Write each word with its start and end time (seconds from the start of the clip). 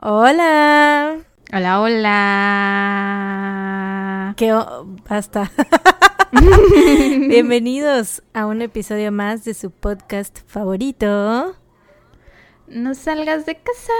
Hola. 0.00 1.16
Hola, 1.52 1.80
hola. 1.80 2.04
¿Qué 4.36 4.52
o- 4.54 4.86
basta. 5.08 5.50
Bienvenidos 7.28 8.22
a 8.32 8.46
un 8.46 8.62
episodio 8.62 9.10
más 9.10 9.44
de 9.44 9.54
su 9.54 9.72
podcast 9.72 10.38
favorito. 10.46 11.56
No 12.68 12.94
salgas 12.94 13.44
de 13.44 13.56
casa. 13.56 13.92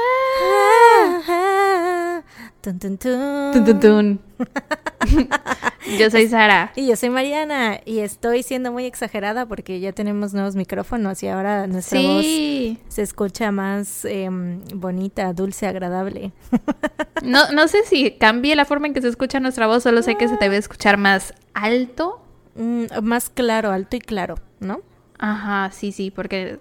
Tun, 2.61 2.79
tun, 2.79 2.97
tun. 2.99 3.51
Tun, 3.53 3.65
tun, 3.65 3.81
tun. 3.81 4.21
Yo 5.99 6.11
soy 6.11 6.29
Sara. 6.29 6.73
Y 6.77 6.87
yo 6.89 6.97
soy 6.97 7.11
Mariana 7.11 7.81
y 7.85 8.01
estoy 8.01 8.43
siendo 8.43 8.73
muy 8.73 8.85
exagerada 8.85 9.47
porque 9.47 9.79
ya 9.81 9.93
tenemos 9.93 10.35
nuevos 10.35 10.57
micrófonos 10.57 11.23
y 11.23 11.29
ahora 11.29 11.67
nuestra 11.67 12.01
Sí. 12.01 12.77
voz 12.77 12.93
se 12.93 13.03
escucha 13.03 13.53
más 13.53 14.05
em, 14.05 14.61
bonita, 14.75 15.33
dulce, 15.33 15.67
agradable. 15.67 16.33
No, 17.23 17.51
no 17.51 17.67
sé 17.67 17.79
si 17.85 18.13
cambie 18.13 18.55
la 18.55 18.65
forma 18.65 18.87
en 18.87 18.95
que 18.95 19.01
se 19.03 19.09
escucha 19.09 19.41
nuestra 19.41 19.67
voz, 19.67 19.83
solo 19.83 20.03
sé 20.03 20.15
que 20.15 20.29
se 20.29 20.37
debe 20.37 20.57
escuchar 20.57 20.99
más 20.99 21.35
alto. 21.53 22.23
Mm, 22.55 22.85
más 23.03 23.29
claro, 23.29 23.73
alto 23.73 23.97
y 23.97 24.01
claro, 24.01 24.37
¿no? 24.61 24.81
Ajá, 25.19 25.71
sí, 25.73 25.91
sí, 25.91 26.13
porque 26.13 26.61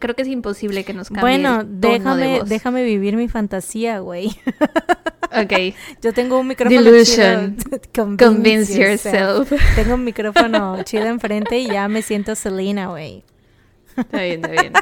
creo 0.00 0.14
que 0.14 0.22
es 0.22 0.28
imposible 0.28 0.84
que 0.84 0.92
nos 0.94 1.08
cambie 1.08 1.22
Bueno, 1.22 1.60
el 1.62 1.80
tono 1.80 2.16
de 2.16 2.22
déjame, 2.24 2.38
voz. 2.40 2.48
déjame 2.48 2.84
vivir 2.84 3.16
mi 3.16 3.28
fantasía, 3.28 4.00
güey. 4.00 4.30
Ok. 5.32 5.74
Yo 6.02 6.12
tengo 6.12 6.38
un 6.38 6.48
micrófono 6.48 6.82
Delusion. 6.82 7.56
chido. 7.92 8.16
Convince 8.18 8.78
yourself. 8.78 9.52
Tengo 9.76 9.94
un 9.94 10.04
micrófono 10.04 10.82
chido 10.84 11.06
enfrente 11.06 11.58
y 11.58 11.66
ya 11.66 11.88
me 11.88 12.02
siento 12.02 12.34
Selena, 12.34 12.88
güey. 12.88 13.24
Está 13.96 14.22
bien, 14.22 14.44
está 14.44 14.50
bien. 14.62 14.72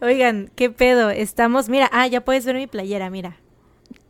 Oigan, 0.00 0.50
¿qué 0.54 0.70
pedo? 0.70 1.10
Estamos, 1.10 1.68
mira, 1.68 1.88
ah, 1.92 2.06
ya 2.06 2.20
puedes 2.22 2.44
ver 2.44 2.56
mi 2.56 2.66
playera, 2.66 3.10
mira. 3.10 3.36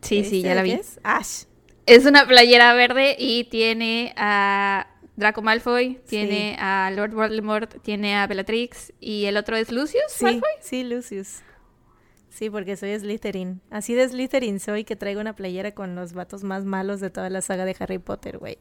Sí, 0.01 0.23
sí, 0.23 0.31
¿Viste 0.31 0.49
ya 0.49 0.55
la 0.55 0.63
vi. 0.63 0.71
es? 0.71 0.99
Ash. 1.03 1.43
Es 1.85 2.05
una 2.05 2.27
playera 2.27 2.73
verde 2.73 3.15
y 3.17 3.45
tiene 3.45 4.13
a 4.17 4.87
Draco 5.15 5.41
Malfoy, 5.41 5.99
tiene 6.07 6.55
a 6.59 6.91
Lord 6.95 7.11
Voldemort, 7.13 7.81
tiene 7.81 8.15
a 8.15 8.27
Bellatrix 8.27 8.93
y 8.99 9.25
el 9.25 9.37
otro 9.37 9.55
es 9.55 9.71
Lucius 9.71 10.03
Sí, 10.09 10.25
Malfoy. 10.25 10.49
sí, 10.61 10.83
Lucius. 10.83 11.39
Sí, 12.31 12.49
porque 12.49 12.77
soy 12.77 12.97
Slytherin. 12.97 13.61
Así 13.69 13.93
de 13.93 14.07
Slytherin 14.07 14.59
soy 14.59 14.85
que 14.85 14.95
traigo 14.95 15.19
una 15.19 15.35
playera 15.35 15.73
con 15.73 15.95
los 15.95 16.13
vatos 16.13 16.43
más 16.43 16.63
malos 16.63 17.01
de 17.01 17.09
toda 17.09 17.29
la 17.29 17.41
saga 17.41 17.65
de 17.65 17.75
Harry 17.79 17.99
Potter, 17.99 18.39
güey. 18.39 18.57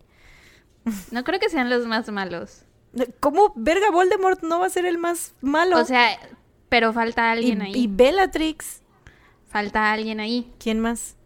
No 1.13 1.25
creo 1.25 1.39
que 1.39 1.49
sean 1.49 1.71
los 1.71 1.87
más 1.87 2.11
malos. 2.11 2.65
¿Cómo 3.21 3.53
verga 3.55 3.91
Voldemort 3.91 4.43
no 4.43 4.59
va 4.59 4.67
a 4.67 4.71
ser 4.71 4.87
el 4.87 4.99
más 4.99 5.35
malo? 5.41 5.79
O 5.79 5.85
sea, 5.85 6.19
pero 6.69 6.93
falta 6.93 7.29
y, 7.29 7.39
alguien 7.39 7.63
ahí. 7.63 7.73
y 7.75 7.87
Bellatrix. 7.87 8.83
Falta 9.47 9.93
alguien 9.93 10.19
ahí. 10.19 10.53
¿Quién 10.59 10.81
más? 10.81 11.17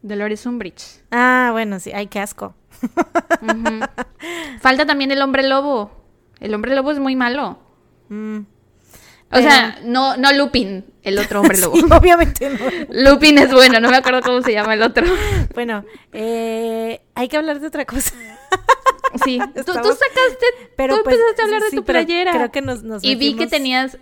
Dolores 0.00 0.46
Umbridge. 0.46 1.02
Ah, 1.10 1.50
bueno, 1.52 1.78
sí, 1.80 1.92
ay, 1.92 2.06
qué 2.06 2.20
asco. 2.20 2.54
Falta 4.60 4.86
también 4.86 5.10
el 5.10 5.20
hombre 5.20 5.46
lobo. 5.46 5.90
El 6.40 6.54
hombre 6.54 6.74
lobo 6.74 6.90
es 6.92 6.98
muy 6.98 7.16
malo. 7.16 7.58
Mm. 8.08 8.40
O 9.32 9.38
sea, 9.38 9.78
no, 9.84 10.16
no 10.16 10.32
Lupin, 10.32 10.84
el 11.02 11.18
otro 11.18 11.40
hombre 11.40 11.58
lobo. 11.60 11.76
Sí, 11.76 11.84
obviamente 11.90 12.50
no. 12.50 12.58
Lupin 13.10 13.38
es 13.38 13.52
bueno, 13.52 13.80
no 13.80 13.90
me 13.90 13.96
acuerdo 13.96 14.20
cómo 14.22 14.42
se 14.42 14.52
llama 14.52 14.74
el 14.74 14.82
otro. 14.82 15.04
Bueno, 15.54 15.84
eh, 16.12 17.00
hay 17.14 17.28
que 17.28 17.36
hablar 17.36 17.60
de 17.60 17.66
otra 17.66 17.84
cosa. 17.86 18.12
Sí, 19.24 19.38
tú, 19.54 19.62
tú 19.64 19.72
sacaste, 19.72 20.46
Pero 20.76 20.96
tú 20.96 21.02
pues, 21.04 21.16
empezaste 21.16 21.42
a 21.42 21.44
hablar 21.44 21.62
de 21.62 21.70
tu 21.76 21.84
playera. 21.84 22.32
creo 22.32 22.50
que 22.50 22.62
nos- 22.62 22.82
nos 22.82 23.04
y 23.04 23.14
vi 23.14 23.34
que 23.34 23.44
metimos- 23.44 23.50
tenías, 23.50 23.98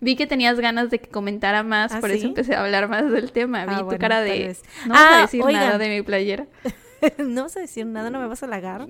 vi 0.00 0.16
que 0.16 0.26
tenías 0.26 0.58
ganas 0.60 0.90
de 0.90 0.98
que 1.00 1.08
comentara 1.08 1.62
más, 1.62 1.92
¿Ah, 1.92 2.00
por 2.00 2.10
sí? 2.10 2.16
eso 2.18 2.26
empecé 2.26 2.54
a 2.54 2.62
hablar 2.62 2.88
más 2.88 3.10
del 3.10 3.32
tema. 3.32 3.64
Vi 3.66 3.74
Ah, 3.74 3.78
tu 3.78 3.84
bueno, 3.86 3.98
cara 4.00 4.20
de, 4.20 4.56
no 4.86 4.94
Ah, 4.94 5.18
a 5.18 5.20
decir 5.22 5.42
oigan. 5.42 5.62
nada 5.64 5.78
de 5.78 5.88
mi 5.88 6.02
playera. 6.02 6.46
no 7.18 7.44
vas 7.44 7.56
a 7.56 7.60
decir 7.60 7.86
nada, 7.86 8.10
no 8.10 8.20
me 8.20 8.26
vas 8.26 8.42
a 8.42 8.46
halagar. 8.46 8.86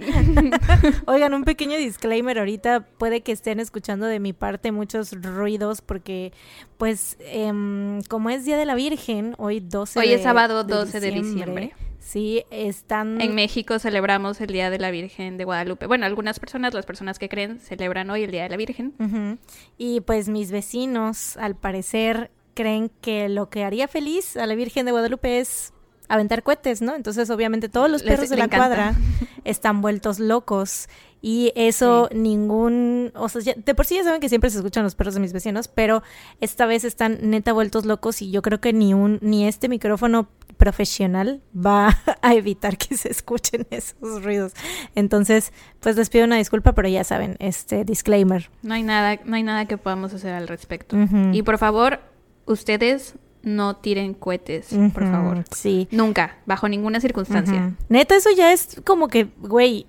Oigan, 1.06 1.34
un 1.34 1.44
pequeño 1.44 1.76
disclaimer 1.76 2.38
ahorita. 2.38 2.86
Puede 2.98 3.22
que 3.22 3.32
estén 3.32 3.60
escuchando 3.60 4.06
de 4.06 4.20
mi 4.20 4.32
parte 4.32 4.72
muchos 4.72 5.12
ruidos 5.12 5.80
porque, 5.80 6.32
pues, 6.78 7.16
em, 7.20 8.02
como 8.02 8.30
es 8.30 8.44
Día 8.44 8.56
de 8.56 8.66
la 8.66 8.74
Virgen, 8.74 9.34
hoy 9.38 9.60
12 9.60 9.98
Hoy 9.98 10.08
de 10.08 10.14
es 10.14 10.22
sábado 10.22 10.64
12 10.64 11.00
de 11.00 11.10
diciembre. 11.10 11.74
Sí, 11.98 12.44
están... 12.50 13.20
En 13.20 13.34
México 13.34 13.78
celebramos 13.78 14.40
el 14.40 14.48
Día 14.48 14.70
de 14.70 14.78
la 14.78 14.90
Virgen 14.90 15.36
de 15.36 15.44
Guadalupe. 15.44 15.86
Bueno, 15.86 16.04
algunas 16.04 16.40
personas, 16.40 16.74
las 16.74 16.84
personas 16.84 17.18
que 17.18 17.28
creen, 17.28 17.60
celebran 17.60 18.10
hoy 18.10 18.24
el 18.24 18.30
Día 18.32 18.42
de 18.42 18.48
la 18.48 18.56
Virgen. 18.56 19.38
Y 19.78 20.00
pues 20.00 20.28
mis 20.28 20.50
vecinos, 20.50 21.36
al 21.36 21.54
parecer, 21.54 22.32
creen 22.54 22.90
que 23.00 23.28
lo 23.28 23.48
que 23.50 23.62
haría 23.62 23.86
feliz 23.86 24.36
a 24.36 24.46
la 24.46 24.56
Virgen 24.56 24.84
de 24.84 24.92
Guadalupe 24.92 25.38
es 25.38 25.72
aventar 26.08 26.42
cohetes, 26.42 26.82
¿no? 26.82 26.94
Entonces, 26.94 27.30
obviamente, 27.30 27.68
todos 27.68 27.90
los 27.90 28.02
Les- 28.02 28.10
perros 28.14 28.28
de 28.30 28.36
la 28.36 28.44
encanta. 28.44 28.66
cuadra 28.66 28.94
están 29.44 29.80
vueltos 29.80 30.18
locos. 30.18 30.88
Y 31.24 31.52
eso 31.54 32.08
ningún, 32.12 33.12
o 33.14 33.28
sea, 33.28 33.40
ya- 33.42 33.54
de 33.54 33.74
por 33.76 33.86
sí 33.86 33.94
ya 33.94 34.02
saben 34.02 34.20
que 34.20 34.28
siempre 34.28 34.50
se 34.50 34.56
escuchan 34.56 34.82
los 34.82 34.96
perros 34.96 35.14
de 35.14 35.20
mis 35.20 35.32
vecinos, 35.32 35.68
pero 35.68 36.02
esta 36.40 36.66
vez 36.66 36.82
están 36.82 37.18
neta 37.22 37.52
vueltos 37.52 37.86
locos 37.86 38.22
y 38.22 38.32
yo 38.32 38.42
creo 38.42 38.60
que 38.60 38.72
ni 38.72 38.92
un, 38.92 39.20
ni 39.22 39.46
este 39.46 39.68
micrófono 39.68 40.28
profesional 40.56 41.40
va 41.54 41.96
a 42.22 42.34
evitar 42.34 42.76
que 42.76 42.96
se 42.96 43.08
escuchen 43.08 43.66
esos 43.70 44.24
ruidos. 44.24 44.52
Entonces, 44.96 45.52
pues 45.78 45.94
les 45.96 46.10
pido 46.10 46.24
una 46.24 46.36
disculpa, 46.38 46.72
pero 46.74 46.88
ya 46.88 47.04
saben, 47.04 47.36
este 47.38 47.84
disclaimer. 47.84 48.50
No 48.62 48.74
hay 48.74 48.82
nada, 48.82 49.20
no 49.24 49.36
hay 49.36 49.44
nada 49.44 49.66
que 49.66 49.78
podamos 49.78 50.12
hacer 50.14 50.32
al 50.34 50.48
respecto. 50.48 50.96
Y 51.32 51.42
por 51.42 51.58
favor, 51.58 52.00
ustedes 52.46 53.14
no 53.42 53.76
tiren 53.76 54.14
cohetes, 54.14 54.68
por 54.94 55.10
favor. 55.10 55.44
Sí. 55.54 55.88
Nunca, 55.90 56.36
bajo 56.46 56.68
ninguna 56.68 57.00
circunstancia. 57.00 57.74
Neta, 57.88 58.14
eso 58.16 58.30
ya 58.30 58.52
es 58.52 58.80
como 58.84 59.08
que, 59.08 59.28
güey, 59.40 59.86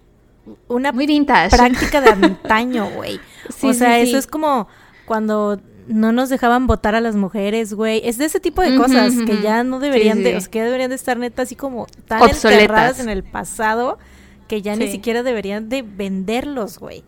una 0.67 0.91
Muy 0.91 1.05
vintage. 1.07 1.55
práctica 1.55 2.01
de 2.01 2.09
antaño, 2.25 2.89
güey. 2.95 3.19
Sí, 3.55 3.67
o 3.67 3.73
sea, 3.73 3.95
sí, 3.97 4.01
eso 4.03 4.11
sí. 4.13 4.17
es 4.17 4.27
como 4.27 4.67
cuando 5.05 5.59
no 5.87 6.11
nos 6.11 6.29
dejaban 6.29 6.65
votar 6.65 6.95
a 6.95 7.01
las 7.01 7.15
mujeres, 7.15 7.73
güey. 7.73 8.01
Es 8.05 8.17
de 8.17 8.25
ese 8.25 8.39
tipo 8.39 8.61
de 8.61 8.75
cosas 8.77 9.13
que 9.25 9.41
ya 9.41 9.63
no 9.63 9.79
deberían 9.79 10.23
de, 10.23 10.35
o 10.37 10.41
sea, 10.41 10.49
que 10.49 10.63
deberían 10.63 10.89
de 10.89 10.95
estar 10.95 11.17
neta 11.17 11.41
así 11.43 11.55
como 11.55 11.87
tan 12.07 12.21
Obsoletas. 12.21 12.51
enterradas 12.61 12.99
en 12.99 13.09
el 13.09 13.23
pasado 13.23 13.99
que 14.47 14.61
ya 14.61 14.75
ni 14.75 14.89
siquiera 14.89 15.23
deberían 15.23 15.69
de 15.69 15.81
venderlos, 15.81 16.79
güey. 16.79 17.03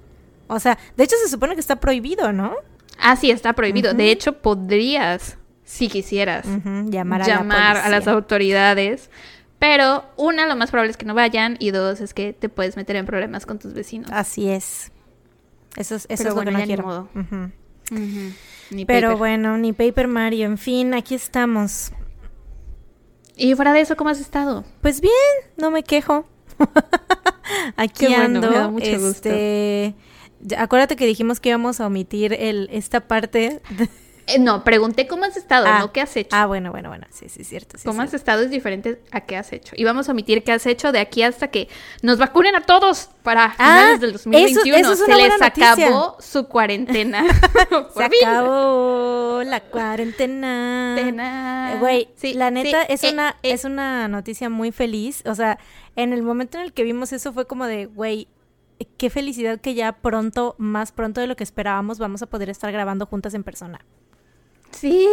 O 0.47 0.59
sea, 0.59 0.77
de 0.95 1.03
hecho 1.03 1.15
se 1.23 1.29
supone 1.29 1.55
que 1.55 1.61
está 1.61 1.77
prohibido, 1.77 2.31
¿no? 2.31 2.53
Ah, 2.99 3.15
sí, 3.15 3.31
está 3.31 3.53
prohibido. 3.53 3.93
De 3.93 4.11
hecho, 4.11 4.33
podrías, 4.33 5.37
si 5.65 5.89
quisieras, 5.89 6.45
Llamar 6.85 7.23
a 7.23 7.27
llamar 7.27 7.75
la 7.75 7.85
a 7.85 7.89
las 7.89 8.07
autoridades. 8.07 9.09
Pero, 9.59 10.05
una, 10.15 10.45
lo 10.47 10.55
más 10.55 10.69
probable 10.71 10.91
es 10.91 10.97
que 10.97 11.05
no 11.05 11.13
vayan. 11.15 11.57
Y 11.59 11.71
dos, 11.71 11.99
es 12.01 12.13
que 12.13 12.31
te 12.33 12.47
puedes 12.49 12.77
meter 12.77 12.95
en 12.95 13.05
problemas 13.05 13.45
con 13.45 13.57
tus 13.59 13.73
vecinos. 13.73 14.09
Así 14.13 14.49
es. 14.49 14.91
Eso 15.75 15.95
es, 15.95 16.05
eso 16.09 16.23
Pero 16.23 16.29
es 16.29 16.35
bueno, 16.35 16.51
lo 16.51 16.57
que 16.57 16.61
no 16.61 16.67
quiero. 16.67 16.83
modo. 16.83 17.09
Ni 18.71 18.85
Pero 18.85 19.07
paper. 19.09 19.17
bueno, 19.17 19.57
ni 19.57 19.73
Paper 19.73 20.07
Mario, 20.07 20.45
en 20.45 20.57
fin, 20.57 20.93
aquí 20.93 21.13
estamos. 21.15 21.91
Y 23.35 23.53
fuera 23.55 23.73
de 23.73 23.81
eso, 23.81 23.95
¿cómo 23.95 24.09
has 24.09 24.19
estado? 24.19 24.63
Pues 24.81 25.01
bien, 25.01 25.11
no 25.57 25.69
me 25.71 25.83
quejo. 25.83 26.27
aquí 27.77 28.07
Qué 28.07 28.15
bueno, 28.15 28.23
ando. 28.39 28.49
me 28.49 28.55
da 28.57 28.67
mucho 28.69 28.91
gusto. 28.91 29.07
este, 29.29 29.93
ya- 30.41 30.61
acuérdate 30.63 30.95
que 30.95 31.05
dijimos 31.05 31.39
que 31.39 31.49
íbamos 31.49 31.79
a 31.79 31.87
omitir 31.87 32.33
el 32.33 32.69
esta 32.71 33.01
parte. 33.07 33.61
de- 33.69 33.89
Eh, 34.27 34.39
no, 34.39 34.63
pregunté 34.63 35.07
cómo 35.07 35.25
has 35.25 35.37
estado, 35.37 35.67
Ah, 35.67 35.79
no 35.79 35.91
qué 35.91 36.01
has 36.01 36.15
hecho. 36.17 36.35
Ah, 36.35 36.47
bueno, 36.47 36.71
bueno, 36.71 36.89
bueno. 36.89 37.05
Sí, 37.11 37.29
sí, 37.29 37.43
cierto. 37.43 37.77
sí, 37.77 37.85
cómo 37.85 38.01
has 38.01 38.13
estado 38.13 38.41
es 38.41 38.49
diferente 38.49 38.99
a 39.11 39.21
qué 39.21 39.37
has 39.37 39.53
hecho. 39.53 39.73
Y 39.77 39.83
vamos 39.83 40.09
a 40.09 40.13
omitir 40.13 40.43
qué 40.43 40.51
has 40.51 40.65
hecho 40.65 40.91
de 40.91 40.99
aquí 40.99 41.21
hasta 41.21 41.49
que 41.49 41.69
nos 42.01 42.17
vacunen 42.17 42.55
a 42.55 42.61
todos 42.61 43.09
para 43.21 43.51
finales 43.51 43.99
del 44.01 44.15
eso- 44.15 44.29
2021. 44.29 44.77
eso 44.77 44.93
es 44.93 45.01
una 45.01 45.15
Se 45.15 45.21
les 45.21 45.39
noticia. 45.39 45.71
acabó 45.73 46.17
su 46.19 46.45
cuarentena. 46.47 47.23
Se 47.27 47.29
fin. 48.09 48.27
acabó 48.27 49.43
la 49.45 49.59
cuarentena. 49.61 51.73
Eh, 51.73 51.77
Güey, 51.79 52.09
Sí, 52.15 52.33
la 52.33 52.51
neta 52.51 52.81
sí, 52.81 52.87
es 52.93 53.03
eh, 53.03 53.11
una 53.13 53.29
eh. 53.43 53.51
es 53.53 53.65
una 53.65 54.07
noticia 54.07 54.49
muy 54.49 54.71
feliz. 54.71 55.23
O 55.25 55.35
sea, 55.35 55.59
en 55.95 56.13
el 56.13 56.23
momento 56.23 56.57
en 56.57 56.63
el 56.63 56.73
que 56.73 56.83
vimos 56.83 57.13
eso 57.13 57.33
fue 57.33 57.45
como 57.47 57.65
de, 57.67 57.85
güey, 57.85 58.27
qué 58.97 59.09
felicidad 59.09 59.59
que 59.59 59.73
ya 59.73 59.93
pronto, 59.93 60.55
más 60.57 60.91
pronto 60.91 61.21
de 61.21 61.27
lo 61.27 61.35
que 61.35 61.43
esperábamos, 61.43 61.99
vamos 61.99 62.21
a 62.21 62.27
poder 62.27 62.49
estar 62.49 62.71
grabando 62.71 63.05
juntas 63.05 63.33
en 63.33 63.43
persona. 63.43 63.79
Sí, 64.75 65.07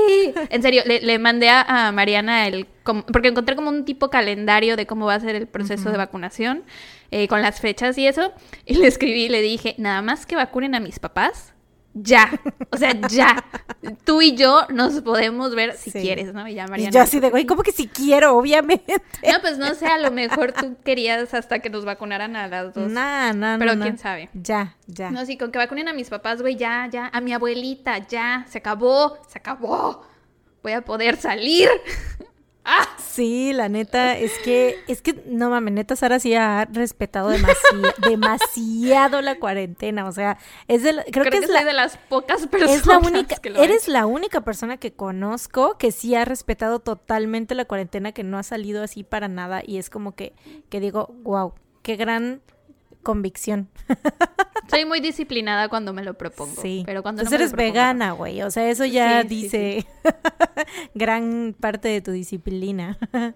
en 0.50 0.60
serio, 0.62 0.82
le, 0.84 1.00
le 1.00 1.18
mandé 1.20 1.48
a, 1.48 1.86
a 1.88 1.92
Mariana 1.92 2.48
el... 2.48 2.66
porque 3.12 3.28
encontré 3.28 3.54
como 3.54 3.68
un 3.70 3.84
tipo 3.84 4.10
calendario 4.10 4.76
de 4.76 4.86
cómo 4.86 5.06
va 5.06 5.14
a 5.14 5.20
ser 5.20 5.36
el 5.36 5.46
proceso 5.46 5.90
de 5.90 5.96
vacunación, 5.98 6.64
eh, 7.12 7.28
con 7.28 7.42
las 7.42 7.60
fechas 7.60 7.96
y 7.96 8.06
eso, 8.06 8.32
y 8.66 8.74
le 8.74 8.88
escribí 8.88 9.24
y 9.24 9.28
le 9.28 9.40
dije, 9.40 9.76
nada 9.78 10.02
más 10.02 10.26
que 10.26 10.34
vacunen 10.34 10.74
a 10.74 10.80
mis 10.80 10.98
papás, 10.98 11.54
ya, 11.94 12.30
o 12.70 12.76
sea, 12.76 12.92
ya. 13.08 13.44
Tú 14.04 14.22
y 14.22 14.34
yo 14.36 14.62
nos 14.70 15.00
podemos 15.02 15.54
ver 15.54 15.76
si 15.76 15.90
Sí. 15.90 16.00
quieres, 16.00 16.32
¿no? 16.32 16.46
Y 16.48 16.54
ya 16.54 16.64
Y 16.66 16.68
Mariana... 16.70 16.90
yo 16.92 17.00
así 17.00 17.20
de, 17.20 17.30
güey, 17.30 17.46
¿cómo 17.46 17.62
que 17.62 17.72
si 17.72 17.88
quiero? 17.88 18.36
Obviamente. 18.36 18.94
No, 19.30 19.40
pues 19.40 19.58
no 19.58 19.74
sé, 19.74 19.86
a 19.86 19.98
lo 19.98 20.10
mejor 20.10 20.52
tú 20.52 20.76
querías 20.84 21.34
hasta 21.34 21.58
que 21.58 21.68
nos 21.70 21.84
vacunaran 21.84 22.36
a 22.36 22.46
las 22.48 22.74
dos. 22.74 22.90
Nah, 22.90 23.32
nah, 23.32 23.58
Pero 23.58 23.74
nah, 23.74 23.82
quién 23.82 23.94
nah. 23.96 24.00
sabe. 24.02 24.30
Ya, 24.34 24.76
ya. 24.86 25.10
No, 25.10 25.24
sí, 25.26 25.36
con 25.36 25.50
que 25.52 25.58
vacunen 25.58 25.88
a 25.88 25.92
mis 25.92 26.08
papás, 26.10 26.40
güey, 26.42 26.56
ya, 26.56 26.88
ya. 26.90 27.10
A 27.12 27.20
mi 27.20 27.32
abuelita, 27.32 27.98
ya. 28.06 28.46
Se 28.48 28.58
acabó, 28.58 29.18
se 29.28 29.38
acabó. 29.38 30.04
voy 30.62 30.72
a 30.72 30.82
poder 30.82 31.16
salir. 31.16 31.68
¡Ah! 32.64 32.88
Sí, 32.98 33.52
la 33.52 33.68
neta, 33.68 34.16
es 34.16 34.32
que, 34.38 34.78
es 34.88 35.02
que, 35.02 35.22
no 35.26 35.50
mames, 35.50 35.74
neta, 35.74 35.96
Sara 35.96 36.18
sí 36.18 36.34
ha 36.34 36.64
respetado 36.66 37.28
demasiado, 37.28 37.92
demasiado 38.08 39.20
la 39.20 39.38
cuarentena, 39.38 40.06
o 40.06 40.12
sea, 40.12 40.38
es 40.68 40.82
de 40.82 41.04
creo, 41.10 41.24
que, 41.24 41.38
es 41.38 41.50
la, 41.50 41.64
de 41.64 41.72
las 41.72 41.96
pocas 41.96 42.46
personas 42.46 42.76
es 42.76 42.86
la 42.86 42.98
única, 42.98 43.36
eres 43.60 43.88
la 43.88 44.06
única 44.06 44.42
persona 44.42 44.76
que 44.76 44.92
conozco 44.92 45.76
que 45.76 45.90
sí 45.92 46.14
ha 46.14 46.24
respetado 46.24 46.78
totalmente 46.78 47.54
la 47.54 47.64
cuarentena, 47.64 48.12
que 48.12 48.22
no 48.22 48.38
ha 48.38 48.42
salido 48.44 48.82
así 48.82 49.02
para 49.02 49.28
nada, 49.28 49.62
y 49.66 49.78
es 49.78 49.90
como 49.90 50.14
que, 50.14 50.32
que 50.70 50.80
digo, 50.80 51.14
wow, 51.22 51.54
qué 51.82 51.96
gran 51.96 52.40
convicción. 53.02 53.68
Soy 54.70 54.84
muy 54.84 55.00
disciplinada 55.00 55.68
cuando 55.68 55.92
me 55.92 56.02
lo 56.02 56.14
propongo. 56.14 56.60
Sí. 56.62 56.82
Pero 56.86 57.02
cuando 57.02 57.22
no 57.22 57.30
eres 57.30 57.52
vegana, 57.52 58.12
güey. 58.12 58.42
O 58.42 58.50
sea, 58.50 58.70
eso 58.70 58.84
ya 58.84 59.22
dice 59.22 59.86
gran 60.94 61.54
parte 61.58 61.88
de 61.88 62.00
tu 62.00 62.12
disciplina. 62.12 62.96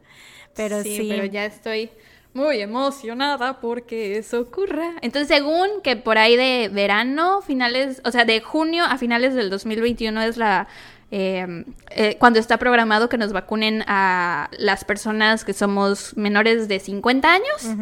pero 0.57 0.83
sí, 0.83 1.07
Pero 1.11 1.25
ya 1.27 1.45
estoy 1.45 1.91
muy 2.33 2.61
emocionada 2.61 3.61
porque 3.61 4.19
eso 4.19 4.41
ocurra. 4.41 4.93
Entonces, 5.03 5.29
según 5.29 5.83
que 5.83 5.97
por 5.97 6.19
ahí 6.19 6.37
de 6.37 6.71
verano, 6.73 7.43
finales, 7.43 8.01
o 8.05 8.11
sea, 8.11 8.25
de 8.25 8.41
junio 8.41 8.85
a 8.85 8.99
finales 8.99 9.35
del 9.35 9.51
2021 9.51 10.23
es 10.23 10.37
la 10.37 10.69
em, 11.11 11.65
eh, 11.91 12.17
cuando 12.19 12.39
está 12.39 12.59
programado 12.59 13.09
que 13.09 13.19
nos 13.19 13.33
vacunen 13.33 13.85
a 13.87 14.51
las 14.59 14.85
personas 14.85 15.45
que 15.45 15.53
somos 15.55 16.17
menores 16.17 16.69
de 16.69 16.79
50 16.79 17.33
años 17.33 17.77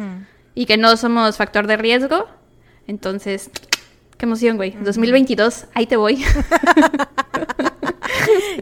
y 0.55 0.65
que 0.65 0.77
no 0.77 0.97
somos 0.97 1.37
factor 1.37 1.67
de 1.67 1.77
riesgo. 1.77 2.25
Entonces, 2.87 3.49
qué 4.17 4.25
emoción, 4.25 4.57
güey. 4.57 4.71
2022, 4.81 5.65
ahí 5.73 5.85
te 5.85 5.97
voy. 5.97 6.23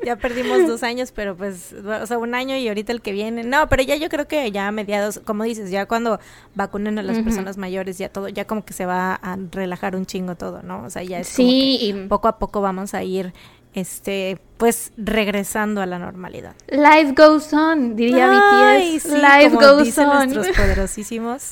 ya 0.06 0.16
perdimos 0.16 0.68
dos 0.68 0.84
años, 0.84 1.12
pero 1.12 1.36
pues, 1.36 1.74
o 1.74 2.06
sea, 2.06 2.18
un 2.18 2.36
año 2.36 2.56
y 2.58 2.68
ahorita 2.68 2.92
el 2.92 3.02
que 3.02 3.12
viene. 3.12 3.44
No, 3.44 3.68
pero 3.70 3.84
ya 3.84 3.96
yo 3.96 4.10
creo 4.10 4.28
que 4.28 4.52
ya 4.52 4.68
a 4.68 4.72
mediados, 4.72 5.22
como 5.24 5.44
dices, 5.44 5.70
ya 5.70 5.86
cuando 5.86 6.20
vacunen 6.56 7.00
a 7.00 7.04
las 7.04 7.20
personas 7.20 7.58
mayores, 7.58 7.98
ya 7.98 8.10
todo, 8.10 8.30
ya 8.30 8.46
como 8.46 8.66
que 8.66 8.74
se 8.74 8.86
va 8.86 9.16
a 9.16 9.38
relajar 9.52 9.96
un 9.96 10.06
chingo 10.06 10.36
todo, 10.36 10.62
¿no? 10.64 10.84
O 10.84 10.90
sea, 10.90 11.04
ya 11.04 11.20
es 11.20 11.28
sí, 11.28 11.90
como 11.92 12.04
que 12.04 12.10
poco 12.10 12.28
a 12.28 12.40
poco 12.40 12.62
vamos 12.62 12.94
a 12.94 13.04
ir 13.04 13.34
este, 13.74 14.40
pues 14.58 14.92
regresando 14.98 15.82
a 15.82 15.86
la 15.86 16.00
normalidad. 16.00 16.56
Life 16.68 17.14
goes 17.16 17.52
on, 17.54 17.96
diría 17.96 18.30
BTS. 18.30 19.06
Life 19.06 19.56
goes 19.56 19.98
on. 19.98 20.34
Nuestros 20.34 20.50
poderosísimos. 20.56 21.50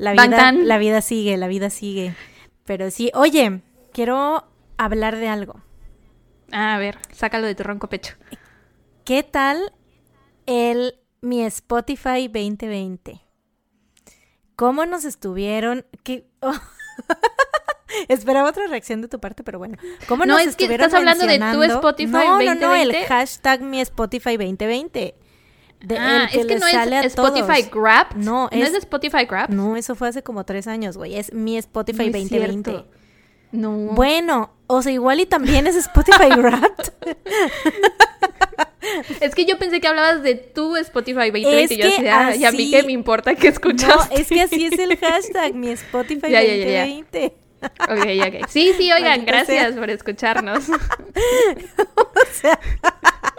La 0.00 0.12
vida, 0.12 0.52
la 0.52 0.78
vida 0.78 1.02
sigue, 1.02 1.36
la 1.36 1.46
vida 1.46 1.68
sigue. 1.68 2.14
Pero 2.64 2.90
sí, 2.90 3.10
oye, 3.12 3.60
quiero 3.92 4.46
hablar 4.78 5.16
de 5.16 5.28
algo. 5.28 5.60
a 6.52 6.78
ver, 6.78 6.96
sácalo 7.12 7.46
de 7.46 7.54
tu 7.54 7.64
ronco 7.64 7.90
pecho. 7.90 8.14
¿Qué 9.04 9.22
tal 9.22 9.74
el 10.46 10.94
mi 11.20 11.44
Spotify 11.44 12.28
2020? 12.28 13.20
¿Cómo 14.56 14.86
nos 14.86 15.04
estuvieron? 15.04 15.84
¿Qué? 16.02 16.26
Esperaba 18.08 18.48
otra 18.48 18.68
reacción 18.68 19.02
de 19.02 19.08
tu 19.08 19.20
parte, 19.20 19.44
pero 19.44 19.58
bueno. 19.58 19.76
¿Cómo 20.08 20.24
no, 20.24 20.38
nos 20.38 20.46
es 20.46 20.56
que 20.56 20.64
estás 20.64 20.94
hablando 20.94 21.26
de 21.26 21.38
tu 21.38 21.62
Spotify 21.62 22.10
2020. 22.10 22.54
No, 22.54 22.54
no, 22.54 22.68
no, 22.68 22.74
el 22.74 22.94
hashtag 23.04 23.60
mi 23.60 23.82
Spotify 23.82 24.38
2020 24.38 25.14
ah, 25.98 26.28
es 26.32 26.46
que 26.46 26.58
no 26.58 26.66
es 26.66 27.06
Spotify 27.06 27.68
Grab. 27.72 28.16
No, 28.16 28.48
es, 28.50 28.72
de 28.72 28.78
Spotify 28.78 29.24
Grab. 29.24 29.50
No, 29.50 29.76
eso 29.76 29.94
fue 29.94 30.08
hace 30.08 30.22
como 30.22 30.44
tres 30.44 30.66
años, 30.66 30.96
güey. 30.96 31.16
Es 31.16 31.32
mi 31.32 31.56
Spotify 31.56 32.10
2020. 32.10 32.84
No. 33.52 33.70
Bueno, 33.94 34.52
o 34.68 34.80
sea, 34.82 34.92
igual 34.92 35.20
y 35.20 35.26
también 35.26 35.66
es 35.66 35.76
Spotify 35.76 36.28
Grab. 36.36 36.72
es 39.20 39.34
que 39.34 39.44
yo 39.44 39.58
pensé 39.58 39.80
que 39.80 39.88
hablabas 39.88 40.22
de 40.22 40.36
tu 40.36 40.76
Spotify 40.76 41.30
2020 41.30 41.74
y 41.74 41.76
yo 41.76 41.84
decía, 41.84 42.36
y 42.36 42.44
a 42.44 42.52
mí 42.52 42.70
qué 42.70 42.82
me 42.84 42.92
importa 42.92 43.34
que 43.34 43.48
escuchas. 43.48 43.88
No, 43.88 44.16
es 44.16 44.28
que 44.28 44.42
así 44.42 44.66
es 44.66 44.78
el 44.78 44.96
hashtag, 45.00 45.54
mi 45.54 45.70
Spotify 45.70 46.32
2020. 46.32 47.34
Ok, 47.62 48.06
ok. 48.26 48.48
Sí, 48.48 48.72
sí, 48.76 48.90
oigan, 48.92 49.24
gracias 49.26 49.74
por 49.74 49.90
escucharnos. 49.90 50.68
o 50.68 52.10
sea, 52.32 52.58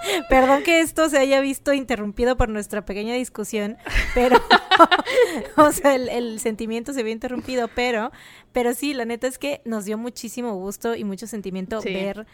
perdón 0.30 0.64
que 0.64 0.82
esto 0.82 1.10
se 1.10 1.18
haya 1.18 1.42
visto 1.42 1.74
interrumpido 1.74 2.38
por 2.38 2.50
nuestra 2.50 2.86
pequeña 2.86 3.16
discusión, 3.16 3.78
pero, 4.14 4.38
o 5.58 5.72
sea, 5.72 5.96
el, 5.96 6.40
sentimiento 6.40 6.94
se 6.94 7.04
vio 7.04 7.12
interrumpido, 7.12 7.68
pero, 7.68 8.12
pero 8.52 8.74
sí, 8.74 8.94
la 8.94 9.06
neta 9.06 9.28
es 9.28 9.38
que 9.38 9.62
nos 9.66 9.86
dio 9.86 9.98
muchísimo 9.98 10.56
gusto 10.56 10.96
y 10.96 11.04
mucho 11.04 11.28
sentimiento 11.28 11.82
ver 11.82 12.26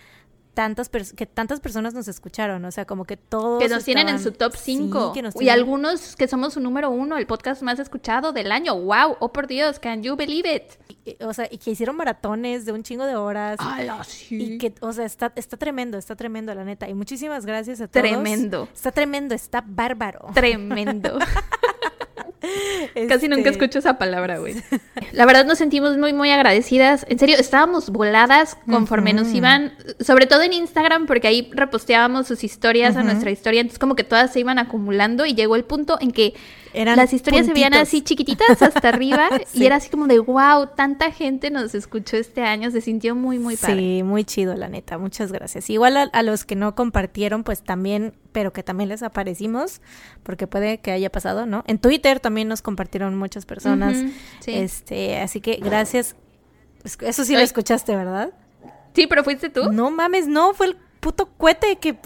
tantas 0.57 0.89
que 0.89 1.27
tantas 1.27 1.59
personas 1.59 1.93
nos 1.93 2.07
escucharon, 2.07 2.65
o 2.65 2.71
sea, 2.71 2.85
como 2.85 3.05
que 3.05 3.15
todos 3.15 3.61
que 3.61 3.69
nos 3.69 3.83
tienen 3.83 4.09
en 4.09 4.19
su 4.19 4.31
top 4.31 4.55
5 4.55 5.13
y 5.39 5.49
algunos 5.49 6.15
que 6.15 6.27
somos 6.27 6.55
su 6.55 6.59
número 6.59 6.89
uno, 6.89 7.15
el 7.15 7.27
podcast 7.27 7.61
más 7.61 7.77
escuchado 7.77 8.31
del 8.31 8.51
año. 8.51 8.73
Wow, 8.73 9.17
oh 9.19 9.31
por 9.31 9.45
Dios, 9.45 9.77
can 9.77 10.01
you 10.01 10.15
believe 10.15 10.51
it? 10.51 11.21
o 11.21 11.31
sea, 11.31 11.47
y 11.51 11.59
que 11.59 11.69
hicieron 11.69 11.95
maratones 11.95 12.65
de 12.65 12.71
un 12.71 12.81
chingo 12.81 13.05
de 13.05 13.15
horas. 13.15 13.59
sí. 14.07 14.55
Y 14.55 14.57
que, 14.57 14.73
o 14.81 14.91
sea, 14.93 15.05
está, 15.05 15.31
está 15.35 15.57
tremendo, 15.57 15.99
está 15.99 16.15
tremendo, 16.15 16.55
la 16.55 16.63
neta. 16.63 16.89
Y 16.89 16.95
muchísimas 16.95 17.45
gracias 17.45 17.79
a 17.79 17.87
todos. 17.87 18.01
Tremendo. 18.01 18.67
Está 18.73 18.91
tremendo, 18.91 19.35
está 19.35 19.63
bárbaro. 19.63 20.29
Tremendo. 20.33 21.19
Casi 23.07 23.27
nunca 23.27 23.49
este, 23.49 23.63
escucho 23.63 23.79
esa 23.79 23.97
palabra, 23.97 24.37
güey. 24.39 24.55
La 25.11 25.25
verdad 25.25 25.45
nos 25.45 25.57
sentimos 25.57 25.97
muy, 25.97 26.13
muy 26.13 26.29
agradecidas. 26.29 27.05
En 27.09 27.19
serio, 27.19 27.37
estábamos 27.37 27.89
voladas 27.89 28.57
conforme 28.69 29.13
nos 29.13 29.33
iban, 29.33 29.73
sobre 29.99 30.27
todo 30.27 30.41
en 30.43 30.53
Instagram, 30.53 31.05
porque 31.05 31.27
ahí 31.27 31.49
reposteábamos 31.53 32.27
sus 32.27 32.43
historias 32.43 32.95
a 32.95 33.03
nuestra 33.03 33.31
historia. 33.31 33.61
Entonces, 33.61 33.79
como 33.79 33.95
que 33.95 34.03
todas 34.03 34.33
se 34.33 34.39
iban 34.39 34.59
acumulando 34.59 35.25
y 35.25 35.33
llegó 35.33 35.55
el 35.55 35.63
punto 35.63 35.97
en 35.99 36.11
que 36.11 36.33
las 36.73 37.13
historias 37.13 37.45
se 37.45 37.53
veían 37.53 37.73
así 37.73 38.01
chiquititas 38.01 38.61
hasta 38.61 38.89
arriba 38.89 39.29
y 39.53 39.65
era 39.65 39.77
así 39.77 39.89
como 39.89 40.07
de 40.07 40.19
wow, 40.19 40.67
tanta 40.75 41.11
gente 41.11 41.49
nos 41.51 41.75
escuchó 41.75 42.17
este 42.17 42.41
año, 42.41 42.71
se 42.71 42.81
sintió 42.81 43.15
muy, 43.15 43.39
muy 43.39 43.55
padre. 43.55 43.75
Sí, 43.75 44.03
muy 44.03 44.23
chido, 44.23 44.55
la 44.55 44.69
neta. 44.69 44.97
Muchas 44.97 45.31
gracias. 45.31 45.69
Igual 45.69 46.09
a 46.11 46.23
los 46.23 46.45
que 46.45 46.55
no 46.55 46.75
compartieron, 46.75 47.43
pues 47.43 47.63
también 47.63 48.13
pero 48.37 48.53
que 48.53 48.61
también 48.61 48.89
les 48.89 49.01
aparecimos, 49.01 49.81
porque 50.21 50.45
puede 50.45 50.77
que 50.77 50.91
haya 50.91 51.11
pasado, 51.11 51.47
¿no? 51.47 51.63
En 51.65 51.79
Twitter 51.79 52.19
también 52.19 52.47
nos 52.47 52.61
compartieron 52.61 53.17
muchas 53.17 53.47
personas. 53.47 53.97
Este, 54.45 55.17
así 55.17 55.41
que 55.41 55.55
gracias. 55.55 56.15
Eso 57.01 57.23
sí 57.23 57.33
lo 57.33 57.39
escuchaste, 57.39 57.95
¿verdad? 57.95 58.31
Sí, 58.93 59.07
pero 59.07 59.23
fuiste 59.23 59.49
tú. 59.49 59.71
No 59.71 59.89
mames, 59.89 60.27
no, 60.27 60.53
fue 60.53 60.67
el 60.67 60.77
puto 60.99 61.29
cohete 61.37 61.77
que 61.77 61.97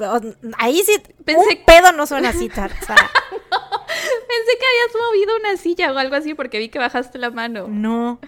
ahí 0.57 0.81
sí 0.85 1.01
pensé 1.25 1.57
un 1.57 1.65
pedo 1.65 1.91
no 1.91 2.05
suena 2.05 2.29
así, 2.29 2.49
Pensé 2.49 2.67
que 4.57 4.65
habías 4.65 5.07
movido 5.07 5.35
una 5.37 5.57
silla 5.57 5.91
o 5.91 5.97
algo 5.97 6.15
así 6.15 6.33
porque 6.33 6.59
vi 6.59 6.69
que 6.69 6.79
bajaste 6.79 7.17
la 7.17 7.29
mano. 7.29 7.67
No. 7.67 8.19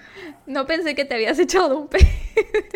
No 0.46 0.66
pensé 0.66 0.96
que 0.96 1.06
te 1.06 1.16
habías 1.16 1.40
echado 1.40 1.78
un 1.78 1.88
pedo. 1.88 2.06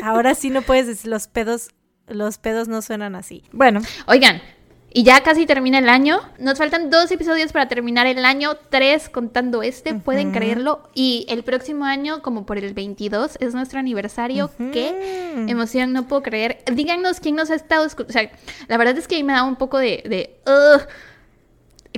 Ahora 0.01 0.33
sí 0.35 0.50
no 0.50 0.62
puedes 0.62 0.88
decir 0.88 1.12
los 1.12 1.27
pedos 1.27 1.69
los 2.07 2.38
pedos 2.38 2.67
no 2.67 2.81
suenan 2.81 3.15
así. 3.15 3.43
Bueno, 3.51 3.81
oigan, 4.07 4.41
y 4.97 5.03
ya 5.03 5.21
casi 5.21 5.45
termina 5.45 5.77
el 5.77 5.89
año. 5.89 6.21
Nos 6.39 6.57
faltan 6.57 6.89
dos 6.89 7.11
episodios 7.11 7.51
para 7.51 7.67
terminar 7.67 8.07
el 8.07 8.25
año, 8.25 8.55
tres 8.71 9.09
contando 9.09 9.61
este, 9.61 9.93
pueden 9.93 10.31
creerlo. 10.31 10.89
Y 10.95 11.27
el 11.29 11.43
próximo 11.43 11.85
año, 11.85 12.23
como 12.23 12.47
por 12.47 12.57
el 12.57 12.73
22, 12.73 13.37
es 13.39 13.53
nuestro 13.53 13.77
aniversario. 13.77 14.49
Qué 14.73 15.45
emoción, 15.47 15.93
no 15.93 16.07
puedo 16.07 16.23
creer. 16.23 16.63
Díganos 16.73 17.19
quién 17.19 17.35
nos 17.35 17.51
ha 17.51 17.53
estado 17.53 17.85
escuchando. 17.85 18.09
O 18.09 18.11
sea, 18.11 18.31
la 18.67 18.77
verdad 18.77 18.97
es 18.97 19.07
que 19.07 19.13
a 19.13 19.19
mí 19.19 19.23
me 19.23 19.33
da 19.33 19.43
un 19.43 19.55
poco 19.55 19.77
de... 19.77 20.01
de 20.03 20.39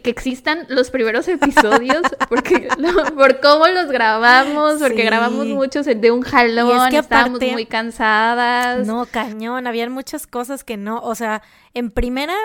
que 0.03 0.09
existan 0.09 0.65
los 0.69 0.91
primeros 0.91 1.27
episodios, 1.27 2.01
porque 2.29 2.67
por 3.15 3.39
cómo 3.39 3.67
los 3.67 3.87
grabamos, 3.87 4.79
porque 4.79 5.03
grabamos 5.03 5.45
muchos 5.47 5.85
de 5.85 6.11
un 6.11 6.21
jalón, 6.21 6.93
estábamos 6.93 7.39
muy 7.39 7.65
cansadas. 7.65 8.85
No, 8.85 9.05
cañón, 9.05 9.67
habían 9.67 9.91
muchas 9.91 10.27
cosas 10.27 10.63
que 10.63 10.77
no, 10.77 10.99
o 11.01 11.15
sea, 11.15 11.41
en 11.73 11.91
primera 11.91 12.35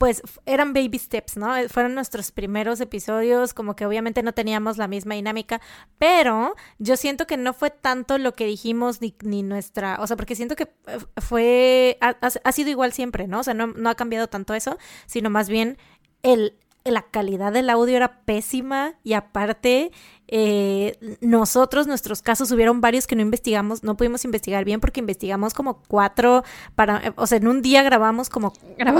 pues 0.00 0.22
eran 0.46 0.72
baby 0.72 0.98
steps, 0.98 1.36
¿no? 1.36 1.54
Eh, 1.54 1.68
fueron 1.68 1.94
nuestros 1.94 2.32
primeros 2.32 2.80
episodios, 2.80 3.52
como 3.52 3.76
que 3.76 3.84
obviamente 3.84 4.22
no 4.22 4.32
teníamos 4.32 4.78
la 4.78 4.88
misma 4.88 5.14
dinámica, 5.14 5.60
pero 5.98 6.56
yo 6.78 6.96
siento 6.96 7.26
que 7.26 7.36
no 7.36 7.52
fue 7.52 7.68
tanto 7.68 8.16
lo 8.16 8.32
que 8.32 8.46
dijimos 8.46 9.02
ni, 9.02 9.14
ni 9.22 9.42
nuestra, 9.42 9.98
o 10.00 10.06
sea, 10.06 10.16
porque 10.16 10.34
siento 10.34 10.56
que 10.56 10.72
eh, 10.86 10.98
fue, 11.18 11.98
ha, 12.00 12.52
sido 12.52 12.70
igual 12.70 12.94
siempre, 12.94 13.28
¿no? 13.28 13.40
O 13.40 13.42
sea, 13.42 13.52
no, 13.52 13.66
no 13.66 13.90
ha 13.90 13.94
cambiado 13.94 14.26
tanto 14.26 14.54
eso, 14.54 14.78
sino 15.04 15.28
más 15.28 15.50
bien 15.50 15.76
el 16.22 16.58
la 16.84 17.02
calidad 17.02 17.52
del 17.52 17.70
audio 17.70 17.96
era 17.96 18.20
pésima 18.24 18.94
y 19.04 19.12
aparte 19.12 19.92
eh, 20.32 20.96
nosotros, 21.20 21.88
nuestros 21.88 22.22
casos, 22.22 22.52
hubieron 22.52 22.80
varios 22.80 23.08
que 23.08 23.16
no 23.16 23.22
investigamos, 23.22 23.82
no 23.82 23.96
pudimos 23.96 24.24
investigar 24.24 24.64
bien 24.64 24.78
porque 24.78 25.00
investigamos 25.00 25.54
como 25.54 25.82
cuatro, 25.88 26.44
para, 26.76 27.14
o 27.16 27.26
sea, 27.26 27.38
en 27.38 27.48
un 27.48 27.62
día 27.62 27.82
grabamos 27.82 28.28
como 28.28 28.52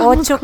ocho, 0.03 0.39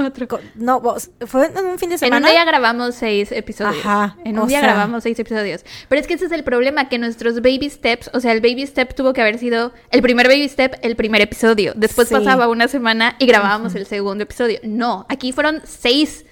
no, 0.55 0.81
fue 1.25 1.47
en 1.47 1.65
un 1.65 1.77
fin 1.77 1.89
de 1.89 1.97
semana. 1.97 2.17
En 2.17 2.23
un 2.23 2.29
día 2.31 2.45
grabamos 2.45 2.95
seis 2.95 3.33
episodios. 3.33 3.85
Ajá, 3.85 4.15
en 4.23 4.39
un 4.39 4.47
día 4.47 4.61
grabamos 4.61 5.03
seis 5.03 5.19
episodios. 5.19 5.65
Pero 5.89 5.99
es 5.99 6.07
que 6.07 6.13
ese 6.13 6.27
es 6.27 6.31
el 6.31 6.45
problema, 6.45 6.87
que 6.87 6.97
nuestros 6.97 7.41
baby 7.41 7.69
steps, 7.69 8.09
o 8.13 8.21
sea, 8.21 8.31
el 8.31 8.39
baby 8.39 8.65
step 8.65 8.95
tuvo 8.95 9.11
que 9.11 9.19
haber 9.19 9.39
sido 9.39 9.73
el 9.91 10.01
primer 10.01 10.29
baby 10.29 10.47
step, 10.47 10.75
el 10.83 10.95
primer 10.95 11.21
episodio. 11.21 11.73
Después 11.75 12.09
pasaba 12.09 12.47
una 12.47 12.69
semana 12.69 13.17
y 13.19 13.25
grabábamos 13.25 13.75
el 13.75 13.85
segundo 13.85 14.23
episodio. 14.23 14.59
No, 14.63 15.05
aquí 15.09 15.33
fueron 15.33 15.61
seis 15.65 16.25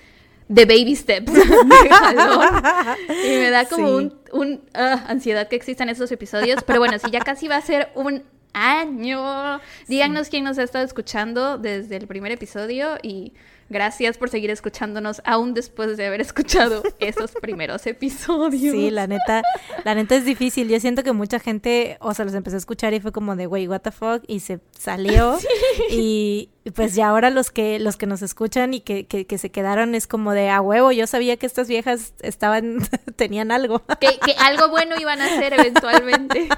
de 0.47 0.65
baby 0.65 0.95
steps 0.95 1.31
Y 3.25 3.29
me 3.37 3.49
da 3.49 3.65
como 3.65 3.95
un, 4.31 4.61
ah, 4.73 5.05
ansiedad 5.07 5.47
que 5.47 5.55
existan 5.55 5.89
esos 5.89 6.11
episodios. 6.11 6.63
Pero 6.65 6.79
bueno, 6.79 6.99
si 6.99 7.09
ya 7.11 7.19
casi 7.19 7.47
va 7.47 7.57
a 7.57 7.61
ser 7.61 7.89
un 7.95 8.23
año. 8.53 9.59
Díganos 9.87 10.29
quién 10.29 10.43
nos 10.43 10.57
ha 10.57 10.63
estado 10.63 10.85
escuchando 10.85 11.57
desde 11.57 11.97
el 11.97 12.07
primer 12.07 12.31
episodio 12.31 12.97
y 13.03 13.33
Gracias 13.67 14.19
por 14.19 14.29
seguir 14.29 14.51
escuchándonos 14.51 15.24
aún 15.25 15.55
después 15.55 15.98
de 15.98 16.05
haber 16.05 16.22
escuchado 16.22 16.84
esos 17.00 17.31
primeros 17.31 17.88
episodios. 17.88 18.75
Sí, 18.75 18.91
la 18.91 19.07
neta, 19.07 19.41
la 19.84 19.95
neta 19.95 20.15
es 20.15 20.24
difícil. 20.24 20.69
Yo 20.69 20.79
siento 20.79 21.01
que 21.01 21.13
mucha 21.13 21.39
gente, 21.39 21.98
o 22.00 22.13
sea, 22.13 22.25
los 22.25 22.36
empezó 22.36 22.57
a 22.57 22.60
escuchar 22.60 22.93
y 22.93 23.00
fue 23.00 23.12
como 23.12 23.36
de, 23.36 23.48
wey, 23.48 23.67
what 23.67 23.81
the 23.81 23.91
fuck, 23.91 24.24
y 24.27 24.39
se 24.41 24.60
salió. 24.77 25.38
Y 25.89 26.50
pues 26.74 26.95
ya 26.95 27.10
ahora 27.10 27.29
los 27.29 27.51
que, 27.51 27.79
los 27.79 27.95
que 27.95 28.05
nos 28.05 28.22
escuchan 28.22 28.74
y 28.74 28.81
que, 28.81 29.05
que, 29.05 29.38
se 29.38 29.51
quedaron 29.51 29.93
es 29.93 30.07
como 30.07 30.31
de, 30.34 30.50
a 30.50 30.62
huevo, 30.62 30.91
yo 30.91 31.05
sabía 31.05 31.38
que 31.38 31.45
estas 31.45 31.67
viejas 31.67 32.13
estaban, 32.22 32.79
tenían 33.15 33.51
algo. 33.51 33.84
Que, 34.00 34.17
que 34.19 34.34
algo 34.39 34.69
bueno 34.69 34.95
iban 35.00 35.22
a 35.22 35.25
hacer 35.25 35.53
eventualmente. 35.53 36.50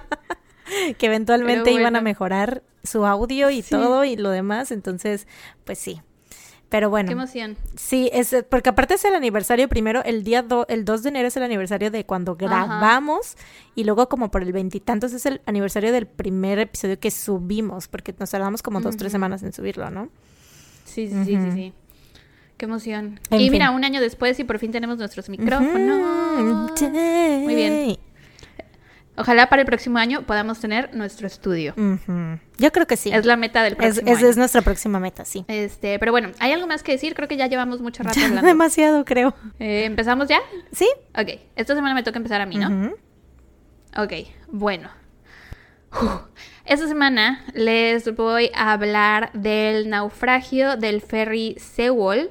que 0.98 1.06
eventualmente 1.06 1.72
iban 1.72 1.96
a 1.96 2.02
mejorar 2.02 2.64
su 2.84 3.06
audio 3.06 3.50
y 3.50 3.64
todo 3.64 4.04
y 4.04 4.16
lo 4.16 4.30
demás. 4.30 4.72
Entonces, 4.72 5.28
pues 5.66 5.78
sí, 5.78 6.02
pero 6.70 6.90
bueno. 6.90 7.08
Qué 7.08 7.14
emoción. 7.14 7.56
Sí, 7.76 8.10
es 8.12 8.36
porque 8.50 8.70
aparte 8.70 8.96
es 8.96 9.06
el 9.06 9.16
aniversario 9.16 9.70
primero, 9.70 10.04
el 10.04 10.24
día 10.24 10.46
el 10.68 10.86
2 10.86 11.04
de 11.04 11.10
enero 11.10 11.28
es 11.28 11.38
el 11.38 11.44
aniversario 11.44 11.92
de 11.92 12.06
cuando 12.06 12.36
grabamos 12.36 13.38
y 13.76 13.84
luego 13.84 14.10
como 14.10 14.32
por 14.32 14.44
el 14.44 14.52
veintitantos 14.52 15.14
es 15.14 15.26
el 15.26 15.42
aniversario 15.46 15.92
del 15.92 16.08
primer 16.08 16.60
episodio 16.60 17.00
que 17.00 17.12
subimos, 17.12 17.88
porque 17.88 18.14
nos 18.20 18.30
tardamos 18.32 18.62
como 18.62 18.82
dos, 18.82 18.98
tres 18.98 19.12
semanas 19.12 19.44
en 19.44 19.54
subirlo, 19.54 19.90
¿no? 19.90 20.10
Sí, 20.86 21.08
sí, 21.08 21.26
sí, 21.26 21.38
sí, 21.54 21.74
Qué 22.58 22.66
emoción. 22.66 23.20
y 23.32 23.50
mira, 23.50 23.72
un 23.72 23.84
año 23.86 24.02
después 24.02 24.40
y 24.40 24.44
por 24.44 24.60
fin 24.60 24.72
tenemos 24.72 24.98
nuestros 24.98 25.30
micrófonos. 25.30 26.82
Muy 26.82 27.56
bien. 27.56 27.98
Ojalá 29.18 29.50
para 29.50 29.64
el 29.64 29.66
próximo 29.66 29.98
año 29.98 30.22
podamos 30.22 30.60
tener 30.60 30.96
nuestro 30.96 31.26
estudio. 31.26 31.74
Yo 32.58 32.72
creo 32.72 32.86
que 32.86 32.98
sí. 32.98 33.12
Es 33.12 33.26
la 33.26 33.36
meta 33.36 33.64
del 33.64 33.76
próximo 33.76 34.12
es, 34.12 34.22
Es 34.22 34.38
nuestra 34.38 34.62
próxima 34.62 35.00
meta, 35.00 35.26
sí. 35.26 35.44
Este, 35.48 35.98
pero 35.98 36.12
bueno, 36.12 36.30
¿hay 36.40 36.52
algo 36.52 36.68
más 36.68 36.84
que 36.84 36.92
decir? 36.92 37.16
Creo 37.16 37.28
que 37.28 37.36
ya 37.36 37.48
llevamos 37.48 37.82
mucho 37.82 38.04
rato 38.04 38.20
hablando. 38.20 38.42
Demasiado, 38.48 39.06
creo. 39.06 39.34
Eh, 39.60 39.86
¿Empezamos 39.86 40.28
ya? 40.28 40.40
Sí. 40.72 40.88
Ok. 41.18 41.40
Esta 41.56 41.74
semana 41.74 41.96
me 41.96 42.04
toca 42.04 42.18
empezar 42.18 42.42
a 42.42 42.46
mí, 42.46 42.58
¿no? 42.58 42.92
Ok, 43.98 44.14
bueno. 44.52 44.90
Esta 46.66 46.88
semana 46.88 47.44
les 47.54 48.14
voy 48.16 48.52
a 48.54 48.74
hablar 48.74 49.32
del 49.34 49.90
naufragio 49.90 50.78
del 50.78 51.02
ferry 51.02 51.56
Sewol 51.58 52.30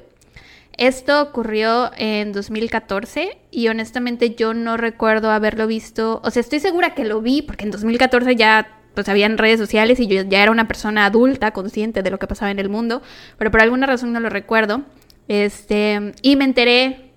esto 0.77 1.21
ocurrió 1.21 1.91
en 1.97 2.31
2014 2.31 3.37
y 3.51 3.67
honestamente 3.67 4.35
yo 4.35 4.53
no 4.53 4.77
recuerdo 4.77 5.31
haberlo 5.31 5.65
visto, 5.67 6.21
o 6.23 6.29
sea, 6.29 6.41
estoy 6.41 6.59
segura 6.59 6.93
que 6.93 7.03
lo 7.03 7.21
vi 7.21 7.41
porque 7.41 7.65
en 7.65 7.71
2014 7.71 8.35
ya 8.35 8.77
pues 8.93 9.09
habían 9.09 9.37
redes 9.37 9.59
sociales 9.59 9.99
y 9.99 10.07
yo 10.07 10.23
ya 10.23 10.41
era 10.41 10.51
una 10.51 10.67
persona 10.67 11.05
adulta, 11.05 11.51
consciente 11.51 12.01
de 12.01 12.09
lo 12.09 12.19
que 12.19 12.27
pasaba 12.27 12.51
en 12.51 12.59
el 12.59 12.69
mundo, 12.69 13.01
pero 13.37 13.51
por 13.51 13.61
alguna 13.61 13.85
razón 13.85 14.11
no 14.11 14.19
lo 14.19 14.29
recuerdo. 14.29 14.83
Este, 15.27 16.13
y 16.21 16.35
me 16.35 16.45
enteré 16.45 17.11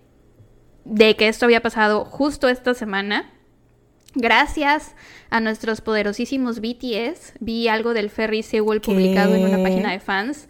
de 0.85 1.17
que 1.17 1.29
esto 1.29 1.47
había 1.47 1.63
pasado 1.63 2.05
justo 2.05 2.49
esta 2.49 2.75
semana. 2.75 3.31
Gracias 4.15 4.95
a 5.31 5.41
nuestros 5.41 5.81
poderosísimos 5.81 6.61
BTS, 6.61 7.35
vi 7.41 7.69
algo 7.69 7.95
del 7.95 8.11
Ferry 8.11 8.43
Sewell 8.43 8.81
publicado 8.81 9.35
en 9.35 9.45
una 9.45 9.63
página 9.63 9.93
de 9.93 10.01
fans. 10.01 10.49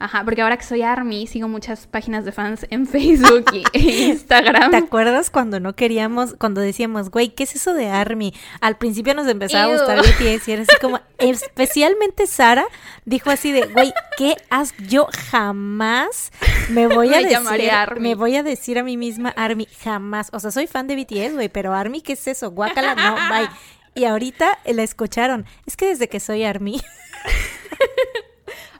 Ajá, 0.00 0.24
porque 0.24 0.40
ahora 0.40 0.56
que 0.56 0.64
soy 0.64 0.80
ARMY, 0.80 1.26
sigo 1.26 1.46
muchas 1.46 1.86
páginas 1.86 2.24
de 2.24 2.32
fans 2.32 2.66
en 2.70 2.86
Facebook 2.86 3.44
y 3.52 3.64
Instagram. 4.08 4.70
¿Te 4.70 4.78
acuerdas 4.78 5.28
cuando 5.28 5.60
no 5.60 5.74
queríamos, 5.74 6.34
cuando 6.38 6.62
decíamos, 6.62 7.10
güey, 7.10 7.28
¿qué 7.28 7.42
es 7.42 7.54
eso 7.54 7.74
de 7.74 7.88
ARMY? 7.88 8.32
Al 8.62 8.78
principio 8.78 9.14
nos 9.14 9.28
empezaba 9.28 9.64
a 9.64 9.76
gustar 9.76 9.98
BTS 9.98 10.48
y 10.48 10.52
era 10.52 10.62
así 10.62 10.74
como, 10.80 11.00
especialmente 11.18 12.26
Sara 12.26 12.64
dijo 13.04 13.28
así 13.28 13.52
de, 13.52 13.66
güey, 13.66 13.92
¿qué 14.16 14.36
has 14.48 14.74
yo 14.78 15.06
jamás 15.30 16.32
me 16.70 16.86
voy 16.86 17.12
a 17.12 17.18
decir, 17.20 17.70
ARMY. 17.70 18.00
me 18.00 18.14
voy 18.14 18.36
a 18.36 18.42
decir 18.42 18.78
a 18.78 18.82
mí 18.82 18.96
misma 18.96 19.34
ARMY, 19.36 19.68
jamás. 19.84 20.30
O 20.32 20.40
sea, 20.40 20.50
soy 20.50 20.66
fan 20.66 20.86
de 20.86 20.96
BTS, 20.96 21.34
güey, 21.34 21.50
pero 21.50 21.74
ARMY, 21.74 22.00
¿qué 22.00 22.14
es 22.14 22.26
eso? 22.26 22.50
Guácala, 22.52 22.94
no, 22.94 23.16
bye. 23.28 23.50
Y 23.94 24.06
ahorita 24.06 24.60
la 24.64 24.82
escucharon. 24.82 25.44
Es 25.66 25.76
que 25.76 25.88
desde 25.88 26.08
que 26.08 26.20
soy 26.20 26.44
ARMY 26.44 26.80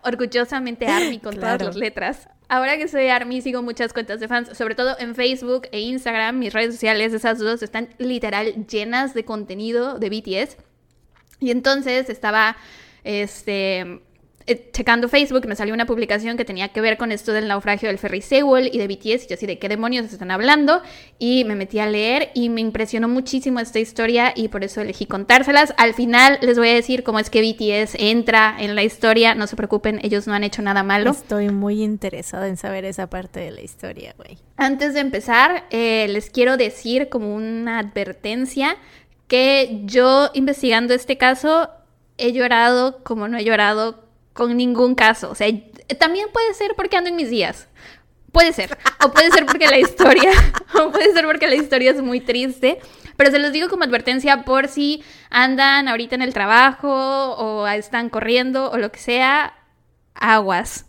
orgullosamente 0.04 0.87
Army 0.87 1.19
con 1.19 1.35
todas 1.35 1.62
las 1.62 1.76
letras. 1.76 2.28
Ahora 2.49 2.76
que 2.76 2.88
soy 2.88 3.09
Army, 3.09 3.40
sigo 3.42 3.62
muchas 3.62 3.92
cuentas 3.92 4.19
de 4.19 4.26
fans, 4.26 4.57
sobre 4.59 4.75
todo 4.75 4.97
en 4.99 5.14
Facebook 5.14 5.69
e 5.71 5.80
Instagram. 5.80 6.38
Mis 6.38 6.52
redes 6.52 6.75
sociales, 6.75 7.12
esas 7.12 7.38
dos, 7.38 7.62
están 7.62 7.88
literal 7.99 8.66
llenas 8.66 9.14
de 9.14 9.25
contenido 9.25 9.99
de 9.99 10.11
BTS. 10.11 10.57
Y 11.38 11.52
entonces 11.52 12.11
estaba, 12.11 12.57
este, 13.04 14.00
eh, 14.50 14.69
checando 14.73 15.09
Facebook 15.09 15.47
me 15.47 15.54
salió 15.54 15.73
una 15.73 15.87
publicación 15.87 16.37
que 16.37 16.45
tenía 16.45 16.69
que 16.69 16.80
ver 16.80 16.97
con 16.97 17.12
esto 17.12 17.33
del 17.33 17.47
naufragio 17.47 17.88
del 17.88 17.99
ferry 17.99 18.21
Sewell 18.21 18.69
y 18.73 18.78
de 18.78 18.88
BTS 18.88 19.25
y 19.25 19.28
yo 19.28 19.35
así 19.35 19.47
de 19.47 19.59
qué 19.59 19.69
demonios 19.69 20.12
están 20.12 20.33
hablando 20.33 20.83
y 21.21 21.45
me 21.45 21.54
metí 21.54 21.78
a 21.78 21.87
leer 21.87 22.30
y 22.35 22.49
me 22.49 22.61
impresionó 22.61 23.07
muchísimo 23.07 23.61
esta 23.61 23.78
historia 23.78 24.33
y 24.35 24.49
por 24.49 24.64
eso 24.64 24.80
elegí 24.80 25.07
contárselas. 25.07 25.73
Al 25.76 25.95
final 25.95 26.38
les 26.42 26.59
voy 26.59 26.69
a 26.69 26.75
decir 26.75 27.04
cómo 27.04 27.21
es 27.21 27.30
que 27.30 27.42
BTS 27.42 27.95
entra 27.99 28.57
en 28.59 28.75
la 28.75 28.83
historia, 28.83 29.37
no 29.37 29.47
se 29.47 29.54
preocupen, 29.54 30.00
ellos 30.02 30.26
no 30.26 30.35
han 30.35 30.42
hecho 30.42 30.62
nada 30.62 30.83
malo. 30.83 31.12
Estoy 31.12 31.50
muy 31.50 31.83
interesada 31.83 32.49
en 32.49 32.57
saber 32.57 32.85
esa 32.85 33.09
parte 33.09 33.38
de 33.38 33.52
la 33.52 33.61
historia, 33.61 34.14
güey. 34.16 34.38
Antes 34.57 34.95
de 34.95 35.00
empezar, 35.00 35.66
eh, 35.71 36.09
les 36.09 36.28
quiero 36.28 36.57
decir 36.57 37.09
como 37.09 37.35
una 37.35 37.78
advertencia 37.78 38.76
que 39.28 39.83
yo 39.85 40.30
investigando 40.35 40.92
este 40.92 41.16
caso 41.16 41.71
he 42.19 42.33
llorado 42.33 43.02
como 43.04 43.28
no 43.28 43.38
he 43.38 43.45
llorado 43.45 44.10
con 44.33 44.57
ningún 44.57 44.95
caso. 44.95 45.31
O 45.31 45.35
sea, 45.35 45.49
también 45.99 46.29
puede 46.33 46.55
ser 46.55 46.75
porque 46.77 46.97
ando 46.97 47.11
en 47.11 47.17
mis 47.17 47.31
días. 47.31 47.69
Puede 48.33 48.53
ser. 48.53 48.79
O 49.05 49.13
puede 49.13 49.31
ser 49.31 49.47
porque 49.47 49.67
la 49.67 49.79
historia. 49.79 50.31
o 50.75 50.91
puede 50.91 51.13
ser 51.13 51.27
porque 51.27 51.49
la 51.49 51.57
historia 51.57 51.91
es 51.91 52.03
muy 52.03 52.21
triste. 52.21 52.79
Pero 53.17 53.31
se 53.31 53.39
los 53.39 53.53
digo 53.53 53.69
como 53.69 53.85
advertencia 53.85 54.45
por 54.45 54.69
si 54.69 55.03
andan 55.29 55.89
ahorita 55.89 56.15
en 56.15 56.23
el 56.23 56.33
trabajo 56.33 56.89
o 56.89 57.67
están 57.67 58.09
corriendo 58.09 58.71
o 58.71 58.79
lo 58.79 58.91
que 58.93 59.01
sea. 59.01 59.55
Aguas. 60.15 60.87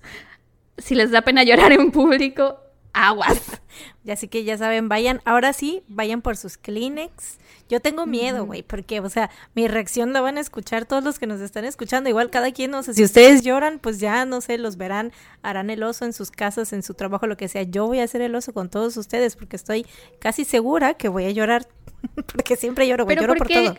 Si 0.77 0.95
les 0.95 1.12
da 1.12 1.21
pena 1.21 1.43
llorar 1.43 1.71
en 1.71 1.91
público, 1.91 2.57
aguas. 2.93 3.62
Así 4.10 4.27
que 4.27 4.43
ya 4.43 4.57
saben, 4.57 4.89
vayan, 4.89 5.21
ahora 5.25 5.53
sí, 5.53 5.83
vayan 5.88 6.21
por 6.21 6.38
sus 6.38 6.57
Kleenex. 6.57 7.38
Yo 7.71 7.79
tengo 7.79 8.05
miedo, 8.05 8.45
güey, 8.45 8.63
porque, 8.63 8.99
o 8.99 9.09
sea, 9.09 9.29
mi 9.55 9.65
reacción 9.69 10.11
la 10.11 10.19
van 10.19 10.37
a 10.37 10.41
escuchar 10.41 10.83
todos 10.83 11.05
los 11.05 11.19
que 11.19 11.25
nos 11.25 11.39
están 11.39 11.63
escuchando. 11.63 12.09
Igual 12.09 12.29
cada 12.29 12.51
quien, 12.51 12.69
no 12.69 12.83
sé, 12.83 12.93
si 12.93 13.01
ustedes 13.01 13.43
lloran, 13.43 13.79
pues 13.79 14.01
ya, 14.01 14.25
no 14.25 14.41
sé, 14.41 14.57
los 14.57 14.75
verán, 14.75 15.13
harán 15.41 15.69
el 15.69 15.81
oso 15.81 16.03
en 16.03 16.11
sus 16.11 16.31
casas, 16.31 16.73
en 16.73 16.83
su 16.83 16.95
trabajo, 16.95 17.27
lo 17.27 17.37
que 17.37 17.47
sea. 17.47 17.63
Yo 17.63 17.87
voy 17.87 18.01
a 18.01 18.03
hacer 18.03 18.19
el 18.19 18.35
oso 18.35 18.51
con 18.51 18.69
todos 18.69 18.97
ustedes 18.97 19.37
porque 19.37 19.55
estoy 19.55 19.85
casi 20.19 20.43
segura 20.43 20.95
que 20.95 21.07
voy 21.07 21.23
a 21.23 21.31
llorar, 21.31 21.65
porque 22.33 22.57
siempre 22.57 22.89
lloro, 22.89 23.05
güey, 23.05 23.15
lloro 23.15 23.35
por, 23.35 23.47
todo. 23.47 23.77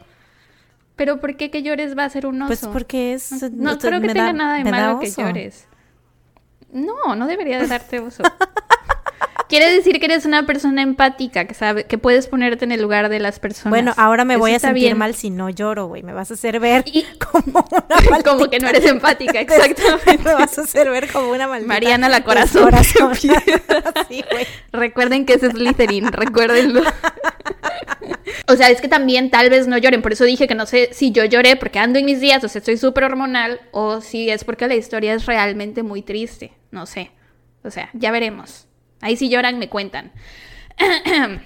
Pero 0.97 1.21
¿por 1.21 1.37
qué 1.37 1.51
que 1.51 1.63
llores 1.63 1.95
va 1.95 2.05
a 2.05 2.09
ser 2.09 2.25
un 2.25 2.39
pues 2.47 2.61
oso? 2.61 2.69
Pues 2.69 2.73
porque 2.73 3.13
es... 3.13 3.31
No, 3.53 3.77
creo 3.77 4.01
que 4.01 4.09
tenga 4.09 4.33
nada 4.33 4.55
de 4.55 4.71
malo 4.71 5.01
que 5.01 5.11
llores. 5.11 5.67
No, 6.73 7.15
no 7.15 7.27
debería 7.27 7.59
de 7.59 7.67
darte 7.67 8.01
oso. 8.01 8.23
Quiere 9.53 9.71
decir 9.71 10.01
que 10.01 10.07
eres 10.07 10.25
una 10.25 10.47
persona 10.47 10.81
empática, 10.81 11.45
que 11.45 11.53
sabe, 11.53 11.85
que 11.85 11.99
puedes 11.99 12.27
ponerte 12.27 12.65
en 12.65 12.73
el 12.73 12.81
lugar 12.81 13.11
de 13.11 13.19
las 13.19 13.39
personas. 13.39 13.69
Bueno, 13.69 13.93
ahora 13.99 14.25
me 14.25 14.39
voy 14.39 14.55
a 14.55 14.59
sentir 14.59 14.95
mal 14.95 15.15
si 15.15 15.29
no 15.29 15.51
lloro, 15.51 15.89
güey. 15.89 16.03
Me 16.03 16.15
vas 16.15 16.31
a 16.31 16.35
hacer 16.35 16.59
ver 16.59 16.87
como 17.31 17.63
una 17.71 18.23
Como 18.25 18.49
que 18.49 18.59
no 18.61 18.69
eres 18.69 18.87
empática, 18.87 19.41
exactamente. 19.43 20.25
me 20.25 20.33
vas 20.33 20.57
a 20.57 20.63
hacer 20.63 20.89
ver 20.89 21.13
como 21.13 21.31
una 21.31 21.49
maldita. 21.49 21.69
Mariana 21.69 22.09
la 22.09 22.25
corazón. 22.25 22.73
sí, 24.09 24.25
güey. 24.31 24.47
Recuerden 24.73 25.27
que 25.27 25.35
es 25.35 25.43
Slytherin, 25.43 26.11
recuérdenlo. 26.13 26.81
o 28.49 28.57
sea, 28.57 28.71
es 28.71 28.81
que 28.81 28.89
también 28.89 29.31
tal 29.31 29.51
vez 29.51 29.67
no 29.67 29.77
lloren. 29.77 30.01
Por 30.01 30.15
eso 30.15 30.25
dije 30.25 30.49
que 30.49 30.55
no 30.55 30.65
sé 30.65 30.89
si 30.93 31.13
yo 31.13 31.27
lloré 31.27 31.57
porque 31.57 31.79
ando 31.79 31.99
en 31.99 32.07
mis 32.07 32.23
días, 32.23 32.43
o 32.43 32.49
sea, 32.49 32.61
estoy 32.61 32.79
súper 32.79 33.05
hormonal, 33.05 33.61
o 33.71 34.01
si 34.01 34.31
es 34.31 34.45
porque 34.45 34.67
la 34.67 34.77
historia 34.77 35.13
es 35.13 35.27
realmente 35.27 35.83
muy 35.83 36.01
triste. 36.01 36.53
No 36.71 36.87
sé. 36.87 37.11
O 37.63 37.71
sea, 37.71 37.91
ya 37.93 38.11
veremos. 38.11 38.67
Ahí 39.03 39.17
si 39.17 39.29
lloran, 39.29 39.59
me 39.59 39.69
cuentan. 39.69 40.13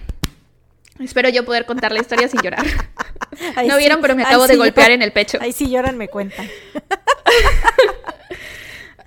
Espero 1.00 1.28
yo 1.30 1.44
poder 1.44 1.66
contar 1.66 1.90
la 1.90 2.00
historia 2.00 2.28
sin 2.28 2.40
llorar. 2.40 2.64
no 3.66 3.76
vieron, 3.76 4.00
pero 4.00 4.14
me 4.14 4.22
acabo 4.22 4.46
de 4.46 4.56
golpear 4.56 4.92
en 4.92 5.02
el 5.02 5.12
pecho. 5.12 5.38
Ahí 5.40 5.52
sí 5.52 5.68
lloran, 5.68 5.96
me 5.96 6.08
cuentan. 6.08 6.46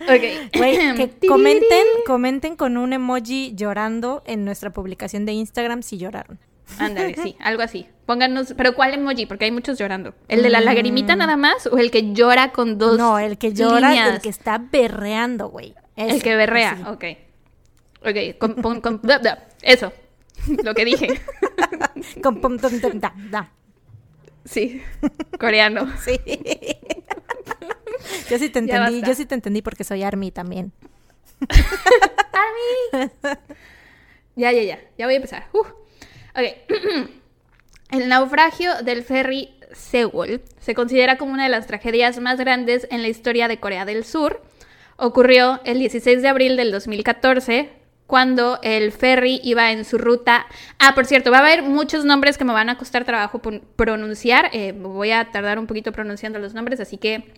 ok. 0.01 0.09
que 0.51 1.11
comenten, 1.27 1.85
comenten 2.05 2.55
con 2.55 2.77
un 2.77 2.93
emoji 2.93 3.53
llorando 3.55 4.23
en 4.25 4.45
nuestra 4.45 4.71
publicación 4.71 5.25
de 5.25 5.33
Instagram 5.33 5.83
si 5.83 5.97
lloraron. 5.97 6.39
Ándale, 6.77 7.15
sí, 7.15 7.35
algo 7.39 7.63
así. 7.63 7.87
Pónganos, 8.05 8.53
pero 8.55 8.75
¿cuál 8.75 8.93
emoji? 8.93 9.25
Porque 9.25 9.45
hay 9.45 9.51
muchos 9.51 9.79
llorando. 9.79 10.13
¿El 10.27 10.43
de 10.43 10.49
la 10.49 10.61
lagrimita 10.61 11.15
mm. 11.15 11.19
nada 11.19 11.35
más 11.35 11.65
o 11.65 11.77
el 11.77 11.89
que 11.89 12.13
llora 12.13 12.51
con 12.51 12.77
dos 12.77 12.97
No, 12.97 13.17
el 13.17 13.39
que 13.39 13.53
llora, 13.53 14.13
el 14.13 14.21
que 14.21 14.29
está 14.29 14.59
berreando, 14.59 15.49
güey. 15.49 15.73
El 15.95 16.21
que 16.21 16.35
berrea, 16.35 16.77
ok. 16.91 17.05
Ok, 18.01 18.37
con, 18.37 19.01
eso, 19.61 19.93
lo 20.63 20.73
que 20.73 20.85
dije. 20.85 21.21
con, 22.23 22.57
da, 22.99 23.13
da. 23.29 23.51
Sí, 24.45 24.81
coreano. 25.39 25.91
Sí. 26.03 26.19
Yo 28.29 28.39
sí 28.39 28.49
te 28.49 28.59
entendí, 28.59 29.01
yo 29.05 29.13
sí 29.13 29.25
te 29.25 29.35
entendí 29.35 29.61
porque 29.61 29.83
soy 29.83 30.03
Army 30.03 30.31
también. 30.31 30.71
Army. 32.91 33.09
Ya, 34.35 34.51
ya, 34.53 34.63
ya, 34.63 34.79
ya 34.97 35.05
voy 35.05 35.15
a 35.15 35.17
empezar. 35.17 35.47
Uh. 35.51 35.59
Ok. 35.59 37.09
El 37.91 38.07
naufragio 38.07 38.83
del 38.83 39.03
ferry 39.03 39.49
Sewol 39.73 40.41
se 40.59 40.75
considera 40.75 41.17
como 41.17 41.33
una 41.33 41.43
de 41.43 41.49
las 41.49 41.67
tragedias 41.67 42.19
más 42.19 42.39
grandes 42.39 42.87
en 42.91 43.01
la 43.01 43.07
historia 43.07 43.47
de 43.47 43.59
Corea 43.59 43.83
del 43.83 44.05
Sur. 44.05 44.41
Ocurrió 44.95 45.59
el 45.65 45.79
16 45.79 46.21
de 46.21 46.27
abril 46.27 46.55
del 46.55 46.71
2014 46.71 47.69
cuando 48.09 48.57
el 48.63 48.91
ferry 48.91 49.39
iba 49.43 49.71
en 49.71 49.85
su 49.85 49.99
ruta. 49.99 50.47
Ah, 50.79 50.95
por 50.95 51.05
cierto, 51.05 51.29
va 51.29 51.37
a 51.37 51.41
haber 51.41 51.61
muchos 51.61 52.05
nombres 52.05 52.39
que 52.39 52.43
me 52.43 52.53
van 52.53 52.67
a 52.67 52.75
costar 52.75 53.05
trabajo 53.05 53.39
pronunciar. 53.75 54.49
Eh, 54.51 54.71
voy 54.71 55.11
a 55.11 55.25
tardar 55.25 55.59
un 55.59 55.67
poquito 55.67 55.91
pronunciando 55.91 56.39
los 56.39 56.55
nombres, 56.55 56.79
así 56.79 56.97
que 56.97 57.31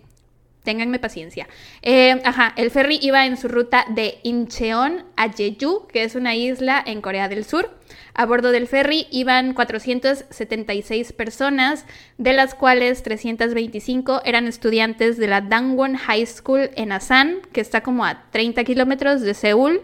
Ténganme 0.62 1.00
paciencia. 1.00 1.48
Eh, 1.82 2.22
ajá, 2.24 2.52
el 2.56 2.70
ferry 2.70 3.00
iba 3.02 3.26
en 3.26 3.36
su 3.36 3.48
ruta 3.48 3.84
de 3.88 4.20
Incheon 4.22 5.04
a 5.16 5.28
Jeju, 5.28 5.88
que 5.88 6.04
es 6.04 6.14
una 6.14 6.36
isla 6.36 6.80
en 6.86 7.00
Corea 7.00 7.28
del 7.28 7.44
Sur. 7.44 7.76
A 8.14 8.26
bordo 8.26 8.52
del 8.52 8.68
ferry 8.68 9.08
iban 9.10 9.54
476 9.54 11.12
personas, 11.14 11.84
de 12.16 12.32
las 12.32 12.54
cuales 12.54 13.02
325 13.02 14.22
eran 14.24 14.46
estudiantes 14.46 15.16
de 15.16 15.26
la 15.26 15.40
Dangwon 15.40 15.96
High 15.96 16.26
School 16.26 16.70
en 16.76 16.92
Asan, 16.92 17.40
que 17.52 17.60
está 17.60 17.80
como 17.82 18.04
a 18.04 18.30
30 18.30 18.62
kilómetros 18.62 19.20
de 19.22 19.34
Seúl, 19.34 19.80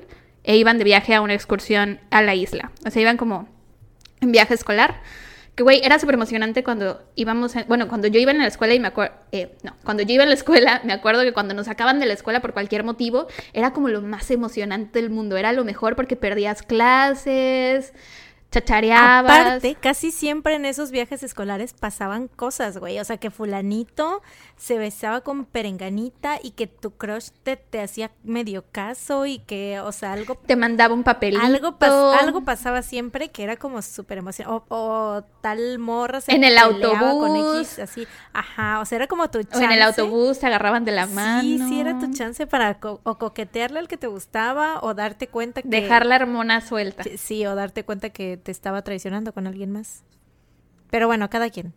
e 0.49 0.57
iban 0.57 0.79
de 0.79 0.85
viaje 0.85 1.15
a 1.15 1.21
una 1.21 1.35
excursión 1.35 2.01
a 2.11 2.23
la 2.23 2.35
isla. 2.35 2.73
O 2.87 2.91
sea, 2.91 3.03
iban 3.03 3.19
como 3.19 3.47
en 4.23 4.33
viaje 4.33 4.55
escolar. 4.55 5.03
Que, 5.55 5.63
güey, 5.63 5.83
era 5.85 5.99
súper 5.99 6.15
emocionante 6.15 6.65
cuando 6.65 7.03
íbamos, 7.17 7.53
bueno, 7.67 7.87
cuando 7.87 8.09
yo 8.09 8.19
iba 8.19 8.31
en 8.31 8.39
la 8.39 8.47
escuela 8.47 8.73
y 8.73 8.81
me 8.81 8.89
acuerdo, 8.89 9.15
eh, 9.31 9.55
no, 9.63 9.75
cuando 9.85 10.05
yo 10.05 10.15
iba 10.15 10.23
en 10.23 10.31
la 10.31 10.35
escuela, 10.35 10.81
me 10.85 10.95
acuerdo 10.95 11.21
que 11.21 11.35
cuando 11.35 11.53
nos 11.53 11.67
sacaban 11.67 12.01
de 12.01 12.07
la 12.07 12.15
escuela 12.15 12.41
por 12.41 12.55
cualquier 12.55 12.83
motivo, 12.83 13.27
era 13.53 13.75
como 13.75 13.91
lo 13.91 14.01
más 14.01 14.31
emocionante 14.31 15.03
del 15.03 15.11
mundo, 15.11 15.37
era 15.37 15.53
lo 15.53 15.67
mejor 15.67 15.97
porque 15.97 16.17
perdías 16.17 16.63
clases, 16.63 17.93
chachareabas. 18.51 19.39
Aparte, 19.39 19.77
casi 19.79 20.13
siempre 20.13 20.55
en 20.55 20.65
esos 20.65 20.91
viajes 20.91 21.23
escolares 21.23 21.75
pasaban 21.75 22.29
cosas, 22.29 22.79
güey. 22.79 22.99
O 23.01 23.05
sea, 23.05 23.19
que 23.19 23.31
fulanito 23.31 24.23
se 24.59 24.77
besaba 24.77 25.21
con 25.21 25.45
perenganita 25.45 26.39
y 26.43 26.51
que 26.51 26.67
tu 26.67 26.91
crush 26.91 27.29
te, 27.45 27.57
te 27.57 27.81
hacía 27.81 28.11
medio 28.25 28.65
caso 28.73 29.25
y 29.25 29.39
que, 29.39 29.79
o 29.81 29.93
sea, 29.93 30.13
algo... 30.13 30.35
Te 30.35 30.57
mandaba 30.57 30.93
un 30.95 31.05
papelito. 31.05 31.43
Algo, 31.43 31.77
algo 31.81 32.45
pasaba 32.45 32.83
siempre 32.83 33.29
que 33.31 33.45
era 33.45 33.57
como 33.57 33.81
súper 33.83 34.19
emocionante. 34.19 34.65
O, 34.69 35.23
tal 35.41 35.79
morra 35.79 36.21
se 36.21 36.35
En 36.35 36.43
el 36.43 36.59
autobús. 36.59 36.99
Con 36.99 37.57
X, 37.59 37.79
así. 37.79 38.07
Ajá, 38.33 38.81
o 38.81 38.85
sea, 38.85 38.97
era 38.97 39.07
como 39.07 39.31
tu 39.31 39.41
chance. 39.45 39.59
O 39.59 39.63
en 39.63 39.73
el 39.73 39.83
autobús 39.83 40.39
se 40.39 40.47
agarraban 40.47 40.85
de 40.85 40.93
la 40.93 41.07
mano. 41.07 41.43
Sí, 41.43 41.59
sí, 41.69 41.81
era 41.81 41.97
tu 41.99 42.13
chance 42.13 42.47
para 42.49 42.79
o 42.83 43.19
coquetearle 43.19 43.79
al 43.79 43.87
que 43.87 43.97
te 43.97 44.09
gustaba 44.09 44.81
o 44.83 44.93
darte 44.93 45.29
cuenta 45.29 45.63
que... 45.63 45.69
Dejar 45.69 46.05
la 46.05 46.17
hormona 46.17 46.61
suelta. 46.61 47.05
Sí, 47.17 47.47
o 47.47 47.55
darte 47.55 47.85
cuenta 47.85 48.11
que 48.11 48.37
te 48.37 48.51
estaba 48.51 48.83
traicionando 48.83 49.33
con 49.33 49.47
alguien 49.47 49.71
más. 49.71 50.03
Pero 50.91 51.07
bueno, 51.07 51.31
cada 51.31 51.49
quien. 51.51 51.75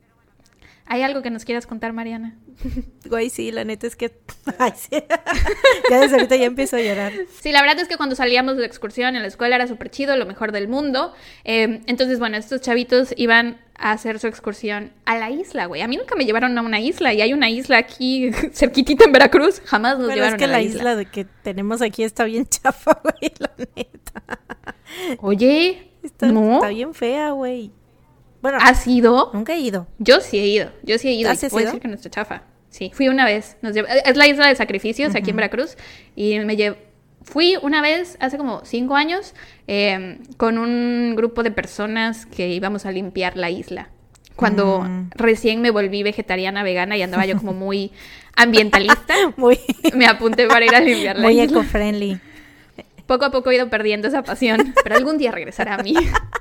¿Hay 0.92 1.04
algo 1.04 1.22
que 1.22 1.30
nos 1.30 1.46
quieras 1.46 1.66
contar, 1.66 1.94
Mariana? 1.94 2.36
Güey, 3.10 3.30
sí, 3.30 3.50
la 3.54 3.64
neta 3.64 3.88
es 3.88 3.96
que... 3.96 4.12
Ay, 4.60 4.74
sí. 4.76 4.90
ya 5.90 6.00
desde 6.02 6.16
ahorita 6.18 6.36
ya 6.36 6.44
empiezo 6.44 6.76
a 6.76 6.82
llorar. 6.82 7.14
Sí, 7.40 7.54
la 7.54 7.62
verdad 7.62 7.80
es 7.80 7.88
que 7.88 7.96
cuando 7.96 8.14
salíamos 8.14 8.58
de 8.58 8.66
excursión 8.66 9.16
en 9.16 9.22
la 9.22 9.30
escuela 9.30 9.56
era 9.56 9.68
súper 9.68 9.90
chido, 9.90 10.18
lo 10.18 10.26
mejor 10.26 10.52
del 10.52 10.68
mundo. 10.68 11.14
Eh, 11.46 11.82
entonces, 11.88 12.20
bueno, 12.20 12.36
estos 12.36 12.60
chavitos 12.60 13.14
iban 13.16 13.62
a 13.78 13.94
hacer 13.94 14.20
su 14.20 14.28
excursión 14.28 14.92
a 15.06 15.18
la 15.18 15.30
isla, 15.30 15.68
güey. 15.68 15.82
A 15.82 15.88
mí 15.88 15.96
nunca 15.96 16.16
me 16.18 16.26
llevaron 16.26 16.58
a 16.58 16.62
una 16.62 16.82
isla 16.82 17.14
y 17.14 17.22
hay 17.22 17.32
una 17.32 17.50
isla 17.50 17.78
aquí 17.78 18.30
cerquitita 18.52 19.06
en 19.06 19.14
Veracruz. 19.14 19.62
Jamás 19.64 19.98
nos 19.98 20.10
llevaron 20.14 20.34
es 20.34 20.40
que 20.40 20.44
a 20.44 20.48
la, 20.48 20.58
la 20.58 20.62
isla. 20.62 20.96
de 20.98 21.06
que 21.06 21.24
tenemos 21.42 21.82
aquí 21.82 22.04
está 22.04 22.26
bien 22.26 22.46
chafa, 22.46 23.00
güey, 23.02 23.32
la 23.40 23.52
neta. 23.78 24.24
Oye, 25.20 25.88
Está, 26.04 26.28
no. 26.28 26.56
está 26.56 26.68
bien 26.68 26.94
fea, 26.94 27.32
güey. 27.32 27.72
Bueno, 28.42 28.58
¿has 28.62 28.88
ido? 28.88 29.30
Nunca 29.34 29.54
he 29.54 29.60
ido. 29.60 29.88
Yo 30.00 30.20
sí 30.20 30.40
he 30.40 30.48
ido. 30.48 30.72
Yo 30.84 30.98
sí 30.98 31.10
he 31.10 31.14
ido. 31.14 31.30
¿Has 31.30 31.42
decir 31.42 31.80
que 31.80 31.88
nuestra 31.88 32.10
chafa. 32.10 32.44
Sí, 32.70 32.92
fui 32.94 33.08
una 33.10 33.26
vez. 33.26 33.58
Es 34.06 34.18
la 34.18 34.28
isla 34.28 34.48
de 34.48 34.56
sacrificios 34.56 35.14
aquí 35.16 35.30
en 35.30 35.36
Veracruz. 35.36 35.78
Y 36.16 36.40
me 36.40 36.56
llevo. 36.56 36.78
Fui 37.24 37.56
una 37.62 37.82
vez 37.82 38.18
hace 38.20 38.38
como 38.38 38.66
cinco 38.66 38.96
años 38.96 39.36
em, 39.68 40.18
con 40.38 40.58
un 40.58 41.16
grupo 41.16 41.44
de 41.44 41.52
personas 41.52 42.26
que 42.26 42.50
íbamos 42.50 42.88
a 42.88 42.92
limpiar 42.92 43.38
la 43.38 43.52
isla. 43.52 43.90
Cuando 44.36 44.82
mm. 44.82 45.12
recién 45.12 45.62
me 45.62 45.70
volví 45.70 46.02
vegetariana, 46.02 46.64
vegana 46.64 46.98
y 46.98 47.04
andaba 47.04 47.28
yo 47.28 47.38
como 47.38 47.54
muy 47.54 47.92
ambientalista, 48.36 49.14
muy... 49.38 49.60
me 49.94 50.08
apunté 50.08 50.48
para 50.48 50.66
ir 50.66 50.74
a 50.74 50.80
limpiar 50.80 51.20
la 51.20 51.32
isla. 51.32 51.44
Muy 51.46 51.60
eco-friendly. 51.60 52.20
Poco 53.06 53.26
a 53.26 53.32
poco 53.32 53.52
he 53.52 53.56
ido 53.56 53.70
perdiendo 53.70 54.08
esa 54.08 54.24
pasión, 54.24 54.74
pero 54.84 54.96
algún 54.96 55.20
día 55.20 55.32
regresará 55.32 55.76
a 55.76 55.84
mí. 55.84 55.94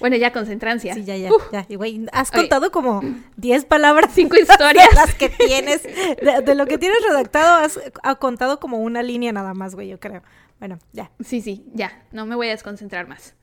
Bueno, 0.00 0.16
ya 0.16 0.32
concentrancia. 0.32 0.94
Sí, 0.94 1.04
ya, 1.04 1.16
ya, 1.16 1.30
ya. 1.52 1.66
Güey, 1.76 2.06
has 2.12 2.30
contado 2.30 2.70
como 2.70 3.02
10 3.36 3.64
palabras. 3.64 4.12
Cinco 4.14 4.36
historias. 4.40 4.88
las 4.94 5.14
que 5.14 5.28
tienes. 5.28 5.82
De, 5.82 6.54
lo 6.54 6.66
que 6.66 6.78
tienes 6.78 6.98
redactado, 7.08 7.64
has, 7.64 7.78
contado 8.18 8.60
como 8.60 8.78
una 8.78 9.02
línea 9.02 9.32
nada 9.32 9.54
más, 9.54 9.74
güey, 9.74 9.88
yo 9.88 10.00
creo. 10.00 10.22
Bueno, 10.58 10.78
ya. 10.92 11.10
Sí, 11.24 11.40
sí, 11.40 11.64
ya. 11.74 12.04
No 12.12 12.26
me 12.26 12.34
voy 12.34 12.48
a 12.48 12.50
desconcentrar 12.50 13.08
más. 13.08 13.34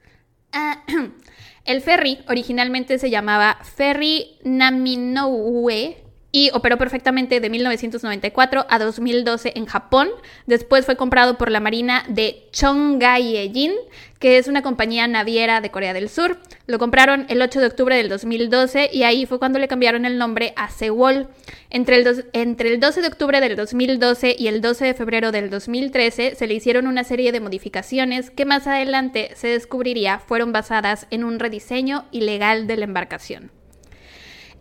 Ah, 0.51 0.83
el 1.65 1.81
ferry 1.81 2.19
originalmente 2.27 2.99
se 2.99 3.09
llamaba 3.09 3.57
Ferry 3.63 4.37
Naminoue 4.43 6.04
y 6.35 6.49
operó 6.51 6.77
perfectamente 6.77 7.39
de 7.39 7.49
1994 7.49 8.65
a 8.69 8.77
2012 8.77 9.53
en 9.55 9.65
Japón. 9.67 10.09
Después 10.45 10.85
fue 10.85 10.97
comprado 10.97 11.37
por 11.37 11.49
la 11.49 11.61
Marina 11.61 12.03
de 12.09 12.49
Chongae-jin, 12.51 13.71
que 14.19 14.37
es 14.37 14.49
una 14.49 14.61
compañía 14.61 15.07
naviera 15.07 15.61
de 15.61 15.71
Corea 15.71 15.93
del 15.93 16.09
Sur. 16.09 16.37
Lo 16.67 16.77
compraron 16.77 17.25
el 17.29 17.41
8 17.41 17.61
de 17.61 17.67
octubre 17.67 17.95
del 17.95 18.09
2012 18.09 18.89
y 18.91 19.03
ahí 19.03 19.25
fue 19.25 19.39
cuando 19.39 19.59
le 19.59 19.69
cambiaron 19.69 20.03
el 20.03 20.17
nombre 20.17 20.51
a 20.57 20.69
Sewol. 20.69 21.29
Entre 21.69 22.03
entre 22.33 22.73
el 22.73 22.81
12 22.81 23.01
de 23.01 23.07
octubre 23.07 23.39
del 23.39 23.55
2012 23.55 24.35
y 24.37 24.47
el 24.47 24.59
12 24.59 24.87
de 24.87 24.93
febrero 24.93 25.31
del 25.31 25.49
2013 25.49 26.35
se 26.35 26.47
le 26.47 26.53
hicieron 26.53 26.87
una 26.87 27.05
serie 27.05 27.31
de 27.31 27.39
modificaciones 27.39 28.29
que 28.29 28.43
más 28.43 28.67
adelante 28.67 29.31
se 29.35 29.47
descubriría 29.47 30.19
fueron 30.19 30.51
basadas 30.51 31.07
en 31.11 31.23
un 31.23 31.39
rediseño 31.39 32.03
ilegal 32.11 32.67
de 32.67 32.75
la 32.75 32.83
embarcación. 32.83 33.51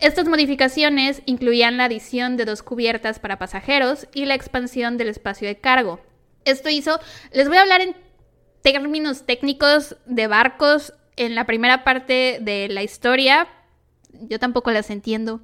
Estas 0.05 0.27
modificaciones 0.27 1.23
incluían 1.25 1.77
la 1.77 1.85
adición 1.85 2.37
de 2.37 2.45
dos 2.45 2.61
cubiertas 2.61 3.17
para 3.17 3.39
pasajeros 3.39 4.07
y 4.13 4.25
la 4.25 4.35
expansión 4.35 4.97
del 4.97 5.07
espacio 5.07 5.47
de 5.47 5.57
cargo. 5.57 5.99
Esto 6.45 6.69
hizo, 6.69 6.99
les 7.31 7.47
voy 7.47 7.57
a 7.57 7.63
hablar 7.63 7.81
en 7.81 7.95
términos 8.61 9.25
técnicos 9.25 9.95
de 10.05 10.27
barcos 10.27 10.93
en 11.15 11.33
la 11.33 11.47
primera 11.47 11.83
parte 11.83 12.37
de 12.39 12.67
la 12.69 12.83
historia. 12.83 13.47
Yo 14.29 14.37
tampoco 14.37 14.69
las 14.69 14.91
entiendo, 14.91 15.41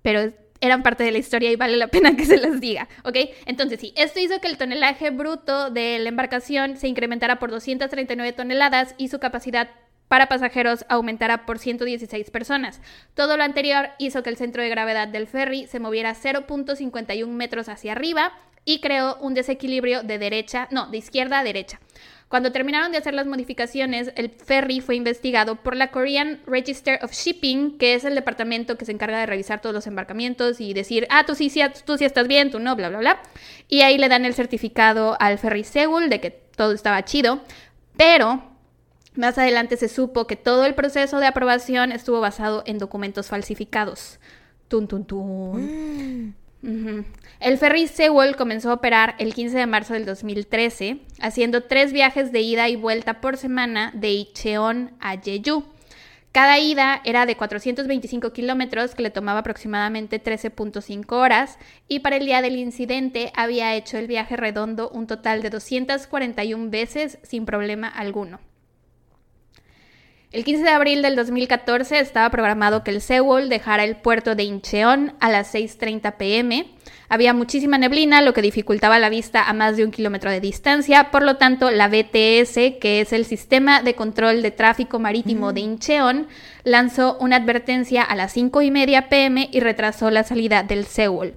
pero 0.00 0.32
eran 0.62 0.82
parte 0.82 1.04
de 1.04 1.12
la 1.12 1.18
historia 1.18 1.52
y 1.52 1.56
vale 1.56 1.76
la 1.76 1.88
pena 1.88 2.16
que 2.16 2.24
se 2.24 2.38
las 2.38 2.58
diga, 2.58 2.88
¿ok? 3.04 3.16
Entonces 3.44 3.80
sí, 3.80 3.92
esto 3.98 4.18
hizo 4.18 4.40
que 4.40 4.48
el 4.48 4.56
tonelaje 4.56 5.10
bruto 5.10 5.68
de 5.68 5.98
la 5.98 6.08
embarcación 6.08 6.78
se 6.78 6.88
incrementara 6.88 7.38
por 7.38 7.50
239 7.50 8.32
toneladas 8.32 8.94
y 8.96 9.08
su 9.08 9.18
capacidad 9.20 9.68
para 10.10 10.26
pasajeros 10.26 10.84
aumentará 10.88 11.46
por 11.46 11.60
116 11.60 12.32
personas. 12.32 12.80
Todo 13.14 13.36
lo 13.36 13.44
anterior 13.44 13.90
hizo 14.00 14.24
que 14.24 14.30
el 14.30 14.36
centro 14.36 14.60
de 14.60 14.68
gravedad 14.68 15.06
del 15.06 15.28
ferry 15.28 15.68
se 15.68 15.78
moviera 15.78 16.16
0.51 16.16 17.28
metros 17.28 17.68
hacia 17.68 17.92
arriba 17.92 18.32
y 18.64 18.80
creó 18.80 19.18
un 19.20 19.34
desequilibrio 19.34 20.02
de 20.02 20.18
derecha, 20.18 20.66
no, 20.72 20.88
de 20.88 20.98
izquierda 20.98 21.38
a 21.38 21.44
derecha. 21.44 21.78
Cuando 22.26 22.50
terminaron 22.50 22.90
de 22.90 22.98
hacer 22.98 23.14
las 23.14 23.28
modificaciones, 23.28 24.10
el 24.16 24.30
ferry 24.30 24.80
fue 24.80 24.96
investigado 24.96 25.54
por 25.54 25.76
la 25.76 25.92
Korean 25.92 26.40
Register 26.44 26.98
of 27.04 27.12
Shipping, 27.12 27.78
que 27.78 27.94
es 27.94 28.04
el 28.04 28.16
departamento 28.16 28.76
que 28.76 28.86
se 28.86 28.92
encarga 28.92 29.20
de 29.20 29.26
revisar 29.26 29.60
todos 29.60 29.76
los 29.76 29.86
embarcamientos 29.86 30.60
y 30.60 30.74
decir, 30.74 31.06
ah, 31.10 31.24
tú 31.24 31.36
sí, 31.36 31.50
sí, 31.50 31.60
tú 31.84 31.96
sí 31.96 32.04
estás 32.04 32.26
bien, 32.26 32.50
tú 32.50 32.58
no, 32.58 32.74
bla, 32.74 32.88
bla, 32.88 32.98
bla. 32.98 33.22
Y 33.68 33.82
ahí 33.82 33.96
le 33.96 34.08
dan 34.08 34.24
el 34.24 34.34
certificado 34.34 35.16
al 35.20 35.38
ferry 35.38 35.62
Seoul 35.62 36.08
de 36.08 36.20
que 36.20 36.30
todo 36.32 36.72
estaba 36.72 37.04
chido. 37.04 37.42
Pero 37.96 38.49
más 39.14 39.38
adelante 39.38 39.76
se 39.76 39.88
supo 39.88 40.26
que 40.26 40.36
todo 40.36 40.64
el 40.64 40.74
proceso 40.74 41.18
de 41.18 41.26
aprobación 41.26 41.92
estuvo 41.92 42.20
basado 42.20 42.62
en 42.66 42.78
documentos 42.78 43.28
falsificados. 43.28 44.20
Tun, 44.68 44.86
tun, 44.86 45.04
tun. 45.04 46.34
Mm. 46.62 47.04
El 47.40 47.58
ferry 47.58 47.88
Sewol 47.88 48.36
comenzó 48.36 48.70
a 48.70 48.74
operar 48.74 49.14
el 49.18 49.34
15 49.34 49.56
de 49.56 49.66
marzo 49.66 49.94
del 49.94 50.04
2013, 50.04 51.00
haciendo 51.20 51.62
tres 51.64 51.92
viajes 51.92 52.32
de 52.32 52.40
ida 52.40 52.68
y 52.68 52.76
vuelta 52.76 53.20
por 53.20 53.36
semana 53.36 53.92
de 53.94 54.10
Icheon 54.10 54.92
a 55.00 55.16
Jeju. 55.18 55.64
Cada 56.32 56.60
ida 56.60 57.00
era 57.04 57.26
de 57.26 57.36
425 57.36 58.32
kilómetros, 58.32 58.94
que 58.94 59.02
le 59.02 59.10
tomaba 59.10 59.40
aproximadamente 59.40 60.22
13.5 60.22 61.12
horas, 61.12 61.58
y 61.88 62.00
para 62.00 62.16
el 62.16 62.26
día 62.26 62.40
del 62.40 62.56
incidente 62.56 63.32
había 63.34 63.74
hecho 63.74 63.98
el 63.98 64.06
viaje 64.06 64.36
redondo 64.36 64.90
un 64.90 65.08
total 65.08 65.42
de 65.42 65.50
241 65.50 66.70
veces 66.70 67.18
sin 67.22 67.46
problema 67.46 67.88
alguno. 67.88 68.38
El 70.32 70.44
15 70.44 70.62
de 70.62 70.70
abril 70.70 71.02
del 71.02 71.16
2014 71.16 71.98
estaba 71.98 72.30
programado 72.30 72.84
que 72.84 72.92
el 72.92 73.00
Sewol 73.00 73.48
dejara 73.48 73.82
el 73.82 73.96
puerto 73.96 74.36
de 74.36 74.44
Incheon 74.44 75.14
a 75.18 75.28
las 75.28 75.52
6.30 75.52 76.16
pm. 76.18 76.66
Había 77.08 77.34
muchísima 77.34 77.78
neblina, 77.78 78.22
lo 78.22 78.32
que 78.32 78.40
dificultaba 78.40 79.00
la 79.00 79.08
vista 79.08 79.42
a 79.42 79.52
más 79.54 79.76
de 79.76 79.84
un 79.84 79.90
kilómetro 79.90 80.30
de 80.30 80.40
distancia. 80.40 81.10
Por 81.10 81.24
lo 81.24 81.36
tanto, 81.36 81.72
la 81.72 81.88
BTS, 81.88 82.78
que 82.80 83.00
es 83.00 83.12
el 83.12 83.24
Sistema 83.24 83.82
de 83.82 83.96
Control 83.96 84.40
de 84.40 84.52
Tráfico 84.52 85.00
Marítimo 85.00 85.52
de 85.52 85.62
Incheon, 85.62 86.28
lanzó 86.62 87.16
una 87.18 87.34
advertencia 87.34 88.04
a 88.04 88.14
las 88.14 88.36
5.30 88.36 89.08
pm 89.08 89.48
y 89.50 89.58
retrasó 89.58 90.10
la 90.10 90.22
salida 90.22 90.62
del 90.62 90.84
Sewol. 90.84 91.34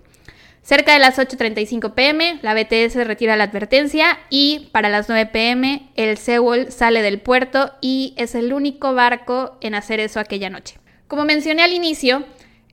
Cerca 0.63 0.93
de 0.93 0.99
las 0.99 1.17
8.35 1.17 1.93
pm, 1.93 2.39
la 2.41 2.53
BTS 2.53 2.95
retira 3.05 3.35
la 3.35 3.43
advertencia 3.43 4.17
y 4.29 4.69
para 4.71 4.87
las 4.87 5.09
9 5.09 5.25
pm 5.25 5.89
el 5.95 6.17
Sewol 6.17 6.71
sale 6.71 7.01
del 7.01 7.19
puerto 7.19 7.73
y 7.81 8.13
es 8.15 8.33
el 8.33 8.53
único 8.53 8.93
barco 8.93 9.57
en 9.59 9.75
hacer 9.75 9.99
eso 9.99 10.21
aquella 10.21 10.49
noche. 10.49 10.79
Como 11.09 11.25
mencioné 11.25 11.63
al 11.63 11.73
inicio, 11.73 12.23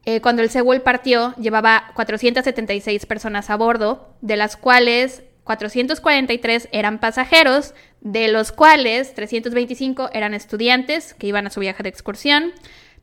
eh, 0.04 0.20
cuando 0.20 0.40
el 0.40 0.50
Sewol 0.50 0.82
partió 0.82 1.34
llevaba 1.34 1.90
476 1.96 3.06
personas 3.06 3.50
a 3.50 3.56
bordo, 3.56 4.14
de 4.20 4.36
las 4.36 4.56
cuales 4.56 5.24
443 5.42 6.68
eran 6.70 7.00
pasajeros, 7.00 7.74
de 8.02 8.28
los 8.28 8.52
cuales 8.52 9.14
325 9.14 10.10
eran 10.12 10.32
estudiantes 10.32 11.12
que 11.14 11.26
iban 11.26 11.48
a 11.48 11.50
su 11.50 11.58
viaje 11.58 11.82
de 11.82 11.88
excursión. 11.88 12.52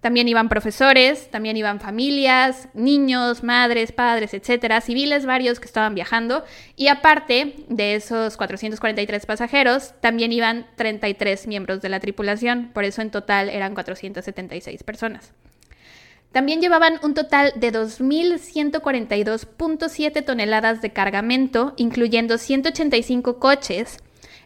También 0.01 0.27
iban 0.27 0.47
profesores, 0.47 1.31
también 1.31 1.57
iban 1.57 1.79
familias, 1.79 2.69
niños, 2.75 3.41
madres, 3.43 3.91
padres, 3.91 4.35
etcétera, 4.35 4.79
civiles 4.79 5.25
varios 5.25 5.59
que 5.59 5.65
estaban 5.65 5.95
viajando. 5.95 6.43
Y 6.75 6.87
aparte 6.87 7.55
de 7.67 7.95
esos 7.95 8.37
443 8.37 9.25
pasajeros, 9.25 9.95
también 9.99 10.31
iban 10.31 10.67
33 10.75 11.47
miembros 11.47 11.81
de 11.81 11.89
la 11.89 11.99
tripulación. 11.99 12.69
Por 12.73 12.83
eso 12.83 13.01
en 13.01 13.09
total 13.09 13.49
eran 13.49 13.73
476 13.73 14.83
personas. 14.83 15.33
También 16.31 16.61
llevaban 16.61 16.99
un 17.01 17.15
total 17.15 17.53
de 17.55 17.73
2.142.7 17.73 20.23
toneladas 20.23 20.79
de 20.81 20.91
cargamento, 20.91 21.73
incluyendo 21.77 22.37
185 22.37 23.39
coches, 23.39 23.97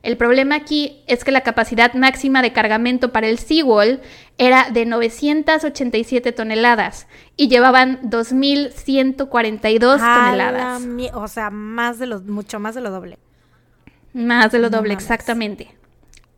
el 0.03 0.17
problema 0.17 0.55
aquí 0.55 1.03
es 1.07 1.23
que 1.23 1.31
la 1.31 1.41
capacidad 1.41 1.93
máxima 1.93 2.41
de 2.41 2.51
cargamento 2.53 3.11
para 3.11 3.27
el 3.27 3.37
Seawall 3.37 4.01
era 4.37 4.69
de 4.71 4.85
987 4.85 6.31
toneladas 6.31 7.07
y 7.37 7.49
llevaban 7.49 7.99
2142 8.03 10.01
toneladas. 10.01 10.81
o 11.13 11.27
sea, 11.27 11.51
más 11.51 11.99
de 11.99 12.07
lo, 12.07 12.19
mucho 12.21 12.59
más 12.59 12.73
de 12.73 12.81
lo 12.81 12.89
doble. 12.89 13.19
Más 14.13 14.51
de 14.51 14.59
lo 14.59 14.69
doble, 14.71 14.93
exactamente. 14.93 15.75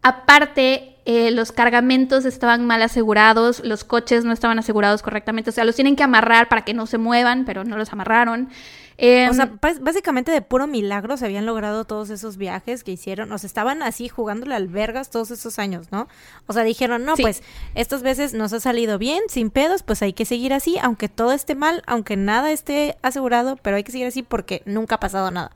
Aparte, 0.01 0.97
eh, 1.05 1.31
los 1.31 1.53
cargamentos 1.53 2.25
estaban 2.25 2.67
mal 2.67 2.81
asegurados, 2.81 3.63
los 3.63 3.85
coches 3.85 4.25
no 4.25 4.33
estaban 4.33 4.59
asegurados 4.59 5.01
correctamente, 5.01 5.49
o 5.49 5.53
sea, 5.53 5.63
los 5.63 5.75
tienen 5.75 5.95
que 5.95 6.03
amarrar 6.03 6.49
para 6.49 6.65
que 6.65 6.73
no 6.73 6.85
se 6.85 6.97
muevan, 6.97 7.45
pero 7.45 7.63
no 7.63 7.77
los 7.77 7.93
amarraron. 7.93 8.49
O 8.97 9.33
sea, 9.33 9.51
básicamente 9.81 10.31
de 10.31 10.41
puro 10.41 10.67
milagro 10.67 11.17
se 11.17 11.25
habían 11.25 11.45
logrado 11.45 11.85
todos 11.85 12.09
esos 12.09 12.37
viajes 12.37 12.83
que 12.83 12.91
hicieron. 12.91 13.31
O 13.31 13.37
sea, 13.37 13.47
estaban 13.47 13.81
así 13.81 14.07
jugándole 14.07 14.55
albergas 14.55 15.09
todos 15.09 15.31
esos 15.31 15.59
años, 15.59 15.91
¿no? 15.91 16.07
O 16.47 16.53
sea, 16.53 16.63
dijeron, 16.63 17.05
no, 17.05 17.15
pues 17.15 17.43
estas 17.75 18.03
veces 18.03 18.33
nos 18.33 18.53
ha 18.53 18.59
salido 18.59 18.97
bien, 18.97 19.21
sin 19.27 19.49
pedos, 19.49 19.83
pues 19.83 20.01
hay 20.01 20.13
que 20.13 20.25
seguir 20.25 20.53
así, 20.53 20.77
aunque 20.81 21.09
todo 21.09 21.31
esté 21.31 21.55
mal, 21.55 21.83
aunque 21.85 22.17
nada 22.17 22.51
esté 22.51 22.97
asegurado, 23.01 23.57
pero 23.57 23.77
hay 23.77 23.83
que 23.83 23.91
seguir 23.91 24.07
así 24.07 24.23
porque 24.23 24.61
nunca 24.65 24.95
ha 24.95 24.99
pasado 24.99 25.31
nada, 25.31 25.51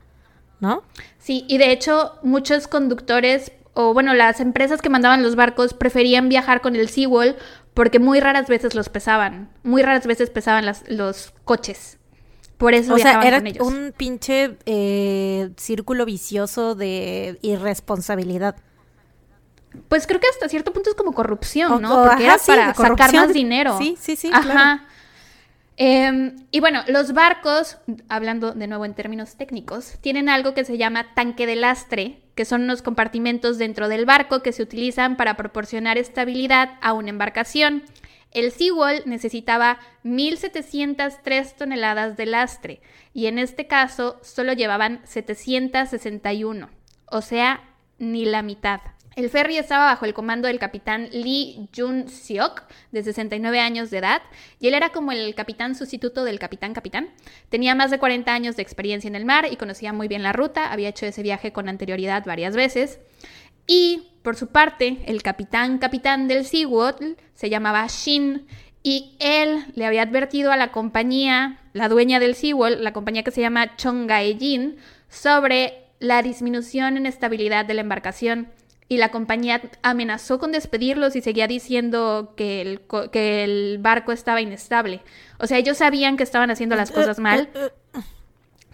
¿no? 0.60 0.82
Sí, 1.18 1.44
y 1.48 1.58
de 1.58 1.72
hecho 1.72 2.18
muchos 2.22 2.68
conductores 2.68 3.52
o 3.74 3.94
bueno, 3.94 4.12
las 4.12 4.40
empresas 4.40 4.82
que 4.82 4.88
mandaban 4.88 5.22
los 5.22 5.36
barcos 5.36 5.72
preferían 5.72 6.28
viajar 6.28 6.60
con 6.60 6.74
el 6.74 6.88
Seawall 6.88 7.36
porque 7.74 8.00
muy 8.00 8.18
raras 8.18 8.48
veces 8.48 8.74
los 8.74 8.88
pesaban, 8.88 9.50
muy 9.62 9.82
raras 9.82 10.04
veces 10.04 10.30
pesaban 10.30 10.66
los 10.88 11.32
coches. 11.44 11.98
Por 12.58 12.74
eso 12.74 12.94
o 12.94 12.98
sea, 12.98 13.22
era 13.22 13.40
un 13.60 13.94
pinche 13.96 14.56
eh, 14.66 15.50
círculo 15.56 16.04
vicioso 16.04 16.74
de 16.74 17.38
irresponsabilidad. 17.40 18.56
Pues 19.88 20.06
creo 20.08 20.18
que 20.18 20.26
hasta 20.26 20.48
cierto 20.48 20.72
punto 20.72 20.90
es 20.90 20.96
como 20.96 21.12
corrupción, 21.12 21.80
¿no? 21.80 22.04
Porque 22.04 22.24
era 22.24 22.36
para 22.44 22.74
sacar 22.74 23.14
más 23.14 23.32
dinero. 23.32 23.78
Sí, 23.78 23.96
sí, 24.00 24.16
sí. 24.16 24.30
Ajá. 24.32 24.84
Em, 25.80 26.34
y 26.50 26.58
bueno, 26.58 26.82
los 26.88 27.12
barcos, 27.12 27.78
hablando 28.08 28.50
de 28.50 28.66
nuevo 28.66 28.84
en 28.84 28.94
términos 28.94 29.36
técnicos, 29.36 29.94
tienen 30.00 30.28
algo 30.28 30.52
que 30.52 30.64
se 30.64 30.76
llama 30.76 31.14
tanque 31.14 31.46
de 31.46 31.54
lastre, 31.54 32.20
que 32.34 32.44
son 32.44 32.62
unos 32.62 32.82
compartimentos 32.82 33.58
dentro 33.58 33.88
del 33.88 34.04
barco 34.04 34.42
que 34.42 34.50
se 34.50 34.64
utilizan 34.64 35.16
para 35.16 35.36
proporcionar 35.36 35.96
estabilidad 35.96 36.70
a 36.80 36.94
una 36.94 37.10
embarcación. 37.10 37.84
El 38.32 38.52
Seawall 38.52 39.02
necesitaba 39.06 39.78
1.703 40.04 41.54
toneladas 41.56 42.16
de 42.16 42.26
lastre 42.26 42.80
y 43.14 43.26
en 43.26 43.38
este 43.38 43.66
caso 43.66 44.18
solo 44.22 44.52
llevaban 44.52 45.00
761, 45.04 46.68
o 47.06 47.22
sea, 47.22 47.74
ni 47.98 48.24
la 48.24 48.42
mitad. 48.42 48.80
El 49.18 49.30
ferry 49.30 49.56
estaba 49.56 49.86
bajo 49.86 50.04
el 50.04 50.14
comando 50.14 50.46
del 50.46 50.60
capitán 50.60 51.08
Lee 51.10 51.68
Jun-seok, 51.76 52.62
de 52.92 53.02
69 53.02 53.58
años 53.58 53.90
de 53.90 53.98
edad, 53.98 54.22
y 54.60 54.68
él 54.68 54.74
era 54.74 54.90
como 54.90 55.10
el 55.10 55.34
capitán 55.34 55.74
sustituto 55.74 56.22
del 56.22 56.38
capitán 56.38 56.72
capitán. 56.72 57.10
Tenía 57.48 57.74
más 57.74 57.90
de 57.90 57.98
40 57.98 58.32
años 58.32 58.54
de 58.54 58.62
experiencia 58.62 59.08
en 59.08 59.16
el 59.16 59.24
mar 59.24 59.48
y 59.50 59.56
conocía 59.56 59.92
muy 59.92 60.06
bien 60.06 60.22
la 60.22 60.32
ruta, 60.32 60.70
había 60.70 60.90
hecho 60.90 61.04
ese 61.04 61.24
viaje 61.24 61.52
con 61.52 61.68
anterioridad 61.68 62.24
varias 62.26 62.54
veces. 62.54 63.00
Y, 63.68 64.14
por 64.22 64.34
su 64.34 64.48
parte, 64.48 65.02
el 65.06 65.22
capitán 65.22 65.78
capitán 65.78 66.26
del 66.26 66.44
Seawood 66.44 67.16
se 67.34 67.50
llamaba 67.50 67.86
Shin, 67.86 68.48
y 68.82 69.16
él 69.18 69.66
le 69.74 69.84
había 69.84 70.02
advertido 70.02 70.50
a 70.50 70.56
la 70.56 70.72
compañía, 70.72 71.60
la 71.74 71.88
dueña 71.88 72.18
del 72.18 72.34
Seawall, 72.34 72.82
la 72.82 72.94
compañía 72.94 73.22
que 73.22 73.30
se 73.30 73.42
llama 73.42 73.76
Chongae-jin, 73.76 74.76
sobre 75.10 75.84
la 76.00 76.22
disminución 76.22 76.96
en 76.96 77.04
estabilidad 77.04 77.66
de 77.66 77.74
la 77.74 77.82
embarcación. 77.82 78.48
Y 78.88 78.96
la 78.96 79.10
compañía 79.10 79.60
amenazó 79.82 80.38
con 80.38 80.52
despedirlos 80.52 81.14
y 81.16 81.20
seguía 81.20 81.46
diciendo 81.46 82.32
que 82.34 82.62
el, 82.62 82.80
que 83.12 83.44
el 83.44 83.76
barco 83.78 84.12
estaba 84.12 84.40
inestable. 84.40 85.02
O 85.38 85.46
sea, 85.46 85.58
ellos 85.58 85.76
sabían 85.76 86.16
que 86.16 86.22
estaban 86.22 86.50
haciendo 86.50 86.74
las 86.74 86.90
cosas 86.90 87.18
mal, 87.18 87.50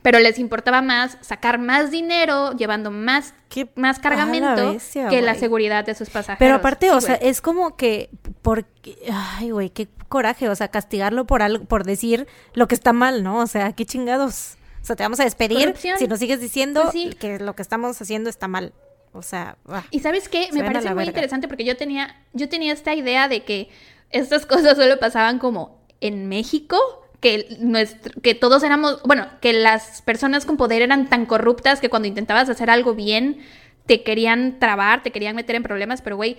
pero 0.04 0.18
les 0.18 0.38
importaba 0.38 0.82
más 0.82 1.16
sacar 1.22 1.58
más 1.58 1.90
dinero 1.90 2.52
llevando 2.52 2.90
más, 2.90 3.32
más 3.74 3.98
cargamento 3.98 4.76
que 5.08 5.22
la 5.22 5.34
seguridad 5.34 5.82
de 5.86 5.94
sus 5.94 6.10
pasajeros. 6.10 6.38
Pero 6.38 6.56
aparte, 6.56 6.90
o 6.90 7.00
sea, 7.00 7.14
es 7.14 7.40
como 7.40 7.74
que, 7.74 8.10
porque, 8.42 8.98
ay, 9.10 9.50
güey, 9.50 9.70
qué 9.70 9.88
coraje, 10.10 10.50
o 10.50 10.54
sea, 10.54 10.68
castigarlo 10.68 11.26
por 11.26 11.40
algo, 11.40 11.64
por 11.64 11.84
decir 11.84 12.28
lo 12.52 12.68
que 12.68 12.74
está 12.74 12.92
mal, 12.92 13.24
¿no? 13.24 13.38
O 13.38 13.46
sea, 13.46 13.72
qué 13.72 13.86
chingados. 13.86 14.58
O 14.82 14.84
sea, 14.84 14.94
te 14.94 15.04
vamos 15.04 15.20
a 15.20 15.24
despedir 15.24 15.74
si 15.96 16.06
nos 16.06 16.18
sigues 16.18 16.38
diciendo 16.38 16.82
pues 16.92 17.14
que 17.14 17.38
lo 17.38 17.56
que 17.56 17.62
estamos 17.62 17.98
haciendo 17.98 18.28
está 18.28 18.46
mal. 18.46 18.74
O 19.14 19.22
sea, 19.22 19.56
y 19.90 20.00
sabes 20.00 20.28
qué, 20.28 20.50
me 20.52 20.64
parece 20.64 20.94
muy 20.94 21.04
interesante 21.04 21.48
porque 21.48 21.64
yo 21.64 21.78
tenía, 21.78 22.14
yo 22.34 22.50
tenía 22.50 22.74
esta 22.74 22.94
idea 22.94 23.26
de 23.26 23.42
que 23.42 23.70
estas 24.10 24.44
cosas 24.46 24.76
solo 24.76 24.98
pasaban 24.98 25.38
como 25.38 25.82
en 26.02 26.28
México, 26.28 26.76
que, 27.24 27.56
nuestro, 27.58 28.20
que 28.20 28.34
todos 28.34 28.62
éramos, 28.64 29.00
bueno, 29.04 29.26
que 29.40 29.54
las 29.54 30.02
personas 30.02 30.44
con 30.44 30.58
poder 30.58 30.82
eran 30.82 31.08
tan 31.08 31.24
corruptas 31.24 31.80
que 31.80 31.88
cuando 31.88 32.06
intentabas 32.06 32.50
hacer 32.50 32.68
algo 32.68 32.94
bien, 32.94 33.38
te 33.86 34.02
querían 34.02 34.58
trabar, 34.58 35.02
te 35.02 35.10
querían 35.10 35.34
meter 35.34 35.56
en 35.56 35.62
problemas, 35.62 36.02
pero 36.02 36.16
güey, 36.16 36.36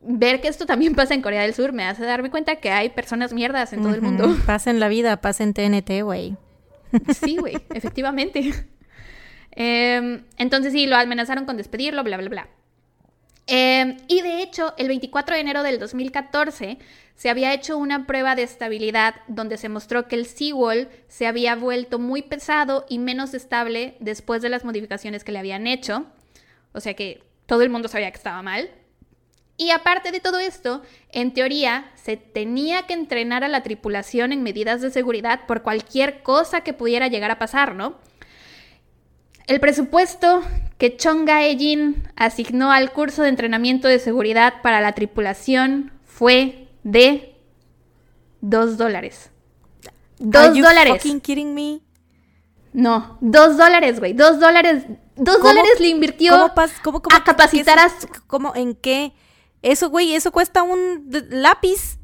ver 0.00 0.40
que 0.40 0.46
esto 0.46 0.66
también 0.66 0.94
pasa 0.94 1.14
en 1.14 1.20
Corea 1.20 1.42
del 1.42 1.52
Sur 1.52 1.72
me 1.72 1.82
hace 1.82 2.04
darme 2.04 2.30
cuenta 2.30 2.54
que 2.56 2.70
hay 2.70 2.90
personas 2.90 3.32
mierdas 3.32 3.72
en 3.72 3.82
todo 3.82 3.92
el 3.92 4.02
mundo. 4.02 4.36
Pasa 4.46 4.70
en 4.70 4.78
la 4.78 4.86
vida, 4.86 5.20
pasa 5.20 5.42
en 5.42 5.52
TNT, 5.52 6.04
güey. 6.04 6.36
Sí, 7.12 7.36
güey, 7.36 7.56
efectivamente. 7.74 8.54
Em, 9.56 10.24
entonces 10.36 10.72
sí, 10.72 10.86
lo 10.86 10.96
amenazaron 10.96 11.44
con 11.44 11.56
despedirlo, 11.56 12.02
bla, 12.02 12.16
bla, 12.16 12.28
bla. 12.28 12.48
Em, 13.46 13.98
y 14.08 14.22
de 14.22 14.42
hecho, 14.42 14.74
el 14.78 14.88
24 14.88 15.34
de 15.34 15.40
enero 15.40 15.62
del 15.62 15.78
2014 15.78 16.78
se 17.14 17.30
había 17.30 17.52
hecho 17.52 17.76
una 17.76 18.06
prueba 18.06 18.34
de 18.34 18.42
estabilidad 18.42 19.16
donde 19.28 19.56
se 19.58 19.68
mostró 19.68 20.08
que 20.08 20.16
el 20.16 20.26
Seawall 20.26 20.88
se 21.08 21.26
había 21.26 21.54
vuelto 21.54 21.98
muy 21.98 22.22
pesado 22.22 22.86
y 22.88 22.98
menos 22.98 23.34
estable 23.34 23.96
después 24.00 24.42
de 24.42 24.48
las 24.48 24.64
modificaciones 24.64 25.24
que 25.24 25.32
le 25.32 25.38
habían 25.38 25.66
hecho. 25.66 26.06
O 26.72 26.80
sea 26.80 26.94
que 26.94 27.22
todo 27.46 27.62
el 27.62 27.70
mundo 27.70 27.88
sabía 27.88 28.10
que 28.10 28.16
estaba 28.16 28.42
mal. 28.42 28.70
Y 29.56 29.70
aparte 29.70 30.10
de 30.10 30.18
todo 30.18 30.40
esto, 30.40 30.82
en 31.12 31.32
teoría 31.32 31.92
se 31.94 32.16
tenía 32.16 32.86
que 32.86 32.94
entrenar 32.94 33.44
a 33.44 33.48
la 33.48 33.62
tripulación 33.62 34.32
en 34.32 34.42
medidas 34.42 34.80
de 34.80 34.90
seguridad 34.90 35.46
por 35.46 35.62
cualquier 35.62 36.22
cosa 36.24 36.62
que 36.62 36.72
pudiera 36.72 37.06
llegar 37.06 37.30
a 37.30 37.38
pasar, 37.38 37.74
¿no? 37.74 37.98
El 39.46 39.60
presupuesto 39.60 40.42
que 40.84 40.98
Chonga 40.98 41.46
Ejin 41.46 42.02
asignó 42.14 42.70
al 42.70 42.92
curso 42.92 43.22
de 43.22 43.30
entrenamiento 43.30 43.88
de 43.88 43.98
seguridad 43.98 44.60
para 44.62 44.82
la 44.82 44.92
tripulación 44.92 45.92
fue 46.04 46.68
de 46.82 47.36
2 48.42 48.76
dólares. 48.76 49.30
Dos 50.18 50.54
dólares. 50.54 50.92
fucking 50.92 51.22
kidding 51.22 51.54
me? 51.54 51.80
No, 52.74 53.16
dos 53.22 53.56
dólares, 53.56 53.98
güey. 53.98 54.12
Dos 54.12 54.38
dólares. 54.38 54.84
Dos 55.16 55.36
¿Cómo? 55.38 55.48
dólares 55.48 55.80
le 55.80 55.88
invirtió 55.88 56.32
¿Cómo 56.32 56.48
pas- 56.54 56.78
cómo- 56.82 57.00
cómo- 57.00 57.16
a 57.16 57.24
capacitar 57.24 57.78
a... 57.78 57.88
¿Cómo? 58.26 58.52
¿En 58.54 58.74
qué? 58.74 59.14
Eso, 59.62 59.88
güey, 59.88 60.14
eso 60.14 60.32
cuesta 60.32 60.62
un 60.64 61.08
lápiz. 61.30 61.96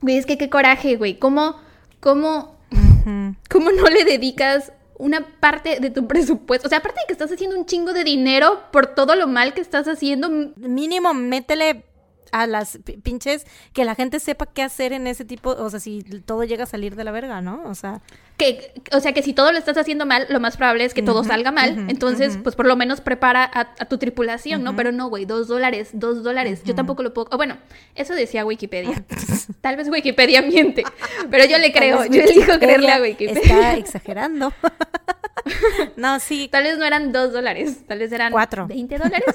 Güey, 0.00 0.18
es 0.18 0.24
que 0.26 0.38
qué 0.38 0.48
coraje, 0.48 0.94
güey. 0.96 1.18
¿Cómo, 1.18 1.56
cómo, 1.98 2.60
Ujú. 2.70 3.34
¿Cómo 3.50 3.72
no 3.72 3.86
le 3.88 4.04
dedicas 4.04 4.72
una 4.98 5.20
parte 5.40 5.80
de 5.80 5.90
tu 5.90 6.06
presupuesto? 6.08 6.66
O 6.66 6.68
sea, 6.68 6.78
aparte 6.78 7.00
de 7.00 7.06
que 7.06 7.12
estás 7.12 7.32
haciendo 7.32 7.56
un 7.56 7.66
chingo 7.66 7.92
de 7.92 8.04
dinero 8.04 8.60
por 8.72 8.86
todo 8.86 9.14
lo 9.16 9.26
mal 9.26 9.54
que 9.54 9.60
estás 9.60 9.88
haciendo, 9.88 10.28
Mínimo, 10.28 11.14
métele 11.14 11.84
a 12.32 12.46
las 12.46 12.78
pi- 12.84 12.96
pinches 12.98 13.46
que 13.72 13.84
la 13.84 13.94
gente 13.94 14.20
sepa 14.20 14.46
qué 14.46 14.62
hacer 14.62 14.92
en 14.92 15.06
ese 15.06 15.24
tipo, 15.24 15.50
o 15.50 15.70
sea, 15.70 15.80
si 15.80 16.02
todo 16.02 16.44
llega 16.44 16.64
a 16.64 16.66
salir 16.66 16.96
de 16.96 17.04
la 17.04 17.10
verga, 17.12 17.40
¿no? 17.40 17.62
O 17.66 17.74
sea, 17.74 18.00
que, 18.36 18.72
o 18.92 19.00
sea, 19.00 19.12
que 19.12 19.22
si 19.22 19.32
todo 19.32 19.50
lo 19.52 19.58
estás 19.58 19.76
haciendo 19.76 20.06
mal, 20.06 20.26
lo 20.28 20.38
más 20.40 20.56
probable 20.56 20.84
es 20.84 20.94
que 20.94 21.02
todo 21.02 21.24
salga 21.24 21.50
mal. 21.50 21.86
Entonces, 21.88 22.38
pues 22.42 22.54
por 22.54 22.66
lo 22.66 22.76
menos 22.76 23.00
prepara 23.00 23.42
a, 23.44 23.60
a 23.78 23.84
tu 23.86 23.98
tripulación, 23.98 24.62
¿no? 24.62 24.76
Pero 24.76 24.92
no, 24.92 25.08
güey, 25.08 25.24
dos 25.24 25.48
dólares, 25.48 25.90
dos 25.92 26.22
dólares. 26.22 26.62
Yo 26.64 26.74
tampoco 26.74 27.02
lo 27.02 27.12
puedo. 27.12 27.28
o 27.32 27.36
bueno, 27.36 27.56
eso 27.96 28.14
decía 28.14 28.44
Wikipedia. 28.44 29.04
Tal 29.60 29.76
vez 29.76 29.88
Wikipedia 29.88 30.42
miente, 30.42 30.84
pero 31.30 31.44
yo 31.46 31.58
le 31.58 31.72
creo. 31.72 32.04
Yo 32.06 32.22
elijo 32.22 32.58
creerle 32.58 32.92
a 32.92 33.00
Wikipedia 33.02 33.32
Wikipedia. 33.34 33.58
Está 33.58 33.76
exagerando. 33.76 34.52
no, 35.96 36.20
sí, 36.20 36.48
Tal 36.50 36.62
vez 36.64 36.78
no 36.78 36.84
eran 36.84 37.10
dos 37.12 37.32
dólares, 37.32 37.78
tal 37.86 37.98
vez 37.98 38.12
eran 38.12 38.32
Cuatro. 38.32 38.66
20 38.66 38.98
dólares. 38.98 39.34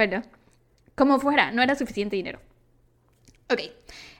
Bueno, 0.00 0.22
como 0.94 1.20
fuera, 1.20 1.50
no 1.52 1.60
era 1.62 1.74
suficiente 1.74 2.16
dinero. 2.16 2.40
Ok, 3.50 3.60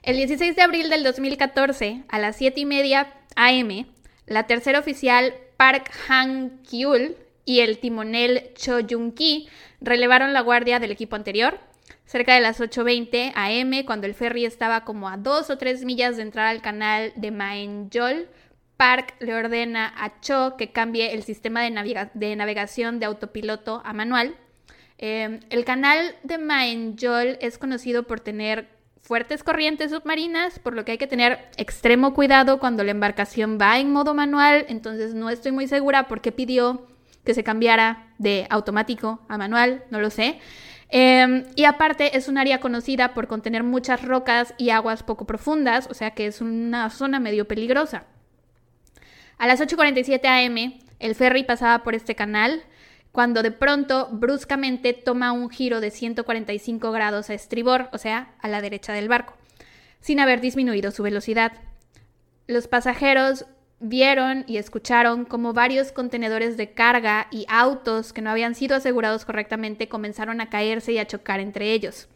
el 0.03 0.15
16 0.15 0.55
de 0.55 0.61
abril 0.61 0.91
del 0.91 1.03
2014, 1.03 2.03
a 2.07 2.19
las 2.19 2.35
7 2.35 2.59
y 2.59 2.65
media 2.65 3.11
AM, 3.35 3.87
la 4.27 4.45
tercera 4.45 4.77
oficial 4.77 5.33
Park 5.57 5.89
Han-kyul 6.07 7.15
y 7.45 7.61
el 7.61 7.79
timonel 7.79 8.51
Cho 8.53 8.77
Jung-ki 8.87 9.49
relevaron 9.79 10.33
la 10.33 10.41
guardia 10.41 10.77
del 10.79 10.91
equipo 10.91 11.15
anterior. 11.15 11.57
Cerca 12.05 12.35
de 12.35 12.41
las 12.41 12.59
8.20 12.59 13.31
am, 13.33 13.83
cuando 13.85 14.05
el 14.05 14.13
ferry 14.13 14.45
estaba 14.45 14.83
como 14.83 15.09
a 15.09 15.17
dos 15.17 15.49
o 15.49 15.57
tres 15.57 15.83
millas 15.83 16.15
de 16.17 16.21
entrar 16.21 16.45
al 16.45 16.61
canal 16.61 17.11
de 17.15 17.31
Maenjol, 17.31 18.29
Park 18.77 19.15
le 19.19 19.33
ordena 19.33 19.91
a 19.97 20.19
Cho 20.21 20.57
que 20.57 20.71
cambie 20.71 21.13
el 21.13 21.23
sistema 21.23 21.63
de, 21.63 21.71
navega- 21.71 22.11
de 22.13 22.35
navegación 22.35 22.99
de 22.99 23.07
autopiloto 23.07 23.81
a 23.83 23.93
manual. 23.93 24.35
Eh, 25.01 25.39
el 25.49 25.65
canal 25.65 26.15
de 26.23 26.37
Maenjol 26.37 27.39
es 27.41 27.57
conocido 27.57 28.03
por 28.03 28.19
tener 28.19 28.67
fuertes 29.01 29.43
corrientes 29.43 29.89
submarinas, 29.89 30.59
por 30.59 30.75
lo 30.75 30.85
que 30.85 30.93
hay 30.93 30.97
que 30.99 31.07
tener 31.07 31.49
extremo 31.57 32.13
cuidado 32.13 32.59
cuando 32.59 32.83
la 32.83 32.91
embarcación 32.91 33.57
va 33.59 33.79
en 33.79 33.91
modo 33.91 34.13
manual, 34.13 34.65
entonces 34.69 35.15
no 35.15 35.31
estoy 35.31 35.51
muy 35.51 35.67
segura 35.67 36.07
por 36.07 36.21
qué 36.21 36.31
pidió 36.31 36.87
que 37.25 37.33
se 37.33 37.43
cambiara 37.43 38.13
de 38.19 38.45
automático 38.51 39.19
a 39.27 39.39
manual, 39.39 39.83
no 39.89 39.99
lo 39.99 40.11
sé. 40.11 40.39
Eh, 40.89 41.45
y 41.55 41.63
aparte 41.63 42.15
es 42.15 42.27
un 42.27 42.37
área 42.37 42.59
conocida 42.59 43.15
por 43.15 43.27
contener 43.27 43.63
muchas 43.63 44.03
rocas 44.03 44.53
y 44.59 44.69
aguas 44.69 45.01
poco 45.01 45.25
profundas, 45.25 45.87
o 45.89 45.95
sea 45.95 46.11
que 46.11 46.27
es 46.27 46.41
una 46.41 46.91
zona 46.91 47.19
medio 47.19 47.47
peligrosa. 47.47 48.05
A 49.39 49.47
las 49.47 49.59
8.47 49.61 50.27
am, 50.27 50.79
el 50.99 51.15
ferry 51.15 51.43
pasaba 51.43 51.83
por 51.83 51.95
este 51.95 52.13
canal 52.13 52.61
cuando 53.11 53.43
de 53.43 53.51
pronto 53.51 54.09
bruscamente 54.11 54.93
toma 54.93 55.31
un 55.31 55.49
giro 55.49 55.81
de 55.81 55.91
145 55.91 56.91
grados 56.91 57.29
a 57.29 57.33
estribor, 57.33 57.89
o 57.91 57.97
sea, 57.97 58.33
a 58.39 58.47
la 58.47 58.61
derecha 58.61 58.93
del 58.93 59.09
barco, 59.09 59.33
sin 59.99 60.19
haber 60.19 60.41
disminuido 60.41 60.91
su 60.91 61.03
velocidad. 61.03 61.53
Los 62.47 62.67
pasajeros 62.67 63.45
vieron 63.79 64.45
y 64.47 64.57
escucharon 64.57 65.25
como 65.25 65.53
varios 65.53 65.91
contenedores 65.91 66.55
de 66.55 66.71
carga 66.71 67.27
y 67.31 67.45
autos 67.49 68.13
que 68.13 68.21
no 68.21 68.29
habían 68.29 68.55
sido 68.55 68.75
asegurados 68.75 69.25
correctamente 69.25 69.89
comenzaron 69.89 70.39
a 70.39 70.49
caerse 70.49 70.93
y 70.93 70.99
a 70.99 71.07
chocar 71.07 71.39
entre 71.39 71.73
ellos. 71.73 72.07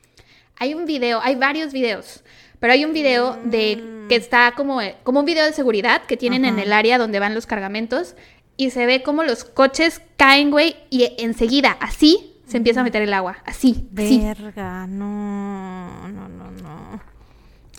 Hay 0.58 0.73
un 0.73 0.86
video, 0.86 1.19
hay 1.21 1.36
varios 1.36 1.73
videos, 1.73 2.23
pero 2.60 2.71
hay 2.71 2.86
un 2.86 2.93
video 2.93 3.38
de 3.43 4.05
que 4.08 4.15
está 4.15 4.53
como, 4.55 4.79
como 5.03 5.19
un 5.19 5.25
video 5.25 5.43
de 5.45 5.51
seguridad 5.51 6.03
que 6.03 6.15
tienen 6.15 6.45
en 6.45 6.60
el 6.60 6.71
área 6.71 6.97
donde 6.97 7.19
van 7.19 7.34
los 7.34 7.45
cargamentos 7.45 8.15
y 8.58 8.70
se 8.70 8.86
ve 8.86 9.04
como 9.04 9.24
los 9.24 9.44
coches 9.44 10.02
caen, 10.18 10.52
güey, 10.52 10.76
y 10.89 11.12
enseguida, 11.18 11.78
así, 11.80 12.34
se 12.48 12.58
empieza 12.58 12.82
a 12.82 12.84
meter 12.84 13.02
el 13.02 13.13
agua, 13.13 13.38
así, 13.46 13.88
verga, 13.91 14.88
no, 14.88 16.08
no. 16.10 16.35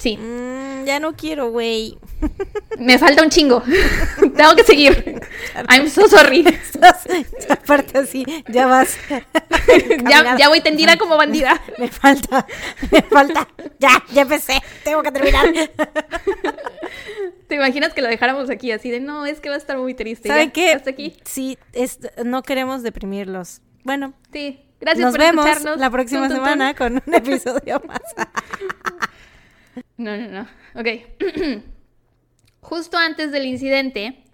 Sí, 0.06 0.16
Mm, 0.16 0.84
ya 0.84 1.00
no 1.00 1.16
quiero, 1.16 1.50
güey. 1.50 1.98
me 2.78 2.96
falta 2.96 3.22
un 3.24 3.28
chingo. 3.28 3.60
Tengo 4.36 4.54
que 4.54 4.62
seguir. 4.62 5.20
I'm 5.68 5.88
so 5.90 6.06
sorry. 6.06 6.44
Aparte 7.50 7.98
así, 7.98 8.24
ya 8.48 8.68
vas. 8.68 8.96
ya, 10.08 10.36
ya 10.38 10.48
voy 10.48 10.60
tendida 10.60 10.96
como 10.96 11.16
bandida. 11.16 11.60
Me 11.78 11.88
falta, 11.88 12.46
me 12.92 13.02
falta. 13.02 13.48
Ya, 13.80 14.00
ya 14.12 14.22
empecé. 14.22 14.62
Tengo 14.84 15.02
que 15.02 15.10
terminar. 15.10 15.46
¿Te 17.48 17.54
imaginas 17.56 17.92
que 17.92 18.00
lo 18.02 18.08
dejáramos 18.08 18.48
aquí 18.48 18.70
así 18.70 18.90
de 18.90 19.00
no, 19.00 19.26
es 19.26 19.40
que 19.40 19.48
va 19.48 19.56
a 19.56 19.58
estar 19.58 19.76
muy 19.78 19.94
triste? 19.94 20.28
¿Saben 20.28 20.52
qué? 20.52 20.72
Hasta 20.72 20.90
aquí. 20.90 21.16
Sí, 21.24 21.58
es- 21.72 21.98
no 22.24 22.42
queremos 22.42 22.84
deprimirlos. 22.84 23.60
Bueno, 23.82 24.14
Sí. 24.32 24.60
Gracias 24.78 25.04
nos 25.06 25.12
por 25.14 25.20
vemos 25.20 25.46
escucharnos. 25.46 25.80
la 25.80 25.90
próxima 25.90 26.28
semana 26.28 26.74
con 26.74 27.02
un 27.06 27.14
episodio 27.14 27.80
más. 27.88 28.00
No, 29.96 30.16
no, 30.16 30.28
no. 30.28 30.46
Ok. 30.74 30.88
Justo 32.60 32.96
antes 32.96 33.30
del 33.30 33.46
incidente, 33.46 34.24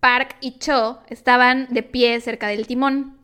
Park 0.00 0.36
y 0.40 0.58
Cho 0.58 1.00
estaban 1.08 1.68
de 1.70 1.82
pie 1.82 2.20
cerca 2.20 2.48
del 2.48 2.66
timón. 2.66 3.16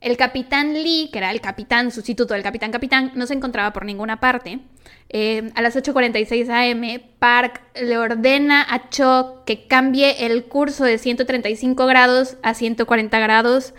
El 0.00 0.16
capitán 0.16 0.74
Lee, 0.74 1.10
que 1.12 1.18
era 1.18 1.32
el 1.32 1.40
capitán 1.40 1.90
sustituto 1.90 2.34
del 2.34 2.44
capitán 2.44 2.70
capitán, 2.70 3.12
no 3.16 3.26
se 3.26 3.34
encontraba 3.34 3.72
por 3.72 3.84
ninguna 3.84 4.20
parte. 4.20 4.60
Eh, 5.08 5.50
a 5.54 5.62
las 5.62 5.74
8.46 5.74 6.48
am, 6.50 7.02
Park 7.18 7.62
le 7.74 7.98
ordena 7.98 8.64
a 8.68 8.90
Cho 8.90 9.42
que 9.44 9.66
cambie 9.66 10.24
el 10.26 10.44
curso 10.44 10.84
de 10.84 10.98
135 10.98 11.86
grados 11.86 12.36
a 12.42 12.54
140 12.54 13.18
grados. 13.18 13.74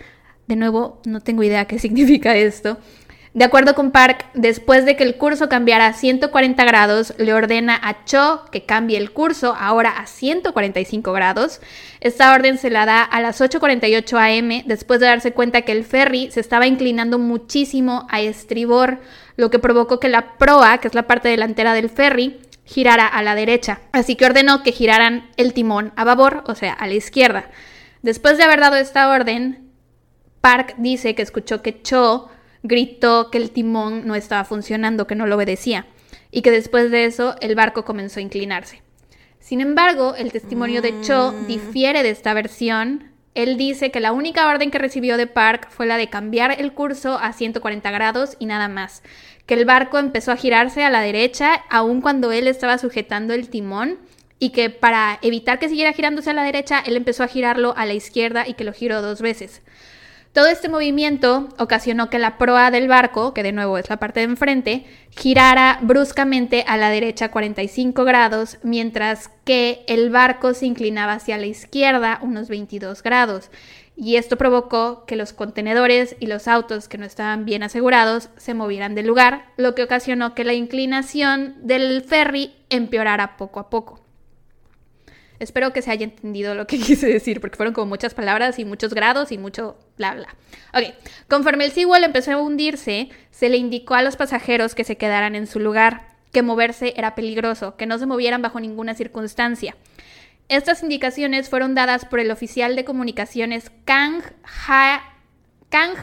De 0.46 0.56
nuevo, 0.56 1.00
no 1.06 1.20
tengo 1.20 1.42
idea 1.42 1.64
qué 1.64 1.78
significa 1.80 2.36
esto. 2.36 2.78
De 3.32 3.44
acuerdo 3.44 3.76
con 3.76 3.92
Park, 3.92 4.26
después 4.34 4.84
de 4.84 4.96
que 4.96 5.04
el 5.04 5.16
curso 5.16 5.48
cambiara 5.48 5.86
a 5.86 5.92
140 5.92 6.64
grados, 6.64 7.14
le 7.16 7.32
ordena 7.32 7.78
a 7.80 8.04
Cho 8.04 8.44
que 8.50 8.64
cambie 8.64 8.98
el 8.98 9.12
curso 9.12 9.54
ahora 9.56 9.90
a 9.90 10.06
145 10.06 11.12
grados. 11.12 11.60
Esta 12.00 12.34
orden 12.34 12.58
se 12.58 12.70
la 12.70 12.86
da 12.86 13.04
a 13.04 13.20
las 13.20 13.40
8.48 13.40 14.16
am 14.18 14.66
después 14.66 14.98
de 14.98 15.06
darse 15.06 15.32
cuenta 15.32 15.62
que 15.62 15.70
el 15.70 15.84
ferry 15.84 16.32
se 16.32 16.40
estaba 16.40 16.66
inclinando 16.66 17.20
muchísimo 17.20 18.08
a 18.10 18.20
estribor, 18.20 18.98
lo 19.36 19.48
que 19.48 19.60
provocó 19.60 20.00
que 20.00 20.08
la 20.08 20.36
proa, 20.36 20.78
que 20.78 20.88
es 20.88 20.94
la 20.94 21.06
parte 21.06 21.28
delantera 21.28 21.72
del 21.72 21.88
ferry, 21.88 22.40
girara 22.64 23.06
a 23.06 23.22
la 23.22 23.36
derecha. 23.36 23.80
Así 23.92 24.16
que 24.16 24.26
ordenó 24.26 24.64
que 24.64 24.72
giraran 24.72 25.30
el 25.36 25.52
timón 25.52 25.92
a 25.94 26.02
babor, 26.02 26.42
o 26.48 26.56
sea, 26.56 26.72
a 26.72 26.88
la 26.88 26.94
izquierda. 26.94 27.48
Después 28.02 28.38
de 28.38 28.44
haber 28.44 28.58
dado 28.58 28.74
esta 28.74 29.08
orden, 29.08 29.70
Park 30.40 30.74
dice 30.78 31.14
que 31.14 31.22
escuchó 31.22 31.62
que 31.62 31.80
Cho 31.80 32.28
gritó 32.62 33.30
que 33.30 33.38
el 33.38 33.50
timón 33.50 34.06
no 34.06 34.14
estaba 34.14 34.44
funcionando, 34.44 35.06
que 35.06 35.14
no 35.14 35.26
lo 35.26 35.36
obedecía, 35.36 35.86
y 36.30 36.42
que 36.42 36.50
después 36.50 36.90
de 36.90 37.04
eso 37.04 37.36
el 37.40 37.54
barco 37.54 37.84
comenzó 37.84 38.20
a 38.20 38.22
inclinarse. 38.22 38.82
Sin 39.38 39.60
embargo, 39.60 40.14
el 40.16 40.32
testimonio 40.32 40.82
de 40.82 41.00
Cho 41.00 41.32
difiere 41.48 42.02
de 42.02 42.10
esta 42.10 42.34
versión. 42.34 43.10
Él 43.34 43.56
dice 43.56 43.90
que 43.90 44.00
la 44.00 44.12
única 44.12 44.48
orden 44.48 44.70
que 44.70 44.78
recibió 44.78 45.16
de 45.16 45.26
Park 45.26 45.68
fue 45.70 45.86
la 45.86 45.96
de 45.96 46.10
cambiar 46.10 46.60
el 46.60 46.72
curso 46.72 47.18
a 47.18 47.32
140 47.32 47.90
grados 47.90 48.36
y 48.38 48.46
nada 48.46 48.68
más. 48.68 49.02
Que 49.46 49.54
el 49.54 49.64
barco 49.64 49.98
empezó 49.98 50.30
a 50.30 50.36
girarse 50.36 50.84
a 50.84 50.90
la 50.90 51.00
derecha 51.00 51.64
aun 51.70 52.00
cuando 52.00 52.32
él 52.32 52.46
estaba 52.46 52.78
sujetando 52.78 53.32
el 53.34 53.48
timón 53.48 53.98
y 54.38 54.50
que 54.50 54.70
para 54.70 55.18
evitar 55.22 55.58
que 55.58 55.68
siguiera 55.68 55.92
girándose 55.92 56.30
a 56.30 56.34
la 56.34 56.44
derecha, 56.44 56.82
él 56.84 56.96
empezó 56.96 57.24
a 57.24 57.28
girarlo 57.28 57.74
a 57.76 57.86
la 57.86 57.94
izquierda 57.94 58.46
y 58.46 58.54
que 58.54 58.64
lo 58.64 58.72
giró 58.72 59.02
dos 59.02 59.20
veces. 59.20 59.62
Todo 60.32 60.46
este 60.46 60.68
movimiento 60.68 61.48
ocasionó 61.58 62.08
que 62.08 62.20
la 62.20 62.38
proa 62.38 62.70
del 62.70 62.86
barco, 62.86 63.34
que 63.34 63.42
de 63.42 63.50
nuevo 63.50 63.78
es 63.78 63.90
la 63.90 63.96
parte 63.96 64.20
de 64.20 64.26
enfrente, 64.26 64.84
girara 65.10 65.80
bruscamente 65.82 66.64
a 66.68 66.76
la 66.76 66.88
derecha 66.88 67.32
45 67.32 68.04
grados, 68.04 68.58
mientras 68.62 69.28
que 69.44 69.82
el 69.88 70.10
barco 70.10 70.54
se 70.54 70.66
inclinaba 70.66 71.14
hacia 71.14 71.36
la 71.36 71.46
izquierda 71.46 72.20
unos 72.22 72.48
22 72.48 73.02
grados. 73.02 73.50
y 73.96 74.16
esto 74.16 74.38
provocó 74.38 75.04
que 75.04 75.14
los 75.14 75.34
contenedores 75.34 76.16
y 76.20 76.26
los 76.26 76.48
autos 76.48 76.88
que 76.88 76.96
no 76.96 77.04
estaban 77.04 77.44
bien 77.44 77.62
asegurados 77.62 78.30
se 78.38 78.54
movieran 78.54 78.94
del 78.94 79.06
lugar, 79.06 79.52
lo 79.58 79.74
que 79.74 79.82
ocasionó 79.82 80.34
que 80.34 80.44
la 80.44 80.54
inclinación 80.54 81.56
del 81.60 82.00
ferry 82.02 82.54
empeorara 82.70 83.36
poco 83.36 83.60
a 83.60 83.68
poco. 83.68 84.00
Espero 85.40 85.72
que 85.72 85.82
se 85.82 85.90
haya 85.90 86.04
entendido 86.04 86.54
lo 86.54 86.66
que 86.66 86.78
quise 86.78 87.08
decir, 87.08 87.40
porque 87.40 87.56
fueron 87.56 87.74
como 87.74 87.86
muchas 87.86 88.14
palabras 88.14 88.58
y 88.58 88.64
muchos 88.64 88.94
grados 88.94 89.32
y 89.32 89.38
mucho 89.38 89.76
bla 89.96 90.14
bla. 90.14 90.28
Ok, 90.72 90.94
conforme 91.28 91.64
el 91.64 91.72
Seawall 91.72 92.04
empezó 92.04 92.32
a 92.32 92.40
hundirse, 92.40 93.08
se 93.32 93.48
le 93.48 93.56
indicó 93.56 93.94
a 93.94 94.02
los 94.02 94.16
pasajeros 94.16 94.74
que 94.76 94.84
se 94.84 94.96
quedaran 94.96 95.34
en 95.34 95.48
su 95.48 95.58
lugar, 95.58 96.06
que 96.32 96.42
moverse 96.42 96.94
era 96.96 97.16
peligroso, 97.16 97.76
que 97.76 97.86
no 97.86 97.98
se 97.98 98.06
movieran 98.06 98.42
bajo 98.42 98.60
ninguna 98.60 98.94
circunstancia. 98.94 99.76
Estas 100.48 100.82
indicaciones 100.82 101.48
fueron 101.48 101.74
dadas 101.74 102.04
por 102.04 102.20
el 102.20 102.30
oficial 102.30 102.76
de 102.76 102.84
comunicaciones 102.84 103.70
Kang, 103.84 104.22
ha 104.68 105.02
Kang 105.70 105.94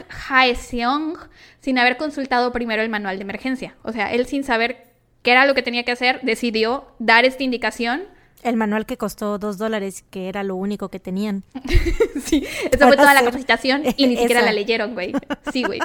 sin 1.60 1.78
haber 1.78 1.96
consultado 1.98 2.52
primero 2.52 2.82
el 2.82 2.88
manual 2.88 3.18
de 3.18 3.22
emergencia. 3.22 3.76
O 3.82 3.92
sea, 3.92 4.12
él 4.12 4.26
sin 4.26 4.44
saber 4.44 4.86
qué 5.22 5.32
era 5.32 5.46
lo 5.46 5.54
que 5.54 5.62
tenía 5.62 5.84
que 5.84 5.92
hacer, 5.92 6.20
decidió 6.22 6.88
dar 6.98 7.24
esta 7.24 7.42
indicación. 7.42 8.04
El 8.42 8.56
manual 8.56 8.86
que 8.86 8.96
costó 8.96 9.38
dos 9.38 9.58
dólares, 9.58 10.04
que 10.10 10.28
era 10.28 10.42
lo 10.42 10.54
único 10.56 10.88
que 10.88 11.00
tenían. 11.00 11.42
sí, 12.24 12.46
esa 12.70 12.86
fue 12.86 12.96
toda 12.96 13.14
la 13.14 13.24
capacitación 13.24 13.82
y 13.96 14.06
ni 14.06 14.16
siquiera 14.16 14.42
la 14.42 14.52
leyeron, 14.52 14.94
güey. 14.94 15.12
Sí, 15.52 15.64
güey. 15.64 15.80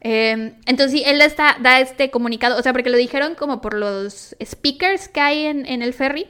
Em, 0.00 0.54
entonces, 0.66 0.92
sí, 0.92 1.02
él 1.04 1.20
está, 1.20 1.56
da 1.60 1.80
este 1.80 2.10
comunicado, 2.10 2.58
o 2.58 2.62
sea, 2.62 2.72
porque 2.72 2.90
lo 2.90 2.96
dijeron 2.96 3.34
como 3.34 3.60
por 3.60 3.74
los 3.74 4.36
speakers 4.42 5.08
que 5.08 5.20
hay 5.20 5.46
en, 5.46 5.66
en 5.66 5.82
el 5.82 5.92
ferry. 5.92 6.28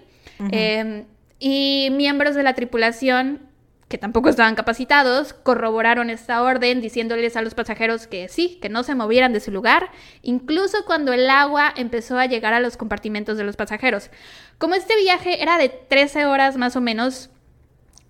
Em, 0.50 1.04
y 1.38 1.88
miembros 1.92 2.34
de 2.34 2.42
la 2.42 2.54
tripulación, 2.54 3.40
que 3.88 3.98
tampoco 3.98 4.28
estaban 4.28 4.56
capacitados, 4.56 5.32
corroboraron 5.32 6.10
esta 6.10 6.42
orden 6.42 6.80
diciéndoles 6.80 7.36
a 7.36 7.42
los 7.42 7.54
pasajeros 7.54 8.06
que 8.06 8.28
sí, 8.28 8.58
que 8.60 8.68
no 8.68 8.82
se 8.82 8.96
movieran 8.96 9.32
de 9.32 9.40
su 9.40 9.52
lugar, 9.52 9.90
incluso 10.22 10.84
cuando 10.84 11.12
el 11.12 11.30
agua 11.30 11.72
empezó 11.76 12.18
a 12.18 12.26
llegar 12.26 12.52
a 12.52 12.60
los 12.60 12.76
compartimentos 12.76 13.38
de 13.38 13.44
los 13.44 13.56
pasajeros. 13.56 14.10
Como 14.58 14.74
este 14.74 14.96
viaje 14.96 15.42
era 15.42 15.58
de 15.58 15.68
13 15.68 16.26
horas 16.26 16.56
más 16.56 16.76
o 16.76 16.80
menos, 16.80 17.30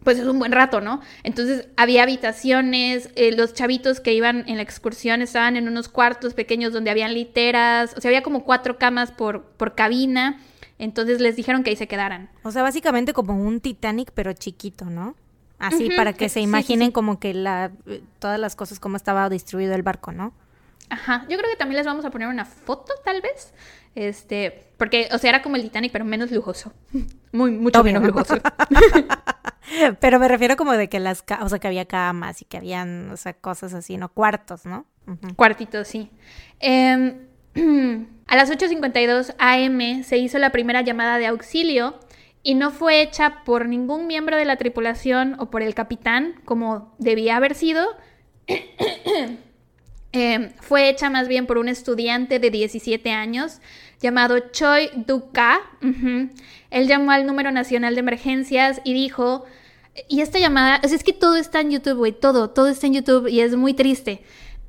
pues 0.05 0.19
es 0.19 0.27
un 0.27 0.39
buen 0.39 0.53
rato, 0.53 0.81
¿no? 0.81 1.01
Entonces 1.25 1.69
había 1.77 2.05
habitaciones, 2.05 3.11
eh, 3.17 3.33
los 3.33 3.55
chavitos 3.55 4.01
que 4.01 4.15
iban 4.15 4.45
en 4.49 4.57
la 4.57 4.63
excursión 4.63 5.23
estaban 5.23 5.57
en 5.57 5.67
unos 5.67 5.89
cuartos 5.89 6.35
pequeños 6.35 6.73
donde 6.73 6.91
habían 6.91 7.13
literas, 7.13 7.95
o 7.97 8.01
sea, 8.01 8.11
había 8.11 8.23
como 8.23 8.45
cuatro 8.45 8.79
camas 8.79 9.11
por, 9.11 9.43
por 9.43 9.75
cabina. 9.75 10.41
Entonces 10.79 11.21
les 11.21 11.37
dijeron 11.37 11.65
que 11.65 11.71
ahí 11.71 11.77
se 11.77 11.89
quedaran. 11.89 12.31
O 12.43 12.53
sea, 12.53 12.63
básicamente 12.63 13.13
como 13.13 13.35
un 13.35 13.61
Titanic, 13.61 14.13
pero 14.15 14.33
chiquito, 14.33 14.85
¿no? 14.85 15.17
Así 15.59 15.89
para 15.97 16.13
que 16.13 16.29
se 16.29 16.41
imaginen 16.41 16.93
como 16.93 17.19
que 17.19 17.33
la, 17.33 17.73
todas 18.19 18.39
las 18.39 18.57
cosas, 18.57 18.79
cómo 18.79 18.97
estaba 18.97 19.29
distribuido 19.31 19.75
el 19.75 19.83
barco, 19.83 20.13
¿no? 20.13 20.35
Ajá, 20.91 21.27
yo 21.29 21.37
creo 21.39 21.51
que 21.51 21.57
también 21.57 21.79
les 21.79 21.87
vamos 21.87 22.05
a 22.05 22.11
poner 22.11 22.29
una 22.29 22.45
foto, 22.45 22.93
tal 23.05 23.23
vez. 23.23 23.53
Este, 23.97 24.71
porque, 24.77 25.09
o 25.11 25.19
sea, 25.19 25.31
era 25.31 25.43
como 25.43 25.57
el 25.57 25.63
Titanic, 25.63 25.91
pero 25.91 26.05
menos 26.05 26.31
lujoso. 26.31 26.73
Muy, 27.33 27.51
mucho 27.51 27.83
menos 27.83 28.05
lujoso. 28.05 28.37
pero 30.01 30.21
me 30.21 30.29
refiero 30.29 30.57
como 30.57 30.73
de 30.73 30.89
que 30.89 31.01
las, 31.01 31.25
o 31.41 31.49
sea, 31.49 31.59
que 31.59 31.67
había 31.67 31.87
camas 31.87 32.41
y 32.41 32.45
que 32.45 32.57
habían, 32.57 33.11
o 33.11 33.17
sea, 33.17 33.35
cosas 33.35 33.75
así, 33.75 33.97
¿no? 33.97 34.09
Cuartos, 34.09 34.65
¿no? 34.65 34.87
Cuartitos, 35.37 35.89
sí. 35.89 36.11
Eh, 36.61 37.21
A 38.29 38.35
las 38.35 38.51
8.52 38.51 39.35
am 39.39 40.03
se 40.03 40.19
hizo 40.19 40.39
la 40.39 40.51
primera 40.51 40.81
llamada 40.83 41.17
de 41.19 41.27
auxilio 41.27 41.95
y 42.43 42.55
no 42.55 42.71
fue 42.73 43.01
hecha 43.01 43.45
por 43.45 43.69
ningún 43.69 44.07
miembro 44.09 44.37
de 44.37 44.45
la 44.45 44.57
tripulación 44.57 45.37
o 45.39 45.51
por 45.51 45.63
el 45.63 45.75
capitán, 45.75 46.35
como 46.45 46.95
debía 46.99 47.37
haber 47.37 47.55
sido. 47.55 47.87
Em, 50.19 50.51
fue 50.63 50.89
hecha 50.89 51.11
más 51.11 51.29
bien 51.29 51.45
por 51.45 51.59
un 51.59 51.69
estudiante 51.69 52.39
de 52.39 52.51
17 52.51 53.11
años 53.11 53.61
llamado 54.01 54.39
Choi 54.51 54.89
Duka. 54.95 55.61
Él 56.71 56.89
llamó 56.89 57.11
al 57.11 57.27
número 57.27 57.53
nacional 57.53 57.95
de 57.95 58.01
emergencias 58.01 58.81
y 58.83 58.95
dijo, 58.95 59.45
y 60.09 60.23
esta 60.23 60.39
llamada, 60.39 60.81
es 60.83 61.05
que 61.05 61.13
todo 61.13 61.37
está 61.37 61.61
en 61.61 61.71
YouTube, 61.71 61.99
güey, 61.99 62.13
todo, 62.13 62.49
todo 62.49 62.69
está 62.69 62.87
en 62.87 62.95
YouTube 62.95 63.29
y 63.29 63.41
es 63.41 63.57
muy 63.57 63.75
triste. 63.75 64.23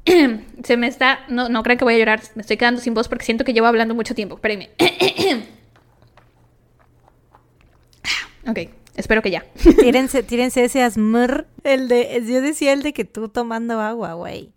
se 0.65 0.75
me 0.75 0.87
está. 0.87 1.19
No, 1.29 1.47
no 1.47 1.63
crean 1.63 1.77
que 1.77 1.85
voy 1.85 1.93
a 1.93 1.97
llorar. 1.97 2.21
Me 2.35 2.41
estoy 2.41 2.57
quedando 2.57 2.81
sin 2.81 2.93
voz 2.93 3.07
porque 3.07 3.23
siento 3.23 3.45
que 3.45 3.53
llevo 3.53 3.67
hablando 3.67 3.95
mucho 3.95 4.15
tiempo. 4.15 4.35
Espérenme. 4.35 4.71
ok, 8.49 8.59
espero 8.97 9.21
que 9.21 9.31
ya. 9.31 9.45
tírense, 9.79 10.23
tírense 10.23 10.65
ese 10.65 10.83
asmr. 10.83 11.47
El 11.63 11.87
de. 11.87 12.21
Yo 12.27 12.41
decía 12.41 12.73
el 12.73 12.83
de 12.83 12.91
que 12.91 13.05
tú 13.05 13.29
tomando 13.29 13.79
agua, 13.79 14.11
güey. 14.11 14.51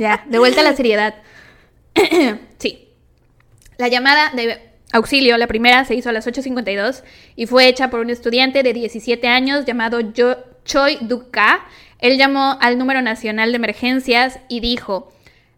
Ya, 0.00 0.24
de 0.26 0.38
vuelta 0.38 0.62
a 0.62 0.64
la 0.64 0.74
seriedad. 0.74 1.14
sí. 2.58 2.88
La 3.76 3.88
llamada 3.88 4.32
de 4.34 4.58
auxilio, 4.92 5.36
la 5.38 5.46
primera 5.46 5.84
se 5.84 5.94
hizo 5.94 6.08
a 6.08 6.12
las 6.12 6.26
8.52 6.26 7.02
y 7.36 7.46
fue 7.46 7.68
hecha 7.68 7.90
por 7.90 8.00
un 8.00 8.10
estudiante 8.10 8.62
de 8.62 8.72
17 8.72 9.28
años 9.28 9.66
llamado 9.66 10.00
Choi 10.64 10.98
Duka. 11.02 11.64
Él 11.98 12.16
llamó 12.18 12.56
al 12.60 12.78
número 12.78 13.02
nacional 13.02 13.52
de 13.52 13.56
emergencias 13.56 14.40
y 14.48 14.60
dijo, 14.60 15.12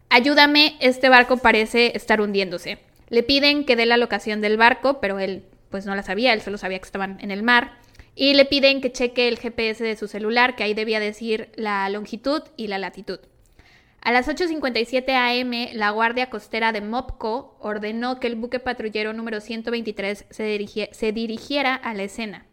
ayúdame, 0.09 0.75
este 0.81 1.09
barco 1.09 1.37
parece 1.37 1.95
estar 1.95 2.19
hundiéndose. 2.19 2.79
Le 3.09 3.23
piden 3.23 3.65
que 3.65 3.75
dé 3.75 3.85
la 3.85 3.97
locación 3.97 4.41
del 4.41 4.57
barco, 4.57 4.99
pero 4.99 5.19
él 5.19 5.43
pues 5.69 5.85
no 5.85 5.95
la 5.95 6.03
sabía, 6.03 6.33
él 6.33 6.41
solo 6.41 6.57
sabía 6.57 6.79
que 6.79 6.85
estaban 6.85 7.17
en 7.21 7.31
el 7.31 7.43
mar. 7.43 7.77
Y 8.15 8.33
le 8.35 8.45
piden 8.45 8.81
que 8.81 8.91
cheque 8.91 9.27
el 9.27 9.39
GPS 9.39 9.83
de 9.83 9.95
su 9.95 10.07
celular, 10.07 10.55
que 10.55 10.63
ahí 10.63 10.73
debía 10.73 10.99
decir 10.99 11.49
la 11.55 11.89
longitud 11.89 12.43
y 12.57 12.67
la 12.67 12.77
latitud. 12.77 13.19
A 14.03 14.11
las 14.11 14.27
8.57 14.27 15.13
am, 15.15 15.77
la 15.77 15.89
Guardia 15.91 16.29
Costera 16.29 16.73
de 16.73 16.81
Mopco 16.81 17.55
ordenó 17.61 18.19
que 18.19 18.27
el 18.27 18.35
buque 18.35 18.59
patrullero 18.59 19.13
número 19.13 19.39
123 19.39 20.25
se, 20.29 21.11
dirigiera 21.13 21.73
a 21.73 21.93
la 21.93 22.03
escena. 22.03 22.45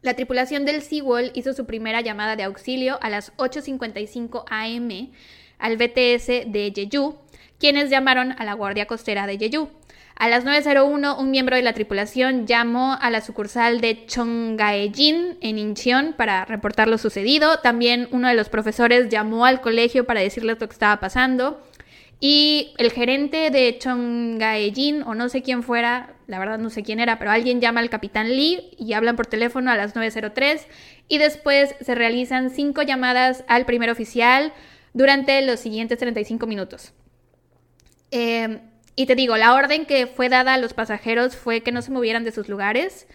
La 0.00 0.14
tripulación 0.14 0.64
del 0.64 0.82
Seawall 0.82 1.32
hizo 1.34 1.54
su 1.54 1.66
primera 1.66 2.02
llamada 2.02 2.36
de 2.36 2.44
auxilio 2.44 3.00
a 3.02 3.10
las 3.10 3.36
8.55 3.36 4.44
am 4.48 5.10
al 5.58 5.76
BTS 5.76 6.52
de 6.52 6.72
Jeju, 6.72 7.16
quienes 7.58 7.90
llamaron 7.90 8.30
a 8.38 8.44
la 8.44 8.54
Guardia 8.54 8.86
Costera 8.86 9.26
de 9.26 9.38
Jeju. 9.38 9.79
A 10.20 10.28
las 10.28 10.44
9.01, 10.44 11.18
un 11.18 11.30
miembro 11.30 11.56
de 11.56 11.62
la 11.62 11.72
tripulación 11.72 12.46
llamó 12.46 12.94
a 13.00 13.08
la 13.08 13.22
sucursal 13.22 13.80
de 13.80 14.04
Chongaejin 14.04 15.38
en 15.40 15.58
Incheon 15.58 16.12
para 16.12 16.44
reportar 16.44 16.88
lo 16.88 16.98
sucedido. 16.98 17.60
También 17.60 18.06
uno 18.10 18.28
de 18.28 18.34
los 18.34 18.50
profesores 18.50 19.08
llamó 19.08 19.46
al 19.46 19.62
colegio 19.62 20.04
para 20.04 20.20
decirles 20.20 20.58
lo 20.60 20.68
que 20.68 20.74
estaba 20.74 21.00
pasando. 21.00 21.62
Y 22.20 22.74
el 22.76 22.92
gerente 22.92 23.48
de 23.48 23.78
Chongaejin, 23.78 25.04
o 25.04 25.14
no 25.14 25.30
sé 25.30 25.40
quién 25.40 25.62
fuera, 25.62 26.12
la 26.26 26.38
verdad 26.38 26.58
no 26.58 26.68
sé 26.68 26.82
quién 26.82 27.00
era, 27.00 27.18
pero 27.18 27.30
alguien 27.30 27.62
llama 27.62 27.80
al 27.80 27.88
capitán 27.88 28.28
Lee 28.28 28.76
y 28.76 28.92
hablan 28.92 29.16
por 29.16 29.26
teléfono 29.26 29.70
a 29.70 29.76
las 29.78 29.94
9.03. 29.94 30.66
Y 31.08 31.16
después 31.16 31.74
se 31.80 31.94
realizan 31.94 32.50
cinco 32.50 32.82
llamadas 32.82 33.42
al 33.48 33.64
primer 33.64 33.88
oficial 33.88 34.52
durante 34.92 35.40
los 35.40 35.60
siguientes 35.60 35.96
35 35.96 36.46
minutos. 36.46 36.92
Eh, 38.10 38.60
y 38.96 39.06
te 39.06 39.14
digo, 39.14 39.36
la 39.36 39.54
orden 39.54 39.86
que 39.86 40.06
fue 40.06 40.28
dada 40.28 40.54
a 40.54 40.58
los 40.58 40.74
pasajeros 40.74 41.36
fue 41.36 41.62
que 41.62 41.72
no 41.72 41.82
se 41.82 41.90
movieran 41.90 42.24
de 42.24 42.32
sus 42.32 42.48
lugares. 42.48 43.06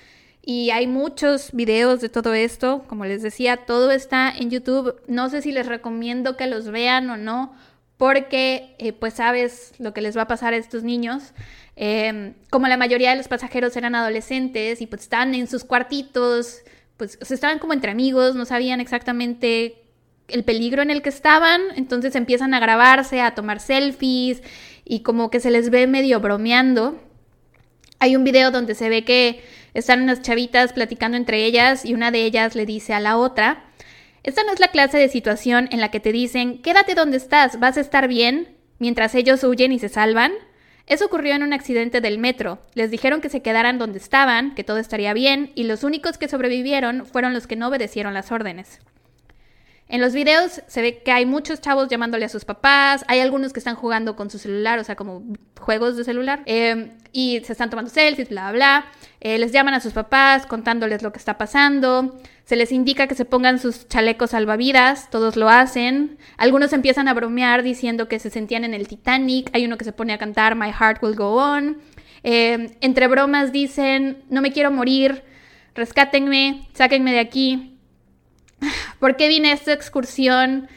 Y 0.41 0.69
hay 0.69 0.85
muchos 0.85 1.51
videos 1.53 2.01
de 2.01 2.09
todo 2.09 2.33
esto. 2.33 2.83
Como 2.87 3.05
les 3.05 3.21
decía, 3.21 3.57
todo 3.57 3.91
está 3.91 4.29
en 4.29 4.51
YouTube. 4.51 5.01
No 5.07 5.29
sé 5.29 5.41
si 5.41 5.51
les 5.51 5.65
recomiendo 5.65 6.37
que 6.37 6.47
los 6.47 6.69
vean 6.69 7.09
o 7.09 7.17
no, 7.17 7.55
porque 7.97 8.75
eh, 8.77 8.93
pues 8.93 9.15
sabes 9.15 9.73
lo 9.79 9.93
que 9.93 10.01
les 10.01 10.15
va 10.15 10.23
a 10.23 10.27
pasar 10.27 10.53
a 10.53 10.57
estos 10.57 10.83
niños. 10.83 11.33
Em, 11.75 12.35
como 12.49 12.67
la 12.67 12.77
mayoría 12.77 13.09
de 13.09 13.17
los 13.17 13.27
pasajeros 13.27 13.75
eran 13.75 13.95
adolescentes 13.95 14.81
y 14.81 14.87
pues 14.87 15.03
están 15.03 15.35
en 15.35 15.47
sus 15.47 15.63
cuartitos, 15.63 16.61
pues 16.97 17.17
estaban 17.29 17.59
como 17.59 17.73
entre 17.73 17.91
amigos, 17.91 18.35
no 18.35 18.45
sabían 18.45 18.79
exactamente 18.79 19.84
el 20.27 20.43
peligro 20.43 20.81
en 20.81 20.91
el 20.91 21.01
que 21.01 21.09
estaban, 21.09 21.61
entonces 21.75 22.15
empiezan 22.15 22.53
a 22.53 22.59
grabarse, 22.59 23.21
a 23.21 23.35
tomar 23.35 23.59
selfies 23.59 24.41
y 24.83 25.01
como 25.01 25.29
que 25.29 25.39
se 25.39 25.51
les 25.51 25.69
ve 25.69 25.87
medio 25.87 26.19
bromeando. 26.19 26.99
Hay 27.99 28.15
un 28.15 28.23
video 28.23 28.51
donde 28.51 28.75
se 28.75 28.89
ve 28.89 29.03
que 29.03 29.43
están 29.73 30.01
unas 30.01 30.21
chavitas 30.21 30.73
platicando 30.73 31.17
entre 31.17 31.45
ellas 31.45 31.85
y 31.85 31.93
una 31.93 32.11
de 32.11 32.23
ellas 32.23 32.55
le 32.55 32.65
dice 32.65 32.93
a 32.93 32.99
la 32.99 33.17
otra, 33.17 33.65
esta 34.23 34.43
no 34.43 34.51
es 34.51 34.59
la 34.59 34.69
clase 34.69 34.97
de 34.97 35.07
situación 35.07 35.69
en 35.71 35.79
la 35.79 35.91
que 35.91 35.99
te 35.99 36.11
dicen, 36.11 36.59
quédate 36.63 36.95
donde 36.95 37.17
estás, 37.17 37.59
vas 37.59 37.77
a 37.77 37.81
estar 37.81 38.07
bien, 38.07 38.55
mientras 38.79 39.13
ellos 39.13 39.43
huyen 39.43 39.71
y 39.71 39.77
se 39.77 39.87
salvan. 39.87 40.33
Eso 40.87 41.05
ocurrió 41.05 41.35
en 41.35 41.43
un 41.43 41.53
accidente 41.53 42.01
del 42.01 42.17
metro. 42.17 42.59
Les 42.73 42.89
dijeron 42.89 43.21
que 43.21 43.29
se 43.29 43.43
quedaran 43.43 43.77
donde 43.77 43.99
estaban, 43.99 44.55
que 44.55 44.63
todo 44.63 44.77
estaría 44.77 45.13
bien, 45.13 45.51
y 45.53 45.65
los 45.65 45.83
únicos 45.83 46.17
que 46.17 46.27
sobrevivieron 46.27 47.05
fueron 47.05 47.33
los 47.33 47.45
que 47.45 47.55
no 47.55 47.67
obedecieron 47.67 48.15
las 48.15 48.31
órdenes. 48.31 48.79
En 49.87 50.01
los 50.01 50.13
videos 50.13 50.63
se 50.65 50.81
ve 50.81 51.03
que 51.03 51.11
hay 51.11 51.27
muchos 51.27 51.61
chavos 51.61 51.89
llamándole 51.89 52.25
a 52.25 52.29
sus 52.29 52.43
papás, 52.43 53.05
hay 53.07 53.19
algunos 53.19 53.53
que 53.53 53.59
están 53.59 53.75
jugando 53.75 54.15
con 54.15 54.31
su 54.31 54.39
celular, 54.39 54.79
o 54.79 54.83
sea, 54.83 54.95
como 54.95 55.23
juegos 55.59 55.95
de 55.95 56.03
celular, 56.03 56.41
eh, 56.47 56.91
y 57.11 57.39
se 57.45 57.51
están 57.51 57.69
tomando 57.69 57.91
selfies, 57.91 58.29
bla, 58.29 58.51
bla. 58.51 58.85
Eh, 59.21 59.37
les 59.37 59.51
llaman 59.51 59.75
a 59.75 59.79
sus 59.79 59.93
papás 59.93 60.47
contándoles 60.47 61.03
lo 61.03 61.11
que 61.11 61.19
está 61.19 61.37
pasando. 61.37 62.19
Se 62.45 62.55
les 62.55 62.71
indica 62.71 63.07
que 63.07 63.15
se 63.15 63.25
pongan 63.25 63.59
sus 63.59 63.87
chalecos 63.87 64.31
salvavidas, 64.31 65.09
todos 65.11 65.35
lo 65.35 65.49
hacen. 65.49 66.17
Algunos 66.37 66.73
empiezan 66.73 67.07
a 67.07 67.13
bromear 67.13 67.61
diciendo 67.61 68.07
que 68.07 68.19
se 68.19 68.29
sentían 68.31 68.63
en 68.63 68.73
el 68.73 68.87
Titanic. 68.87 69.49
Hay 69.53 69.65
uno 69.65 69.77
que 69.77 69.85
se 69.85 69.93
pone 69.93 70.13
a 70.13 70.17
cantar 70.17 70.55
My 70.55 70.71
Heart 70.71 71.01
Will 71.03 71.15
Go 71.15 71.35
On. 71.35 71.77
Eh, 72.23 72.75
entre 72.81 73.07
bromas 73.07 73.51
dicen, 73.51 74.23
no 74.29 74.41
me 74.41 74.51
quiero 74.51 74.71
morir, 74.71 75.23
rescátenme, 75.75 76.67
sáquenme 76.73 77.13
de 77.13 77.19
aquí. 77.19 77.74
¿por 78.99 79.15
qué 79.15 79.27
vine 79.27 79.51
a 79.51 79.53
esta 79.53 79.73
excursión? 79.73 80.67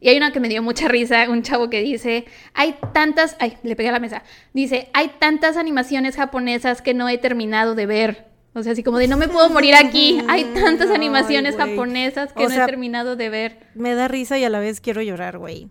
Y 0.00 0.08
hay 0.08 0.16
una 0.16 0.32
que 0.32 0.40
me 0.40 0.48
dio 0.48 0.62
mucha 0.62 0.86
risa, 0.88 1.28
un 1.28 1.42
chavo 1.42 1.70
que 1.70 1.80
dice, 1.82 2.24
hay 2.54 2.76
tantas, 2.92 3.36
ay, 3.40 3.58
le 3.64 3.74
pegué 3.74 3.88
a 3.88 3.92
la 3.92 3.98
mesa, 3.98 4.22
dice, 4.52 4.90
hay 4.92 5.10
tantas 5.18 5.56
animaciones 5.56 6.14
japonesas 6.16 6.82
que 6.82 6.94
no 6.94 7.08
he 7.08 7.18
terminado 7.18 7.74
de 7.74 7.86
ver. 7.86 8.28
O 8.54 8.62
sea, 8.62 8.72
así 8.72 8.82
como 8.82 8.98
de 8.98 9.08
no 9.08 9.16
me 9.16 9.28
puedo 9.28 9.50
morir 9.50 9.74
aquí. 9.74 10.20
Hay 10.28 10.44
tantas 10.54 10.90
animaciones 10.90 11.56
japonesas 11.56 12.32
que 12.32 12.46
no 12.46 12.52
he 12.52 12.66
terminado 12.66 13.16
de 13.16 13.28
ver. 13.28 13.58
Me 13.74 13.94
da 13.94 14.08
risa 14.08 14.38
y 14.38 14.44
a 14.44 14.50
la 14.50 14.60
vez 14.60 14.80
quiero 14.80 15.02
llorar, 15.02 15.38
güey. 15.38 15.68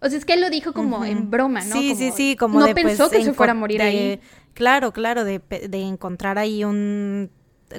O 0.00 0.08
sea, 0.08 0.18
es 0.18 0.24
que 0.24 0.34
él 0.34 0.40
lo 0.40 0.48
dijo 0.50 0.72
como 0.72 1.04
en 1.04 1.30
broma, 1.30 1.60
¿no? 1.64 1.74
Sí, 1.74 1.94
sí, 1.96 2.12
sí, 2.14 2.36
como 2.36 2.60
no 2.60 2.66
de, 2.66 2.74
pensó 2.74 3.08
pues, 3.08 3.18
que 3.18 3.24
se 3.24 3.32
fuera 3.32 3.52
a 3.52 3.54
morir 3.54 3.80
de- 3.80 3.86
ahí. 3.86 4.20
Claro, 4.54 4.92
claro, 4.92 5.24
de, 5.24 5.40
de 5.40 5.80
encontrar 5.80 6.38
ahí 6.38 6.64
un 6.64 7.30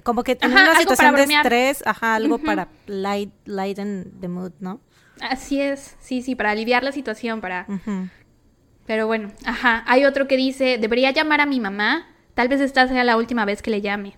como 0.04 0.24
que 0.24 0.38
en 0.42 0.52
una 0.52 0.76
situación 0.76 1.16
de 1.16 1.24
estrés, 1.24 1.84
ajá, 1.86 2.16
algo 2.16 2.38
para 2.38 2.68
light, 2.88 3.32
lighten 3.46 4.14
the 4.22 4.28
mood, 4.28 4.52
¿no? 4.60 4.82
Así 5.22 5.62
es, 5.62 5.96
sí, 6.00 6.22
sí, 6.22 6.36
para 6.36 6.52
aliviar 6.52 6.84
la 6.84 6.92
situación, 6.92 7.42
para... 7.42 7.66
Pero 8.90 9.06
bueno, 9.06 9.32
ajá. 9.46 9.84
Hay 9.86 10.06
otro 10.06 10.28
que 10.28 10.36
dice, 10.36 10.80
debería 10.80 11.12
llamar 11.12 11.42
a 11.42 11.46
mi 11.46 11.60
mamá. 11.60 12.08
Tal 12.34 12.48
vez 12.48 12.60
esta 12.60 12.88
sea 12.88 13.04
la 13.04 13.18
última 13.18 13.46
vez 13.46 13.62
que 13.62 13.70
le 13.70 13.82
llame. 13.82 14.16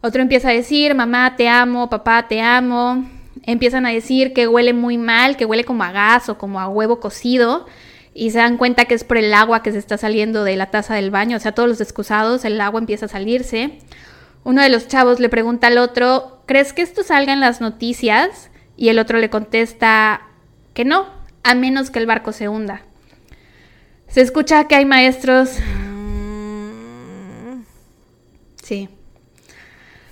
Otro 0.00 0.22
empieza 0.22 0.48
a 0.48 0.52
decir, 0.52 0.94
mamá, 0.94 1.36
te 1.36 1.46
amo, 1.46 1.90
papá, 1.90 2.26
te 2.26 2.40
amo. 2.40 3.04
Empiezan 3.42 3.84
a 3.84 3.90
decir 3.90 4.32
que 4.32 4.48
huele 4.48 4.72
muy 4.72 4.96
mal, 4.96 5.36
que 5.36 5.44
huele 5.44 5.64
como 5.64 5.84
a 5.84 5.92
gas 5.92 6.30
o 6.30 6.38
como 6.38 6.58
a 6.58 6.68
huevo 6.68 7.00
cocido. 7.00 7.66
Y 8.14 8.30
se 8.30 8.38
dan 8.38 8.56
cuenta 8.56 8.86
que 8.86 8.94
es 8.94 9.04
por 9.04 9.18
el 9.18 9.34
agua 9.34 9.62
que 9.62 9.72
se 9.72 9.78
está 9.78 9.98
saliendo 9.98 10.42
de 10.42 10.56
la 10.56 10.70
taza 10.70 10.94
del 10.94 11.10
baño. 11.10 11.36
O 11.36 11.40
sea, 11.40 11.52
todos 11.52 11.68
los 11.68 11.82
excusados, 11.82 12.46
el 12.46 12.58
agua 12.62 12.80
empieza 12.80 13.04
a 13.04 13.08
salirse. 13.10 13.78
Uno 14.44 14.62
de 14.62 14.68
los 14.70 14.88
chavos 14.88 15.20
le 15.20 15.28
pregunta 15.28 15.66
al 15.66 15.78
otro, 15.78 16.42
¿crees 16.46 16.72
que 16.72 16.82
esto 16.82 17.02
salga 17.02 17.32
en 17.32 17.40
las 17.40 17.60
noticias? 17.60 18.50
Y 18.76 18.88
el 18.88 18.98
otro 18.98 19.18
le 19.18 19.30
contesta 19.30 20.22
que 20.72 20.84
no, 20.84 21.06
a 21.42 21.54
menos 21.54 21.90
que 21.90 21.98
el 21.98 22.06
barco 22.06 22.32
se 22.32 22.48
hunda. 22.48 22.82
Se 24.08 24.22
escucha 24.22 24.66
que 24.66 24.74
hay 24.74 24.84
maestros. 24.84 25.56
Sí. 28.62 28.88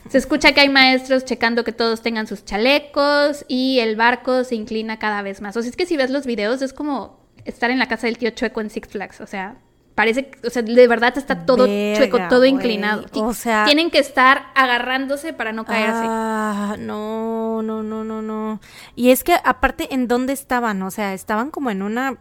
Se 0.08 0.18
escucha 0.18 0.52
que 0.52 0.60
hay 0.60 0.68
maestros 0.68 1.24
checando 1.24 1.64
que 1.64 1.72
todos 1.72 2.02
tengan 2.02 2.26
sus 2.26 2.44
chalecos 2.44 3.44
y 3.48 3.80
el 3.80 3.96
barco 3.96 4.44
se 4.44 4.54
inclina 4.54 4.98
cada 4.98 5.22
vez 5.22 5.40
más. 5.40 5.56
O 5.56 5.62
sea, 5.62 5.70
es 5.70 5.76
que 5.76 5.86
si 5.86 5.96
ves 5.96 6.10
los 6.10 6.26
videos 6.26 6.62
es 6.62 6.72
como 6.72 7.18
estar 7.44 7.70
en 7.70 7.78
la 7.78 7.88
casa 7.88 8.06
del 8.06 8.18
tío 8.18 8.30
Chueco 8.30 8.60
en 8.60 8.70
Six 8.70 8.88
Flags. 8.88 9.20
O 9.20 9.26
sea, 9.26 9.56
parece, 9.98 10.30
o 10.46 10.50
sea, 10.50 10.62
de 10.62 10.86
verdad 10.86 11.18
está 11.18 11.44
todo 11.44 11.66
Verga, 11.66 11.98
chueco, 11.98 12.28
todo 12.28 12.44
inclinado. 12.44 13.04
O 13.14 13.34
sea- 13.34 13.64
tienen 13.64 13.90
que 13.90 13.98
estar 13.98 14.46
agarrándose 14.54 15.32
para 15.32 15.52
no 15.52 15.64
caerse. 15.64 16.04
Ah, 16.04 16.76
no, 16.78 17.62
no, 17.62 17.82
no, 17.82 18.04
no, 18.04 18.22
no. 18.22 18.60
Y 18.94 19.10
es 19.10 19.24
que 19.24 19.34
aparte, 19.42 19.92
¿en 19.92 20.06
dónde 20.06 20.34
estaban? 20.34 20.80
O 20.84 20.92
sea, 20.92 21.14
estaban 21.14 21.50
como 21.50 21.72
en 21.72 21.82
una, 21.82 22.16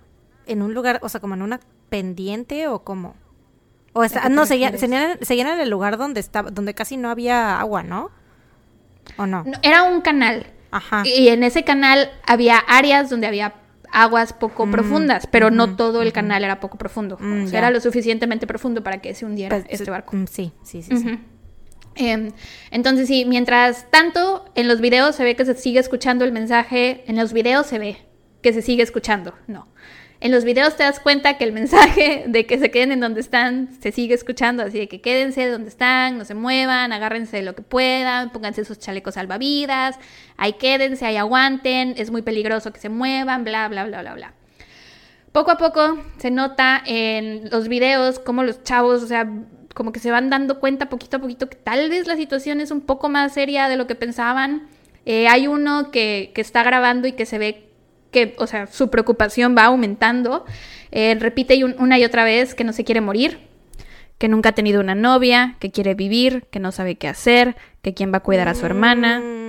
en 0.48 0.64
un 0.64 0.74
lugar, 0.74 0.98
o 1.04 1.10
sea, 1.10 1.22
como 1.22 1.36
en 1.36 1.44
una 1.44 1.60
pendiente 1.90 2.68
o 2.68 2.80
como. 2.80 3.16
O 3.94 4.02
te 4.10 4.28
no, 4.28 4.48
seguían, 4.48 4.76
seguían, 4.80 5.20
seguían 5.22 5.50
en 5.50 5.60
el 5.60 5.70
lugar 5.70 6.00
donde 6.00 6.20
estaba, 6.20 6.50
donde 6.50 6.74
casi 6.74 6.98
no 6.98 7.12
había 7.12 7.60
agua, 7.60 7.84
¿no? 7.84 8.10
¿O 9.18 9.28
no? 9.28 9.44
No, 9.44 9.54
era 9.62 9.84
un 9.84 10.02
canal. 10.02 10.48
Ajá. 10.72 11.04
Y 11.06 11.28
en 11.28 11.44
ese 11.44 11.64
canal 11.64 12.10
había 12.26 12.58
áreas 12.58 13.12
donde 13.12 13.28
había 13.28 13.54
aguas 14.04 14.32
poco 14.34 14.70
profundas, 14.70 15.28
pero 15.28 15.50
no 15.50 15.76
todo 15.76 16.02
el 16.02 16.14
canal 16.14 16.44
era 16.44 16.60
poco 16.60 16.78
profundo. 16.78 17.18
Mm, 17.20 17.44
o 17.46 17.48
sea, 17.48 17.60
era 17.60 17.72
lo 17.72 17.80
suficientemente 17.82 18.46
profundo 18.46 18.84
para 18.84 19.00
que 19.00 19.14
se 19.14 19.26
hundiera 19.26 19.58
Pues, 19.58 19.68
este 19.70 19.90
barco. 19.90 20.16
mm, 20.16 20.26
Sí, 20.28 20.52
sí, 20.64 20.82
sí. 20.84 20.98
sí. 20.98 21.20
Em, 21.96 22.32
entonces 22.70 23.08
sí, 23.08 23.26
mientras 23.26 23.90
tanto 23.90 24.46
en 24.54 24.68
los 24.68 24.82
videos 24.82 25.16
se 25.16 25.24
ve 25.24 25.36
que 25.36 25.46
se 25.46 25.56
sigue 25.56 25.80
escuchando 25.80 26.26
el 26.26 26.32
mensaje, 26.32 27.04
en 27.08 27.16
los 27.16 27.34
videos 27.34 27.66
se 27.66 27.80
ve 27.80 27.98
que 28.44 28.54
se 28.54 28.62
sigue 28.62 28.84
escuchando, 28.84 29.34
no. 29.48 29.68
En 30.20 30.32
los 30.32 30.44
videos 30.44 30.76
te 30.76 30.84
das 30.84 31.00
cuenta 31.00 31.38
que 31.38 31.44
el 31.44 31.52
mensaje 31.52 32.24
de 32.28 32.46
que 32.46 32.58
se 32.58 32.72
queden 32.72 32.92
en 32.92 33.00
donde 33.00 33.22
están 33.22 33.70
se 33.82 33.92
sigue 33.92 34.16
escuchando, 34.16 34.64
así 34.64 34.80
de 34.80 34.88
que 34.88 35.00
quédense 35.00 35.48
donde 35.48 35.70
están, 35.70 36.18
no 36.18 36.26
se 36.26 36.34
muevan, 36.34 36.92
agárrense 36.92 37.38
de 37.38 37.44
lo 37.44 37.56
que 37.56 37.62
puedan, 37.62 38.32
pónganse 38.32 38.66
sus 38.66 38.80
chalecos 38.80 39.14
salvavidas, 39.14 40.00
ahí 40.38 40.54
quédense, 40.54 41.06
ahí 41.06 41.18
aguanten, 41.18 41.94
es 41.98 42.10
muy 42.10 42.24
peligroso 42.24 42.74
que 42.74 42.80
se 42.80 42.90
muevan, 42.90 43.44
bla, 43.44 43.68
bla, 43.68 43.86
bla, 43.86 44.02
bla, 44.02 44.14
bla. 44.16 44.34
Poco 45.32 45.52
a 45.52 45.58
poco 45.58 46.02
se 46.18 46.32
nota 46.32 46.82
en 46.84 47.50
los 47.52 47.68
videos 47.68 48.18
cómo 48.18 48.44
los 48.44 48.64
chavos, 48.64 49.04
o 49.04 49.08
sea, 49.08 49.30
como 49.76 49.92
que 49.92 50.00
se 50.00 50.10
van 50.10 50.32
dando 50.32 50.60
cuenta 50.60 50.90
poquito 50.90 51.18
a 51.18 51.20
poquito 51.20 51.48
que 51.48 51.58
tal 51.58 51.92
vez 51.92 52.08
la 52.08 52.16
situación 52.16 52.60
es 52.60 52.72
un 52.72 52.82
poco 52.82 53.10
más 53.10 53.36
seria 53.36 53.70
de 53.70 53.78
lo 53.78 53.86
que 53.86 53.94
pensaban. 53.94 54.68
Eh, 55.06 55.28
hay 55.28 55.46
uno 55.46 55.92
que, 55.92 56.32
que 56.34 56.42
está 56.42 56.64
grabando 56.64 57.08
y 57.08 57.12
que 57.12 57.28
se 57.28 57.38
ve 57.38 57.67
que, 58.12 58.36
o 58.38 58.48
sea, 58.48 58.68
su 58.68 58.90
preocupación 58.90 59.56
va 59.58 59.66
aumentando. 59.66 60.46
Eh, 60.92 61.16
repite 61.20 61.64
una 61.64 62.00
y 62.00 62.06
otra 62.06 62.24
vez 62.24 62.56
que 62.56 62.64
no 62.64 62.74
se 62.74 62.84
quiere 62.84 63.02
morir, 63.02 63.40
que 64.18 64.28
nunca 64.28 64.50
ha 64.50 64.56
tenido 64.56 64.82
una 64.82 64.96
novia, 64.96 65.56
que 65.60 65.72
quiere 65.72 65.94
vivir, 65.94 66.46
que 66.50 66.60
no 66.60 66.72
sabe 66.72 66.96
qué 66.96 67.08
hacer, 67.08 67.56
que 67.82 67.94
quién 67.94 68.14
va 68.14 68.18
a 68.18 68.24
cuidar 68.24 68.48
a 68.48 68.56
su 68.56 68.66
hermana. 68.66 69.20
Mm. 69.20 69.48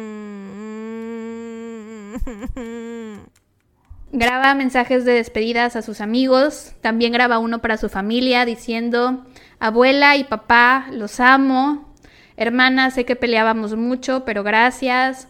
Graba 4.11 4.55
mensajes 4.55 5.05
de 5.05 5.13
despedidas 5.13 5.77
a 5.77 5.83
sus 5.83 6.01
amigos, 6.01 6.73
también 6.81 7.13
graba 7.13 7.39
uno 7.39 7.61
para 7.61 7.77
su 7.77 7.91
familia 7.91 8.47
diciendo, 8.47 9.27
abuela 9.61 10.17
y 10.17 10.25
papá, 10.25 10.87
los 10.91 11.21
amo, 11.21 11.95
hermana, 12.39 12.91
sé 12.91 13.05
que 13.05 13.17
peleábamos 13.17 13.77
mucho, 13.77 14.25
pero 14.25 14.43
gracias, 14.43 15.29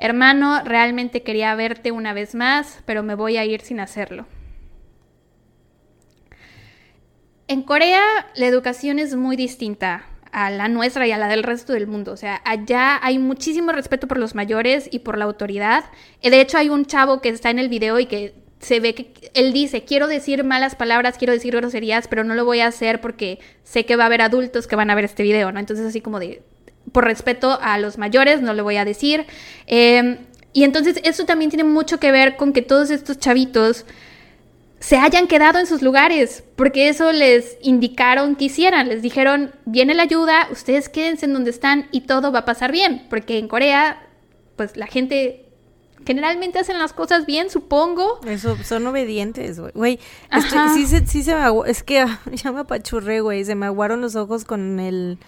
hermano, 0.00 0.62
realmente 0.64 1.22
quería 1.22 1.54
verte 1.54 1.92
una 1.92 2.12
vez 2.12 2.34
más, 2.34 2.80
pero 2.86 3.02
me 3.04 3.14
voy 3.14 3.36
a 3.36 3.44
ir 3.44 3.60
sin 3.60 3.78
hacerlo. 3.78 4.26
En 7.46 7.62
Corea 7.62 8.02
la 8.34 8.46
educación 8.46 8.98
es 8.98 9.14
muy 9.14 9.36
distinta 9.36 10.04
a 10.32 10.50
la 10.50 10.68
nuestra 10.68 11.06
y 11.06 11.12
a 11.12 11.18
la 11.18 11.28
del 11.28 11.42
resto 11.42 11.72
del 11.72 11.86
mundo. 11.86 12.12
O 12.12 12.16
sea, 12.16 12.40
allá 12.44 12.98
hay 13.02 13.18
muchísimo 13.18 13.72
respeto 13.72 14.08
por 14.08 14.18
los 14.18 14.34
mayores 14.34 14.88
y 14.90 15.00
por 15.00 15.18
la 15.18 15.24
autoridad. 15.24 15.84
Eh, 16.22 16.30
De 16.30 16.40
hecho, 16.40 16.58
hay 16.58 16.68
un 16.68 16.86
chavo 16.86 17.20
que 17.20 17.28
está 17.28 17.50
en 17.50 17.58
el 17.58 17.68
video 17.68 17.98
y 17.98 18.06
que 18.06 18.34
se 18.60 18.78
ve 18.78 18.94
que 18.94 19.30
él 19.34 19.52
dice, 19.52 19.84
quiero 19.84 20.06
decir 20.06 20.44
malas 20.44 20.76
palabras, 20.76 21.16
quiero 21.18 21.32
decir 21.32 21.56
groserías, 21.56 22.08
pero 22.08 22.24
no 22.24 22.34
lo 22.34 22.44
voy 22.44 22.60
a 22.60 22.66
hacer 22.66 23.00
porque 23.00 23.38
sé 23.64 23.86
que 23.86 23.96
va 23.96 24.04
a 24.04 24.06
haber 24.06 24.22
adultos 24.22 24.66
que 24.66 24.76
van 24.76 24.90
a 24.90 24.94
ver 24.94 25.04
este 25.04 25.22
video, 25.22 25.50
¿no? 25.50 25.58
Entonces, 25.60 25.86
así 25.86 26.00
como 26.00 26.20
de, 26.20 26.42
por 26.92 27.04
respeto 27.04 27.58
a 27.60 27.78
los 27.78 27.98
mayores, 27.98 28.42
no 28.42 28.52
lo 28.54 28.64
voy 28.64 28.76
a 28.76 28.84
decir. 28.84 29.26
Eh, 29.66 30.18
y 30.52 30.64
entonces, 30.64 31.00
eso 31.04 31.24
también 31.24 31.50
tiene 31.50 31.64
mucho 31.64 32.00
que 32.00 32.10
ver 32.10 32.36
con 32.36 32.52
que 32.52 32.62
todos 32.62 32.90
estos 32.90 33.18
chavitos 33.18 33.84
se 34.80 34.96
hayan 34.96 35.26
quedado 35.26 35.58
en 35.58 35.66
sus 35.66 35.82
lugares, 35.82 36.42
porque 36.56 36.88
eso 36.88 37.12
les 37.12 37.58
indicaron 37.60 38.34
que 38.34 38.46
hicieran, 38.46 38.88
les 38.88 39.02
dijeron, 39.02 39.52
viene 39.66 39.94
la 39.94 40.04
ayuda, 40.04 40.48
ustedes 40.50 40.88
quédense 40.88 41.26
en 41.26 41.34
donde 41.34 41.50
están 41.50 41.86
y 41.92 42.02
todo 42.02 42.32
va 42.32 42.40
a 42.40 42.44
pasar 42.46 42.72
bien, 42.72 43.06
porque 43.10 43.38
en 43.38 43.46
Corea, 43.46 44.02
pues 44.56 44.76
la 44.78 44.86
gente 44.86 45.50
generalmente 46.06 46.58
hacen 46.58 46.78
las 46.78 46.92
cosas 46.92 47.26
bien, 47.26 47.50
supongo. 47.50 48.20
Eso, 48.26 48.56
son 48.64 48.86
obedientes, 48.86 49.60
güey. 49.74 49.98
Sí, 50.74 50.86
se, 50.86 51.06
sí 51.06 51.22
se 51.22 51.34
me 51.34 51.44
Es 51.66 51.82
que 51.82 52.06
ya 52.32 52.52
me 52.52 52.60
apachurré, 52.60 53.20
güey. 53.20 53.44
Se 53.44 53.54
me 53.54 53.66
aguaron 53.66 54.00
los 54.00 54.16
ojos 54.16 54.44
con 54.44 54.80
el 54.80 55.18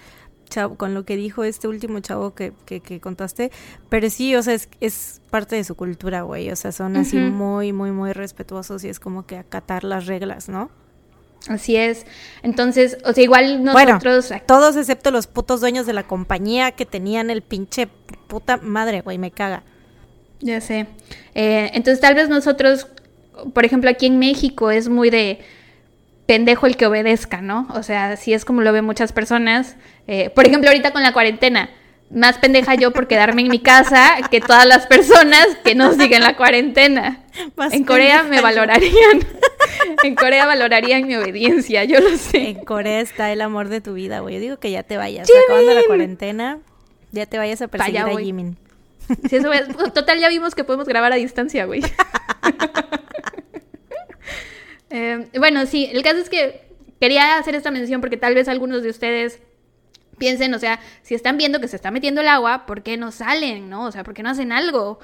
chavo, 0.52 0.76
con 0.76 0.94
lo 0.94 1.04
que 1.04 1.16
dijo 1.16 1.44
este 1.44 1.66
último 1.66 2.00
chavo 2.00 2.34
que, 2.34 2.52
que, 2.66 2.80
que 2.80 3.00
contaste. 3.00 3.50
Pero 3.88 4.10
sí, 4.10 4.36
o 4.36 4.42
sea, 4.42 4.54
es, 4.54 4.68
es 4.80 5.20
parte 5.30 5.56
de 5.56 5.64
su 5.64 5.74
cultura, 5.74 6.22
güey. 6.22 6.50
O 6.50 6.56
sea, 6.56 6.72
son 6.72 6.96
así 6.96 7.16
muy, 7.16 7.72
muy, 7.72 7.90
muy 7.90 8.12
respetuosos 8.12 8.84
y 8.84 8.88
es 8.88 9.00
como 9.00 9.26
que 9.26 9.38
acatar 9.38 9.82
las 9.82 10.06
reglas, 10.06 10.48
¿no? 10.48 10.70
Así 11.48 11.76
es. 11.76 12.06
Entonces, 12.42 12.98
o 13.04 13.12
sea, 13.12 13.24
igual 13.24 13.60
Bueno, 13.72 13.94
nosotros... 13.94 14.30
todos 14.46 14.76
excepto 14.76 15.10
los 15.10 15.26
putos 15.26 15.60
dueños 15.60 15.86
de 15.86 15.92
la 15.92 16.04
compañía 16.04 16.72
que 16.72 16.86
tenían 16.86 17.30
el 17.30 17.42
pinche 17.42 17.88
puta 18.28 18.58
madre, 18.58 19.00
güey, 19.00 19.18
me 19.18 19.30
caga. 19.30 19.64
Ya 20.40 20.60
sé. 20.60 20.86
Eh, 21.34 21.70
entonces 21.74 22.00
tal 22.00 22.14
vez 22.14 22.28
nosotros, 22.28 22.88
por 23.54 23.64
ejemplo, 23.64 23.90
aquí 23.90 24.06
en 24.06 24.18
México 24.18 24.70
es 24.70 24.88
muy 24.88 25.10
de 25.10 25.40
pendejo 26.26 26.66
el 26.66 26.76
que 26.76 26.86
obedezca, 26.86 27.40
¿no? 27.40 27.68
O 27.74 27.82
sea, 27.82 28.16
si 28.16 28.32
es 28.32 28.44
como 28.44 28.62
lo 28.62 28.72
ven 28.72 28.84
muchas 28.84 29.12
personas. 29.12 29.76
Eh, 30.06 30.30
por 30.30 30.46
ejemplo, 30.46 30.70
ahorita 30.70 30.92
con 30.92 31.02
la 31.02 31.12
cuarentena, 31.12 31.70
más 32.10 32.38
pendeja 32.38 32.74
yo 32.74 32.90
por 32.92 33.08
quedarme 33.08 33.42
en 33.42 33.48
mi 33.48 33.58
casa 33.58 34.16
que 34.30 34.40
todas 34.40 34.66
las 34.66 34.86
personas 34.86 35.46
que 35.64 35.74
no 35.74 35.92
siguen 35.94 36.22
la 36.22 36.36
cuarentena. 36.36 37.24
en 37.70 37.84
Corea 37.84 38.22
me 38.22 38.40
valorarían. 38.40 39.20
en 40.04 40.14
Corea 40.14 40.46
valorarían 40.46 41.06
mi 41.06 41.16
obediencia, 41.16 41.84
yo 41.84 42.00
lo 42.00 42.16
sé. 42.16 42.50
En 42.50 42.64
Corea 42.64 43.00
está 43.00 43.32
el 43.32 43.40
amor 43.40 43.68
de 43.68 43.80
tu 43.80 43.94
vida, 43.94 44.20
güey. 44.20 44.34
Yo 44.34 44.40
digo 44.40 44.56
que 44.58 44.70
ya 44.70 44.82
te 44.82 44.96
vayas. 44.96 45.28
Acabando 45.44 45.74
la 45.74 45.82
cuarentena, 45.86 46.58
ya 47.12 47.26
te 47.26 47.38
vayas 47.38 47.62
a 47.62 47.68
perseguir 47.68 48.00
a 48.00 48.16
Jimin. 48.16 48.56
total, 49.94 50.18
ya 50.18 50.28
vimos 50.28 50.54
que 50.54 50.64
podemos 50.64 50.86
grabar 50.86 51.12
a 51.12 51.16
distancia, 51.16 51.64
güey. 51.64 51.82
Eh, 54.92 55.26
bueno, 55.38 55.64
sí, 55.64 55.88
el 55.90 56.02
caso 56.02 56.18
es 56.18 56.28
que 56.28 56.60
quería 57.00 57.38
hacer 57.38 57.54
esta 57.54 57.70
mención 57.70 58.02
porque 58.02 58.18
tal 58.18 58.34
vez 58.34 58.46
algunos 58.46 58.82
de 58.82 58.90
ustedes 58.90 59.40
piensen, 60.18 60.52
o 60.52 60.58
sea, 60.58 60.80
si 61.00 61.14
están 61.14 61.38
viendo 61.38 61.60
que 61.60 61.66
se 61.68 61.76
está 61.76 61.90
metiendo 61.90 62.20
el 62.20 62.28
agua, 62.28 62.66
¿por 62.66 62.82
qué 62.82 62.98
no 62.98 63.10
salen, 63.10 63.70
no? 63.70 63.86
O 63.86 63.92
sea, 63.92 64.04
¿por 64.04 64.12
qué 64.12 64.22
no 64.22 64.28
hacen 64.28 64.52
algo? 64.52 65.00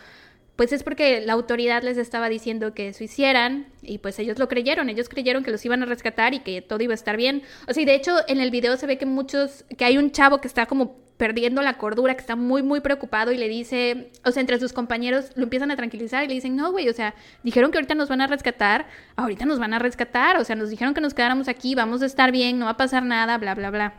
Pues 0.57 0.75
es 0.75 0.83
porque 0.83 1.23
la 1.23 1.33
autoridad 1.33 1.83
les 1.83 1.97
estaba 1.97 2.29
diciendo 2.29 2.75
que 2.75 2.89
eso 2.89 3.03
hicieran 3.03 3.69
y 3.81 3.99
pues 3.99 4.19
ellos 4.19 4.39
lo 4.39 4.47
creyeron, 4.47 4.91
ellos 4.91 5.09
creyeron 5.09 5.43
que 5.43 5.53
los 5.53 5.65
iban 5.65 5.83
a 5.83 5.87
rescatar 5.87 6.35
y 6.35 6.41
que 6.41 6.61
todo 6.61 6.83
iba 6.83 6.93
a 6.93 6.95
estar 6.95 7.17
bien. 7.17 7.43
O 7.67 7.73
sea, 7.73 7.83
y 7.83 7.87
de 7.87 7.95
hecho 7.95 8.15
en 8.29 8.41
el 8.41 8.51
video 8.51 8.77
se 8.77 8.87
ve 8.87 8.99
que 8.99 9.07
muchos, 9.07 9.65
que 9.79 9.87
hay 9.87 9.97
un 9.97 10.11
chavo 10.11 10.43
que 10.43 10.49
está 10.49 10.67
como 10.67 10.97
perdiendo 11.19 11.61
la 11.63 11.77
cordura, 11.77 12.15
que 12.15 12.21
está 12.21 12.37
muy, 12.37 12.63
muy 12.63 12.81
preocupado 12.81 13.33
y 13.33 13.37
le 13.37 13.49
dice, 13.49 14.11
o 14.25 14.31
sea, 14.31 14.41
entre 14.41 14.59
sus 14.59 14.73
compañeros 14.73 15.33
lo 15.35 15.43
empiezan 15.43 15.71
a 15.71 15.77
tranquilizar 15.77 16.25
y 16.25 16.29
le 16.29 16.35
dicen, 16.35 16.57
no, 16.57 16.71
güey, 16.71 16.89
o 16.89 16.93
sea, 16.95 17.15
dijeron 17.43 17.73
que 17.73 17.79
ahorita 17.79 17.97
nos 17.97 18.09
van 18.09 18.21
a 18.21 18.29
rescatar, 18.29 18.87
ahorita 19.17 19.45
nos 19.45 19.59
van 19.59 19.75
a 19.75 19.81
rescatar, 19.81 20.39
o 20.39 20.45
sea, 20.45 20.55
nos 20.55 20.71
dijeron 20.71 20.95
que 20.95 21.01
nos 21.01 21.15
quedáramos 21.15 21.49
aquí, 21.49 21.75
vamos 21.75 22.03
a 22.03 22.07
estar 22.07 22.31
bien, 22.31 22.59
no 22.59 22.67
va 22.67 22.71
a 22.73 22.77
pasar 22.77 23.03
nada, 23.03 23.37
bla, 23.37 23.57
bla, 23.57 23.71
bla. 23.71 23.95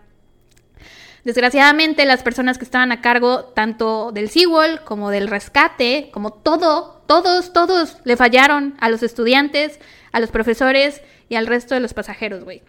Desgraciadamente, 1.26 2.06
las 2.06 2.24
personas 2.24 2.58
que 2.58 2.64
estaban 2.64 2.94
a 2.94 3.02
cargo 3.02 3.44
tanto 3.44 4.14
del 4.14 4.30
Seawall 4.30 4.86
como 4.86 5.12
del 5.12 5.28
rescate, 5.28 6.10
como 6.14 6.32
todo, 6.32 7.04
todos, 7.06 7.52
todos 7.52 7.98
le 8.06 8.16
fallaron 8.16 8.76
a 8.80 8.90
los 8.90 9.04
estudiantes, 9.04 9.80
a 10.14 10.22
los 10.22 10.32
profesores 10.32 11.02
y 11.28 11.36
al 11.36 11.48
resto 11.48 11.76
de 11.76 11.82
los 11.82 11.94
pasajeros, 11.94 12.46
güey. 12.46 12.64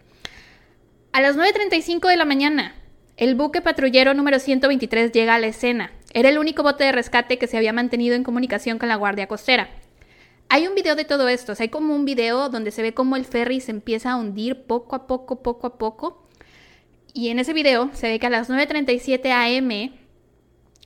A 1.13 1.21
las 1.21 1.37
9.35 1.37 2.09
de 2.09 2.17
la 2.17 2.25
mañana, 2.25 2.75
el 3.21 3.35
buque 3.35 3.61
patrullero 3.61 4.15
número 4.15 4.39
123 4.39 5.13
llega 5.13 5.35
a 5.35 5.39
la 5.39 5.49
escena. 5.49 5.93
Era 6.15 6.31
el 6.31 6.39
único 6.39 6.63
bote 6.63 6.85
de 6.85 6.93
rescate 6.93 7.37
que 7.39 7.47
se 7.47 7.59
había 7.59 7.75
mantenido 7.75 8.15
en 8.15 8.25
comunicación 8.25 8.79
con 8.79 8.89
la 8.89 8.97
Guardia 8.97 9.27
Costera. 9.27 9.69
Hay 10.49 10.67
un 10.67 10.75
video 10.75 10.97
de 10.97 11.05
todo 11.05 11.29
esto, 11.29 11.53
o 11.53 11.57
hay 11.59 11.69
como 11.69 11.95
un 11.95 12.07
video 12.07 12.49
donde 12.49 12.71
se 12.71 12.81
ve 12.81 12.95
cómo 12.95 13.17
el 13.17 13.27
ferry 13.27 13.61
se 13.61 13.73
empieza 13.73 14.13
a 14.13 14.17
hundir 14.17 14.63
poco 14.63 14.97
a 14.97 15.07
poco, 15.07 15.43
poco 15.43 15.67
a 15.67 15.77
poco, 15.77 16.27
y 17.13 17.29
en 17.29 17.39
ese 17.39 17.53
video 17.53 17.91
se 17.93 18.09
ve 18.09 18.19
que 18.19 18.27
a 18.27 18.31
las 18.31 18.49
9.37 18.49 19.31
am, 19.31 20.00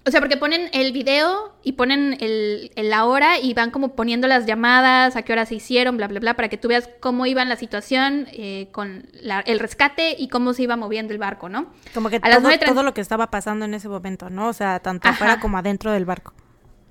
o 0.06 0.10
sea, 0.10 0.20
porque 0.20 0.36
ponen 0.36 0.68
el 0.72 0.92
video 0.92 1.54
y 1.62 1.72
ponen 1.72 2.18
el, 2.20 2.70
la 2.76 3.06
hora 3.06 3.38
y 3.38 3.54
van 3.54 3.70
como 3.70 3.94
poniendo 3.94 4.28
las 4.28 4.44
llamadas, 4.44 5.16
a 5.16 5.22
qué 5.22 5.32
hora 5.32 5.46
se 5.46 5.54
hicieron, 5.54 5.96
bla, 5.96 6.08
bla, 6.08 6.20
bla, 6.20 6.34
para 6.34 6.50
que 6.50 6.58
tú 6.58 6.68
veas 6.68 6.90
cómo 7.00 7.24
iba 7.24 7.42
la 7.46 7.56
situación 7.56 8.26
eh, 8.32 8.68
con 8.70 9.08
el 9.46 9.58
rescate 9.58 10.14
y 10.18 10.28
cómo 10.28 10.52
se 10.52 10.64
iba 10.64 10.76
moviendo 10.76 11.14
el 11.14 11.18
barco, 11.18 11.48
¿no? 11.48 11.68
Como 11.94 12.10
que 12.10 12.16
a 12.16 12.20
todo, 12.20 12.50
las 12.50 12.60
todo 12.60 12.82
lo 12.82 12.92
que 12.92 13.00
estaba 13.00 13.30
pasando 13.30 13.64
en 13.64 13.72
ese 13.72 13.88
momento, 13.88 14.28
¿no? 14.28 14.48
O 14.48 14.52
sea, 14.52 14.80
tanto 14.80 15.08
afuera 15.08 15.40
como 15.40 15.56
adentro 15.56 15.90
del 15.90 16.04
barco. 16.04 16.34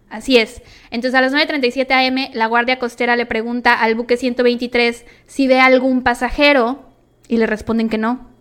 Así 0.10 0.38
es. 0.38 0.64
Entonces 0.90 1.16
a 1.18 1.22
las 1.22 1.34
9.37 1.34 2.08
am 2.08 2.34
la 2.34 2.48
Guardia 2.48 2.80
Costera 2.80 3.16
le 3.16 3.26
pregunta 3.26 3.74
al 3.74 3.94
buque 3.96 4.18
123 4.18 5.06
si 5.28 5.48
ve 5.48 5.60
algún 5.60 6.02
pasajero 6.02 6.90
y 7.28 7.38
le 7.38 7.46
responden 7.46 7.90
que 7.90 8.00
no. 8.00 8.33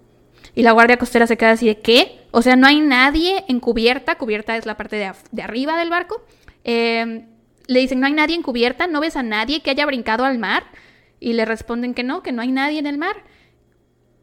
Y 0.55 0.63
la 0.63 0.73
guardia 0.73 0.99
costera 0.99 1.27
se 1.27 1.37
queda 1.37 1.53
así 1.53 1.67
de 1.67 1.81
¿qué? 1.81 2.27
O 2.31 2.43
sea, 2.43 2.57
no 2.57 2.67
hay 2.67 2.81
nadie 2.81 3.45
en 3.49 3.61
cubierta, 3.61 4.17
cubierta 4.17 4.57
es 4.57 4.67
la 4.67 4.77
parte 4.77 4.97
de, 4.97 5.43
arriba 5.43 5.79
del 5.79 5.91
barco. 5.91 6.23
Em, 6.65 7.27
le 7.67 7.81
dicen, 7.81 8.01
no 8.01 8.07
hay 8.07 8.13
nadie 8.13 8.37
en 8.37 8.43
cubierta, 8.43 8.87
no 8.87 9.01
ves 9.01 9.17
a 9.17 9.23
nadie 9.23 9.61
que 9.63 9.71
haya 9.71 9.87
brincado 9.87 10.25
al 10.25 10.39
mar. 10.39 10.65
Y 11.21 11.35
le 11.35 11.45
responden 11.45 11.95
que 11.95 12.03
no, 12.03 12.23
que 12.23 12.33
no 12.33 12.43
hay 12.43 12.51
nadie 12.51 12.79
en 12.79 12.87
el 12.87 12.99
mar. 12.99 13.17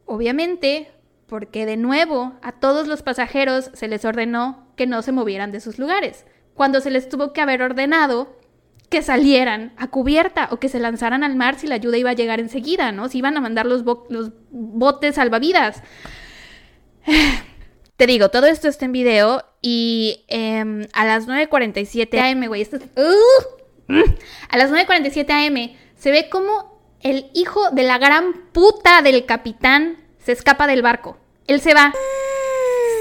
Obviamente, 0.05 0.91
porque 1.27 1.65
de 1.65 1.77
nuevo 1.77 2.33
a 2.41 2.51
todos 2.51 2.87
los 2.87 3.03
pasajeros 3.03 3.69
se 3.73 3.87
les 3.87 4.03
ordenó 4.03 4.67
que 4.75 4.87
no 4.87 5.01
se 5.01 5.11
movieran 5.11 5.51
de 5.51 5.61
sus 5.61 5.77
lugares, 5.77 6.25
cuando 6.55 6.81
se 6.81 6.89
les 6.89 7.07
tuvo 7.07 7.31
que 7.31 7.41
haber 7.41 7.61
ordenado 7.61 8.35
que 8.89 9.03
salieran 9.03 9.71
a 9.77 9.87
cubierta 9.87 10.49
o 10.51 10.57
que 10.57 10.67
se 10.67 10.79
lanzaran 10.79 11.23
al 11.23 11.35
mar 11.35 11.55
si 11.59 11.67
la 11.67 11.75
ayuda 11.75 11.97
iba 11.97 12.09
a 12.09 12.15
llegar 12.15 12.39
enseguida, 12.39 12.91
¿no? 12.91 13.07
Si 13.07 13.19
iban 13.19 13.37
a 13.37 13.41
mandar 13.41 13.67
los, 13.67 13.83
los 14.09 14.31
botes 14.49 15.15
salvavidas. 15.15 15.83
Te 17.97 18.07
digo, 18.07 18.29
todo 18.29 18.47
esto 18.47 18.67
está 18.67 18.85
en 18.85 18.93
video 18.93 19.43
y 19.61 20.23
em, 20.27 20.87
a 20.93 21.05
las 21.05 21.27
9.47 21.27 22.19
am, 22.19 22.45
güey, 22.47 22.61
esto 22.61 22.77
¡uh! 22.77 23.93
a 24.49 24.57
las 24.57 24.71
9.47 24.71 25.47
am 25.47 25.77
se 25.97 26.11
ve 26.11 26.29
como 26.29 26.79
el 27.01 27.29
hijo 27.33 27.71
de 27.71 27.83
la 27.83 27.97
gran 27.97 28.33
puta 28.51 29.01
del 29.01 29.25
capitán 29.25 29.97
se 30.23 30.31
escapa 30.31 30.67
del 30.67 30.81
barco. 30.81 31.17
Él 31.47 31.61
se 31.61 31.73
va. 31.73 31.93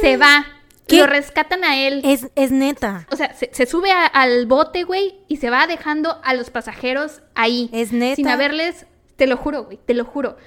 Se 0.00 0.16
va. 0.16 0.46
Lo 0.88 1.06
rescatan 1.06 1.64
a 1.64 1.76
él. 1.76 2.00
Es, 2.04 2.30
es 2.34 2.50
neta. 2.50 3.06
O 3.10 3.16
sea, 3.16 3.34
se, 3.34 3.66
sube 3.66 3.90
al 3.90 4.46
bote, 4.46 4.84
güey, 4.84 5.20
y 5.28 5.36
se 5.36 5.50
va 5.50 5.66
dejando 5.66 6.18
a 6.24 6.34
los 6.34 6.48
pasajeros 6.50 7.20
ahí. 7.34 7.68
Es 7.72 7.92
neta. 7.92 8.16
Sin 8.16 8.28
haberles, 8.28 8.86
te 9.16 9.26
lo 9.26 9.36
juro, 9.36 9.64
güey, 9.64 9.78
te 9.84 9.92
lo 9.92 10.04
juro. 10.06 10.38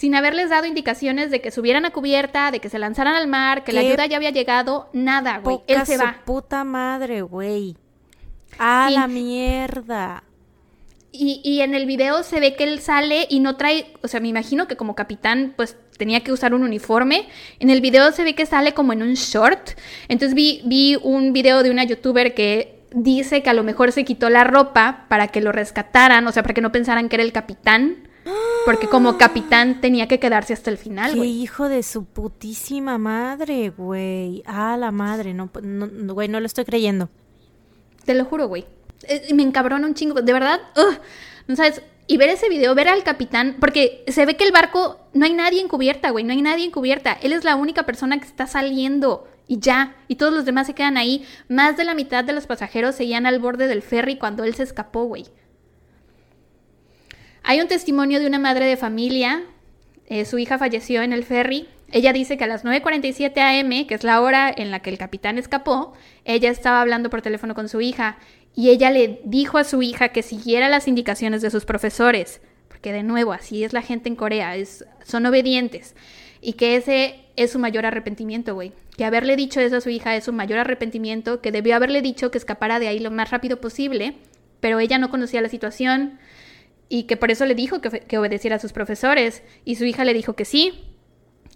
Sin 0.00 0.14
haberles 0.14 0.48
dado 0.48 0.64
indicaciones 0.64 1.30
de 1.30 1.42
que 1.42 1.50
subieran 1.50 1.84
a 1.84 1.90
cubierta, 1.90 2.50
de 2.50 2.58
que 2.58 2.70
se 2.70 2.78
lanzaran 2.78 3.16
al 3.16 3.26
mar, 3.26 3.64
que 3.64 3.74
la 3.74 3.80
ayuda 3.80 4.06
ya 4.06 4.16
había 4.16 4.30
llegado, 4.30 4.88
nada, 4.94 5.40
güey. 5.44 5.60
Él 5.66 5.84
se 5.84 5.98
va. 5.98 6.22
puta 6.24 6.64
madre, 6.64 7.20
güey. 7.20 7.76
A 8.58 8.88
la 8.88 9.06
mierda. 9.06 10.24
Y, 11.12 11.42
y, 11.44 11.60
en 11.60 11.74
el 11.74 11.84
video 11.84 12.22
se 12.22 12.40
ve 12.40 12.56
que 12.56 12.64
él 12.64 12.80
sale 12.80 13.26
y 13.28 13.40
no 13.40 13.56
trae, 13.58 13.92
o 14.02 14.08
sea, 14.08 14.20
me 14.20 14.28
imagino 14.28 14.66
que 14.66 14.76
como 14.76 14.94
capitán, 14.94 15.52
pues 15.54 15.76
tenía 15.98 16.20
que 16.20 16.32
usar 16.32 16.54
un 16.54 16.62
uniforme. 16.62 17.28
En 17.58 17.68
el 17.68 17.82
video 17.82 18.10
se 18.12 18.24
ve 18.24 18.34
que 18.34 18.46
sale 18.46 18.72
como 18.72 18.94
en 18.94 19.02
un 19.02 19.12
short. 19.12 19.72
Entonces 20.08 20.34
vi, 20.34 20.62
vi 20.64 20.96
un 21.02 21.34
video 21.34 21.62
de 21.62 21.70
una 21.70 21.84
youtuber 21.84 22.32
que 22.32 22.80
dice 22.90 23.42
que 23.42 23.50
a 23.50 23.54
lo 23.54 23.64
mejor 23.64 23.92
se 23.92 24.06
quitó 24.06 24.30
la 24.30 24.44
ropa 24.44 25.04
para 25.10 25.28
que 25.28 25.42
lo 25.42 25.52
rescataran, 25.52 26.26
o 26.26 26.32
sea, 26.32 26.42
para 26.42 26.54
que 26.54 26.62
no 26.62 26.72
pensaran 26.72 27.10
que 27.10 27.16
era 27.16 27.22
el 27.22 27.32
capitán. 27.32 28.08
Porque 28.64 28.88
como 28.88 29.16
capitán 29.16 29.80
tenía 29.80 30.06
que 30.06 30.18
quedarse 30.18 30.52
hasta 30.52 30.70
el 30.70 30.76
final, 30.76 31.14
Qué 31.14 31.24
hijo 31.24 31.68
de 31.68 31.82
su 31.82 32.04
putísima 32.04 32.98
madre, 32.98 33.70
güey. 33.70 34.42
Ah, 34.46 34.76
la 34.78 34.90
madre, 34.90 35.32
no, 35.34 35.50
no, 35.62 36.14
güey, 36.14 36.28
no 36.28 36.40
lo 36.40 36.46
estoy 36.46 36.64
creyendo. 36.64 37.08
Te 38.04 38.14
lo 38.14 38.24
juro, 38.24 38.48
güey. 38.48 38.66
Eh, 39.04 39.32
me 39.34 39.42
encabrona 39.42 39.86
un 39.86 39.94
chingo. 39.94 40.20
De 40.20 40.32
verdad, 40.32 40.60
no 41.46 41.56
sabes. 41.56 41.82
Y 42.06 42.16
ver 42.16 42.28
ese 42.28 42.48
video, 42.48 42.74
ver 42.74 42.88
al 42.88 43.04
capitán, 43.04 43.56
porque 43.60 44.04
se 44.08 44.26
ve 44.26 44.36
que 44.36 44.44
el 44.44 44.50
barco, 44.50 44.98
no 45.12 45.26
hay 45.26 45.32
nadie 45.32 45.60
en 45.60 45.68
cubierta, 45.68 46.10
güey, 46.10 46.24
no 46.24 46.32
hay 46.32 46.42
nadie 46.42 46.64
en 46.64 46.72
cubierta. 46.72 47.12
Él 47.12 47.32
es 47.32 47.44
la 47.44 47.54
única 47.54 47.84
persona 47.84 48.18
que 48.18 48.26
está 48.26 48.48
saliendo 48.48 49.28
y 49.46 49.60
ya. 49.60 49.94
Y 50.08 50.16
todos 50.16 50.32
los 50.32 50.44
demás 50.44 50.66
se 50.66 50.74
quedan 50.74 50.96
ahí. 50.96 51.24
Más 51.48 51.76
de 51.76 51.84
la 51.84 51.94
mitad 51.94 52.24
de 52.24 52.32
los 52.32 52.46
pasajeros 52.46 52.96
seguían 52.96 53.26
al 53.26 53.38
borde 53.38 53.68
del 53.68 53.82
ferry 53.82 54.16
cuando 54.16 54.42
él 54.42 54.54
se 54.54 54.64
escapó, 54.64 55.04
güey. 55.04 55.26
Hay 57.50 57.60
un 57.60 57.66
testimonio 57.66 58.20
de 58.20 58.28
una 58.28 58.38
madre 58.38 58.64
de 58.66 58.76
familia. 58.76 59.42
Eh, 60.06 60.24
su 60.24 60.38
hija 60.38 60.56
falleció 60.56 61.02
en 61.02 61.12
el 61.12 61.24
ferry. 61.24 61.66
Ella 61.90 62.12
dice 62.12 62.38
que 62.38 62.44
a 62.44 62.46
las 62.46 62.64
9.47 62.64 63.60
am, 63.60 63.88
que 63.88 63.94
es 63.96 64.04
la 64.04 64.20
hora 64.20 64.54
en 64.56 64.70
la 64.70 64.78
que 64.78 64.90
el 64.90 64.98
capitán 64.98 65.36
escapó, 65.36 65.92
ella 66.24 66.48
estaba 66.48 66.80
hablando 66.80 67.10
por 67.10 67.22
teléfono 67.22 67.56
con 67.56 67.68
su 67.68 67.80
hija 67.80 68.18
y 68.54 68.70
ella 68.70 68.92
le 68.92 69.20
dijo 69.24 69.58
a 69.58 69.64
su 69.64 69.82
hija 69.82 70.10
que 70.10 70.22
siguiera 70.22 70.68
las 70.68 70.86
indicaciones 70.86 71.42
de 71.42 71.50
sus 71.50 71.64
profesores, 71.64 72.40
porque 72.68 72.92
de 72.92 73.02
nuevo, 73.02 73.32
así 73.32 73.64
es 73.64 73.72
la 73.72 73.82
gente 73.82 74.08
en 74.08 74.14
Corea, 74.14 74.54
es, 74.54 74.84
son 75.04 75.26
obedientes, 75.26 75.96
y 76.40 76.52
que 76.52 76.76
ese 76.76 77.16
es 77.34 77.50
su 77.50 77.58
mayor 77.58 77.84
arrepentimiento, 77.84 78.54
güey. 78.54 78.70
Que 78.96 79.04
haberle 79.04 79.34
dicho 79.34 79.58
eso 79.58 79.78
a 79.78 79.80
su 79.80 79.90
hija 79.90 80.14
es 80.14 80.22
su 80.22 80.32
mayor 80.32 80.60
arrepentimiento, 80.60 81.40
que 81.40 81.50
debió 81.50 81.74
haberle 81.74 82.00
dicho 82.00 82.30
que 82.30 82.38
escapara 82.38 82.78
de 82.78 82.86
ahí 82.86 83.00
lo 83.00 83.10
más 83.10 83.32
rápido 83.32 83.60
posible, 83.60 84.14
pero 84.60 84.78
ella 84.78 84.98
no 84.98 85.10
conocía 85.10 85.42
la 85.42 85.48
situación 85.48 86.20
y 86.90 87.04
que 87.04 87.16
por 87.16 87.30
eso 87.30 87.46
le 87.46 87.54
dijo 87.54 87.80
que, 87.80 87.88
que 88.00 88.18
obedeciera 88.18 88.56
a 88.56 88.58
sus 88.58 88.74
profesores, 88.74 89.42
y 89.64 89.76
su 89.76 89.86
hija 89.86 90.04
le 90.04 90.12
dijo 90.12 90.34
que 90.34 90.44
sí, 90.44 90.84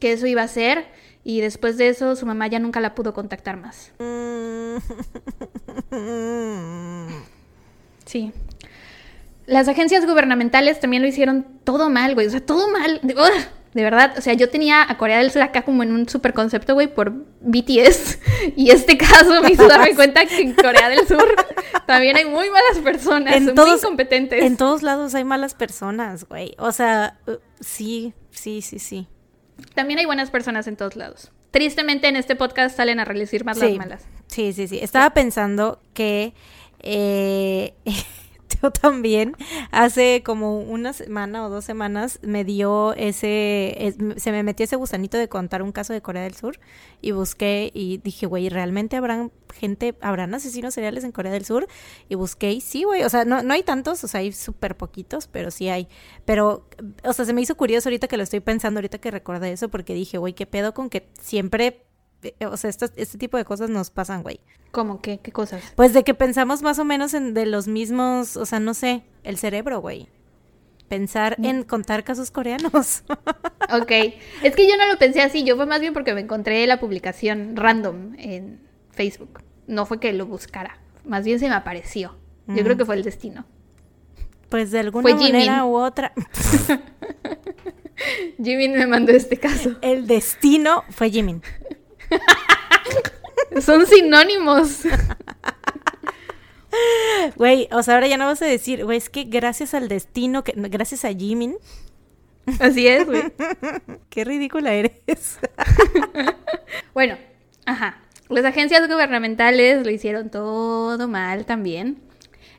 que 0.00 0.12
eso 0.12 0.26
iba 0.26 0.42
a 0.42 0.48
ser, 0.48 0.86
y 1.24 1.42
después 1.42 1.76
de 1.76 1.88
eso 1.88 2.16
su 2.16 2.24
mamá 2.24 2.46
ya 2.46 2.58
nunca 2.58 2.80
la 2.80 2.94
pudo 2.94 3.12
contactar 3.12 3.58
más. 3.58 3.92
Sí. 8.04 8.32
Las 9.46 9.68
agencias 9.68 10.06
gubernamentales 10.06 10.80
también 10.80 11.02
lo 11.02 11.08
hicieron 11.08 11.46
todo 11.64 11.90
mal, 11.90 12.14
güey. 12.14 12.26
O 12.26 12.30
sea, 12.30 12.44
todo 12.44 12.70
mal. 12.70 13.00
De, 13.74 13.82
verdad. 13.82 14.14
O 14.16 14.20
sea, 14.20 14.34
yo 14.34 14.48
tenía 14.48 14.88
a 14.88 14.96
Corea 14.96 15.18
del 15.18 15.30
Sur 15.30 15.42
acá 15.42 15.62
como 15.62 15.82
en 15.82 15.92
un 15.92 16.08
super 16.08 16.32
concepto, 16.32 16.74
güey, 16.74 16.92
por 16.92 17.12
BTS. 17.40 18.18
Y 18.56 18.70
este 18.70 18.98
caso 18.98 19.42
me 19.42 19.52
hizo 19.52 19.66
darme 19.66 19.94
cuenta 19.94 20.26
que 20.26 20.40
en 20.40 20.52
Corea 20.52 20.88
del 20.90 21.06
Sur 21.08 21.24
también 21.86 22.16
hay 22.16 22.26
muy 22.26 22.50
malas 22.50 22.78
personas, 22.82 23.34
en 23.34 23.54
todos, 23.54 23.68
muy 23.68 23.78
incompetentes. 23.78 24.42
En 24.42 24.56
todos 24.56 24.82
lados 24.82 25.14
hay 25.14 25.24
malas 25.24 25.54
personas, 25.54 26.24
güey. 26.28 26.54
O 26.58 26.72
sea, 26.72 27.18
uh, 27.26 27.36
sí, 27.60 28.12
sí, 28.30 28.60
sí, 28.60 28.78
sí. 28.78 29.08
También 29.74 29.98
hay 29.98 30.04
buenas 30.04 30.30
personas 30.30 30.66
en 30.66 30.76
todos 30.76 30.96
lados. 30.96 31.32
Tristemente 31.50 32.08
en 32.08 32.16
este 32.16 32.36
podcast 32.36 32.76
salen 32.76 33.00
a 33.00 33.04
relucir 33.04 33.44
más 33.44 33.58
las 33.58 33.72
malas. 33.76 34.04
Sí, 34.26 34.52
sí, 34.52 34.68
sí. 34.68 34.78
Estaba 34.82 35.10
pensando 35.10 35.80
que 35.94 36.34
eh, 36.80 37.74
yo 38.62 38.70
también 38.70 39.36
hace 39.70 40.22
como 40.24 40.58
una 40.58 40.92
semana 40.92 41.46
o 41.46 41.50
dos 41.50 41.64
semanas 41.64 42.18
me 42.22 42.44
dio 42.44 42.94
ese, 42.94 43.94
se 44.16 44.32
me 44.32 44.42
metió 44.42 44.64
ese 44.64 44.76
gusanito 44.76 45.16
de 45.16 45.28
contar 45.28 45.62
un 45.62 45.72
caso 45.72 45.92
de 45.92 46.02
Corea 46.02 46.22
del 46.22 46.34
Sur 46.34 46.58
y 47.00 47.12
busqué 47.12 47.70
y 47.74 47.98
dije, 47.98 48.26
güey, 48.26 48.48
¿realmente 48.48 48.96
habrán 48.96 49.32
gente, 49.54 49.96
habrán 50.00 50.34
asesinos 50.34 50.74
seriales 50.74 51.04
en 51.04 51.12
Corea 51.12 51.32
del 51.32 51.44
Sur? 51.44 51.66
Y 52.08 52.14
busqué 52.14 52.52
y 52.52 52.60
sí, 52.60 52.84
güey, 52.84 53.02
o 53.02 53.08
sea, 53.08 53.24
no, 53.24 53.42
no 53.42 53.54
hay 53.54 53.62
tantos, 53.62 54.02
o 54.04 54.08
sea, 54.08 54.20
hay 54.20 54.32
súper 54.32 54.76
poquitos, 54.76 55.26
pero 55.26 55.50
sí 55.50 55.68
hay. 55.68 55.88
Pero, 56.24 56.68
o 57.04 57.12
sea, 57.12 57.24
se 57.24 57.32
me 57.32 57.42
hizo 57.42 57.56
curioso 57.56 57.88
ahorita 57.88 58.08
que 58.08 58.16
lo 58.16 58.22
estoy 58.22 58.40
pensando, 58.40 58.78
ahorita 58.78 58.98
que 58.98 59.10
recordé 59.10 59.52
eso, 59.52 59.68
porque 59.68 59.94
dije, 59.94 60.18
güey, 60.18 60.34
¿qué 60.34 60.46
pedo 60.46 60.74
con 60.74 60.90
que 60.90 61.08
siempre 61.20 61.84
o 62.48 62.56
sea, 62.56 62.70
este 62.70 63.18
tipo 63.18 63.36
de 63.36 63.44
cosas 63.44 63.70
nos 63.70 63.90
pasan, 63.90 64.22
güey. 64.22 64.40
¿Cómo 64.70 65.00
qué? 65.00 65.18
¿Qué 65.18 65.32
cosas? 65.32 65.62
Pues 65.76 65.92
de 65.92 66.04
que 66.04 66.14
pensamos 66.14 66.62
más 66.62 66.78
o 66.78 66.84
menos 66.84 67.14
en 67.14 67.34
de 67.34 67.46
los 67.46 67.68
mismos, 67.68 68.36
o 68.36 68.46
sea, 68.46 68.60
no 68.60 68.74
sé, 68.74 69.04
el 69.22 69.38
cerebro, 69.38 69.80
güey. 69.80 70.08
Pensar 70.88 71.36
mm. 71.38 71.44
en 71.44 71.62
contar 71.62 72.04
casos 72.04 72.30
coreanos. 72.30 73.04
ok. 73.72 73.92
Es 74.42 74.54
que 74.56 74.68
yo 74.68 74.76
no 74.76 74.86
lo 74.90 74.98
pensé 74.98 75.22
así, 75.22 75.44
yo 75.44 75.56
fue 75.56 75.66
más 75.66 75.80
bien 75.80 75.92
porque 75.92 76.14
me 76.14 76.20
encontré 76.20 76.66
la 76.66 76.80
publicación 76.80 77.56
random 77.56 78.14
en 78.18 78.60
Facebook. 78.90 79.42
No 79.66 79.86
fue 79.86 80.00
que 80.00 80.12
lo 80.12 80.26
buscara, 80.26 80.78
más 81.04 81.24
bien 81.24 81.38
se 81.38 81.48
me 81.48 81.54
apareció. 81.54 82.16
Yo 82.46 82.62
creo 82.62 82.74
mm. 82.74 82.78
que 82.78 82.84
fue 82.84 82.96
el 82.96 83.02
destino. 83.02 83.46
Pues 84.50 84.70
de 84.70 84.80
alguna 84.80 85.14
manera 85.14 85.64
u 85.64 85.76
otra. 85.76 86.12
Jimin 88.42 88.72
me 88.72 88.86
mandó 88.86 89.12
este 89.12 89.36
caso. 89.36 89.76
El 89.80 90.06
destino 90.06 90.84
fue 90.90 91.10
Jimin. 91.10 91.42
Son 93.60 93.86
sinónimos. 93.86 94.82
Güey, 97.36 97.68
o 97.72 97.82
sea, 97.82 97.94
ahora 97.94 98.08
ya 98.08 98.16
no 98.16 98.26
vas 98.26 98.42
a 98.42 98.46
decir, 98.46 98.84
güey, 98.84 98.98
es 98.98 99.10
que 99.10 99.24
gracias 99.24 99.74
al 99.74 99.88
destino, 99.88 100.44
que, 100.44 100.52
gracias 100.56 101.04
a 101.04 101.12
Jimin. 101.12 101.56
Así 102.60 102.86
es, 102.86 103.06
güey. 103.06 103.32
Qué 104.10 104.24
ridícula 104.24 104.72
eres. 104.72 105.38
bueno, 106.94 107.16
ajá. 107.64 108.00
Las 108.28 108.44
agencias 108.44 108.88
gubernamentales 108.88 109.84
lo 109.84 109.90
hicieron 109.90 110.30
todo 110.30 111.08
mal 111.08 111.44
también. 111.44 112.00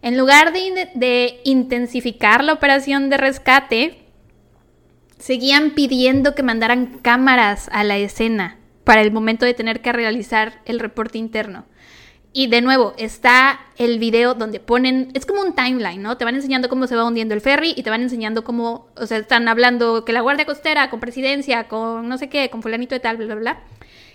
En 0.01 0.17
lugar 0.17 0.53
de, 0.53 0.89
de 0.93 1.41
intensificar 1.43 2.43
la 2.43 2.53
operación 2.53 3.09
de 3.09 3.17
rescate, 3.17 4.05
seguían 5.17 5.71
pidiendo 5.71 6.35
que 6.35 6.43
mandaran 6.43 6.99
cámaras 6.99 7.69
a 7.71 7.83
la 7.83 7.97
escena 7.97 8.59
para 8.85 9.01
el 9.01 9.11
momento 9.11 9.45
de 9.45 9.53
tener 9.53 9.81
que 9.81 9.91
realizar 9.91 10.61
el 10.63 10.79
reporte 10.79 11.17
interno. 11.17 11.65
Y 12.31 12.47
de 12.47 12.61
nuevo, 12.61 12.93
está 12.97 13.61
el 13.77 13.97
video 13.97 14.33
donde 14.33 14.59
ponen, 14.59 15.09
es 15.13 15.25
como 15.25 15.41
un 15.41 15.55
timeline, 15.55 16.01
¿no? 16.01 16.17
Te 16.17 16.25
van 16.25 16.35
enseñando 16.35 16.67
cómo 16.67 16.85
se 16.85 16.95
va 16.95 17.05
hundiendo 17.05 17.33
el 17.33 17.41
ferry 17.41 17.73
y 17.75 17.81
te 17.81 17.89
van 17.89 18.01
enseñando 18.01 18.43
cómo, 18.43 18.89
o 18.97 19.05
sea, 19.05 19.19
están 19.19 19.47
hablando 19.47 20.03
que 20.03 20.11
la 20.11 20.21
Guardia 20.21 20.45
Costera, 20.45 20.89
con 20.89 20.99
presidencia, 20.99 21.67
con 21.67 22.09
no 22.09 22.17
sé 22.17 22.27
qué, 22.27 22.49
con 22.49 22.61
fulanito 22.61 22.93
de 22.93 22.99
tal, 22.99 23.17
bla, 23.17 23.25
bla, 23.25 23.35
bla. 23.35 23.59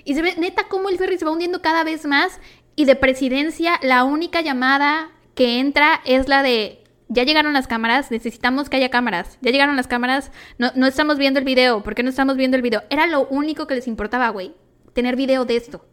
Y 0.05 0.15
se 0.15 0.23
ve 0.23 0.35
neta 0.37 0.65
cómo 0.69 0.89
el 0.89 0.99
ferry 0.99 1.19
se 1.19 1.25
va 1.25 1.31
hundiendo 1.31 1.63
cada 1.63 1.83
vez 1.83 2.05
más 2.05 2.41
y 2.77 2.85
de 2.85 2.95
presidencia 2.95 3.81
la 3.83 4.05
única 4.05 4.43
llamada 4.43 5.11
que 5.35 5.59
entra 5.59 6.01
es 6.05 6.29
la 6.29 6.43
de 6.43 6.85
ya 7.11 7.25
llegaron 7.25 7.53
las 7.53 7.67
cámaras, 7.67 8.11
necesitamos 8.11 8.71
que 8.71 8.77
haya 8.77 8.89
cámaras. 8.89 9.37
Ya 9.41 9.51
llegaron 9.51 9.77
las 9.77 9.89
cámaras, 9.89 10.31
no, 10.59 10.71
no 10.77 10.87
estamos 10.87 11.19
viendo 11.19 11.41
el 11.41 11.45
video, 11.45 11.83
¿por 11.83 11.97
qué 11.97 12.05
no 12.05 12.11
estamos 12.11 12.37
viendo 12.37 12.57
el 12.57 12.63
video? 12.63 12.85
Era 12.89 13.07
lo 13.09 13.27
único 13.27 13.67
que 13.67 13.75
les 13.75 13.89
importaba, 13.89 14.29
güey, 14.29 14.55
tener 14.95 15.17
video 15.17 15.45
de 15.45 15.57
esto. 15.57 15.85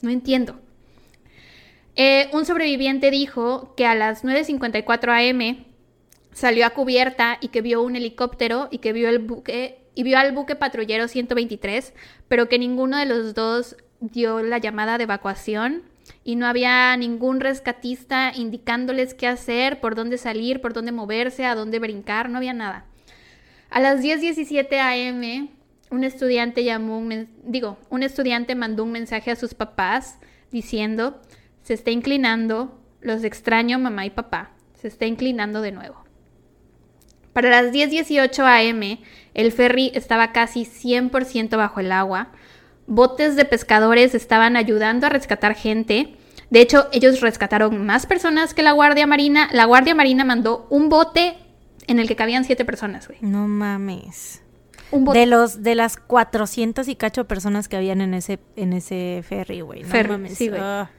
No 0.00 0.10
entiendo. 0.10 0.58
Eh, 1.94 2.30
un 2.32 2.46
sobreviviente 2.46 3.10
dijo 3.10 3.74
que 3.76 3.86
a 3.86 3.94
las 3.94 4.24
9.54 4.24 5.30
am 5.30 5.64
salió 6.32 6.66
a 6.66 6.70
cubierta 6.70 7.38
y 7.40 7.48
que 7.48 7.60
vio 7.60 7.82
un 7.82 7.94
helicóptero 7.96 8.68
y 8.70 8.78
que 8.78 8.92
vio 8.92 9.08
el 9.08 9.18
buque 9.18 9.82
y 9.94 10.02
vio 10.02 10.18
al 10.18 10.32
buque 10.32 10.56
patrullero 10.56 11.08
123, 11.08 11.94
pero 12.28 12.48
que 12.48 12.58
ninguno 12.58 12.98
de 12.98 13.06
los 13.06 13.34
dos 13.34 13.76
dio 14.00 14.42
la 14.42 14.58
llamada 14.58 14.98
de 14.98 15.04
evacuación 15.04 15.82
y 16.26 16.34
no 16.34 16.48
había 16.48 16.96
ningún 16.96 17.38
rescatista 17.38 18.32
indicándoles 18.34 19.14
qué 19.14 19.28
hacer, 19.28 19.78
por 19.78 19.94
dónde 19.94 20.18
salir, 20.18 20.60
por 20.60 20.72
dónde 20.72 20.90
moverse, 20.90 21.46
a 21.46 21.54
dónde 21.54 21.78
brincar, 21.78 22.30
no 22.30 22.38
había 22.38 22.52
nada. 22.52 22.84
A 23.70 23.78
las 23.78 24.02
10:17 24.02 24.80
am, 24.80 25.50
un 25.92 26.02
estudiante 26.02 26.64
llamó 26.64 26.98
un 26.98 27.28
digo, 27.44 27.78
un 27.90 28.02
estudiante 28.02 28.56
mandó 28.56 28.82
un 28.82 28.90
mensaje 28.90 29.30
a 29.30 29.36
sus 29.36 29.54
papás 29.54 30.18
diciendo, 30.50 31.22
"Se 31.62 31.74
está 31.74 31.92
inclinando, 31.92 32.76
los 33.00 33.22
extraño 33.22 33.78
mamá 33.78 34.04
y 34.04 34.10
papá, 34.10 34.50
se 34.74 34.88
está 34.88 35.06
inclinando 35.06 35.62
de 35.62 35.70
nuevo." 35.70 36.02
Para 37.32 37.50
las 37.50 37.70
10:18 37.70 38.42
am, 38.44 38.98
el 39.32 39.52
ferry 39.52 39.92
estaba 39.94 40.32
casi 40.32 40.64
100% 40.64 41.56
bajo 41.56 41.78
el 41.78 41.92
agua 41.92 42.32
botes 42.86 43.36
de 43.36 43.44
pescadores 43.44 44.14
estaban 44.14 44.56
ayudando 44.56 45.06
a 45.06 45.10
rescatar 45.10 45.54
gente. 45.54 46.16
De 46.50 46.60
hecho, 46.60 46.88
ellos 46.92 47.20
rescataron 47.20 47.84
más 47.84 48.06
personas 48.06 48.54
que 48.54 48.62
la 48.62 48.72
Guardia 48.72 49.06
Marina. 49.06 49.48
La 49.52 49.64
Guardia 49.64 49.94
Marina 49.94 50.24
mandó 50.24 50.66
un 50.70 50.88
bote 50.88 51.36
en 51.86 51.98
el 51.98 52.08
que 52.08 52.16
cabían 52.16 52.44
siete 52.44 52.64
personas, 52.64 53.08
güey. 53.08 53.18
No 53.20 53.48
mames. 53.48 54.42
Un 54.90 55.04
bote. 55.04 55.18
De 55.18 55.26
los 55.26 55.62
de 55.62 55.74
las 55.74 55.96
400 55.96 56.86
y 56.88 56.96
cacho 56.96 57.26
personas 57.26 57.68
que 57.68 57.76
habían 57.76 58.00
en 58.00 58.14
ese 58.14 58.38
en 58.54 58.72
ese 58.72 59.24
ferry, 59.28 59.60
güey. 59.60 59.82
No 59.82 60.08
mames. 60.08 60.38
Sí, 60.38 60.48
güey. 60.48 60.60
Ah. 60.62 60.90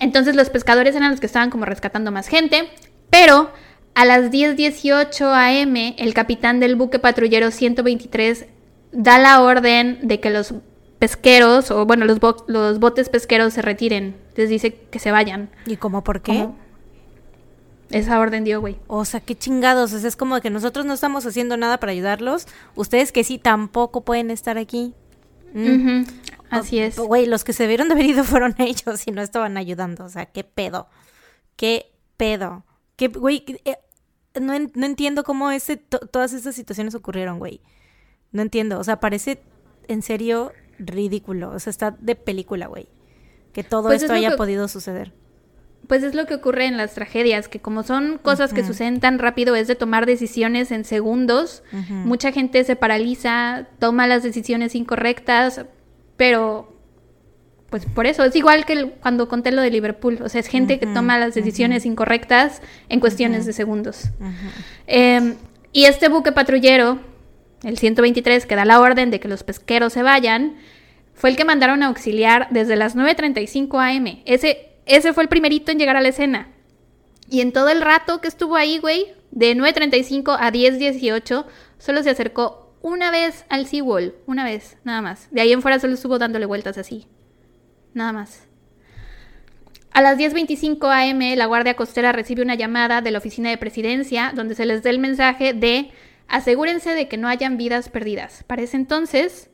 Entonces 0.00 0.34
los 0.34 0.50
pescadores 0.50 0.96
eran 0.96 1.12
los 1.12 1.20
que 1.20 1.26
estaban 1.26 1.50
como 1.50 1.64
rescatando 1.64 2.10
más 2.10 2.26
gente, 2.26 2.68
pero 3.10 3.52
a 3.94 4.04
las 4.04 4.32
10:18 4.32 5.26
am 5.32 5.76
el 5.76 6.14
capitán 6.14 6.58
del 6.58 6.74
buque 6.74 6.98
patrullero 6.98 7.52
123 7.52 8.46
da 8.92 9.18
la 9.18 9.42
orden 9.42 9.98
de 10.02 10.20
que 10.20 10.30
los 10.30 10.54
pesqueros, 10.98 11.70
o 11.70 11.84
bueno, 11.84 12.04
los, 12.04 12.18
los 12.46 12.78
botes 12.78 13.08
pesqueros 13.08 13.54
se 13.54 13.62
retiren. 13.62 14.16
Les 14.36 14.48
dice 14.48 14.74
que 14.74 14.98
se 14.98 15.10
vayan. 15.10 15.50
¿Y 15.66 15.76
cómo 15.76 16.04
por 16.04 16.22
qué? 16.22 16.48
Esa 17.90 18.18
orden 18.20 18.44
dio, 18.44 18.60
güey. 18.60 18.76
O 18.86 19.04
sea, 19.04 19.20
qué 19.20 19.36
chingados. 19.36 19.92
es 19.92 20.16
como 20.16 20.40
que 20.40 20.48
nosotros 20.48 20.86
no 20.86 20.94
estamos 20.94 21.26
haciendo 21.26 21.56
nada 21.56 21.78
para 21.78 21.92
ayudarlos. 21.92 22.46
Ustedes 22.74 23.12
que 23.12 23.24
sí 23.24 23.38
tampoco 23.38 24.02
pueden 24.02 24.30
estar 24.30 24.56
aquí. 24.56 24.94
Mm. 25.52 26.04
Así 26.48 26.78
es. 26.78 26.96
Güey, 26.98 27.26
los 27.26 27.44
que 27.44 27.52
se 27.52 27.66
vieron 27.66 27.88
de 27.88 27.94
haber 27.94 28.06
ido 28.06 28.24
fueron 28.24 28.54
ellos 28.58 29.06
y 29.06 29.10
no 29.10 29.22
estaban 29.22 29.56
ayudando. 29.56 30.04
O 30.04 30.08
sea, 30.08 30.26
qué 30.26 30.44
pedo. 30.44 30.86
Qué 31.56 31.92
pedo. 32.16 32.64
Qué, 32.96 33.08
güey, 33.08 33.44
eh, 33.64 33.76
no, 34.40 34.58
no, 34.58 34.86
entiendo 34.86 35.24
cómo 35.24 35.50
ese, 35.50 35.76
todas 35.76 36.32
estas 36.32 36.54
situaciones 36.54 36.94
ocurrieron, 36.94 37.38
güey. 37.38 37.60
No 38.32 38.42
entiendo, 38.42 38.78
o 38.78 38.84
sea, 38.84 39.00
parece 39.00 39.42
en 39.88 40.02
serio 40.02 40.52
ridículo, 40.78 41.50
o 41.50 41.58
sea, 41.58 41.70
está 41.70 41.96
de 42.00 42.14
película, 42.14 42.66
güey. 42.66 42.88
Que 43.52 43.62
todo 43.62 43.84
pues 43.84 44.02
esto 44.02 44.14
haya 44.14 44.36
podido 44.36 44.66
suceder. 44.68 45.12
Pues 45.86 46.02
es 46.02 46.14
lo 46.14 46.26
que 46.26 46.34
ocurre 46.34 46.66
en 46.66 46.76
las 46.76 46.94
tragedias, 46.94 47.48
que 47.48 47.60
como 47.60 47.82
son 47.82 48.18
cosas 48.22 48.54
que 48.54 48.64
suceden 48.64 49.00
tan 49.00 49.18
rápido, 49.18 49.56
es 49.56 49.66
de 49.66 49.74
tomar 49.74 50.06
decisiones 50.06 50.70
en 50.70 50.84
segundos. 50.84 51.62
Mucha 51.88 52.32
gente 52.32 52.62
se 52.64 52.76
paraliza, 52.76 53.66
toma 53.78 54.06
las 54.06 54.22
decisiones 54.22 54.74
incorrectas, 54.74 55.66
pero 56.16 56.72
pues 57.68 57.86
por 57.86 58.06
eso, 58.06 58.22
es 58.22 58.36
igual 58.36 58.66
que 58.66 58.90
cuando 59.00 59.28
conté 59.28 59.50
lo 59.50 59.62
de 59.62 59.70
Liverpool, 59.70 60.20
o 60.22 60.28
sea, 60.28 60.40
es 60.40 60.46
gente 60.46 60.78
que 60.78 60.86
toma 60.86 61.18
las 61.18 61.34
decisiones 61.34 61.86
incorrectas 61.86 62.60
en 62.90 63.00
cuestiones 63.00 63.46
de 63.46 63.54
segundos. 63.54 64.10
Em, 64.86 65.36
y 65.72 65.86
este 65.86 66.08
buque 66.08 66.32
patrullero 66.32 67.00
el 67.62 67.78
123, 67.78 68.46
que 68.46 68.56
da 68.56 68.64
la 68.64 68.80
orden 68.80 69.10
de 69.10 69.20
que 69.20 69.28
los 69.28 69.44
pesqueros 69.44 69.92
se 69.92 70.02
vayan, 70.02 70.56
fue 71.14 71.30
el 71.30 71.36
que 71.36 71.44
mandaron 71.44 71.82
a 71.82 71.88
auxiliar 71.88 72.48
desde 72.50 72.76
las 72.76 72.96
9.35 72.96 73.96
am. 73.96 74.22
Ese, 74.24 74.70
ese 74.86 75.12
fue 75.12 75.22
el 75.22 75.28
primerito 75.28 75.70
en 75.70 75.78
llegar 75.78 75.96
a 75.96 76.00
la 76.00 76.08
escena. 76.08 76.48
Y 77.28 77.40
en 77.40 77.52
todo 77.52 77.68
el 77.68 77.80
rato 77.80 78.20
que 78.20 78.28
estuvo 78.28 78.56
ahí, 78.56 78.78
güey, 78.78 79.14
de 79.30 79.56
9.35 79.56 80.36
a 80.38 80.52
10.18, 80.52 81.46
solo 81.78 82.02
se 82.02 82.10
acercó 82.10 82.74
una 82.82 83.10
vez 83.10 83.44
al 83.48 83.66
Seawall, 83.66 84.14
una 84.26 84.44
vez, 84.44 84.76
nada 84.84 85.00
más. 85.00 85.28
De 85.30 85.40
ahí 85.40 85.52
en 85.52 85.62
fuera 85.62 85.78
solo 85.78 85.94
estuvo 85.94 86.18
dándole 86.18 86.46
vueltas 86.46 86.78
así. 86.78 87.06
Nada 87.94 88.12
más. 88.12 88.46
A 89.92 90.00
las 90.00 90.18
10.25 90.18 91.10
am, 91.10 91.36
la 91.36 91.46
Guardia 91.46 91.74
Costera 91.74 92.12
recibe 92.12 92.42
una 92.42 92.54
llamada 92.54 93.02
de 93.02 93.10
la 93.10 93.18
oficina 93.18 93.50
de 93.50 93.58
presidencia 93.58 94.32
donde 94.34 94.54
se 94.54 94.66
les 94.66 94.82
da 94.82 94.90
el 94.90 94.98
mensaje 94.98 95.52
de 95.52 95.90
Asegúrense 96.32 96.94
de 96.94 97.08
que 97.08 97.18
no 97.18 97.28
hayan 97.28 97.58
vidas 97.58 97.90
perdidas. 97.90 98.42
Para 98.46 98.62
ese 98.62 98.78
entonces, 98.78 99.50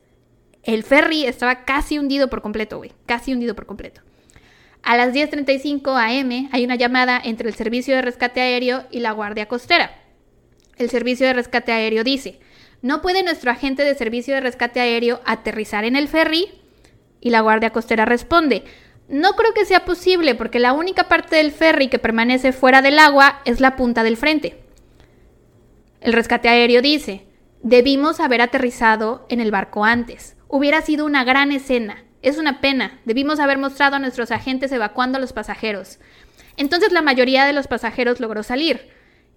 el 0.63 0.83
ferry 0.83 1.25
estaba 1.25 1.65
casi 1.65 1.99
hundido 1.99 2.29
por 2.29 2.41
completo, 2.41 2.77
güey. 2.77 2.93
Casi 3.05 3.33
hundido 3.33 3.53
por 3.53 3.65
completo. 3.65 3.99
A 4.81 4.95
las 4.95 5.13
10.35 5.13 5.89
am 5.89 6.49
hay 6.53 6.63
una 6.63 6.75
llamada 6.75 7.21
entre 7.21 7.49
el 7.49 7.55
Servicio 7.55 7.95
de 7.95 8.01
Rescate 8.01 8.39
Aéreo 8.39 8.85
y 8.91 9.01
la 9.01 9.11
Guardia 9.11 9.49
Costera. 9.49 9.91
El 10.77 10.89
Servicio 10.89 11.27
de 11.27 11.33
Rescate 11.33 11.73
Aéreo 11.73 12.05
dice, 12.05 12.39
no 12.81 13.01
puede 13.01 13.23
nuestro 13.23 13.51
agente 13.51 13.83
de 13.83 13.93
Servicio 13.95 14.35
de 14.35 14.39
Rescate 14.39 14.79
Aéreo 14.79 15.19
aterrizar 15.25 15.83
en 15.83 15.97
el 15.97 16.07
ferry 16.07 16.47
Y 17.19 17.29
la 17.29 17.41
guardia 17.41 17.71
costera 17.71 18.05
responde, 18.05 18.63
no 19.09 19.33
creo 19.33 19.53
que 19.53 19.65
sea 19.65 19.83
posible 19.83 20.33
porque 20.33 20.59
la 20.59 20.71
única 20.71 21.09
parte 21.09 21.35
del 21.35 21.51
ferry 21.51 21.89
que 21.89 21.99
permanece 21.99 22.53
fuera 22.53 22.81
del 22.81 22.99
agua 22.99 23.41
es 23.43 23.59
la 23.59 23.75
punta 23.75 24.03
del 24.03 24.15
frente. 24.15 24.68
El 26.01 26.13
rescate 26.13 26.49
aéreo 26.49 26.81
dice, 26.81 27.27
debimos 27.61 28.19
haber 28.19 28.41
aterrizado 28.41 29.25
en 29.29 29.39
el 29.41 29.51
barco 29.51 29.83
antes. 29.85 30.37
Hubiera 30.47 30.81
sido 30.81 31.05
una 31.05 31.23
gran 31.23 31.51
escena. 31.51 32.03
Es 32.21 32.37
una 32.37 32.61
pena. 32.61 32.99
Debimos 33.05 33.39
haber 33.39 33.57
mostrado 33.57 33.95
a 33.95 33.99
nuestros 33.99 34.31
agentes 34.31 34.71
evacuando 34.71 35.17
a 35.17 35.21
los 35.21 35.33
pasajeros. 35.33 35.99
Entonces 36.57 36.91
la 36.91 37.01
mayoría 37.01 37.45
de 37.45 37.53
los 37.53 37.67
pasajeros 37.67 38.19
logró 38.19 38.43
salir. 38.43 38.89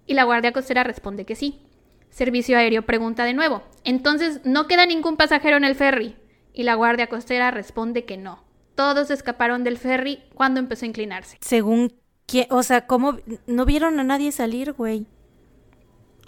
Y 0.05 0.13
la 0.13 0.23
guardia 0.23 0.51
costera 0.51 0.83
responde 0.83 1.25
que 1.25 1.35
sí. 1.35 1.61
Servicio 2.09 2.57
aéreo 2.57 2.85
pregunta 2.85 3.23
de 3.23 3.33
nuevo. 3.33 3.63
Entonces, 3.83 4.41
¿no 4.43 4.67
queda 4.67 4.85
ningún 4.85 5.17
pasajero 5.17 5.57
en 5.57 5.63
el 5.63 5.75
ferry? 5.75 6.15
Y 6.53 6.63
la 6.63 6.75
guardia 6.75 7.07
costera 7.07 7.49
responde 7.51 8.05
que 8.05 8.17
no. 8.17 8.43
Todos 8.75 9.09
escaparon 9.09 9.63
del 9.63 9.77
ferry 9.77 10.23
cuando 10.35 10.59
empezó 10.59 10.85
a 10.85 10.89
inclinarse. 10.89 11.37
Según 11.41 11.93
quién, 12.27 12.47
o 12.49 12.61
sea, 12.63 12.85
¿cómo 12.85 13.17
no 13.47 13.65
vieron 13.65 13.99
a 13.99 14.03
nadie 14.03 14.31
salir, 14.31 14.73
güey? 14.73 15.07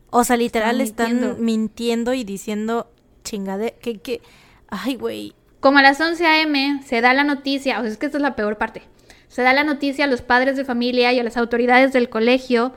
O 0.09 0.23
sea, 0.23 0.37
literal 0.37 0.81
están 0.81 1.43
mintiendo. 1.43 2.13
y 2.13 2.23
diciendo 2.23 2.91
chingade 3.23 3.75
que 3.81 3.99
que 3.99 4.21
ay, 4.67 4.95
güey. 4.95 5.33
Como 5.59 5.79
a 5.79 5.81
las 5.81 5.99
11 5.99 6.25
a.m. 6.25 6.81
se 6.85 7.01
da 7.01 7.13
la 7.13 7.23
noticia, 7.23 7.79
o 7.79 7.81
sea, 7.81 7.91
es 7.91 7.97
que 7.97 8.05
esta 8.05 8.17
es 8.17 8.21
la 8.21 8.35
peor 8.35 8.57
parte. 8.57 8.83
Se 9.27 9.41
da 9.41 9.51
la 9.53 9.63
noticia 9.63 10.05
a 10.05 10.07
los 10.07 10.21
padres 10.21 10.57
de 10.57 10.65
familia 10.65 11.11
y 11.11 11.19
a 11.19 11.23
las 11.23 11.37
autoridades 11.37 11.91
del 11.91 12.09
colegio 12.09 12.73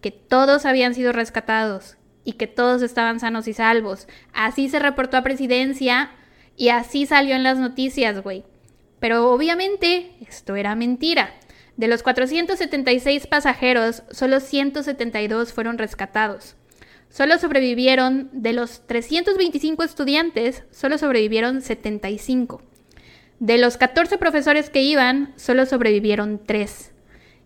que 0.00 0.10
todos 0.10 0.66
habían 0.66 0.94
sido 0.94 1.12
rescatados 1.12 1.96
y 2.24 2.32
que 2.32 2.46
todos 2.46 2.82
estaban 2.82 3.20
sanos 3.20 3.48
y 3.48 3.52
salvos. 3.52 4.08
Así 4.32 4.68
se 4.68 4.78
reportó 4.78 5.16
a 5.16 5.22
presidencia 5.22 6.10
y 6.56 6.68
así 6.68 7.06
salió 7.06 7.34
en 7.34 7.44
las 7.44 7.58
noticias, 7.58 8.22
güey. 8.22 8.44
Pero 8.98 9.30
obviamente 9.30 10.12
esto 10.20 10.56
era 10.56 10.74
mentira. 10.74 11.32
De 11.76 11.88
los 11.88 12.02
476 12.02 13.26
pasajeros, 13.26 14.02
solo 14.10 14.40
172 14.40 15.52
fueron 15.52 15.78
rescatados. 15.78 16.56
Solo 17.12 17.36
sobrevivieron, 17.38 18.30
de 18.32 18.54
los 18.54 18.86
325 18.86 19.82
estudiantes, 19.82 20.62
solo 20.70 20.96
sobrevivieron 20.96 21.60
75. 21.60 22.62
De 23.38 23.58
los 23.58 23.76
14 23.76 24.16
profesores 24.16 24.70
que 24.70 24.80
iban, 24.80 25.34
solo 25.36 25.66
sobrevivieron 25.66 26.40
3. 26.46 26.90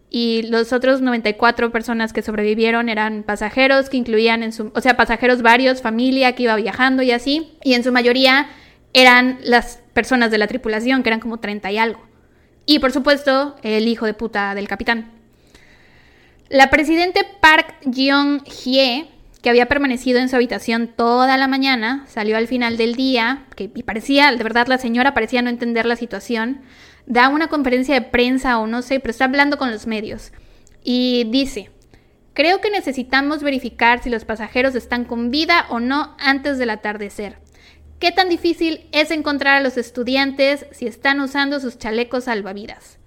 Y 0.09 0.43
los 0.45 0.73
otros 0.73 1.01
94 1.01 1.73
personas 1.73 2.13
que 2.13 2.23
sobrevivieron 2.23 2.89
eran 2.89 3.25
pasajeros 3.25 3.91
que 3.91 3.97
incluían 3.97 4.45
en 4.45 4.53
su, 4.53 4.71
o 4.73 4.81
sea, 4.81 4.97
pasajeros 4.97 5.43
varios, 5.43 5.83
familia 5.83 6.37
que 6.37 6.45
iba 6.45 6.55
viajando 6.55 7.03
y 7.03 7.11
así, 7.11 7.59
y 7.65 7.75
en 7.75 7.83
su 7.83 7.91
mayoría 7.91 8.47
eran 8.93 9.41
las 9.43 9.81
personas 9.95 10.31
de 10.31 10.39
la 10.39 10.47
tripulación, 10.47 11.03
que 11.03 11.09
eran 11.09 11.19
como 11.19 11.41
30 11.41 11.73
y 11.73 11.79
algo. 11.79 12.07
Y 12.67 12.79
por 12.79 12.93
supuesto, 12.93 13.57
el 13.65 13.89
hijo 13.89 14.07
de 14.07 14.15
puta 14.15 14.55
del 14.55 14.69
capitán. 14.69 15.11
La 16.51 16.71
presidente 16.71 17.27
Park 17.41 17.75
Geon-hye, 17.83 19.16
que 19.47 19.51
había 19.51 19.69
permanecido 19.69 20.19
en 20.19 20.29
su 20.29 20.35
habitación 20.35 20.89
toda 20.89 21.37
la 21.37 21.47
mañana, 21.47 22.05
salió 22.09 22.37
al 22.37 22.49
final 22.49 22.77
del 22.77 22.97
día, 22.97 23.45
que 23.55 23.71
y 23.73 23.85
parecía, 23.85 24.33
de 24.33 24.43
verdad 24.43 24.67
la 24.67 24.77
señora 24.77 25.15
parecía 25.15 25.41
no 25.41 25.51
entender 25.51 25.87
la 25.87 25.95
situación, 25.95 26.63
da 27.07 27.29
una 27.29 27.47
conferencia 27.47 27.95
de 27.95 28.03
prensa 28.03 28.59
o 28.59 28.67
no 28.67 28.83
sé, 28.83 28.99
pero 28.99 29.13
está 29.13 29.27
hablando 29.27 29.57
con 29.57 29.71
los 29.71 29.87
medios. 29.87 30.33
Y 30.83 31.29
dice, 31.31 31.71
creo 32.35 32.61
que 32.61 32.71
necesitamos 32.71 33.45
verificar 33.45 34.03
si 34.03 34.11
los 34.11 34.25
pasajeros 34.25 34.75
están 34.75 35.05
con 35.05 35.31
vida 35.31 35.67
o 35.69 35.79
no 35.79 36.17
antes 36.19 36.59
del 36.59 36.71
atardecer. 36.71 37.39
¿Qué 38.01 38.11
tan 38.11 38.29
difícil 38.29 38.89
es 38.91 39.13
encontrar 39.13 39.59
a 39.59 39.63
los 39.63 39.77
estudiantes 39.77 40.67
si 40.73 40.89
están 40.89 41.21
usando 41.21 41.61
sus 41.61 41.79
chalecos 41.79 42.25
salvavidas? 42.25 42.99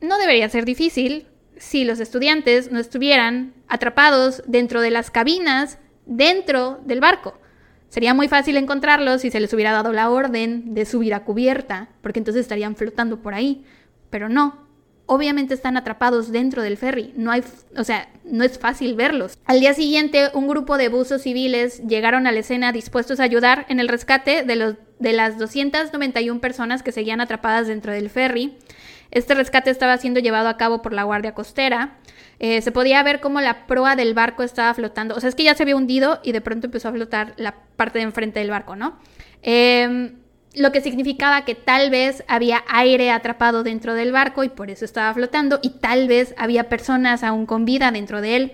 No 0.00 0.16
debería 0.16 0.48
ser 0.48 0.64
difícil 0.64 1.26
si 1.64 1.84
los 1.84 1.98
estudiantes 1.98 2.70
no 2.70 2.78
estuvieran 2.78 3.54
atrapados 3.68 4.42
dentro 4.46 4.82
de 4.82 4.90
las 4.90 5.10
cabinas 5.10 5.78
dentro 6.04 6.80
del 6.84 7.00
barco. 7.00 7.40
Sería 7.88 8.12
muy 8.12 8.28
fácil 8.28 8.56
encontrarlos 8.56 9.22
si 9.22 9.30
se 9.30 9.40
les 9.40 9.52
hubiera 9.54 9.72
dado 9.72 9.92
la 9.92 10.10
orden 10.10 10.74
de 10.74 10.84
subir 10.84 11.14
a 11.14 11.24
cubierta, 11.24 11.88
porque 12.02 12.18
entonces 12.18 12.42
estarían 12.42 12.76
flotando 12.76 13.22
por 13.22 13.34
ahí. 13.34 13.64
Pero 14.10 14.28
no, 14.28 14.66
obviamente 15.06 15.54
están 15.54 15.76
atrapados 15.76 16.30
dentro 16.30 16.60
del 16.62 16.76
ferry. 16.76 17.14
No 17.16 17.30
hay, 17.30 17.42
o 17.76 17.84
sea, 17.84 18.08
no 18.24 18.44
es 18.44 18.58
fácil 18.58 18.94
verlos. 18.94 19.38
Al 19.46 19.60
día 19.60 19.72
siguiente, 19.72 20.28
un 20.34 20.48
grupo 20.48 20.76
de 20.76 20.88
buzos 20.88 21.22
civiles 21.22 21.82
llegaron 21.86 22.26
a 22.26 22.32
la 22.32 22.40
escena 22.40 22.72
dispuestos 22.72 23.20
a 23.20 23.24
ayudar 23.24 23.64
en 23.68 23.80
el 23.80 23.88
rescate 23.88 24.44
de, 24.44 24.56
los, 24.56 24.74
de 24.98 25.12
las 25.12 25.38
291 25.38 26.40
personas 26.40 26.82
que 26.82 26.92
seguían 26.92 27.22
atrapadas 27.22 27.68
dentro 27.68 27.92
del 27.92 28.10
ferry. 28.10 28.58
Este 29.14 29.34
rescate 29.34 29.70
estaba 29.70 29.96
siendo 29.96 30.20
llevado 30.20 30.48
a 30.48 30.56
cabo 30.56 30.82
por 30.82 30.92
la 30.92 31.04
Guardia 31.04 31.34
Costera. 31.34 31.96
Eh, 32.40 32.60
se 32.60 32.72
podía 32.72 33.02
ver 33.02 33.20
cómo 33.20 33.40
la 33.40 33.66
proa 33.66 33.96
del 33.96 34.12
barco 34.12 34.42
estaba 34.42 34.74
flotando. 34.74 35.14
O 35.14 35.20
sea, 35.20 35.28
es 35.28 35.34
que 35.34 35.44
ya 35.44 35.54
se 35.54 35.62
había 35.62 35.76
hundido 35.76 36.20
y 36.22 36.32
de 36.32 36.40
pronto 36.40 36.66
empezó 36.66 36.88
a 36.88 36.92
flotar 36.92 37.32
la 37.36 37.54
parte 37.76 37.98
de 37.98 38.04
enfrente 38.04 38.40
del 38.40 38.50
barco, 38.50 38.76
¿no? 38.76 38.98
Eh, 39.42 40.12
lo 40.54 40.72
que 40.72 40.80
significaba 40.80 41.44
que 41.44 41.54
tal 41.54 41.90
vez 41.90 42.24
había 42.28 42.62
aire 42.68 43.10
atrapado 43.10 43.62
dentro 43.62 43.94
del 43.94 44.12
barco 44.12 44.44
y 44.44 44.48
por 44.48 44.70
eso 44.70 44.84
estaba 44.84 45.12
flotando 45.12 45.58
y 45.62 45.70
tal 45.70 46.06
vez 46.06 46.34
había 46.38 46.68
personas 46.68 47.22
aún 47.24 47.46
con 47.46 47.64
vida 47.64 47.90
dentro 47.90 48.20
de 48.20 48.36
él. 48.36 48.52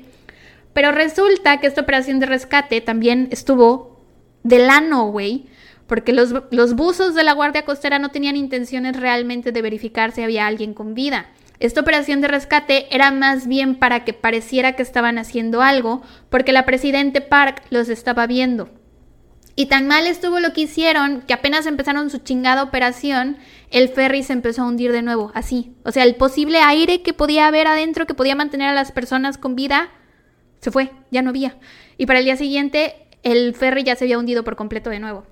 Pero 0.72 0.92
resulta 0.92 1.58
que 1.58 1.66
esta 1.66 1.82
operación 1.82 2.20
de 2.20 2.26
rescate 2.26 2.80
también 2.80 3.28
estuvo 3.30 4.00
de 4.42 4.58
lano, 4.60 5.10
güey, 5.10 5.46
porque 5.90 6.12
los, 6.12 6.32
los 6.52 6.76
buzos 6.76 7.16
de 7.16 7.24
la 7.24 7.32
Guardia 7.32 7.64
Costera 7.64 7.98
no 7.98 8.10
tenían 8.10 8.36
intenciones 8.36 8.96
realmente 8.96 9.50
de 9.50 9.60
verificar 9.60 10.12
si 10.12 10.22
había 10.22 10.46
alguien 10.46 10.72
con 10.72 10.94
vida. 10.94 11.26
Esta 11.58 11.80
operación 11.80 12.20
de 12.20 12.28
rescate 12.28 12.86
era 12.94 13.10
más 13.10 13.48
bien 13.48 13.74
para 13.74 14.04
que 14.04 14.12
pareciera 14.12 14.76
que 14.76 14.84
estaban 14.84 15.18
haciendo 15.18 15.62
algo, 15.62 16.00
porque 16.28 16.52
la 16.52 16.64
presidente 16.64 17.20
Park 17.20 17.64
los 17.70 17.88
estaba 17.88 18.28
viendo. 18.28 18.70
Y 19.56 19.66
tan 19.66 19.88
mal 19.88 20.06
estuvo 20.06 20.38
lo 20.38 20.52
que 20.52 20.60
hicieron 20.60 21.22
que 21.22 21.34
apenas 21.34 21.66
empezaron 21.66 22.08
su 22.08 22.18
chingada 22.18 22.62
operación, 22.62 23.38
el 23.72 23.88
ferry 23.88 24.22
se 24.22 24.32
empezó 24.32 24.62
a 24.62 24.68
hundir 24.68 24.92
de 24.92 25.02
nuevo, 25.02 25.32
así. 25.34 25.74
O 25.82 25.90
sea, 25.90 26.04
el 26.04 26.14
posible 26.14 26.60
aire 26.60 27.02
que 27.02 27.14
podía 27.14 27.48
haber 27.48 27.66
adentro, 27.66 28.06
que 28.06 28.14
podía 28.14 28.36
mantener 28.36 28.68
a 28.68 28.74
las 28.74 28.92
personas 28.92 29.38
con 29.38 29.56
vida, 29.56 29.90
se 30.60 30.70
fue, 30.70 30.92
ya 31.10 31.22
no 31.22 31.30
había. 31.30 31.56
Y 31.98 32.06
para 32.06 32.20
el 32.20 32.26
día 32.26 32.36
siguiente, 32.36 33.08
el 33.24 33.56
ferry 33.56 33.82
ya 33.82 33.96
se 33.96 34.04
había 34.04 34.20
hundido 34.20 34.44
por 34.44 34.54
completo 34.54 34.88
de 34.88 35.00
nuevo. 35.00 35.26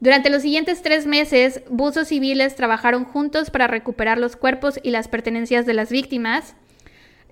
Durante 0.00 0.30
los 0.30 0.40
siguientes 0.40 0.80
tres 0.80 1.06
meses, 1.06 1.62
buzos 1.68 2.08
civiles 2.08 2.56
trabajaron 2.56 3.04
juntos 3.04 3.50
para 3.50 3.66
recuperar 3.66 4.18
los 4.18 4.34
cuerpos 4.34 4.80
y 4.82 4.90
las 4.90 5.08
pertenencias 5.08 5.66
de 5.66 5.74
las 5.74 5.90
víctimas. 5.90 6.54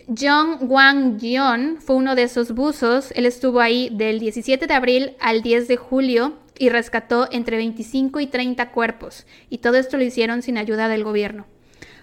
John 0.07 0.59
Wang 0.61 1.19
Jion 1.19 1.79
fue 1.81 1.97
uno 1.97 2.15
de 2.15 2.25
esos 2.25 2.53
buzos. 2.53 3.11
Él 3.13 3.25
estuvo 3.25 3.61
ahí 3.61 3.89
del 3.93 4.19
17 4.19 4.67
de 4.67 4.75
abril 4.75 5.17
al 5.19 5.41
10 5.41 5.67
de 5.67 5.77
julio 5.77 6.37
y 6.59 6.69
rescató 6.69 7.29
entre 7.31 7.57
25 7.57 8.21
y 8.21 8.27
30 8.27 8.71
cuerpos. 8.71 9.27
Y 9.49 9.59
todo 9.59 9.79
esto 9.79 9.97
lo 9.97 10.05
hicieron 10.05 10.43
sin 10.43 10.59
ayuda 10.59 10.89
del 10.89 11.05
gobierno. 11.05 11.47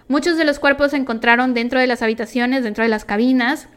Muchos 0.08 0.36
de 0.36 0.44
los 0.44 0.58
cuerpos 0.58 0.90
se 0.90 0.96
encontraron 0.96 1.54
dentro 1.54 1.78
de 1.78 1.86
las 1.86 2.02
habitaciones, 2.02 2.64
dentro 2.64 2.82
de 2.82 2.90
las 2.90 3.04
cabinas. 3.04 3.68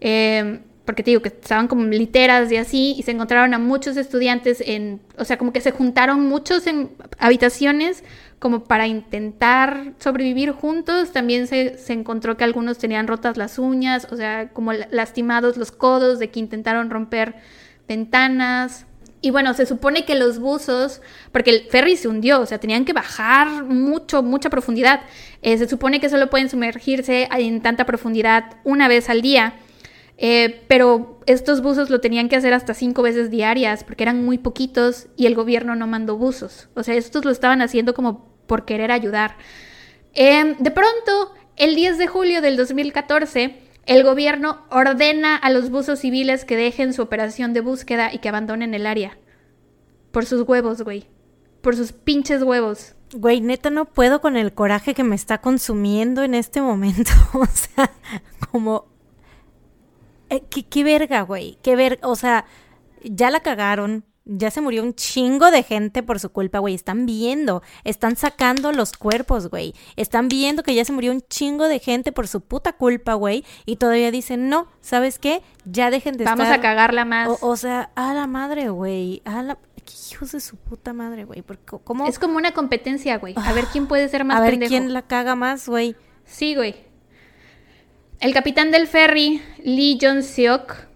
Eh, 0.00 0.60
porque 0.84 1.02
te 1.02 1.10
digo 1.10 1.22
que 1.22 1.28
estaban 1.28 1.66
como 1.66 1.84
literas 1.84 2.52
y 2.52 2.56
así, 2.56 2.94
y 2.98 3.02
se 3.02 3.12
encontraron 3.12 3.54
a 3.54 3.58
muchos 3.58 3.96
estudiantes 3.96 4.62
en, 4.66 5.00
o 5.16 5.24
sea, 5.24 5.38
como 5.38 5.52
que 5.52 5.60
se 5.60 5.70
juntaron 5.70 6.26
muchos 6.28 6.66
en 6.66 6.90
habitaciones 7.18 8.04
como 8.38 8.64
para 8.64 8.86
intentar 8.86 9.94
sobrevivir 9.98 10.50
juntos. 10.52 11.12
También 11.12 11.46
se, 11.46 11.78
se 11.78 11.94
encontró 11.94 12.36
que 12.36 12.44
algunos 12.44 12.76
tenían 12.76 13.06
rotas 13.06 13.38
las 13.38 13.58
uñas, 13.58 14.06
o 14.10 14.16
sea, 14.16 14.50
como 14.50 14.72
lastimados 14.74 15.56
los 15.56 15.72
codos 15.72 16.18
de 16.18 16.28
que 16.28 16.40
intentaron 16.40 16.90
romper 16.90 17.34
ventanas. 17.88 18.84
Y 19.22 19.30
bueno, 19.30 19.54
se 19.54 19.64
supone 19.64 20.04
que 20.04 20.14
los 20.14 20.38
buzos, 20.38 21.00
porque 21.32 21.48
el 21.48 21.62
ferry 21.70 21.96
se 21.96 22.08
hundió, 22.08 22.42
o 22.42 22.46
sea, 22.46 22.58
tenían 22.58 22.84
que 22.84 22.92
bajar 22.92 23.64
mucho, 23.64 24.22
mucha 24.22 24.50
profundidad. 24.50 25.00
Eh, 25.40 25.56
se 25.56 25.66
supone 25.66 25.98
que 25.98 26.10
solo 26.10 26.28
pueden 26.28 26.50
sumergirse 26.50 27.26
en 27.32 27.62
tanta 27.62 27.86
profundidad 27.86 28.56
una 28.64 28.86
vez 28.86 29.08
al 29.08 29.22
día. 29.22 29.54
Eh, 30.16 30.64
pero 30.68 31.20
estos 31.26 31.60
buzos 31.60 31.90
lo 31.90 32.00
tenían 32.00 32.28
que 32.28 32.36
hacer 32.36 32.54
hasta 32.54 32.74
cinco 32.74 33.02
veces 33.02 33.30
diarias 33.30 33.82
porque 33.82 34.04
eran 34.04 34.24
muy 34.24 34.38
poquitos 34.38 35.08
y 35.16 35.26
el 35.26 35.34
gobierno 35.34 35.74
no 35.74 35.86
mandó 35.86 36.16
buzos. 36.16 36.68
O 36.74 36.82
sea, 36.82 36.94
estos 36.94 37.24
lo 37.24 37.30
estaban 37.30 37.62
haciendo 37.62 37.94
como 37.94 38.32
por 38.46 38.64
querer 38.64 38.92
ayudar. 38.92 39.36
Em, 40.12 40.56
de 40.58 40.70
pronto, 40.70 41.34
el 41.56 41.74
10 41.74 41.98
de 41.98 42.06
julio 42.06 42.40
del 42.40 42.56
2014, 42.56 43.58
el 43.86 44.04
gobierno 44.04 44.64
ordena 44.70 45.36
a 45.36 45.50
los 45.50 45.70
buzos 45.70 45.98
civiles 46.00 46.44
que 46.44 46.56
dejen 46.56 46.92
su 46.92 47.02
operación 47.02 47.52
de 47.52 47.60
búsqueda 47.60 48.12
y 48.12 48.18
que 48.18 48.28
abandonen 48.28 48.74
el 48.74 48.86
área. 48.86 49.18
Por 50.10 50.26
sus 50.26 50.46
huevos, 50.48 50.82
güey. 50.82 51.06
Por 51.60 51.76
sus 51.76 51.92
pinches 51.92 52.42
huevos. 52.42 52.94
Güey, 53.14 53.40
neta 53.40 53.70
no 53.70 53.84
puedo 53.84 54.20
con 54.20 54.36
el 54.36 54.52
coraje 54.52 54.94
que 54.94 55.04
me 55.04 55.16
está 55.16 55.38
consumiendo 55.38 56.22
en 56.22 56.34
este 56.34 56.60
momento. 56.60 57.10
o 57.34 57.46
sea, 57.46 57.90
como 58.50 58.93
eh, 60.30 60.42
¿qué, 60.48 60.84
verga, 60.84 61.22
güey. 61.22 61.58
Qué 61.62 61.76
ver, 61.76 61.98
o 62.02 62.16
sea, 62.16 62.44
ya 63.02 63.30
la 63.30 63.40
cagaron. 63.40 64.04
Ya 64.26 64.50
se 64.50 64.62
murió 64.62 64.82
un 64.82 64.94
chingo 64.94 65.50
de 65.50 65.62
gente 65.62 66.02
por 66.02 66.18
su 66.18 66.30
culpa, 66.30 66.58
güey. 66.58 66.74
Están 66.74 67.04
viendo, 67.04 67.62
están 67.84 68.16
sacando 68.16 68.72
los 68.72 68.94
cuerpos, 68.94 69.50
güey. 69.50 69.74
Están 69.96 70.28
viendo 70.28 70.62
que 70.62 70.74
ya 70.74 70.82
se 70.86 70.92
murió 70.92 71.12
un 71.12 71.20
chingo 71.28 71.68
de 71.68 71.78
gente 71.78 72.10
por 72.10 72.26
su 72.26 72.40
puta 72.40 72.72
culpa, 72.72 73.12
güey. 73.12 73.44
Y 73.66 73.76
todavía 73.76 74.10
dicen, 74.10 74.48
no, 74.48 74.66
¿sabes 74.80 75.18
qué? 75.18 75.42
Ya 75.66 75.90
dejen 75.90 76.16
de 76.16 76.24
Vamos 76.24 76.44
estar... 76.46 76.58
a 76.58 76.62
cagarla 76.62 77.04
más. 77.04 77.28
O, 77.28 77.38
o 77.48 77.56
sea, 77.58 77.90
a 77.96 78.14
la 78.14 78.26
madre, 78.26 78.70
güey. 78.70 79.20
A 79.26 79.42
la... 79.42 79.58
¿Qué 79.84 79.92
hijos 80.12 80.32
de 80.32 80.40
su 80.40 80.56
puta 80.56 80.94
madre, 80.94 81.24
güey? 81.24 81.42
Porque, 81.42 81.76
¿cómo? 81.84 82.06
Es 82.06 82.18
como 82.18 82.38
una 82.38 82.52
competencia, 82.52 83.18
güey. 83.18 83.34
A 83.36 83.52
ver 83.52 83.66
quién 83.66 83.86
puede 83.86 84.08
ser 84.08 84.24
más 84.24 84.38
a 84.38 84.40
ver 84.40 84.52
pendejo. 84.52 84.70
quién 84.70 84.94
la 84.94 85.02
caga 85.02 85.34
más, 85.34 85.68
güey. 85.68 85.96
Sí, 86.24 86.54
güey. 86.54 86.74
El 88.20 88.32
capitán 88.32 88.70
del 88.70 88.86
ferry, 88.86 89.42
Lee 89.62 89.98
Jong-seok, 90.00 90.86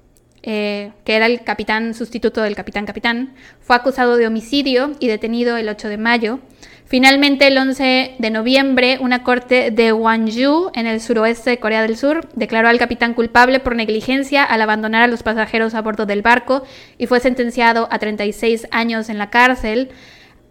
eh, 0.43 0.93
que 1.05 1.17
era 1.17 1.27
el 1.27 1.43
capitán 1.43 1.93
sustituto 1.93 2.43
del 2.43 2.57
capitán 2.57 2.87
capitán, 2.87 3.35
fue 3.61 3.77
acusado 3.77 4.17
de 4.17 4.27
homicidio 4.27 4.93
y 4.99 5.09
detenido 5.09 5.57
el 5.57 5.69
8 5.69 5.89
de 5.89 5.99
mayo. 5.99 6.41
Finalmente, 6.87 7.49
el 7.49 7.59
11 7.59 8.15
de 8.19 8.31
noviembre, 8.31 8.97
una 9.03 9.23
corte 9.23 9.71
de 9.71 9.93
Gwangju, 9.93 10.71
en 10.73 10.87
el 10.87 11.03
suroeste 11.03 11.51
de 11.51 11.59
Corea 11.59 11.83
del 11.83 11.99
Sur, 11.99 12.27
declaró 12.35 12.69
al 12.69 12.79
capitán 12.79 13.13
culpable 13.13 13.61
por 13.61 13.77
negligencia 13.77 14.43
al 14.43 14.63
abandonar 14.63 15.03
a 15.03 15.07
los 15.07 15.23
pasajeros 15.23 15.75
a 15.75 15.83
bordo 15.83 16.07
del 16.07 16.23
barco 16.23 16.63
y 16.97 17.07
fue 17.07 17.21
sentenciado 17.21 17.89
a 17.91 17.99
36 17.99 18.69
años 18.71 19.11
en 19.11 19.19
la 19.19 19.29
cárcel, 19.29 19.91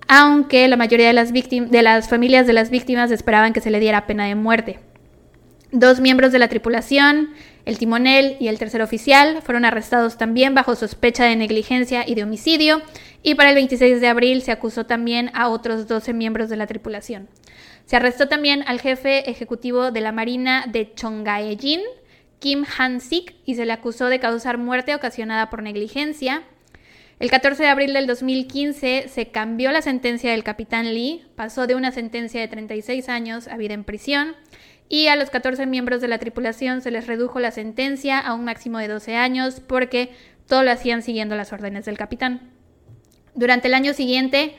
aunque 0.08 0.68
la 0.68 0.78
mayoría 0.78 1.08
de 1.08 1.14
las, 1.14 1.34
de 1.34 1.82
las 1.82 2.08
familias 2.08 2.46
de 2.46 2.54
las 2.54 2.70
víctimas 2.70 3.10
esperaban 3.10 3.52
que 3.52 3.62
se 3.62 3.72
le 3.72 3.80
diera 3.80 4.06
pena 4.06 4.26
de 4.26 4.36
muerte. 4.36 4.80
Dos 5.72 6.00
miembros 6.00 6.32
de 6.32 6.40
la 6.40 6.48
tripulación, 6.48 7.34
el 7.66 7.78
timonel 7.78 8.38
y 8.40 8.48
el 8.48 8.58
tercer 8.58 8.82
oficial, 8.82 9.42
fueron 9.42 9.66
arrestados 9.66 10.18
también 10.18 10.56
bajo 10.56 10.76
sospecha 10.76 11.26
de 11.26 11.36
negligencia 11.36 12.08
y 12.08 12.16
de 12.16 12.24
homicidio, 12.24 12.82
y 13.22 13.36
para 13.36 13.50
el 13.50 13.56
26 13.56 14.00
de 14.00 14.08
abril 14.08 14.42
se 14.42 14.54
acusó 14.54 14.86
también 14.86 15.30
a 15.34 15.50
otros 15.50 15.86
12 15.90 16.14
miembros 16.14 16.48
de 16.48 16.56
la 16.56 16.68
tripulación. 16.68 17.28
Se 17.86 17.98
arrestó 17.98 18.30
también 18.30 18.64
al 18.66 18.80
jefe 18.80 19.30
ejecutivo 19.30 19.92
de 19.92 20.00
la 20.00 20.14
Marina 20.14 20.66
de 20.72 20.94
Chongaejin, 20.94 21.82
Kim 22.40 22.64
Han-sik, 22.78 23.36
y 23.44 23.56
se 23.56 23.66
le 23.66 23.74
acusó 23.74 24.08
de 24.08 24.22
causar 24.22 24.58
muerte 24.58 24.96
ocasionada 24.96 25.50
por 25.50 25.64
negligencia. 25.64 26.44
El 27.20 27.30
14 27.30 27.64
de 27.64 27.70
abril 27.70 27.92
del 27.92 28.08
2015 28.08 29.08
se 29.10 29.28
cambió 29.32 29.72
la 29.72 29.82
sentencia 29.82 30.32
del 30.32 30.46
capitán 30.46 30.94
Lee, 30.94 31.26
pasó 31.36 31.68
de 31.68 31.76
una 31.76 31.92
sentencia 31.92 32.40
de 32.40 32.48
36 32.48 33.10
años 33.10 33.50
a 33.50 33.58
vida 33.58 33.74
en 33.74 33.84
prisión, 33.84 34.36
y 34.90 35.08
a 35.08 35.16
los 35.16 35.30
14 35.30 35.66
miembros 35.66 36.02
de 36.02 36.08
la 36.08 36.18
tripulación 36.18 36.82
se 36.82 36.92
les 36.92 37.08
redujo 37.08 37.40
la 37.40 37.52
sentencia 37.52 38.20
a 38.20 38.34
un 38.34 38.46
máximo 38.46 38.80
de 38.80 38.88
12 38.88 39.16
años 39.16 39.60
porque 39.60 40.12
todo 40.48 40.64
lo 40.64 40.72
hacían 40.72 41.02
siguiendo 41.02 41.36
las 41.36 41.52
órdenes 41.52 41.86
del 41.86 41.98
capitán. 41.98 42.52
Durante 43.36 43.68
el 43.68 43.74
año 43.74 43.94
siguiente, 43.94 44.56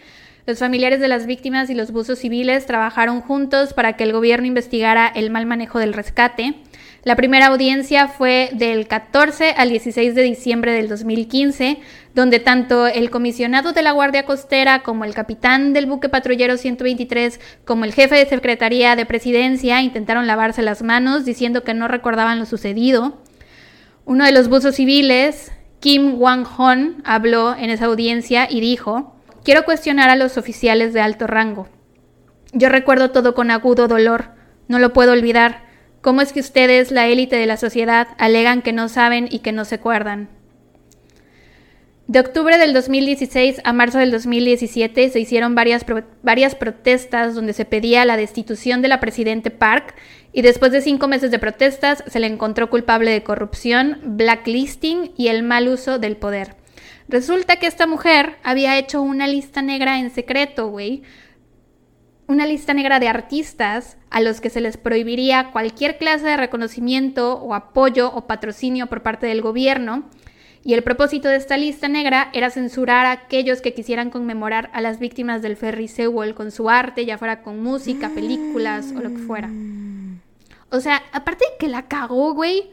los 0.47 0.59
familiares 0.59 1.01
de 1.01 1.09
las 1.09 1.26
víctimas 1.26 1.68
y 1.70 1.74
los 1.74 1.91
buzos 1.91 2.20
civiles 2.20 2.66
trabajaron 2.66 3.20
juntos 3.20 3.74
para 3.74 3.95
que 3.97 4.05
el 4.05 4.12
gobierno 4.12 4.47
investigara 4.47 5.07
el 5.07 5.31
mal 5.31 5.47
manejo 5.47 5.79
del 5.79 5.93
rescate. 5.93 6.55
La 7.09 7.17
primera 7.17 7.47
audiencia 7.47 8.07
fue 8.07 8.51
del 8.53 8.87
14 8.87 9.55
al 9.57 9.71
16 9.71 10.15
de 10.15 10.23
diciembre 10.25 10.73
del 10.73 10.91
2015, 10.91 11.79
donde 12.15 12.39
tanto 12.39 12.87
el 12.87 13.09
comisionado 13.09 13.73
de 13.73 13.81
la 13.81 13.93
Guardia 13.93 14.27
Costera 14.27 14.83
como 14.83 15.07
el 15.07 15.15
capitán 15.15 15.73
del 15.73 15.87
buque 15.87 16.11
patrullero 16.11 16.59
123 16.59 17.41
como 17.65 17.87
el 17.87 17.95
jefe 17.95 18.17
de 18.17 18.27
Secretaría 18.27 18.95
de 18.95 19.07
Presidencia 19.07 19.81
intentaron 19.81 20.27
lavarse 20.27 20.61
las 20.61 20.83
manos 20.83 21.25
diciendo 21.25 21.65
que 21.65 21.73
no 21.73 21.89
recordaban 21.89 22.39
lo 22.39 22.45
sucedido. 22.45 23.23
Uno 24.05 24.27
de 24.27 24.33
los 24.33 24.51
buzos 24.51 24.75
civiles, 24.75 25.51
Kim 25.81 26.21
Wang-hon, 26.21 27.01
habló 27.07 27.57
en 27.57 27.71
esa 27.71 27.87
audiencia 27.87 28.49
y 28.51 28.61
dijo, 28.61 29.17
quiero 29.45 29.65
cuestionar 29.65 30.11
a 30.11 30.17
los 30.17 30.37
oficiales 30.37 30.93
de 30.93 31.01
alto 31.01 31.27
rango. 31.27 31.69
Yo 32.53 32.69
recuerdo 32.69 33.13
todo 33.13 33.33
con 33.33 33.51
agudo 33.51 33.89
dolor, 33.89 34.33
no 34.69 34.79
lo 34.79 34.93
puedo 34.93 35.13
olvidar. 35.13 35.68
¿Cómo 36.09 36.23
es 36.23 36.33
que 36.33 36.41
ustedes, 36.41 36.91
la 36.91 37.07
élite 37.07 37.37
de 37.37 37.45
la 37.45 37.59
sociedad, 37.59 38.09
alegan 38.17 38.63
que 38.63 38.73
no 38.73 38.89
saben 38.89 39.29
y 39.31 39.41
que 39.41 39.53
no 39.53 39.67
se 39.67 39.75
acuerdan? 39.75 40.31
De 42.07 42.19
octubre 42.19 42.57
del 42.57 42.73
2016 42.73 43.61
a 43.63 43.75
marzo 43.75 43.99
del 43.99 44.11
2017 44.11 45.11
se 45.11 45.21
hicieron 45.21 45.55
varias, 45.55 45.85
varias 46.23 46.55
protestas 46.55 47.35
donde 47.35 47.53
se 47.53 47.67
pedía 47.67 48.07
la 48.07 48.17
destitución 48.17 48.81
de 48.81 48.89
la 48.89 49.01
presidente 49.01 49.51
Park 49.51 49.97
y 50.33 50.41
después 50.41 50.73
de 50.73 50.81
cinco 50.81 51.09
meses 51.09 51.31
de 51.31 51.39
protestas 51.39 52.03
se 52.07 52.21
le 52.21 52.27
encontró 52.27 52.71
culpable 52.71 53.11
de 53.11 53.23
corrupción, 53.23 53.99
blacklisting 54.03 55.13
y 55.15 55.29
el 55.29 55.43
mal 55.43 55.69
uso 55.69 55.99
del 55.99 56.17
poder. 56.17 56.55
Resulta 57.07 57.57
que 57.57 57.67
esta 57.67 57.87
mujer 57.87 58.37
había 58.43 58.79
hecho 58.79 59.03
una 59.03 59.27
lista 59.27 59.61
negra 59.61 59.99
en 59.99 60.11
secreto, 60.11 60.69
güey. 60.69 61.03
Una 62.29 62.47
lista 62.47 62.74
negra 62.74 63.01
de 63.01 63.09
artistas 63.09 63.97
a 64.11 64.20
los 64.20 64.41
que 64.41 64.51
se 64.51 64.61
les 64.61 64.76
prohibiría 64.76 65.51
cualquier 65.51 65.99
clase 65.99 66.26
de 66.26 66.37
reconocimiento 66.37 67.35
o 67.35 67.55
apoyo 67.55 68.12
o 68.14 68.26
patrocinio 68.26 68.87
por 68.87 69.03
parte 69.03 69.26
del 69.26 69.43
gobierno 69.43 70.05
y 70.64 70.74
el 70.74 70.83
propósito 70.83 71.29
de 71.29 71.37
esta 71.37 71.57
lista 71.57 71.89
negra 71.89 72.31
era 72.35 72.51
censurar 72.51 73.07
a 73.07 73.12
aquellos 73.12 73.62
que 73.62 73.72
quisieran 73.72 74.11
conmemorar 74.11 74.70
a 74.74 74.81
las 74.81 74.99
víctimas 74.99 75.41
del 75.41 75.57
ferry 75.57 75.89
Sewell 75.89 76.35
con 76.35 76.51
su 76.51 76.68
arte, 76.68 77.07
ya 77.07 77.16
fuera 77.16 77.43
con 77.43 77.62
música, 77.62 78.11
películas 78.11 78.93
o 78.95 79.01
lo 79.01 79.09
que 79.09 79.18
fuera. 79.18 79.49
O 80.70 80.81
sea, 80.81 81.03
aparte 81.12 81.45
de 81.51 81.57
que 81.59 81.68
la 81.68 81.89
cagó, 81.89 82.35
güey. 82.35 82.70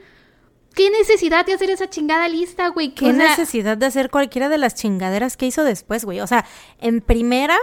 ¿Qué 0.74 0.90
necesidad 0.90 1.46
de 1.46 1.54
hacer 1.54 1.70
esa 1.70 1.90
chingada 1.90 2.28
lista, 2.28 2.68
güey? 2.68 2.94
¿Qué 2.94 3.14
necesidad 3.14 3.78
de 3.78 3.86
hacer 3.86 4.10
cualquiera 4.10 4.50
de 4.50 4.58
las 4.58 4.76
chingaderas 4.76 5.38
que 5.38 5.46
hizo 5.46 5.64
después, 5.64 6.04
güey? 6.04 6.20
O 6.20 6.28
sea, 6.28 6.44
en 6.82 7.00
primera, 7.00 7.58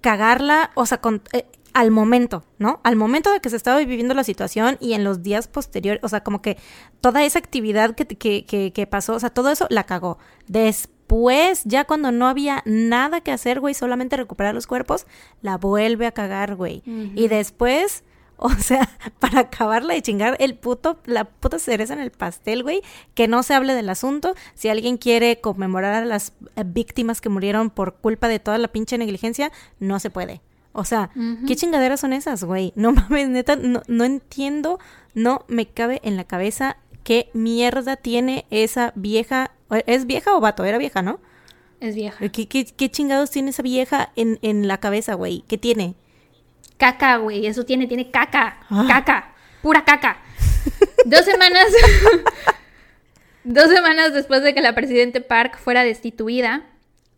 cagarla, 0.00 0.70
o 0.74 0.86
sea, 0.86 1.00
con, 1.00 1.22
eh, 1.32 1.46
al 1.72 1.90
momento, 1.90 2.44
¿no? 2.58 2.80
Al 2.82 2.96
momento 2.96 3.32
de 3.32 3.40
que 3.40 3.50
se 3.50 3.56
estaba 3.56 3.78
viviendo 3.78 4.14
la 4.14 4.24
situación 4.24 4.76
y 4.80 4.94
en 4.94 5.04
los 5.04 5.22
días 5.22 5.48
posteriores, 5.48 6.02
o 6.02 6.08
sea, 6.08 6.22
como 6.22 6.42
que 6.42 6.56
toda 7.00 7.24
esa 7.24 7.38
actividad 7.38 7.94
que, 7.94 8.06
que, 8.06 8.44
que, 8.44 8.72
que 8.72 8.86
pasó, 8.86 9.14
o 9.14 9.20
sea, 9.20 9.30
todo 9.30 9.50
eso 9.50 9.66
la 9.70 9.84
cagó. 9.84 10.18
Después, 10.48 11.62
ya 11.64 11.84
cuando 11.84 12.12
no 12.12 12.26
había 12.26 12.62
nada 12.64 13.20
que 13.20 13.32
hacer, 13.32 13.60
güey, 13.60 13.74
solamente 13.74 14.16
recuperar 14.16 14.54
los 14.54 14.66
cuerpos, 14.66 15.06
la 15.42 15.58
vuelve 15.58 16.06
a 16.06 16.12
cagar, 16.12 16.56
güey. 16.56 16.82
Uh 16.86 16.90
-huh. 16.90 17.12
Y 17.14 17.28
después, 17.28 18.04
o 18.42 18.48
sea, 18.54 18.88
para 19.18 19.40
acabarla 19.40 19.92
de 19.92 20.00
chingar 20.00 20.36
el 20.40 20.54
puto, 20.54 20.98
la 21.04 21.24
puta 21.24 21.58
cereza 21.58 21.92
en 21.92 22.00
el 22.00 22.10
pastel, 22.10 22.62
güey, 22.62 22.80
que 23.14 23.28
no 23.28 23.42
se 23.42 23.52
hable 23.52 23.74
del 23.74 23.90
asunto. 23.90 24.34
Si 24.54 24.68
alguien 24.68 24.96
quiere 24.96 25.40
conmemorar 25.42 25.92
a 25.92 26.06
las 26.06 26.32
víctimas 26.64 27.20
que 27.20 27.28
murieron 27.28 27.68
por 27.68 27.96
culpa 27.96 28.28
de 28.28 28.38
toda 28.38 28.56
la 28.56 28.68
pinche 28.68 28.96
negligencia, 28.96 29.52
no 29.78 30.00
se 30.00 30.08
puede. 30.08 30.40
O 30.72 30.84
sea, 30.86 31.10
uh 31.14 31.20
-huh. 31.20 31.46
¿qué 31.46 31.54
chingaderas 31.54 32.00
son 32.00 32.14
esas, 32.14 32.42
güey? 32.44 32.72
No 32.76 32.92
mames, 32.92 33.28
neta, 33.28 33.56
no, 33.56 33.82
no 33.88 34.04
entiendo, 34.04 34.78
no 35.14 35.44
me 35.48 35.66
cabe 35.66 36.00
en 36.02 36.16
la 36.16 36.24
cabeza 36.24 36.78
qué 37.04 37.28
mierda 37.34 37.96
tiene 37.96 38.46
esa 38.50 38.94
vieja. 38.94 39.50
¿Es 39.86 40.06
vieja 40.06 40.34
o 40.34 40.40
vato? 40.40 40.64
Era 40.64 40.78
vieja, 40.78 41.02
¿no? 41.02 41.20
Es 41.80 41.94
vieja. 41.94 42.26
¿Qué, 42.30 42.48
qué, 42.48 42.64
qué 42.64 42.90
chingados 42.90 43.30
tiene 43.30 43.50
esa 43.50 43.62
vieja 43.62 44.12
en, 44.16 44.38
en 44.40 44.66
la 44.66 44.78
cabeza, 44.78 45.12
güey? 45.14 45.44
¿Qué 45.46 45.58
tiene? 45.58 45.94
Caca, 46.80 47.18
güey, 47.18 47.46
eso 47.46 47.66
tiene, 47.66 47.86
tiene 47.86 48.10
caca. 48.10 48.56
Ah. 48.70 48.86
Caca, 48.88 49.34
pura 49.60 49.84
caca. 49.84 50.16
Dos 51.04 51.26
semanas. 51.26 51.66
Dos 53.44 53.68
semanas 53.68 54.14
después 54.14 54.42
de 54.42 54.54
que 54.54 54.62
la 54.62 54.74
presidente 54.74 55.20
Park 55.20 55.58
fuera 55.58 55.84
destituida, 55.84 56.62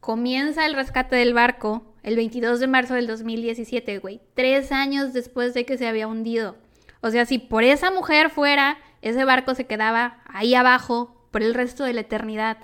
comienza 0.01 0.67
el 0.67 0.75
rescate 0.75 1.15
del 1.15 1.33
barco 1.33 1.95
el 2.03 2.17
22 2.17 2.59
de 2.59 2.67
marzo 2.67 2.95
del 2.95 3.07
2017, 3.07 3.99
güey. 4.01 4.21
Tres 4.35 4.73
años 4.73 5.13
después 5.13 5.55
de 5.55 5.65
que 5.65 5.79
se 5.79 5.87
había 5.87 6.09
hundido. 6.09 6.57
O 7.01 7.11
sea, 7.11 7.25
si 7.25 7.39
por 7.39 7.63
esa 7.63 7.93
mujer 7.93 8.31
fuera, 8.31 8.79
ese 9.01 9.25
barco 9.25 9.55
se 9.55 9.67
quedaba 9.67 10.19
ahí 10.27 10.57
abajo 10.57 11.25
por 11.31 11.45
el 11.45 11.55
resto 11.55 11.85
de 11.85 11.93
la 11.93 12.01
eternidad. 12.01 12.59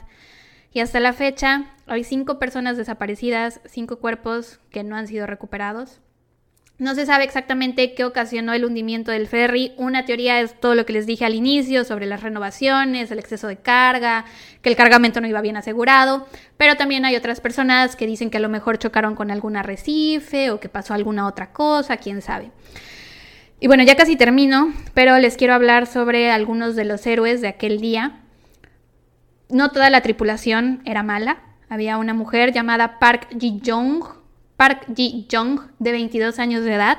Y 0.72 0.80
hasta 0.80 0.98
la 0.98 1.12
fecha 1.12 1.76
hay 1.86 2.02
cinco 2.02 2.40
personas 2.40 2.76
desaparecidas, 2.76 3.60
cinco 3.66 4.00
cuerpos 4.00 4.58
que 4.70 4.82
no 4.82 4.96
han 4.96 5.06
sido 5.06 5.28
recuperados. 5.28 6.00
No 6.78 6.94
se 6.94 7.06
sabe 7.06 7.24
exactamente 7.24 7.92
qué 7.94 8.04
ocasionó 8.04 8.52
el 8.52 8.64
hundimiento 8.64 9.10
del 9.10 9.26
ferry. 9.26 9.72
Una 9.78 10.04
teoría 10.04 10.40
es 10.40 10.58
todo 10.60 10.76
lo 10.76 10.86
que 10.86 10.92
les 10.92 11.06
dije 11.06 11.24
al 11.24 11.34
inicio 11.34 11.82
sobre 11.82 12.06
las 12.06 12.22
renovaciones, 12.22 13.10
el 13.10 13.18
exceso 13.18 13.48
de 13.48 13.56
carga, 13.56 14.24
que 14.62 14.68
el 14.68 14.76
cargamento 14.76 15.20
no 15.20 15.26
iba 15.26 15.40
bien 15.40 15.56
asegurado. 15.56 16.28
Pero 16.56 16.76
también 16.76 17.04
hay 17.04 17.16
otras 17.16 17.40
personas 17.40 17.96
que 17.96 18.06
dicen 18.06 18.30
que 18.30 18.36
a 18.36 18.40
lo 18.40 18.48
mejor 18.48 18.78
chocaron 18.78 19.16
con 19.16 19.32
algún 19.32 19.56
arrecife 19.56 20.52
o 20.52 20.60
que 20.60 20.68
pasó 20.68 20.94
alguna 20.94 21.26
otra 21.26 21.52
cosa, 21.52 21.96
quién 21.96 22.22
sabe. 22.22 22.52
Y 23.58 23.66
bueno, 23.66 23.82
ya 23.82 23.96
casi 23.96 24.14
termino, 24.14 24.72
pero 24.94 25.18
les 25.18 25.36
quiero 25.36 25.54
hablar 25.54 25.88
sobre 25.88 26.30
algunos 26.30 26.76
de 26.76 26.84
los 26.84 27.04
héroes 27.08 27.40
de 27.40 27.48
aquel 27.48 27.80
día. 27.80 28.20
No 29.48 29.72
toda 29.72 29.90
la 29.90 30.02
tripulación 30.02 30.80
era 30.84 31.02
mala. 31.02 31.38
Había 31.68 31.98
una 31.98 32.14
mujer 32.14 32.52
llamada 32.52 33.00
Park 33.00 33.30
Ji-jong, 33.36 34.17
Park 34.58 34.86
Ji-jong, 34.92 35.60
de 35.78 35.92
22 35.92 36.40
años 36.40 36.64
de 36.64 36.74
edad. 36.74 36.98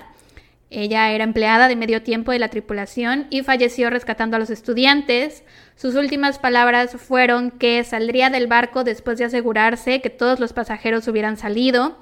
Ella 0.70 1.12
era 1.12 1.26
empleada 1.26 1.68
de 1.68 1.76
medio 1.76 2.02
tiempo 2.04 2.32
de 2.32 2.40
la 2.40 2.48
tripulación 2.48 3.28
y 3.30 3.42
falleció 3.42 3.90
rescatando 3.90 4.38
a 4.38 4.40
los 4.40 4.50
estudiantes. 4.50 5.44
Sus 5.76 5.96
últimas 5.96 6.40
palabras 6.40 6.92
fueron 6.96 7.52
que 7.52 7.84
saldría 7.84 8.30
del 8.30 8.48
barco 8.48 8.86
después 8.86 9.18
de 9.18 9.26
asegurarse 9.26 10.00
que 10.00 10.10
todos 10.10 10.40
los 10.40 10.54
pasajeros 10.54 11.06
hubieran 11.10 11.36
salido, 11.36 12.00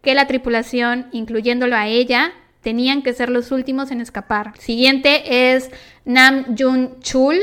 que 0.00 0.14
la 0.14 0.28
tripulación, 0.28 1.08
incluyéndolo 1.10 1.74
a 1.74 1.88
ella, 1.88 2.30
tenían 2.60 3.02
que 3.02 3.12
ser 3.12 3.30
los 3.30 3.50
últimos 3.50 3.90
en 3.90 4.00
escapar. 4.00 4.52
Siguiente 4.60 5.54
es 5.56 5.72
Nam 6.04 6.54
Jun 6.56 7.00
Chul, 7.00 7.36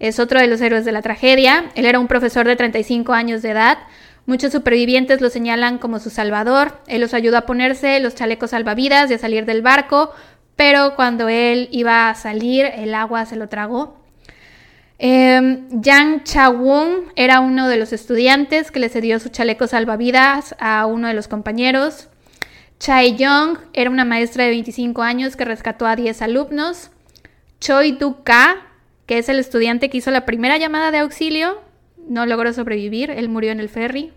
es 0.00 0.18
otro 0.18 0.40
de 0.40 0.48
los 0.48 0.60
héroes 0.60 0.84
de 0.84 0.90
la 0.90 1.00
tragedia. 1.00 1.70
Él 1.76 1.86
era 1.86 2.00
un 2.00 2.08
profesor 2.08 2.44
de 2.44 2.56
35 2.56 3.12
años 3.12 3.40
de 3.42 3.50
edad. 3.50 3.78
Muchos 4.26 4.52
supervivientes 4.52 5.20
lo 5.20 5.28
señalan 5.28 5.78
como 5.78 5.98
su 5.98 6.10
salvador. 6.10 6.80
Él 6.86 7.02
los 7.02 7.12
ayudó 7.12 7.36
a 7.36 7.46
ponerse 7.46 8.00
los 8.00 8.14
chalecos 8.14 8.50
salvavidas 8.50 9.10
y 9.10 9.14
a 9.14 9.18
salir 9.18 9.44
del 9.44 9.60
barco, 9.60 10.12
pero 10.56 10.94
cuando 10.96 11.28
él 11.28 11.68
iba 11.72 12.08
a 12.08 12.14
salir, 12.14 12.66
el 12.66 12.94
agua 12.94 13.26
se 13.26 13.36
lo 13.36 13.48
tragó. 13.48 13.98
Eh, 14.98 15.60
Yang 15.70 16.24
Cha-won 16.24 17.12
era 17.16 17.40
uno 17.40 17.68
de 17.68 17.76
los 17.76 17.92
estudiantes 17.92 18.70
que 18.70 18.80
le 18.80 18.88
cedió 18.88 19.18
su 19.18 19.28
chaleco 19.28 19.66
salvavidas 19.66 20.54
a 20.58 20.86
uno 20.86 21.08
de 21.08 21.14
los 21.14 21.28
compañeros. 21.28 22.08
Chai 22.78 23.16
Young 23.16 23.58
era 23.72 23.90
una 23.90 24.04
maestra 24.04 24.44
de 24.44 24.50
25 24.50 25.02
años 25.02 25.36
que 25.36 25.44
rescató 25.44 25.86
a 25.86 25.96
10 25.96 26.22
alumnos. 26.22 26.90
Choi 27.60 27.92
Du-ka, 27.92 28.56
que 29.06 29.18
es 29.18 29.28
el 29.28 29.38
estudiante 29.38 29.90
que 29.90 29.98
hizo 29.98 30.10
la 30.10 30.26
primera 30.26 30.58
llamada 30.58 30.90
de 30.90 30.98
auxilio, 30.98 31.60
no 32.08 32.26
logró 32.26 32.52
sobrevivir, 32.52 33.10
él 33.10 33.28
murió 33.28 33.52
en 33.52 33.60
el 33.60 33.68
ferry. 33.68 34.12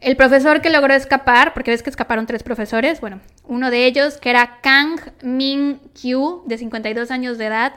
El 0.00 0.16
profesor 0.16 0.60
que 0.60 0.68
logró 0.68 0.92
escapar, 0.92 1.54
porque 1.54 1.70
ves 1.70 1.82
que 1.82 1.88
escaparon 1.88 2.26
tres 2.26 2.42
profesores, 2.42 3.00
bueno, 3.00 3.20
uno 3.44 3.70
de 3.70 3.86
ellos, 3.86 4.18
que 4.18 4.30
era 4.30 4.60
Kang 4.60 5.00
Min 5.22 5.80
Kyu, 5.94 6.42
de 6.46 6.58
52 6.58 7.10
años 7.10 7.38
de 7.38 7.46
edad, 7.46 7.74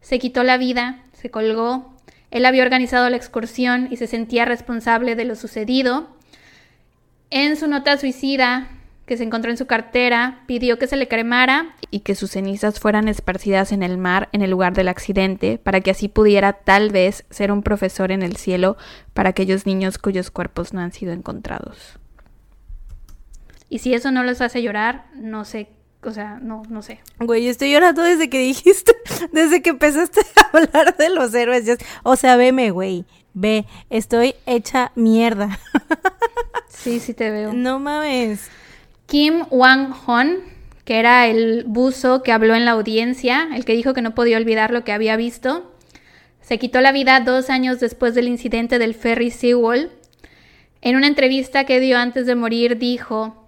se 0.00 0.20
quitó 0.20 0.44
la 0.44 0.56
vida, 0.56 1.02
se 1.12 1.30
colgó. 1.30 1.92
Él 2.30 2.46
había 2.46 2.62
organizado 2.62 3.10
la 3.10 3.16
excursión 3.16 3.88
y 3.90 3.96
se 3.96 4.06
sentía 4.06 4.44
responsable 4.44 5.16
de 5.16 5.24
lo 5.24 5.34
sucedido. 5.34 6.08
En 7.30 7.56
su 7.56 7.66
nota 7.66 7.98
suicida, 7.98 8.68
que 9.06 9.16
se 9.16 9.24
encontró 9.24 9.50
en 9.50 9.56
su 9.56 9.66
cartera, 9.66 10.42
pidió 10.46 10.78
que 10.78 10.86
se 10.86 10.96
le 10.96 11.08
cremara 11.08 11.74
y 11.90 12.00
que 12.00 12.14
sus 12.14 12.30
cenizas 12.30 12.80
fueran 12.80 13.08
esparcidas 13.08 13.72
en 13.72 13.82
el 13.82 13.98
mar 13.98 14.28
en 14.32 14.42
el 14.42 14.50
lugar 14.50 14.74
del 14.74 14.88
accidente, 14.88 15.58
para 15.62 15.80
que 15.80 15.90
así 15.90 16.08
pudiera 16.08 16.54
tal 16.54 16.90
vez 16.90 17.24
ser 17.30 17.52
un 17.52 17.62
profesor 17.62 18.12
en 18.12 18.22
el 18.22 18.36
cielo 18.36 18.76
para 19.12 19.30
aquellos 19.30 19.66
niños 19.66 19.98
cuyos 19.98 20.30
cuerpos 20.30 20.72
no 20.72 20.80
han 20.80 20.92
sido 20.92 21.12
encontrados. 21.12 21.98
Y 23.68 23.80
si 23.80 23.92
eso 23.92 24.10
no 24.10 24.22
los 24.22 24.40
hace 24.40 24.62
llorar, 24.62 25.06
no 25.14 25.44
sé, 25.44 25.68
o 26.02 26.12
sea, 26.12 26.38
no, 26.40 26.62
no 26.68 26.82
sé. 26.82 27.00
Güey, 27.18 27.48
estoy 27.48 27.72
llorando 27.72 28.02
desde 28.02 28.30
que 28.30 28.38
dijiste, 28.38 28.92
desde 29.32 29.62
que 29.62 29.70
empezaste 29.70 30.20
a 30.36 30.56
hablar 30.56 30.96
de 30.96 31.10
los 31.10 31.34
héroes. 31.34 31.64
O 32.02 32.16
sea, 32.16 32.36
veme, 32.36 32.70
güey, 32.70 33.04
ve, 33.32 33.66
estoy 33.90 34.34
hecha 34.46 34.92
mierda. 34.94 35.58
Sí, 36.68 37.00
sí 37.00 37.14
te 37.14 37.30
veo. 37.30 37.54
No 37.54 37.78
mames. 37.78 38.50
Kim 39.06 39.44
Wang-hon, 39.50 40.40
que 40.84 40.98
era 40.98 41.26
el 41.26 41.64
buzo 41.66 42.22
que 42.22 42.32
habló 42.32 42.54
en 42.54 42.64
la 42.64 42.72
audiencia, 42.72 43.48
el 43.54 43.64
que 43.64 43.74
dijo 43.74 43.94
que 43.94 44.02
no 44.02 44.14
podía 44.14 44.36
olvidar 44.36 44.72
lo 44.72 44.84
que 44.84 44.92
había 44.92 45.16
visto, 45.16 45.74
se 46.40 46.58
quitó 46.58 46.80
la 46.80 46.92
vida 46.92 47.20
dos 47.20 47.48
años 47.48 47.80
después 47.80 48.14
del 48.14 48.28
incidente 48.28 48.78
del 48.78 48.94
ferry 48.94 49.30
Seawall. 49.30 49.90
En 50.82 50.96
una 50.96 51.06
entrevista 51.06 51.64
que 51.64 51.80
dio 51.80 51.98
antes 51.98 52.26
de 52.26 52.34
morir 52.34 52.78
dijo, 52.78 53.44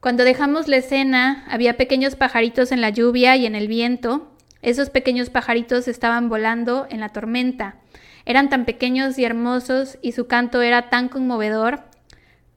cuando 0.00 0.22
dejamos 0.22 0.68
la 0.68 0.76
escena 0.76 1.44
había 1.48 1.76
pequeños 1.76 2.14
pajaritos 2.14 2.70
en 2.70 2.80
la 2.80 2.90
lluvia 2.90 3.36
y 3.36 3.46
en 3.46 3.56
el 3.56 3.66
viento. 3.66 4.30
Esos 4.62 4.90
pequeños 4.90 5.30
pajaritos 5.30 5.88
estaban 5.88 6.28
volando 6.28 6.86
en 6.88 7.00
la 7.00 7.08
tormenta. 7.08 7.76
Eran 8.24 8.48
tan 8.48 8.64
pequeños 8.64 9.18
y 9.18 9.24
hermosos 9.24 9.98
y 10.00 10.12
su 10.12 10.28
canto 10.28 10.62
era 10.62 10.88
tan 10.90 11.08
conmovedor 11.08 11.87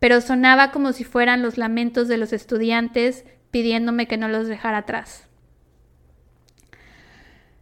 pero 0.01 0.19
sonaba 0.19 0.71
como 0.71 0.93
si 0.93 1.03
fueran 1.03 1.43
los 1.43 1.59
lamentos 1.59 2.07
de 2.07 2.17
los 2.17 2.33
estudiantes 2.33 3.23
pidiéndome 3.51 4.07
que 4.07 4.17
no 4.17 4.29
los 4.29 4.47
dejara 4.47 4.79
atrás. 4.79 5.27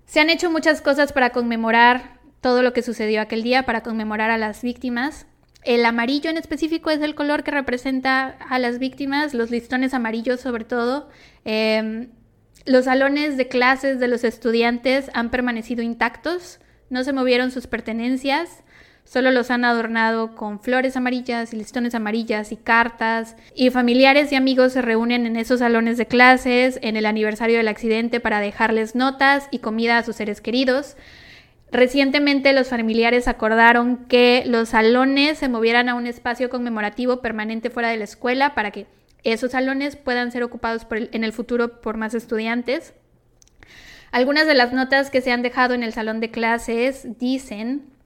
Se 0.06 0.22
han 0.22 0.30
hecho 0.30 0.50
muchas 0.50 0.80
cosas 0.80 1.12
para 1.12 1.32
conmemorar 1.32 2.18
todo 2.40 2.62
lo 2.62 2.72
que 2.72 2.82
sucedió 2.82 3.20
aquel 3.20 3.44
día, 3.44 3.66
para 3.66 3.84
conmemorar 3.84 4.32
a 4.32 4.38
las 4.38 4.62
víctimas. 4.62 5.28
El 5.64 5.84
amarillo 5.84 6.30
en 6.30 6.38
específico 6.38 6.92
es 6.92 7.02
el 7.02 7.14
color 7.14 7.44
que 7.44 7.52
representa 7.52 8.38
a 8.50 8.58
las 8.58 8.80
víctimas, 8.80 9.34
los 9.34 9.52
listones 9.52 9.94
amarillos 9.94 10.40
sobre 10.40 10.64
todo. 10.64 11.10
Em, 11.44 12.08
los 12.66 12.86
salones 12.86 13.36
de 13.36 13.50
clases 13.50 14.00
de 14.00 14.08
los 14.08 14.24
estudiantes 14.24 15.12
han 15.14 15.30
permanecido 15.30 15.82
intactos, 15.82 16.62
no 16.90 17.04
se 17.04 17.12
movieron 17.12 17.52
sus 17.52 17.68
pertenencias. 17.68 18.64
Solo 19.10 19.32
los 19.32 19.50
han 19.50 19.66
adornado 19.66 20.36
con 20.36 20.60
flores 20.60 20.96
amarillas 20.96 21.52
y 21.52 21.58
listones 21.58 21.96
amarillas 21.96 22.52
y 22.52 22.58
cartas. 22.58 23.36
Y 23.56 23.72
familiares 23.72 24.32
y 24.32 24.36
amigos 24.36 24.74
se 24.74 24.84
reúnen 24.84 25.26
en 25.26 25.36
esos 25.36 25.62
salones 25.62 25.98
de 25.98 26.06
clases 26.06 26.78
en 26.84 26.96
el 26.96 27.08
aniversario 27.08 27.58
del 27.58 27.70
accidente 27.70 28.20
para 28.20 28.40
dejarles 28.40 28.94
notas 28.94 29.48
y 29.50 29.60
comida 29.60 29.98
a 29.98 30.04
sus 30.04 30.18
seres 30.18 30.42
queridos. 30.42 30.96
Recientemente 31.72 32.54
los 32.54 32.68
familiares 32.68 33.28
acordaron 33.28 34.06
que 34.06 34.44
los 34.46 34.70
salones 34.70 35.40
se 35.40 35.50
movieran 35.50 35.90
a 35.90 35.96
un 35.96 36.06
espacio 36.06 36.52
conmemorativo 36.52 37.20
permanente 37.20 37.72
fuera 37.72 37.90
de 37.90 37.98
la 37.98 38.04
escuela 38.04 38.54
para 38.54 38.70
que 38.70 38.86
esos 39.24 39.54
salones 39.54 39.96
puedan 39.96 40.32
ser 40.32 40.44
ocupados 40.44 40.86
en 40.92 41.24
el 41.24 41.34
futuro 41.34 41.82
por 41.82 41.98
más 41.98 42.14
estudiantes. 42.14 42.94
Algunas 44.12 44.46
de 44.46 44.54
las 44.54 44.72
notas 44.72 45.10
que 45.10 45.22
se 45.22 45.32
han 45.32 45.42
dejado 45.42 45.74
en 45.74 45.82
el 45.82 45.94
salón 45.94 46.20
de 46.20 46.30
clases 46.30 47.08
dicen 47.18 47.98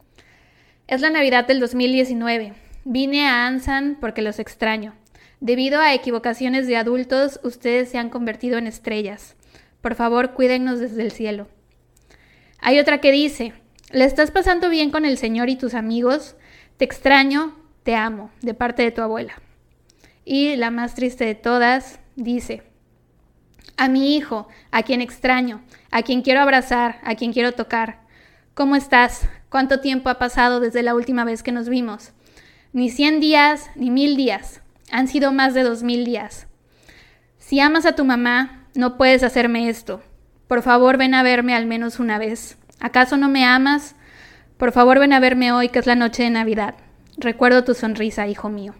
es 0.87 1.01
la 1.01 1.09
Navidad 1.09 1.47
del 1.47 1.59
2019. 1.59 2.53
Vine 2.83 3.27
a 3.27 3.47
Ansan 3.47 3.97
porque 3.99 4.21
los 4.21 4.39
extraño. 4.39 4.93
Debido 5.39 5.79
a 5.79 5.93
equivocaciones 5.93 6.67
de 6.67 6.77
adultos, 6.77 7.39
ustedes 7.43 7.89
se 7.89 7.97
han 7.97 8.09
convertido 8.09 8.57
en 8.57 8.67
estrellas. 8.67 9.35
Por 9.81 9.95
favor, 9.95 10.33
cuídennos 10.33 10.79
desde 10.79 11.01
el 11.01 11.11
cielo. 11.11 11.47
Hay 12.59 12.79
otra 12.79 12.99
que 12.99 13.11
dice, 13.11 13.53
¿le 13.91 14.05
estás 14.05 14.31
pasando 14.31 14.69
bien 14.69 14.89
con 14.89 15.05
el 15.05 15.17
Señor 15.17 15.49
y 15.49 15.55
tus 15.55 15.73
amigos? 15.73 16.35
Te 16.77 16.85
extraño, 16.85 17.55
te 17.83 17.95
amo, 17.95 18.31
de 18.41 18.53
parte 18.53 18.83
de 18.83 18.91
tu 18.91 19.01
abuela. 19.01 19.41
Y 20.25 20.55
la 20.55 20.71
más 20.71 20.95
triste 20.95 21.25
de 21.25 21.35
todas 21.35 21.99
dice, 22.15 22.63
a 23.77 23.89
mi 23.89 24.15
hijo, 24.15 24.47
a 24.71 24.83
quien 24.83 25.01
extraño, 25.01 25.63
a 25.91 26.03
quien 26.03 26.21
quiero 26.21 26.41
abrazar, 26.41 26.99
a 27.03 27.15
quien 27.15 27.33
quiero 27.33 27.53
tocar. 27.53 28.01
¿Cómo 28.53 28.75
estás? 28.75 29.27
¿Cuánto 29.53 29.81
tiempo 29.81 30.09
ha 30.09 30.17
pasado 30.17 30.59
desde 30.59 30.81
la 30.81 30.95
última 30.95 31.25
vez 31.25 31.43
que 31.43 31.51
nos 31.51 31.69
vimos? 31.69 32.11
Ni 32.71 32.89
cien 32.89 33.19
días, 33.19 33.69
ni 33.75 33.91
mil 33.91 34.17
días. 34.17 34.61
Han 34.91 35.07
sido 35.07 35.31
más 35.31 35.53
de 35.53 35.61
dos 35.61 35.83
mil 35.83 36.05
días. 36.05 36.47
Si 37.37 37.59
amas 37.59 37.85
a 37.85 37.93
tu 37.93 38.03
mamá, 38.03 38.65
no 38.73 38.97
puedes 38.97 39.21
hacerme 39.21 39.69
esto. 39.69 40.01
Por 40.47 40.63
favor, 40.63 40.97
ven 40.97 41.13
a 41.13 41.21
verme 41.21 41.53
al 41.53 41.67
menos 41.67 41.99
una 41.99 42.17
vez. 42.17 42.57
¿Acaso 42.79 43.15
no 43.15 43.29
me 43.29 43.45
amas? 43.45 43.95
Por 44.57 44.71
favor, 44.71 44.97
ven 44.97 45.13
a 45.13 45.19
verme 45.19 45.51
hoy, 45.51 45.69
que 45.69 45.77
es 45.77 45.85
la 45.85 45.93
noche 45.93 46.23
de 46.23 46.31
Navidad. 46.31 46.73
Recuerdo 47.17 47.63
tu 47.63 47.75
sonrisa, 47.75 48.25
hijo 48.25 48.49
mío. 48.49 48.73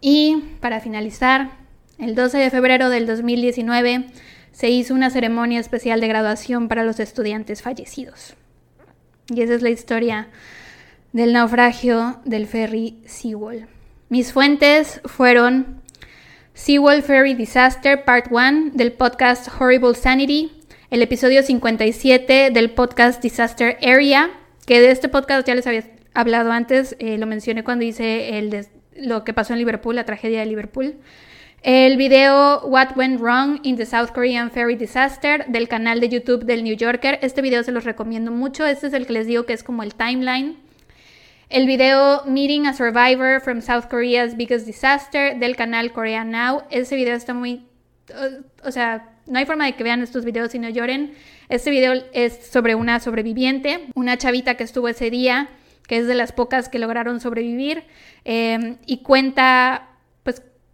Y, 0.00 0.56
para 0.60 0.80
finalizar, 0.80 1.50
el 1.98 2.14
12 2.14 2.38
de 2.38 2.48
febrero 2.48 2.88
del 2.88 3.06
2019 3.06 4.06
se 4.52 4.70
hizo 4.70 4.94
una 4.94 5.10
ceremonia 5.10 5.60
especial 5.60 6.00
de 6.00 6.08
graduación 6.08 6.68
para 6.68 6.84
los 6.84 7.00
estudiantes 7.00 7.60
fallecidos. 7.60 8.34
Y 9.30 9.42
esa 9.42 9.54
es 9.54 9.62
la 9.62 9.68
historia 9.68 10.28
del 11.12 11.34
naufragio 11.34 12.20
del 12.24 12.46
ferry 12.46 13.02
Seawall. 13.04 13.66
Mis 14.08 14.32
fuentes 14.32 15.02
fueron 15.04 15.82
Seawall 16.54 17.02
Ferry 17.02 17.34
Disaster 17.34 18.04
Part 18.04 18.28
1 18.30 18.70
del 18.72 18.92
podcast 18.92 19.48
Horrible 19.60 19.94
Sanity, 19.94 20.50
el 20.90 21.02
episodio 21.02 21.42
57 21.42 22.50
del 22.50 22.70
podcast 22.70 23.22
Disaster 23.22 23.76
Area, 23.82 24.30
que 24.66 24.80
de 24.80 24.90
este 24.90 25.10
podcast 25.10 25.46
ya 25.46 25.54
les 25.54 25.66
había 25.66 25.84
hablado 26.14 26.50
antes, 26.50 26.96
eh, 26.98 27.18
lo 27.18 27.26
mencioné 27.26 27.64
cuando 27.64 27.84
hice 27.84 28.66
lo 28.96 29.24
que 29.24 29.34
pasó 29.34 29.52
en 29.52 29.58
Liverpool, 29.58 29.94
la 29.94 30.06
tragedia 30.06 30.40
de 30.40 30.46
Liverpool. 30.46 30.96
El 31.62 31.96
video 31.96 32.60
What 32.66 32.96
Went 32.96 33.20
Wrong 33.20 33.58
in 33.64 33.76
the 33.76 33.84
South 33.84 34.12
Korean 34.12 34.48
Ferry 34.52 34.76
Disaster 34.76 35.44
del 35.48 35.66
canal 35.66 35.98
de 35.98 36.08
YouTube 36.08 36.44
del 36.44 36.62
New 36.62 36.76
Yorker. 36.76 37.18
Este 37.20 37.42
video 37.42 37.64
se 37.64 37.72
los 37.72 37.82
recomiendo 37.82 38.30
mucho. 38.30 38.64
Este 38.64 38.86
es 38.86 38.92
el 38.92 39.06
que 39.06 39.12
les 39.12 39.26
digo 39.26 39.44
que 39.44 39.54
es 39.54 39.64
como 39.64 39.82
el 39.82 39.94
timeline. 39.94 40.56
El 41.48 41.66
video 41.66 42.22
Meeting 42.26 42.66
a 42.66 42.74
Survivor 42.74 43.40
from 43.40 43.60
South 43.60 43.86
Korea's 43.90 44.36
Biggest 44.36 44.66
Disaster 44.66 45.36
del 45.36 45.56
canal 45.56 45.92
Korea 45.92 46.22
Now. 46.22 46.62
Ese 46.70 46.94
video 46.94 47.16
está 47.16 47.34
muy... 47.34 47.66
O 48.64 48.70
sea, 48.70 49.08
no 49.26 49.40
hay 49.40 49.44
forma 49.44 49.66
de 49.66 49.74
que 49.74 49.82
vean 49.82 50.00
estos 50.00 50.24
videos 50.24 50.54
y 50.54 50.60
no 50.60 50.68
lloren. 50.68 51.12
Este 51.48 51.70
video 51.70 52.04
es 52.12 52.46
sobre 52.46 52.76
una 52.76 53.00
sobreviviente, 53.00 53.88
una 53.96 54.16
chavita 54.16 54.56
que 54.56 54.62
estuvo 54.62 54.88
ese 54.88 55.10
día, 55.10 55.48
que 55.88 55.96
es 55.96 56.06
de 56.06 56.14
las 56.14 56.30
pocas 56.30 56.68
que 56.68 56.78
lograron 56.78 57.18
sobrevivir, 57.18 57.82
eh, 58.24 58.76
y 58.86 58.98
cuenta 58.98 59.87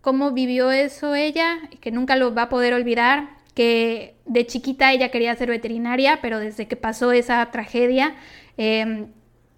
cómo 0.04 0.32
vivió 0.32 0.70
eso 0.70 1.14
ella, 1.14 1.60
que 1.80 1.90
nunca 1.90 2.14
lo 2.14 2.34
va 2.34 2.42
a 2.42 2.48
poder 2.50 2.74
olvidar, 2.74 3.30
que 3.54 4.16
de 4.26 4.46
chiquita 4.46 4.92
ella 4.92 5.08
quería 5.08 5.34
ser 5.34 5.48
veterinaria, 5.48 6.18
pero 6.20 6.38
desde 6.38 6.68
que 6.68 6.76
pasó 6.76 7.10
esa 7.10 7.50
tragedia 7.50 8.14
em, 8.58 9.06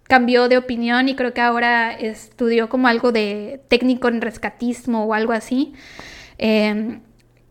cambió 0.03 0.47
de 0.47 0.57
opinión 0.57 1.09
y 1.09 1.15
creo 1.15 1.33
que 1.33 1.41
ahora 1.41 1.91
estudió 1.91 2.69
como 2.69 2.87
algo 2.87 3.11
de 3.11 3.59
técnico 3.67 4.07
en 4.07 4.21
rescatismo 4.21 5.03
o 5.03 5.13
algo 5.13 5.33
así. 5.33 5.73
Em, 6.37 7.01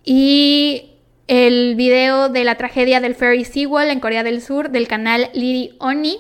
y 0.02 0.92
el 1.28 1.74
video 1.76 2.30
de 2.30 2.44
la 2.44 2.54
tragedia 2.54 3.00
del 3.00 3.14
ferry 3.14 3.44
Seawall 3.44 3.90
en 3.90 4.00
Corea 4.00 4.22
del 4.22 4.40
Sur 4.40 4.70
del 4.70 4.88
canal 4.88 5.28
Liri 5.34 5.76
Oni. 5.80 6.18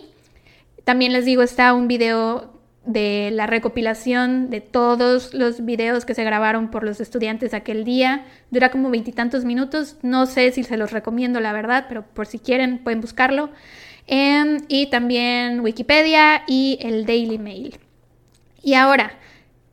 También 0.84 1.14
les 1.14 1.24
digo, 1.24 1.42
está 1.42 1.72
un 1.72 1.88
video 1.88 2.55
de 2.86 3.30
la 3.32 3.46
recopilación 3.46 4.48
de 4.48 4.60
todos 4.60 5.34
los 5.34 5.64
videos 5.64 6.04
que 6.04 6.14
se 6.14 6.24
grabaron 6.24 6.70
por 6.70 6.84
los 6.84 7.00
estudiantes 7.00 7.52
aquel 7.52 7.84
día. 7.84 8.24
Dura 8.50 8.70
como 8.70 8.90
veintitantos 8.90 9.44
minutos. 9.44 9.96
No 10.02 10.26
sé 10.26 10.52
si 10.52 10.62
se 10.62 10.76
los 10.76 10.92
recomiendo, 10.92 11.40
la 11.40 11.52
verdad, 11.52 11.86
pero 11.88 12.04
por 12.04 12.26
si 12.26 12.38
quieren 12.38 12.78
pueden 12.78 13.00
buscarlo. 13.00 13.50
Em, 14.06 14.58
y 14.68 14.86
también 14.86 15.60
Wikipedia 15.60 16.44
y 16.46 16.78
el 16.80 17.06
Daily 17.06 17.38
Mail. 17.38 17.78
Y 18.62 18.74
ahora, 18.74 19.18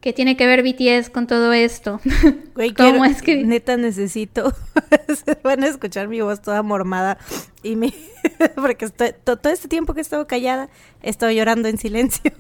¿qué 0.03 0.11
tiene 0.11 0.35
que 0.35 0.45
ver 0.45 0.63
BTS 0.63 1.09
con 1.09 1.27
todo 1.27 1.53
esto? 1.53 2.01
Güey, 2.55 2.73
¿Cómo 2.73 3.05
es 3.05 3.21
que 3.21 3.43
neta 3.43 3.77
necesito? 3.77 4.53
van 5.43 5.63
a 5.63 5.67
escuchar 5.67 6.09
mi 6.09 6.19
voz 6.19 6.41
toda 6.41 6.61
mormada 6.61 7.17
y 7.63 7.77
mi 7.77 7.95
porque 8.55 8.89
todo 8.89 9.49
este 9.49 9.69
tiempo 9.69 9.93
que 9.93 10.01
he 10.01 10.03
estado 10.03 10.27
callada 10.27 10.69
he 11.01 11.09
estado 11.09 11.31
llorando 11.31 11.69
en 11.69 11.77
silencio. 11.77 12.31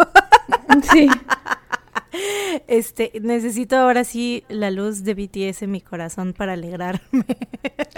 sí. 0.93 1.07
Este, 2.67 3.11
necesito 3.21 3.77
ahora 3.77 4.03
sí 4.03 4.43
la 4.49 4.69
luz 4.69 5.03
de 5.03 5.15
BTS 5.15 5.63
en 5.63 5.71
mi 5.71 5.81
corazón 5.81 6.33
para 6.33 6.53
alegrarme 6.53 7.25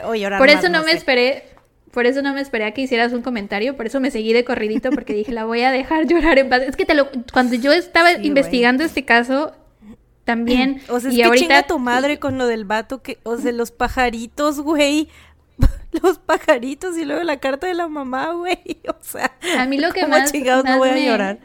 o 0.05 0.15
llorar. 0.15 0.39
Por 0.39 0.49
eso 0.49 0.69
no, 0.69 0.83
me 0.83 0.91
esperé, 0.93 1.43
por 1.95 2.05
eso 2.05 2.21
no 2.21 2.33
me 2.33 2.41
esperé 2.41 2.65
a 2.65 2.71
que 2.73 2.81
hicieras 2.81 3.13
un 3.13 3.21
comentario, 3.21 3.77
por 3.77 3.85
eso 3.85 4.01
me 4.01 4.11
seguí 4.11 4.33
de 4.33 4.43
corridito 4.43 4.89
porque 4.89 5.13
dije, 5.13 5.31
la 5.31 5.45
voy 5.45 5.61
a 5.61 5.71
dejar 5.71 6.05
llorar 6.07 6.37
en 6.37 6.49
paz. 6.49 6.61
Es 6.63 6.75
que 6.75 6.83
te 6.83 6.93
lo, 6.93 7.07
cuando 7.31 7.55
yo 7.55 7.71
estaba 7.71 8.11
investigando 8.11 8.83
este 8.83 9.05
caso, 9.05 9.53
también. 10.25 10.81
O 10.89 10.99
sea, 10.99 11.09
es 11.09 11.15
y 11.15 11.19
que 11.19 11.23
ahorita... 11.23 11.45
chinga 11.45 11.67
tu 11.67 11.79
madre 11.79 12.19
con 12.19 12.37
lo 12.37 12.47
del 12.47 12.65
vato 12.65 13.01
que, 13.01 13.17
o 13.23 13.37
sea, 13.37 13.53
los 13.53 13.71
pajaritos, 13.71 14.59
güey. 14.59 15.07
Los 16.03 16.19
pajaritos 16.19 16.97
y 16.97 17.05
luego 17.05 17.23
la 17.23 17.37
carta 17.37 17.67
de 17.67 17.73
la 17.73 17.87
mamá, 17.87 18.33
güey. 18.33 18.59
O 18.89 18.97
sea, 18.99 19.31
a 19.57 19.65
mí 19.65 19.77
lo 19.77 19.93
que 19.93 20.05
más, 20.05 20.33
no 20.65 20.77
voy 20.77 20.89
a 20.89 20.97
llorar. 20.97 21.39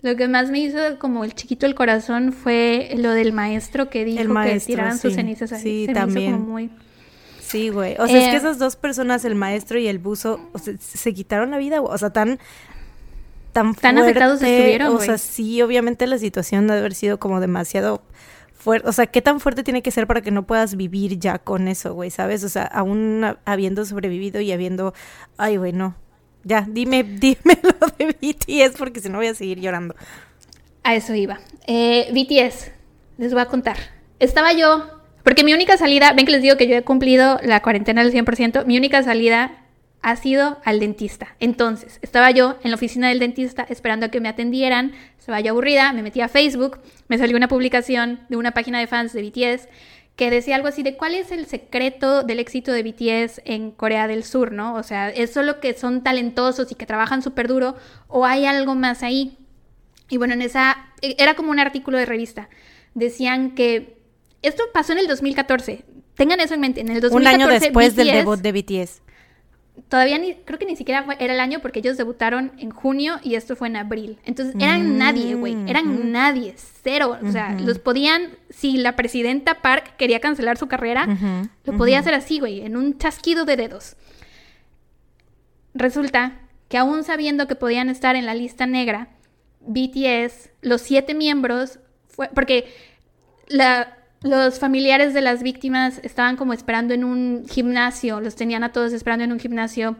Lo 0.00 0.16
que 0.16 0.26
más 0.26 0.50
me 0.50 0.60
hizo 0.60 0.98
como 0.98 1.22
el 1.22 1.34
chiquito 1.34 1.66
el 1.66 1.74
corazón 1.74 2.32
fue 2.32 2.94
lo 2.96 3.10
del 3.10 3.34
maestro 3.34 3.90
que 3.90 4.06
dijo 4.06 4.34
que 4.42 4.60
tiraran 4.60 4.98
sus 4.98 5.12
cenizas 5.12 5.52
ahí. 5.52 5.60
Sí, 5.60 5.92
también. 5.92 6.40
muy... 6.40 6.70
Sí, 7.50 7.68
güey. 7.68 7.96
O 7.98 8.06
sea, 8.06 8.18
es 8.18 8.28
que 8.28 8.34
eh, 8.34 8.36
esas 8.36 8.58
dos 8.58 8.76
personas, 8.76 9.24
el 9.24 9.34
maestro 9.34 9.78
y 9.78 9.88
el 9.88 9.98
buzo, 9.98 10.40
o 10.52 10.58
sea, 10.58 10.74
se 10.78 11.12
quitaron 11.12 11.50
la 11.50 11.58
vida, 11.58 11.80
o 11.80 11.98
sea, 11.98 12.10
tan 12.10 12.38
tan, 13.52 13.74
tan 13.74 13.98
afectados 13.98 14.40
estuvieron. 14.40 14.94
O 14.94 15.00
sea, 15.00 15.18
sí, 15.18 15.60
obviamente 15.62 16.06
la 16.06 16.18
situación 16.18 16.66
debe 16.66 16.80
haber 16.80 16.94
sido 16.94 17.18
como 17.18 17.40
demasiado 17.40 18.02
fuerte. 18.54 18.88
O 18.88 18.92
sea, 18.92 19.06
¿qué 19.06 19.22
tan 19.22 19.40
fuerte 19.40 19.64
tiene 19.64 19.82
que 19.82 19.90
ser 19.90 20.06
para 20.06 20.20
que 20.20 20.30
no 20.30 20.46
puedas 20.46 20.76
vivir 20.76 21.18
ya 21.18 21.38
con 21.38 21.66
eso, 21.66 21.94
güey? 21.94 22.10
¿Sabes? 22.10 22.44
O 22.44 22.48
sea, 22.48 22.64
aún 22.64 23.36
habiendo 23.44 23.84
sobrevivido 23.84 24.40
y 24.40 24.52
habiendo. 24.52 24.94
Ay, 25.36 25.56
güey, 25.56 25.72
no. 25.72 25.96
Ya, 26.44 26.66
dime, 26.68 27.02
dime 27.04 27.58
lo 27.62 27.88
de 27.98 28.16
BTS 28.20 28.76
porque 28.78 29.00
si 29.00 29.08
no 29.08 29.18
voy 29.18 29.26
a 29.26 29.34
seguir 29.34 29.60
llorando. 29.60 29.94
A 30.82 30.94
eso 30.94 31.14
iba. 31.14 31.40
Eh, 31.66 32.10
BTS, 32.12 32.70
les 33.18 33.32
voy 33.32 33.42
a 33.42 33.46
contar. 33.46 33.76
Estaba 34.18 34.52
yo, 34.52 34.99
porque 35.22 35.44
mi 35.44 35.54
única 35.54 35.76
salida, 35.76 36.12
ven 36.12 36.26
que 36.26 36.32
les 36.32 36.42
digo 36.42 36.56
que 36.56 36.68
yo 36.68 36.76
he 36.76 36.82
cumplido 36.82 37.38
la 37.42 37.60
cuarentena 37.60 38.00
al 38.00 38.12
100%, 38.12 38.64
mi 38.64 38.76
única 38.76 39.02
salida 39.02 39.52
ha 40.02 40.16
sido 40.16 40.58
al 40.64 40.80
dentista. 40.80 41.36
Entonces, 41.40 41.98
estaba 42.02 42.30
yo 42.30 42.56
en 42.62 42.70
la 42.70 42.76
oficina 42.76 43.08
del 43.08 43.18
dentista 43.18 43.66
esperando 43.68 44.06
a 44.06 44.08
que 44.08 44.20
me 44.20 44.28
atendieran, 44.28 44.92
estaba 45.18 45.40
yo 45.40 45.52
aburrida, 45.52 45.92
me 45.92 46.02
metí 46.02 46.20
a 46.20 46.28
Facebook, 46.28 46.78
me 47.08 47.18
salió 47.18 47.36
una 47.36 47.48
publicación 47.48 48.20
de 48.28 48.36
una 48.36 48.52
página 48.52 48.80
de 48.80 48.86
fans 48.86 49.12
de 49.12 49.22
BTS 49.22 49.68
que 50.16 50.30
decía 50.30 50.56
algo 50.56 50.68
así 50.68 50.82
de 50.82 50.96
cuál 50.96 51.14
es 51.14 51.32
el 51.32 51.46
secreto 51.46 52.22
del 52.22 52.40
éxito 52.40 52.72
de 52.72 52.82
BTS 52.82 53.40
en 53.44 53.70
Corea 53.70 54.06
del 54.06 54.24
Sur, 54.24 54.52
¿no? 54.52 54.74
O 54.74 54.82
sea, 54.82 55.08
¿es 55.08 55.32
solo 55.32 55.60
que 55.60 55.74
son 55.74 56.02
talentosos 56.02 56.70
y 56.70 56.74
que 56.74 56.84
trabajan 56.84 57.22
súper 57.22 57.48
duro 57.48 57.76
o 58.08 58.26
hay 58.26 58.44
algo 58.44 58.74
más 58.74 59.02
ahí? 59.02 59.38
Y 60.10 60.16
bueno, 60.16 60.34
en 60.34 60.42
esa, 60.42 60.88
era 61.00 61.34
como 61.34 61.50
un 61.50 61.58
artículo 61.58 61.96
de 61.96 62.04
revista. 62.04 62.48
Decían 62.94 63.52
que 63.54 63.99
esto 64.42 64.64
pasó 64.72 64.92
en 64.92 64.98
el 64.98 65.06
2014. 65.06 65.84
Tengan 66.14 66.40
eso 66.40 66.54
en 66.54 66.60
mente, 66.60 66.80
en 66.80 66.88
el 66.88 67.00
2014. 67.00 67.16
Un 67.16 67.26
año 67.26 67.60
después 67.60 67.96
del 67.96 68.08
debut 68.08 68.40
de 68.40 68.52
BTS 68.52 69.02
todavía 69.88 70.18
ni, 70.18 70.34
creo 70.34 70.58
que 70.58 70.66
ni 70.66 70.76
siquiera 70.76 71.04
era 71.18 71.34
el 71.34 71.40
año 71.40 71.60
porque 71.60 71.78
ellos 71.78 71.96
debutaron 71.96 72.52
en 72.58 72.70
junio 72.70 73.18
y 73.22 73.34
esto 73.34 73.56
fue 73.56 73.68
en 73.68 73.76
abril. 73.76 74.18
Entonces 74.24 74.54
eran 74.58 74.98
nadie, 74.98 75.34
güey, 75.34 75.56
eran 75.66 76.12
nadie, 76.12 76.54
cero. 76.82 77.18
O 77.22 77.30
sea, 77.32 77.56
los 77.58 77.78
podían, 77.78 78.30
si 78.50 78.76
la 78.76 78.96
presidenta 78.96 79.62
Park 79.62 79.96
quería 79.96 80.20
cancelar 80.20 80.58
su 80.58 80.68
carrera, 80.68 81.06
lo 81.64 81.76
podía 81.76 81.98
hacer 81.98 82.14
así, 82.14 82.40
güey, 82.40 82.60
en 82.60 82.76
un 82.76 82.98
chasquido 82.98 83.44
de 83.44 83.56
dedos. 83.56 83.96
Resulta 85.74 86.40
que 86.68 86.78
aún 86.78 87.04
sabiendo 87.04 87.46
que 87.46 87.54
podían 87.54 87.88
estar 87.88 88.16
en 88.16 88.26
la 88.26 88.34
lista 88.34 88.66
negra, 88.66 89.08
BTS, 89.60 90.50
los 90.62 90.80
siete 90.80 91.14
miembros, 91.14 91.78
fue, 92.06 92.28
porque 92.34 92.72
la, 93.48 93.96
los 94.22 94.58
familiares 94.58 95.14
de 95.14 95.22
las 95.22 95.42
víctimas 95.42 96.00
estaban 96.02 96.36
como 96.36 96.52
esperando 96.52 96.92
en 96.92 97.04
un 97.04 97.46
gimnasio, 97.48 98.20
los 98.20 98.36
tenían 98.36 98.64
a 98.64 98.72
todos 98.72 98.92
esperando 98.92 99.24
en 99.24 99.32
un 99.32 99.40
gimnasio 99.40 99.96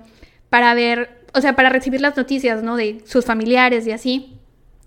para 0.51 0.75
ver, 0.75 1.25
o 1.33 1.41
sea, 1.41 1.57
para 1.57 1.71
recibir 1.71 2.01
las 2.01 2.17
noticias, 2.17 2.63
¿no? 2.63 2.77
De 2.77 3.03
sus 3.07 3.25
familiares 3.25 3.87
y 3.87 3.93
así. 3.93 4.37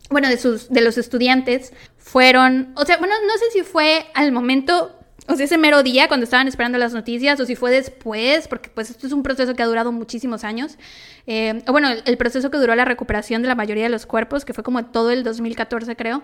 Bueno, 0.09 0.27
de 0.27 0.37
sus, 0.37 0.69
de 0.69 0.81
los 0.81 0.97
estudiantes 0.97 1.73
fueron, 1.97 2.73
o 2.75 2.85
sea, 2.85 2.97
bueno, 2.97 3.15
no 3.25 3.33
sé 3.39 3.45
si 3.51 3.63
fue 3.63 4.05
al 4.13 4.31
momento, 4.31 4.99
o 5.27 5.35
sea, 5.35 5.45
ese 5.45 5.57
mero 5.57 5.81
día 5.81 6.07
cuando 6.07 6.25
estaban 6.25 6.47
esperando 6.47 6.77
las 6.77 6.93
noticias, 6.93 7.39
o 7.39 7.45
si 7.45 7.55
fue 7.55 7.71
después, 7.71 8.47
porque 8.47 8.69
pues 8.69 8.91
esto 8.91 9.07
es 9.07 9.13
un 9.13 9.23
proceso 9.23 9.55
que 9.55 9.63
ha 9.63 9.65
durado 9.65 9.91
muchísimos 9.91 10.43
años. 10.43 10.77
Eh, 11.25 11.63
bueno, 11.67 11.89
el, 11.89 12.17
proceso 12.17 12.51
que 12.51 12.57
duró 12.57 12.75
la 12.75 12.85
recuperación 12.85 13.41
de 13.41 13.47
la 13.47 13.55
mayoría 13.55 13.85
de 13.85 13.89
los 13.89 14.05
cuerpos, 14.05 14.45
que 14.45 14.53
fue 14.53 14.63
como 14.63 14.85
todo 14.85 15.09
el 15.09 15.23
2014, 15.23 15.95
creo. 15.95 16.21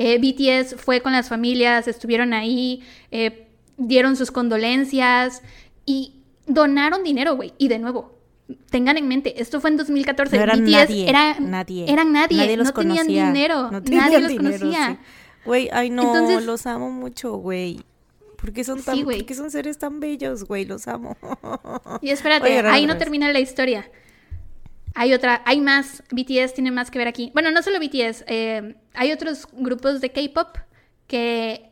Eh, 0.00 0.18
BTS 0.18 0.76
fue 0.76 1.00
con 1.00 1.10
las 1.10 1.28
familias, 1.28 1.88
estuvieron 1.88 2.32
ahí, 2.32 2.84
eh, 3.10 3.48
dieron 3.76 4.14
sus 4.14 4.30
condolencias 4.30 5.42
y 5.84 6.22
donaron 6.46 7.02
dinero, 7.02 7.34
güey. 7.34 7.52
Y 7.58 7.66
de 7.66 7.80
nuevo, 7.80 8.16
tengan 8.70 8.96
en 8.96 9.08
mente, 9.08 9.42
esto 9.42 9.60
fue 9.60 9.70
en 9.70 9.76
2014. 9.76 10.36
No 10.36 10.42
eran 10.44 10.60
BTS 10.60 10.70
nadie, 10.70 11.08
era, 11.08 11.40
nadie. 11.40 11.92
Eran 11.92 12.12
nadie, 12.12 12.56
no 12.56 12.72
tenían 12.72 13.08
dinero, 13.08 13.72
nadie 13.72 14.20
los 14.20 14.32
conocía. 14.34 15.00
Güey, 15.44 15.68
ay 15.72 15.90
no, 15.90 16.40
los 16.42 16.66
amo 16.66 16.92
mucho, 16.92 17.32
güey. 17.34 17.80
¿Por 18.40 18.52
qué 18.52 18.62
son 18.62 18.80
tan, 18.80 19.02
¿por 19.02 19.24
qué 19.26 19.34
son 19.34 19.50
seres 19.50 19.78
tan 19.78 19.98
bellos, 19.98 20.44
güey? 20.44 20.64
Los 20.64 20.86
amo. 20.86 21.16
Y 22.02 22.10
espérate, 22.10 22.60
ahí 22.68 22.86
no 22.86 22.96
termina 22.98 23.32
la 23.32 23.40
historia. 23.40 23.90
Hay 25.00 25.14
otra, 25.14 25.42
hay 25.44 25.60
más, 25.60 26.02
BTS 26.10 26.54
tiene 26.54 26.72
más 26.72 26.90
que 26.90 26.98
ver 26.98 27.06
aquí. 27.06 27.30
Bueno, 27.32 27.52
no 27.52 27.62
solo 27.62 27.78
BTS, 27.78 28.24
eh, 28.26 28.74
hay 28.94 29.12
otros 29.12 29.46
grupos 29.52 30.00
de 30.00 30.10
K-Pop 30.10 30.56
que 31.06 31.70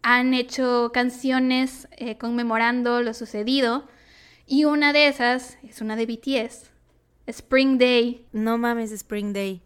han 0.00 0.32
hecho 0.32 0.90
canciones 0.94 1.86
eh, 1.98 2.16
conmemorando 2.16 3.02
lo 3.02 3.12
sucedido. 3.12 3.86
Y 4.46 4.64
una 4.64 4.94
de 4.94 5.08
esas 5.08 5.58
es 5.68 5.82
una 5.82 5.96
de 5.96 6.06
BTS, 6.06 6.70
Spring 7.26 7.76
Day. 7.76 8.24
No 8.32 8.56
mames, 8.56 8.90
Spring 8.90 9.34
Day. 9.34 9.60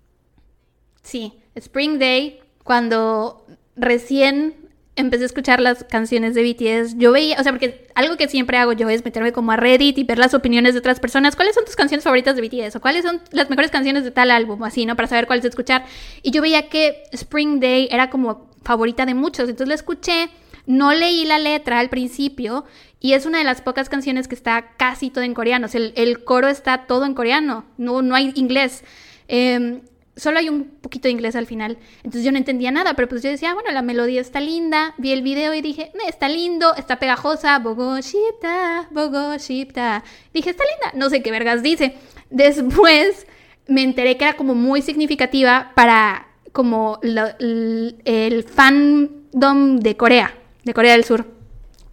Sí, 1.01 1.35
Spring 1.55 2.01
Day, 2.01 2.41
cuando 2.65 3.47
recién 3.77 4.69
empecé 4.97 5.25
a 5.25 5.27
escuchar 5.27 5.61
las 5.61 5.85
canciones 5.85 6.35
de 6.35 6.43
BTS, 6.43 6.97
yo 6.99 7.13
veía, 7.13 7.37
o 7.39 7.43
sea, 7.43 7.53
porque 7.53 7.87
algo 7.95 8.17
que 8.17 8.29
siempre 8.29 8.59
hago 8.59 8.73
yo 8.73 8.89
es 8.89 9.05
meterme 9.05 9.33
como 9.33 9.53
a 9.53 9.57
Reddit 9.57 9.99
y 9.99 10.05
ver 10.05 10.19
las 10.19 10.35
opiniones 10.35 10.75
de 10.75 10.81
otras 10.81 11.01
personas. 11.01 11.37
¿Cuáles 11.37 11.55
son 11.55 11.65
tus 11.65 11.77
canciones 11.77 12.05
favoritas 12.05 12.37
de 12.37 12.43
BTS? 12.43 12.77
¿O 12.77 12.81
cuáles 12.81 13.05
son 13.05 13.21
las 13.31 13.49
mejores 13.51 13.71
canciones 13.71 14.05
de 14.05 14.11
tal 14.11 14.31
álbum? 14.31 14.63
Así, 14.63 14.87
¿no? 14.87 14.97
Para 14.97 15.09
saber 15.09 15.27
cuáles 15.27 15.45
escuchar. 15.45 15.85
Y 16.23 16.31
yo 16.31 16.43
veía 16.43 16.69
que 16.69 17.05
Spring 17.13 17.61
Day 17.61 17.89
era 17.91 18.11
como 18.11 18.51
favorita 18.63 19.07
de 19.07 19.15
muchos. 19.15 19.49
Entonces 19.49 19.69
la 19.69 19.75
escuché, 19.75 20.29
no 20.67 20.93
leí 20.93 21.25
la 21.25 21.39
letra 21.39 21.79
al 21.79 21.89
principio 21.89 22.65
y 23.01 23.15
es 23.15 23.27
una 23.27 23.39
de 23.39 23.45
las 23.45 23.63
pocas 23.63 23.89
canciones 23.89 24.29
que 24.29 24.35
está 24.35 24.73
casi 24.77 25.11
todo 25.11 25.25
en 25.25 25.35
coreano. 25.35 25.67
O 25.67 25.69
sea, 25.69 25.81
el, 25.81 26.25
coro 26.25 26.49
está 26.49 26.87
todo 26.87 27.07
en 27.07 27.15
coreano, 27.15 27.65
no, 27.79 28.03
no 28.03 28.15
hay 28.15 28.33
inglés. 28.35 28.85
Eh, 29.29 29.81
solo 30.21 30.39
hay 30.39 30.49
un 30.49 30.65
poquito 30.65 31.09
de 31.09 31.13
inglés 31.13 31.35
al 31.35 31.47
final. 31.47 31.79
Entonces 31.99 32.25
yo 32.25 32.31
no 32.31 32.39
entendía 32.39 32.71
nada, 32.71 32.95
pero 32.95 33.09
pues 33.09 33.23
yo 33.23 33.31
decía, 33.31 33.55
bueno, 33.55 33.71
la 33.71 33.83
melodía 33.83 34.21
está 34.21 34.41
linda. 34.41 34.95
Vi 34.99 35.13
el 35.13 35.23
video 35.23 35.55
y 35.55 35.63
dije, 35.63 35.91
está 36.07 36.29
lindo, 36.29 36.75
está 36.77 36.99
pegajosa. 36.99 37.59
Bogo 37.59 37.99
Shipta, 38.01 38.89
Bogo 38.91 39.37
Shipta. 39.39 40.05
Dije, 40.35 40.51
está 40.51 40.65
linda. 40.65 40.99
No 40.99 41.09
sé 41.09 41.23
qué 41.23 41.31
vergas 41.31 41.63
dice. 41.63 41.95
Después 42.29 43.27
me 43.67 43.83
enteré 43.83 44.19
que 44.19 44.25
era 44.25 44.35
como 44.35 44.55
muy 44.55 44.83
significativa 44.83 45.73
para 45.75 46.29
como 46.53 46.99
el 47.03 48.45
fandom 48.45 49.79
de 49.79 49.97
Corea. 49.97 50.35
de 50.65 50.75
Corea 50.75 50.93
del 50.93 51.05
Sur. 51.05 51.27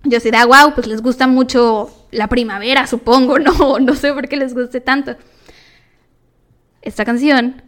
Yo 0.04 0.20
sí, 0.20 0.32
da 0.32 0.46
wow, 0.46 0.74
pues 0.74 0.88
les 0.88 1.02
gusta 1.02 1.28
mucho 1.28 1.92
la 2.12 2.28
primavera, 2.28 2.88
supongo, 2.88 3.40
no, 3.40 3.80
no 3.80 3.96
sé 3.96 4.14
por 4.14 4.28
qué 4.28 4.36
les 4.36 4.54
guste 4.54 4.82
tanto. 4.82 5.16
Esta 6.82 7.06
canción 7.06 7.67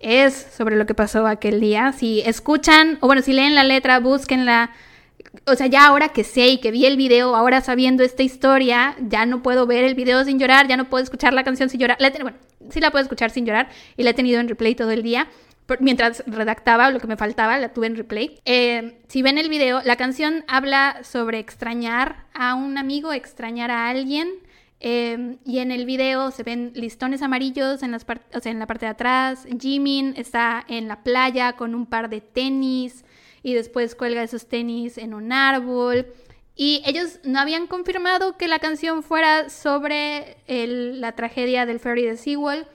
es 0.00 0.34
sobre 0.56 0.76
lo 0.76 0.86
que 0.86 0.94
pasó 0.94 1.26
aquel 1.26 1.60
día. 1.60 1.92
Si 1.92 2.20
escuchan, 2.20 2.98
o 3.00 3.06
bueno, 3.06 3.22
si 3.22 3.32
leen 3.32 3.54
la 3.54 3.64
letra, 3.64 3.98
búsquenla. 4.00 4.70
O 5.46 5.54
sea, 5.54 5.66
ya 5.66 5.86
ahora 5.86 6.10
que 6.10 6.24
sé 6.24 6.48
y 6.48 6.58
que 6.58 6.70
vi 6.70 6.86
el 6.86 6.96
video, 6.96 7.34
ahora 7.36 7.60
sabiendo 7.60 8.02
esta 8.02 8.22
historia, 8.22 8.96
ya 9.00 9.26
no 9.26 9.42
puedo 9.42 9.66
ver 9.66 9.84
el 9.84 9.94
video 9.94 10.24
sin 10.24 10.38
llorar, 10.38 10.66
ya 10.66 10.76
no 10.76 10.88
puedo 10.88 11.02
escuchar 11.02 11.32
la 11.32 11.44
canción 11.44 11.68
sin 11.68 11.80
llorar. 11.80 11.98
bueno, 12.22 12.36
sí 12.70 12.80
la 12.80 12.90
puedo 12.90 13.02
escuchar 13.02 13.30
sin 13.30 13.46
llorar 13.46 13.68
y 13.96 14.02
la 14.02 14.10
he 14.10 14.14
tenido 14.14 14.40
en 14.40 14.48
replay 14.48 14.74
todo 14.74 14.90
el 14.90 15.02
día. 15.02 15.28
Mientras 15.80 16.22
redactaba 16.26 16.90
lo 16.90 17.00
que 17.00 17.08
me 17.08 17.16
faltaba, 17.16 17.58
la 17.58 17.70
tuve 17.70 17.88
en 17.88 17.96
replay. 17.96 18.38
Eh, 18.44 18.98
si 19.08 19.22
ven 19.22 19.36
el 19.36 19.48
video, 19.48 19.82
la 19.84 19.96
canción 19.96 20.44
habla 20.46 21.00
sobre 21.02 21.40
extrañar 21.40 22.24
a 22.34 22.54
un 22.54 22.78
amigo, 22.78 23.12
extrañar 23.12 23.72
a 23.72 23.88
alguien. 23.88 24.28
Eh, 24.80 25.38
y 25.44 25.58
en 25.58 25.72
el 25.72 25.86
video 25.86 26.30
se 26.30 26.42
ven 26.42 26.72
listones 26.74 27.22
amarillos 27.22 27.82
en, 27.82 27.92
las 27.92 28.04
o 28.04 28.48
en 28.48 28.58
la 28.58 28.66
parte 28.66 28.86
de 28.86 28.90
atrás. 28.90 29.46
Jimin 29.58 30.14
está 30.16 30.64
en 30.68 30.88
la 30.88 31.02
playa 31.02 31.54
con 31.54 31.74
un 31.74 31.86
par 31.86 32.10
de 32.10 32.20
tenis 32.20 33.04
y 33.42 33.54
después 33.54 33.94
cuelga 33.94 34.22
esos 34.22 34.48
tenis 34.48 34.98
en 34.98 35.14
un 35.14 35.32
árbol. 35.32 36.06
Y 36.56 36.82
ellos 36.86 37.20
no 37.22 37.38
habían 37.38 37.66
confirmado 37.66 38.36
que 38.38 38.48
la 38.48 38.58
canción 38.58 39.02
fuera 39.02 39.50
sobre 39.50 40.38
la 40.48 41.12
tragedia 41.12 41.66
del 41.66 41.80
ferry 41.80 42.06
de 42.06 42.16
Sewell, 42.16 42.66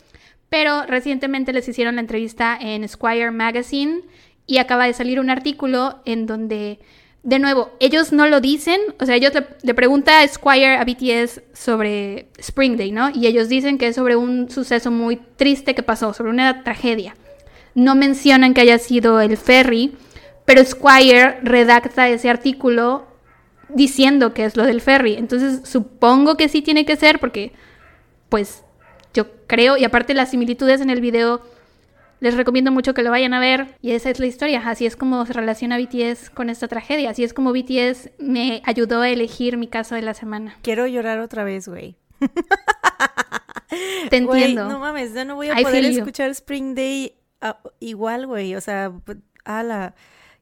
pero 0.49 0.83
recientemente 0.85 1.51
les 1.51 1.67
hicieron 1.67 1.95
la 1.95 2.01
entrevista 2.01 2.57
en 2.59 2.87
Squire 2.87 3.31
Magazine 3.31 4.01
y 4.45 4.57
acaba 4.57 4.85
de 4.85 4.93
salir 4.93 5.19
un 5.19 5.29
artículo 5.29 5.99
en 6.05 6.27
donde, 6.27 6.79
de 7.23 7.37
nuevo, 7.37 7.71
ellos 7.79 8.11
no 8.11 8.27
lo 8.27 8.41
dicen, 8.41 8.79
o 8.99 9.05
sea, 9.05 9.15
ellos 9.15 9.31
le, 9.61 9.73
pregunta 9.75 10.21
a 10.21 10.27
Squire 10.27 10.77
a 10.77 10.83
BTS 10.83 11.41
sobre 11.53 12.27
Spring 12.39 12.77
Day, 12.77 12.91
¿no? 12.91 13.11
Y 13.11 13.27
ellos 13.27 13.47
dicen 13.47 13.77
que 13.77 13.87
es 13.87 13.95
sobre 13.95 14.15
un 14.15 14.49
suceso 14.49 14.89
muy 14.89 15.17
triste 15.35 15.75
que 15.75 15.83
pasó, 15.83 16.13
sobre 16.13 16.31
una 16.31 16.63
tragedia. 16.63 17.15
No 17.75 17.93
mencionan 17.93 18.53
que 18.53 18.61
haya 18.61 18.79
sido 18.79 19.21
el 19.21 19.37
ferry, 19.37 19.95
pero 20.45 20.65
Squire 20.65 21.39
redacta 21.43 22.09
ese 22.09 22.29
artículo 22.29 23.05
diciendo 23.69 24.33
que 24.33 24.45
es 24.45 24.57
lo 24.57 24.63
del 24.63 24.81
ferry. 24.81 25.13
Entonces 25.13 25.69
supongo 25.69 26.37
que 26.37 26.49
sí 26.49 26.63
tiene 26.63 26.85
que 26.85 26.95
ser 26.95 27.19
porque, 27.19 27.53
pues, 28.29 28.63
yo 29.13 29.27
creo, 29.45 29.77
y 29.77 29.83
aparte 29.83 30.15
las 30.15 30.31
similitudes 30.31 30.81
en 30.81 30.89
el 30.89 31.01
video, 31.01 31.41
les 32.21 32.35
recomiendo 32.35 32.71
mucho 32.71 32.93
que 32.93 33.03
lo 33.03 33.09
vayan 33.09 33.33
a 33.33 33.39
ver. 33.39 33.75
Y 33.81 33.91
esa 33.91 34.09
es 34.09 34.19
la 34.19 34.27
historia, 34.27 34.61
así 34.65 34.85
es 34.85 34.95
como 34.95 35.25
se 35.25 35.33
relaciona 35.33 35.77
BTS 35.77 36.29
con 36.29 36.49
esta 36.49 36.69
tragedia, 36.69 37.09
así 37.09 37.23
es 37.23 37.33
como 37.33 37.51
BTS 37.51 38.11
me 38.19 38.61
ayudó 38.63 39.01
a 39.01 39.09
elegir 39.09 39.57
mi 39.57 39.67
caso 39.67 39.95
de 39.95 40.03
la 40.03 40.13
semana. 40.13 40.55
Quiero 40.61 40.87
llorar 40.87 41.19
otra 41.19 41.43
vez, 41.43 41.67
güey. 41.67 41.97
Te 44.09 44.17
entiendo. 44.17 44.69
no 44.69 44.79
mames, 44.79 45.13
ya 45.13 45.25
no 45.25 45.35
voy 45.35 45.49
a 45.49 45.55
poder 45.55 45.83
escuchar 45.85 46.29
Spring 46.29 46.75
Day 46.75 47.15
ah, 47.41 47.59
igual, 47.79 48.27
güey. 48.27 48.55
O 48.55 48.61
sea, 48.61 48.93
ala. 49.43 49.95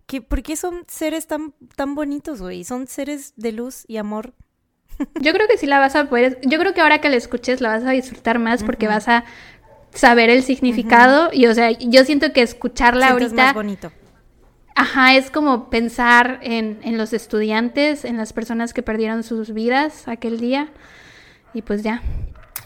¿Qué, 0.05 0.21
¿Por 0.21 0.41
qué 0.41 0.55
son 0.55 0.83
seres 0.87 1.27
tan, 1.27 1.53
tan 1.75 1.95
bonitos, 1.95 2.41
güey? 2.41 2.63
Son 2.63 2.87
seres 2.87 3.33
de 3.37 3.53
luz 3.53 3.85
y 3.87 3.97
amor 3.97 4.33
yo 5.21 5.33
creo 5.33 5.47
que 5.47 5.57
sí 5.57 5.65
la 5.65 5.79
vas 5.79 5.95
a 5.95 6.09
poder, 6.09 6.39
yo 6.43 6.59
creo 6.59 6.73
que 6.73 6.81
ahora 6.81 6.99
que 6.99 7.09
la 7.09 7.15
escuches 7.15 7.61
la 7.61 7.69
vas 7.69 7.83
a 7.83 7.91
disfrutar 7.91 8.39
más 8.39 8.63
porque 8.63 8.87
vas 8.87 9.07
a 9.07 9.23
saber 9.93 10.29
el 10.29 10.43
significado 10.43 11.29
y 11.33 11.47
o 11.47 11.53
sea, 11.53 11.71
yo 11.71 12.03
siento 12.05 12.31
que 12.33 12.41
escucharla 12.41 13.09
ahorita... 13.09 13.35
más 13.35 13.53
bonito. 13.53 13.91
Ajá, 14.75 15.15
es 15.15 15.29
como 15.29 15.69
pensar 15.69 16.39
en, 16.41 16.79
en 16.83 16.97
los 16.97 17.11
estudiantes, 17.11 18.05
en 18.05 18.15
las 18.15 18.31
personas 18.31 18.73
que 18.73 18.81
perdieron 18.81 19.23
sus 19.23 19.53
vidas 19.53 20.07
aquel 20.07 20.39
día 20.39 20.69
y 21.53 21.61
pues 21.61 21.83
ya. 21.83 22.01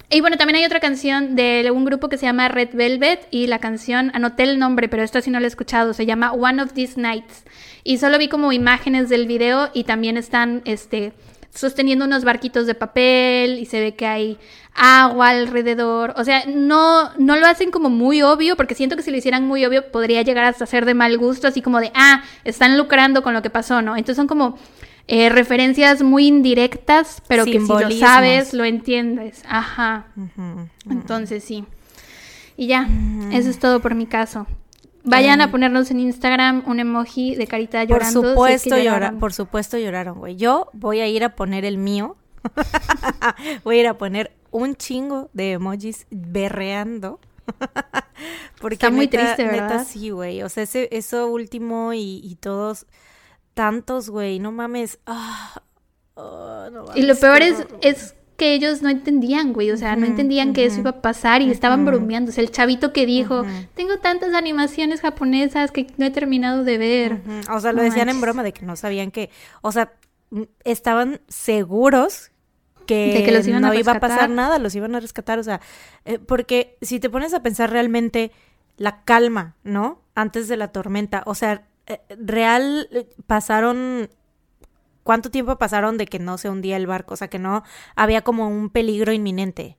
Y 0.09 0.21
bueno, 0.21 0.37
también 0.37 0.57
hay 0.57 0.65
otra 0.65 0.79
canción 0.79 1.35
de 1.35 1.71
un 1.73 1.85
grupo 1.85 2.07
que 2.07 2.19
se 2.19 2.27
llama 2.27 2.47
Red 2.47 2.69
Velvet 2.73 3.27
y 3.31 3.47
la 3.47 3.57
canción, 3.57 4.11
anoté 4.13 4.43
el 4.43 4.59
nombre, 4.59 4.87
pero 4.87 5.01
esto 5.01 5.19
sí 5.21 5.31
no 5.31 5.39
lo 5.39 5.45
he 5.45 5.47
escuchado, 5.47 5.93
se 5.93 6.05
llama 6.05 6.33
One 6.33 6.61
of 6.61 6.73
These 6.73 7.01
Nights. 7.01 7.45
Y 7.83 7.97
solo 7.97 8.19
vi 8.19 8.27
como 8.27 8.51
imágenes 8.51 9.09
del 9.09 9.25
video 9.25 9.71
y 9.73 9.85
también 9.85 10.15
están, 10.17 10.61
este, 10.65 11.13
sosteniendo 11.53 12.05
unos 12.05 12.23
barquitos 12.23 12.65
de 12.65 12.75
papel 12.75 13.59
y 13.59 13.65
se 13.65 13.79
ve 13.79 13.95
que 13.95 14.07
hay 14.07 14.39
agua 14.73 15.29
alrededor. 15.29 16.13
O 16.17 16.23
sea, 16.23 16.45
no, 16.47 17.13
no 17.17 17.35
lo 17.37 17.45
hacen 17.45 17.71
como 17.71 17.89
muy 17.89 18.21
obvio, 18.21 18.55
porque 18.55 18.75
siento 18.75 18.95
que 18.95 19.03
si 19.03 19.11
lo 19.11 19.17
hicieran 19.17 19.47
muy 19.47 19.65
obvio 19.65 19.91
podría 19.91 20.21
llegar 20.23 20.45
hasta 20.45 20.65
ser 20.65 20.85
de 20.85 20.93
mal 20.93 21.17
gusto, 21.17 21.47
así 21.47 21.61
como 21.61 21.79
de, 21.79 21.91
ah, 21.93 22.23
están 22.43 22.77
lucrando 22.77 23.23
con 23.23 23.33
lo 23.33 23.41
que 23.41 23.49
pasó, 23.49 23.81
¿no? 23.81 23.95
Entonces 23.95 24.17
son 24.17 24.27
como 24.27 24.57
eh, 25.07 25.29
referencias 25.29 26.01
muy 26.01 26.27
indirectas, 26.27 27.21
pero 27.27 27.45
que 27.45 27.59
si 27.59 27.67
lo 27.67 27.91
sabes, 27.91 28.53
lo 28.53 28.65
entiendes. 28.65 29.43
Ajá. 29.47 30.07
Entonces 30.89 31.43
sí. 31.43 31.65
Y 32.57 32.67
ya, 32.67 32.87
eso 33.31 33.49
es 33.49 33.59
todo 33.59 33.79
por 33.79 33.95
mi 33.95 34.05
caso. 34.05 34.47
Vayan 35.03 35.41
a 35.41 35.51
ponernos 35.51 35.91
en 35.91 35.99
Instagram 35.99 36.63
un 36.65 36.79
emoji 36.79 37.35
de 37.35 37.47
carita 37.47 37.83
llorando. 37.83 38.21
Por 38.21 38.29
supuesto 38.31 38.77
lloraron. 38.77 39.19
Por 39.19 39.33
supuesto 39.33 39.77
lloraron, 39.77 40.19
güey. 40.19 40.35
Yo 40.37 40.69
voy 40.73 41.01
a 41.01 41.07
ir 41.07 41.23
a 41.23 41.35
poner 41.35 41.65
el 41.65 41.77
mío. 41.77 42.15
voy 43.63 43.77
a 43.77 43.79
ir 43.81 43.87
a 43.87 43.97
poner 43.97 44.31
un 44.51 44.75
chingo 44.75 45.29
de 45.33 45.53
emojis 45.53 46.07
berreando. 46.09 47.19
Porque 48.61 48.75
Está 48.75 48.91
muy 48.91 49.07
triste, 49.07 49.43
¿verdad? 49.43 49.69
Neta, 49.69 49.83
sí, 49.83 50.09
güey. 50.09 50.41
O 50.43 50.49
sea, 50.49 50.63
ese, 50.63 50.87
eso 50.91 51.27
último 51.27 51.91
y, 51.93 52.37
todos 52.39 52.85
tantos, 53.53 54.09
güey. 54.09 54.39
No 54.39 54.51
mames. 54.51 54.99
Ah, 55.05 55.61
oh, 56.15 56.69
y 56.95 57.01
lo 57.01 57.15
peor 57.15 57.41
es, 57.41 57.67
es 57.81 58.15
que 58.37 58.53
ellos 58.53 58.81
no 58.81 58.89
entendían, 58.89 59.53
güey, 59.53 59.71
o 59.71 59.77
sea, 59.77 59.95
no 59.95 60.05
entendían 60.05 60.53
que 60.53 60.65
eso 60.65 60.79
iba 60.79 60.89
a 60.91 61.01
pasar 61.01 61.41
y 61.41 61.51
estaban 61.51 61.85
bromeando. 61.85 62.31
O 62.31 62.33
sea, 62.33 62.43
el 62.43 62.51
chavito 62.51 62.91
que 62.91 63.05
dijo, 63.05 63.43
tengo 63.75 63.97
tantas 63.99 64.33
animaciones 64.33 65.01
japonesas 65.01 65.71
que 65.71 65.87
no 65.97 66.05
he 66.05 66.11
terminado 66.11 66.63
de 66.63 66.77
ver. 66.77 67.21
O 67.51 67.59
sea, 67.59 67.71
lo 67.73 67.81
decían 67.81 68.09
en 68.09 68.21
broma 68.21 68.43
de 68.43 68.53
que 68.53 68.65
no 68.65 68.75
sabían 68.75 69.11
que, 69.11 69.29
o 69.61 69.71
sea, 69.71 69.93
estaban 70.63 71.21
seguros 71.27 72.31
que, 72.85 73.59
no 73.59 73.73
iba 73.73 73.93
a 73.93 73.99
pasar 73.99 74.29
nada, 74.29 74.59
los 74.59 74.75
iban 74.75 74.95
a 74.95 74.99
rescatar, 74.99 75.39
o 75.39 75.43
sea, 75.43 75.61
eh, 76.05 76.19
porque 76.19 76.77
si 76.81 76.99
te 76.99 77.09
pones 77.09 77.33
a 77.33 77.41
pensar 77.41 77.71
realmente 77.71 78.31
la 78.77 79.03
calma, 79.03 79.55
¿no? 79.63 80.01
Antes 80.15 80.47
de 80.47 80.57
la 80.57 80.69
tormenta, 80.69 81.23
o 81.25 81.35
sea, 81.35 81.67
eh, 81.85 82.01
real 82.09 82.87
eh, 82.91 83.07
pasaron 83.27 84.09
¿Cuánto 85.03 85.29
tiempo 85.29 85.57
pasaron 85.57 85.97
de 85.97 86.05
que 86.07 86.19
no 86.19 86.37
se 86.37 86.49
hundía 86.49 86.77
el 86.77 86.87
barco? 86.87 87.13
O 87.13 87.17
sea, 87.17 87.27
que 87.27 87.39
no 87.39 87.63
había 87.95 88.21
como 88.21 88.47
un 88.47 88.69
peligro 88.69 89.11
inminente. 89.11 89.77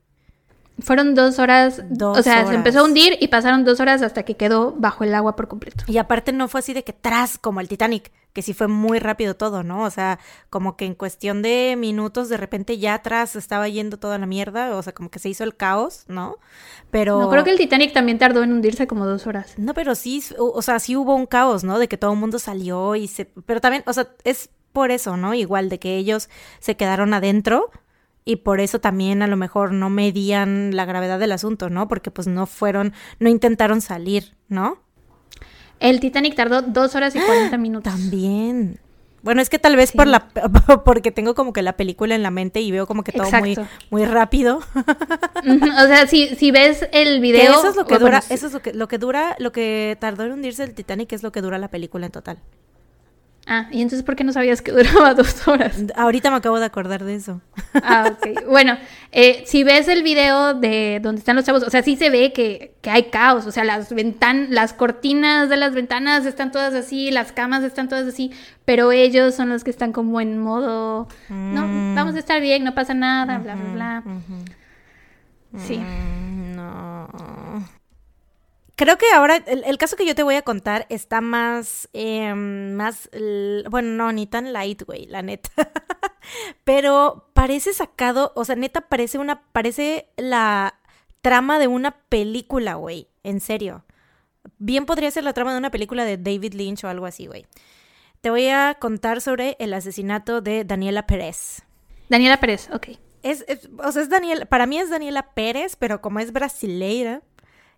Fueron 0.81 1.15
dos 1.15 1.39
horas, 1.39 1.83
dos 1.89 2.19
o 2.19 2.23
sea, 2.23 2.47
se 2.47 2.55
empezó 2.55 2.81
a 2.81 2.85
hundir 2.85 3.17
y 3.21 3.29
pasaron 3.29 3.65
dos 3.65 3.79
horas 3.79 4.03
hasta 4.03 4.25
que 4.25 4.37
quedó 4.37 4.73
bajo 4.73 5.05
el 5.05 5.15
agua 5.15 5.37
por 5.37 5.47
completo. 5.47 5.85
Y 5.87 5.99
aparte 5.99 6.33
no 6.33 6.49
fue 6.49 6.61
así 6.61 6.75
de 6.75 6.83
que 6.83 6.93
tras 6.93 7.39
como 7.39 7.61
el 7.61 7.69
Titanic, 7.69 8.11
que 8.35 8.43
sí 8.43 8.53
fue 8.53 8.69
muy 8.69 8.99
rápido 8.99 9.35
todo, 9.37 9.63
¿no? 9.63 9.85
O 9.85 9.91
sea, 9.91 10.19
como 10.51 10.77
que 10.77 10.85
en 10.85 10.95
cuestión 10.95 11.41
de 11.41 11.77
minutos 11.79 12.29
de 12.29 12.37
repente 12.37 12.77
ya 12.79 12.95
atrás 12.95 13.37
estaba 13.37 13.69
yendo 13.69 13.97
toda 13.97 14.19
la 14.19 14.27
mierda, 14.27 14.77
o 14.77 14.83
sea, 14.83 14.93
como 14.93 15.09
que 15.09 15.21
se 15.21 15.29
hizo 15.31 15.45
el 15.45 15.57
caos, 15.57 16.05
¿no? 16.09 16.37
Pero... 16.91 17.21
No, 17.21 17.31
creo 17.31 17.45
que 17.45 17.51
el 17.51 17.59
Titanic 17.59 17.93
también 17.93 18.19
tardó 18.19 18.43
en 18.43 18.53
hundirse 18.53 18.89
como 18.89 19.07
dos 19.07 19.27
horas. 19.29 19.55
No, 19.57 19.73
pero 19.73 19.95
sí, 19.95 20.23
o 20.37 20.61
sea, 20.61 20.81
sí 20.81 20.97
hubo 20.97 21.15
un 21.15 21.27
caos, 21.27 21.63
¿no? 21.63 21.79
De 21.79 21.89
que 21.89 21.97
todo 21.97 22.13
el 22.13 22.19
mundo 22.19 22.39
salió 22.39 22.97
y 22.97 23.07
se... 23.07 23.27
Pero 23.47 23.61
también, 23.61 23.85
o 23.87 23.93
sea, 23.93 24.09
es 24.25 24.51
por 24.73 24.91
eso, 24.91 25.17
¿no? 25.17 25.33
Igual 25.33 25.69
de 25.69 25.79
que 25.79 25.97
ellos 25.97 26.29
se 26.59 26.77
quedaron 26.77 27.15
adentro 27.15 27.71
y 28.25 28.37
por 28.37 28.59
eso 28.59 28.81
también 28.81 29.23
a 29.23 29.27
lo 29.29 29.37
mejor 29.37 29.73
no 29.73 29.91
medían 29.91 30.75
la 30.75 30.87
gravedad 30.87 31.21
del 31.21 31.33
asunto, 31.33 31.71
¿no? 31.71 31.87
Porque 31.87 32.11
pues 32.11 32.27
no 32.27 32.47
fueron, 32.47 32.93
no 33.21 33.29
intentaron 33.29 33.81
salir, 33.81 34.37
¿no? 34.49 34.84
El 35.81 36.01
Titanic 36.01 36.35
tardó 36.35 36.63
dos 36.63 36.95
horas 36.95 37.15
y 37.15 37.21
cuarenta 37.21 37.59
minutos. 37.59 37.93
También. 37.93 38.81
Bueno, 39.25 39.41
es 39.41 39.49
que 39.49 39.59
tal 39.59 39.75
vez 39.75 39.93
por 39.93 40.07
la 40.07 40.29
porque 40.85 41.11
tengo 41.11 41.35
como 41.35 41.55
que 41.55 41.63
la 41.63 41.79
película 41.79 42.15
en 42.15 42.23
la 42.23 42.31
mente 42.31 42.61
y 42.61 42.71
veo 42.71 42.87
como 42.87 43.03
que 43.03 43.13
todo 43.13 43.31
muy 43.41 43.57
muy 43.89 44.05
rápido. 44.05 44.59
o 44.59 45.87
sea, 45.87 46.07
si, 46.07 46.35
si 46.37 46.51
ves 46.51 46.87
el 46.93 47.21
video, 47.21 47.53
eso 47.53 47.71
es 47.71 47.77
lo 47.77 47.87
que 47.87 47.99
dura, 47.99 48.23
eso 48.29 48.47
es 48.47 48.53
lo 48.53 48.61
que 48.61 48.75
lo 48.75 48.87
que 48.87 48.99
dura, 48.99 49.35
lo 49.39 49.51
que 49.51 49.97
tardó 49.99 50.25
en 50.25 50.33
hundirse 50.33 50.63
el 50.63 50.75
Titanic 50.75 51.11
es 51.15 51.23
lo 51.23 51.33
que 51.33 51.41
dura 51.41 51.57
la 51.57 51.69
película 51.69 52.05
en 52.05 52.13
total. 52.13 52.39
Ah, 53.47 53.69
¿y 53.71 53.83
entonces 53.83 54.03
por 54.03 54.17
qué 54.17 54.25
no 54.25 54.33
sabías 54.33 54.63
que 54.63 54.73
duraba 54.73 55.15
dos 55.15 55.47
horas? 55.47 55.77
Ahorita 55.97 56.31
me 56.31 56.37
acabo 56.37 56.59
de 56.59 56.65
acordar 56.65 57.05
de 57.05 57.15
eso. 57.15 57.43
Ah, 57.75 58.11
ok. 58.11 58.49
Bueno, 58.49 58.79
eh, 59.13 59.43
si 59.47 59.65
ves 59.65 59.89
el 59.89 60.03
video 60.03 60.55
de 60.55 61.01
donde 61.03 61.19
están 61.19 61.37
los 61.37 61.45
chavos, 61.45 61.63
o 61.63 61.71
sea, 61.71 61.83
sí 61.83 61.97
se 61.97 62.09
ve 62.09 62.33
que, 62.33 62.75
que 62.81 62.91
hay 62.91 63.05
caos, 63.05 63.47
o 63.47 63.53
sea, 63.53 63.65
las 63.65 63.93
ventan 63.93 64.49
las 64.51 64.73
cortinas 64.73 65.49
de 65.49 65.57
las 65.57 65.75
ventanas 65.75 66.25
están 66.27 66.53
todas 66.53 66.75
así, 66.75 67.11
las 67.11 67.33
camas 67.33 67.63
están 67.65 67.89
todas 67.89 68.07
así, 68.07 68.31
pero 68.65 68.93
ellos 68.93 69.35
son 69.35 69.51
los 69.51 69.65
que 69.65 69.71
están 69.71 69.93
como 69.93 70.21
en 70.21 70.39
modo, 70.39 71.09
no, 71.29 71.67
mm. 71.67 71.95
vamos 71.95 72.15
a 72.15 72.19
estar 72.19 72.41
bien, 72.41 72.65
no 72.65 72.75
pasa 72.75 72.95
nada, 72.95 73.39
bla, 73.39 73.55
bla, 73.55 73.73
bla. 73.73 74.03
Sí. 75.59 75.79
Mm, 75.79 76.57
no. 76.57 77.44
Creo 78.77 78.99
que 78.99 79.07
ahora 79.13 79.37
el, 79.37 79.79
caso 79.79 79.97
que 79.97 80.07
yo 80.07 80.15
te 80.15 80.23
voy 80.23 80.35
a 80.37 80.43
contar 80.43 80.87
está 80.89 81.21
más, 81.21 81.89
em, 81.93 82.75
más, 82.75 83.09
bueno, 83.71 83.91
no, 83.91 84.13
ni 84.13 84.27
tan 84.27 84.53
light, 84.53 84.83
güey, 84.83 85.07
la 85.07 85.23
neta. 85.23 85.51
Pero 86.65 87.31
parece 87.35 87.73
sacado, 87.73 88.33
o 88.35 88.45
sea, 88.45 88.57
neta 88.57 88.83
parece 88.83 89.19
una, 89.19 89.43
parece 89.53 90.09
la 90.17 90.81
trama 91.23 91.59
de 91.59 91.69
una 91.69 91.93
película, 92.09 92.75
güey, 92.75 93.09
en 93.23 93.41
serio. 93.41 93.85
Bien 94.59 94.87
podría 94.87 95.11
ser 95.11 95.25
la 95.25 95.33
trama 95.33 95.53
de 95.53 95.59
una 95.59 95.71
película 95.71 96.05
de 96.05 96.19
David 96.19 96.55
Lynch 96.55 96.85
o 96.85 96.89
algo 96.89 97.07
así, 97.07 97.27
güey. 97.27 97.47
Te 98.21 98.31
voy 98.31 98.49
a 98.49 98.77
contar 98.81 99.21
sobre 99.21 99.57
el 99.59 99.75
asesinato 99.75 100.41
de 100.41 100.65
Daniela 100.65 101.07
Pérez. 101.07 101.63
Daniela 102.09 102.41
Pérez, 102.41 102.69
ok. 102.73 102.89
Es, 103.23 103.45
o 103.79 103.93
sea, 103.93 104.03
es 104.03 104.11
Daniel, 104.11 104.47
para 104.47 104.67
mí 104.67 104.79
es 104.79 104.91
Daniela 104.91 105.35
Pérez, 105.35 105.77
pero 105.77 106.03
como 106.03 106.21
es 106.21 106.33
brasileira, 106.33 107.23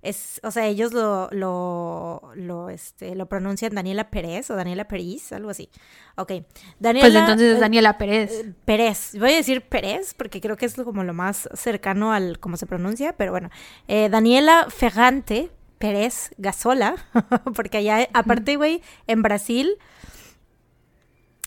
es, 0.02 0.40
o 0.44 0.50
sea, 0.50 0.66
ellos 0.66 0.92
lo, 0.92 1.28
lo, 1.32 2.30
lo, 2.34 2.70
este, 2.70 3.14
lo 3.14 3.26
pronuncian 3.26 3.74
Daniela 3.74 4.10
Pérez 4.10 4.50
o 4.50 4.56
Daniela 4.56 4.86
Pérez, 4.86 5.32
algo 5.32 5.50
así. 5.50 5.68
Ok. 6.16 6.32
Daniela, 6.78 7.08
pues 7.08 7.14
entonces 7.14 7.54
es 7.54 7.60
Daniela 7.60 7.98
Pérez. 7.98 8.30
Eh, 8.32 8.52
Pérez. 8.64 9.16
Voy 9.18 9.32
a 9.32 9.36
decir 9.36 9.62
Pérez 9.62 10.14
porque 10.14 10.40
creo 10.40 10.56
que 10.56 10.66
es 10.66 10.74
como 10.74 11.04
lo 11.04 11.14
más 11.14 11.48
cercano 11.54 12.12
al 12.12 12.38
cómo 12.38 12.56
se 12.56 12.66
pronuncia, 12.66 13.14
pero 13.16 13.32
bueno. 13.32 13.50
Eh, 13.88 14.08
Daniela 14.08 14.66
Ferrante 14.68 15.50
Pérez 15.78 16.30
Gasola, 16.38 16.96
porque 17.54 17.78
allá, 17.78 18.08
aparte, 18.12 18.56
güey, 18.56 18.82
en 19.06 19.22
Brasil, 19.22 19.76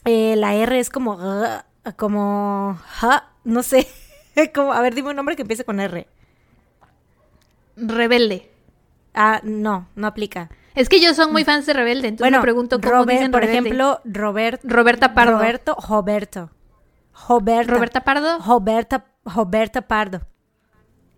eh, 0.06 0.36
la 0.36 0.54
R 0.56 0.80
es 0.80 0.90
como, 0.90 1.18
como, 1.98 2.80
no 3.44 3.64
sé, 3.64 3.88
como, 4.54 4.74
a 4.74 4.82
ver, 4.82 4.96
dime 4.96 5.10
un 5.10 5.16
nombre 5.16 5.36
que 5.36 5.42
empiece 5.44 5.64
con 5.64 5.80
R. 5.80 6.08
Rebelde. 7.80 8.51
Ah, 9.14 9.41
no, 9.43 9.88
no 9.95 10.07
aplica. 10.07 10.49
Es 10.76 10.88
que 10.88 11.01
yo 11.01 11.14
soy 11.14 11.31
muy 11.31 11.43
fans 11.43 11.65
de 11.65 11.73
Rebelde, 11.73 12.07
entonces 12.07 12.31
me 12.31 12.41
pregunto 12.41 12.80
cómo 12.80 13.06
dicen 13.06 13.31
Por 13.31 13.43
ejemplo, 13.43 13.99
Robert, 14.06 14.61
Roberta 14.64 15.14
Pardo. 15.14 15.34
Roberto, 15.34 15.76
Roberto. 15.88 16.49
Roberta. 17.27 18.01
Pardo. 18.01 18.39
Roberta, 18.39 19.06
Roberta 19.26 19.81
Pardo. 19.81 20.22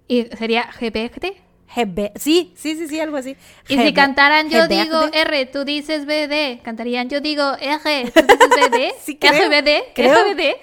¿Y 0.07 0.23
sería 0.37 0.67
GPGT? 0.79 1.25
GB. 1.73 2.11
Sí, 2.15 2.53
sí, 2.57 2.75
sí, 2.75 2.87
sí, 2.87 2.99
algo 2.99 3.17
así. 3.17 3.37
Y 3.69 3.77
si 3.77 3.93
cantaran 3.93 4.49
yo 4.49 4.67
digo 4.67 5.05
R, 5.13 5.45
tú 5.45 5.63
dices 5.63 6.05
BD. 6.05 6.61
Cantarían 6.61 7.07
yo 7.07 7.21
digo 7.21 7.53
R, 7.59 8.11
tú 8.11 8.21
dices 8.21 8.49
BD. 8.49 8.93
sí, 9.01 9.17
creo, 9.17 9.47
RBD, 9.47 9.93
creo, 9.95 10.15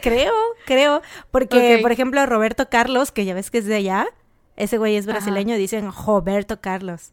Creo, 0.02 0.32
creo. 0.66 1.02
Porque, 1.30 1.78
por 1.80 1.92
ejemplo, 1.92 2.24
Roberto 2.26 2.68
Carlos, 2.68 3.10
que 3.10 3.24
ya 3.24 3.32
ves 3.34 3.50
que 3.50 3.58
es 3.58 3.66
de 3.66 3.76
allá, 3.76 4.06
ese 4.58 4.76
güey 4.76 4.96
es 4.96 5.06
brasileño, 5.06 5.56
dicen 5.56 5.90
Roberto 6.06 6.60
Carlos. 6.60 7.12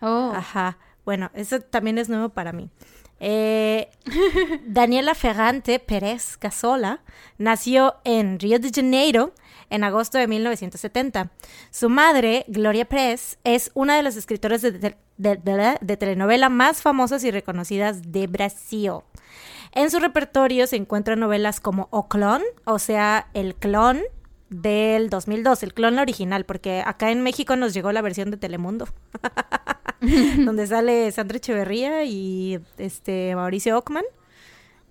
Oh. 0.00 0.32
Ajá. 0.34 0.78
Bueno, 1.04 1.30
eso 1.34 1.60
también 1.60 1.98
es 1.98 2.08
nuevo 2.08 2.28
para 2.28 2.52
mí. 2.52 2.70
Eh, 3.18 3.90
Daniela 4.66 5.14
Ferrante 5.14 5.78
Pérez 5.78 6.36
Casola 6.36 7.00
nació 7.38 7.96
en 8.04 8.38
Río 8.38 8.58
de 8.58 8.70
Janeiro 8.74 9.34
en 9.70 9.84
agosto 9.84 10.18
de 10.18 10.26
1970. 10.26 11.30
Su 11.70 11.88
madre, 11.88 12.44
Gloria 12.48 12.86
Pérez, 12.86 13.38
es 13.44 13.70
una 13.74 13.96
de 13.96 14.02
las 14.02 14.16
escritoras 14.16 14.62
de, 14.62 14.94
de, 15.16 15.96
telenovela 15.96 16.48
más 16.48 16.82
famosas 16.82 17.24
y 17.24 17.30
reconocidas 17.30 18.12
de 18.12 18.26
Brasil. 18.26 18.92
En 19.72 19.90
su 19.90 20.00
repertorio 20.00 20.66
se 20.66 20.76
encuentran 20.76 21.20
novelas 21.20 21.60
como 21.60 21.88
O 21.90 22.08
Clon, 22.08 22.42
o 22.64 22.78
sea, 22.78 23.28
El 23.34 23.54
Clon, 23.54 24.00
del 24.50 25.10
2002, 25.10 25.62
el 25.62 25.72
clon 25.72 25.98
original, 25.98 26.44
porque 26.44 26.82
acá 26.84 27.10
en 27.10 27.22
México 27.22 27.56
nos 27.56 27.72
llegó 27.72 27.92
la 27.92 28.02
versión 28.02 28.30
de 28.30 28.36
Telemundo, 28.36 28.88
donde 30.44 30.66
sale 30.66 31.10
Sandra 31.12 31.38
Echeverría 31.38 32.04
y 32.04 32.60
este 32.76 33.34
Mauricio 33.36 33.78
Ockman. 33.78 34.04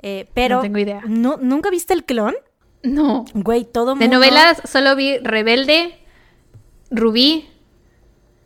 Eh, 0.01 0.29
pero 0.33 0.57
no 0.57 0.61
tengo 0.61 0.77
idea. 0.77 1.01
¿Nunca 1.05 1.69
viste 1.69 1.93
el 1.93 2.05
clon? 2.05 2.35
No. 2.83 3.25
Güey, 3.33 3.65
todo 3.65 3.95
De 3.95 4.07
novelas 4.07 4.61
solo 4.63 4.95
vi 4.95 5.17
Rebelde, 5.17 5.99
Rubí. 6.89 7.49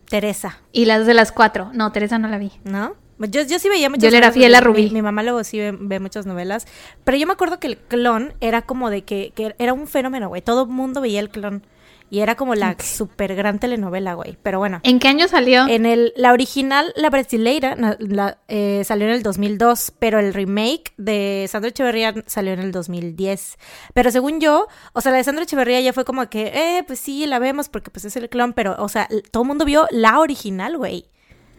Teresa. 0.09 0.59
Y 0.71 0.85
las 0.85 1.05
de 1.05 1.13
las 1.13 1.31
cuatro. 1.31 1.69
No, 1.73 1.91
Teresa 1.91 2.17
no 2.17 2.27
la 2.27 2.39
vi. 2.39 2.51
¿No? 2.63 2.95
Yo, 3.25 3.41
yo 3.43 3.59
sí 3.59 3.69
veía 3.69 3.89
muchas 3.89 4.03
Yo 4.03 4.09
le 4.11 4.17
era 4.17 4.31
fiel 4.31 4.55
a 4.55 4.61
Rubí. 4.61 4.89
Mi, 4.89 5.01
mamá 5.01 5.23
luego 5.23 5.43
sí 5.43 5.59
ve, 5.59 5.99
muchas 5.99 6.25
novelas. 6.25 6.67
Pero 7.03 7.17
yo 7.17 7.27
me 7.27 7.33
acuerdo 7.33 7.59
que 7.59 7.67
el 7.67 7.77
clon 7.77 8.33
era 8.41 8.63
como 8.63 8.89
de 8.89 9.03
que, 9.03 9.31
que 9.35 9.55
era 9.59 9.73
un 9.73 9.87
fenómeno, 9.87 10.29
güey. 10.29 10.41
Todo 10.41 10.63
el 10.63 10.69
mundo 10.69 11.01
veía 11.01 11.19
el 11.19 11.29
clon. 11.29 11.63
Y 12.13 12.19
era 12.19 12.35
como 12.35 12.53
la 12.53 12.77
super 12.79 13.33
gran 13.33 13.57
telenovela, 13.57 14.13
güey. 14.13 14.37
Pero 14.43 14.59
bueno. 14.59 14.81
¿En 14.83 14.99
qué 14.99 15.07
año 15.07 15.27
salió? 15.27 15.67
En 15.67 15.87
el, 15.87 16.13
la 16.15 16.31
original, 16.31 16.93
la 16.95 17.09
brasileira, 17.09 17.75
la, 17.97 18.37
eh, 18.47 18.83
salió 18.85 19.07
en 19.07 19.13
el 19.13 19.23
2002, 19.23 19.93
pero 19.97 20.19
el 20.19 20.31
remake 20.31 20.93
de 20.97 21.47
Sandra 21.49 21.69
Echeverría 21.69 22.13
salió 22.27 22.53
en 22.53 22.59
el 22.59 22.71
2010. 22.71 23.57
Pero 23.95 24.11
según 24.11 24.39
yo, 24.39 24.67
o 24.93 25.01
sea, 25.01 25.11
la 25.11 25.17
de 25.17 25.23
Sandra 25.23 25.43
Echeverría 25.43 25.81
ya 25.81 25.91
fue 25.91 26.05
como 26.05 26.29
que, 26.29 26.51
eh, 26.53 26.83
pues 26.85 26.99
sí, 26.99 27.25
la 27.25 27.39
vemos 27.39 27.67
porque 27.67 27.89
pues 27.89 28.05
es 28.05 28.15
el 28.15 28.29
clon, 28.29 28.53
pero, 28.53 28.75
o 28.77 28.89
sea, 28.89 29.07
todo 29.31 29.41
el 29.41 29.47
mundo 29.47 29.65
vio 29.65 29.87
la 29.89 30.19
original, 30.19 30.77
güey. 30.77 31.07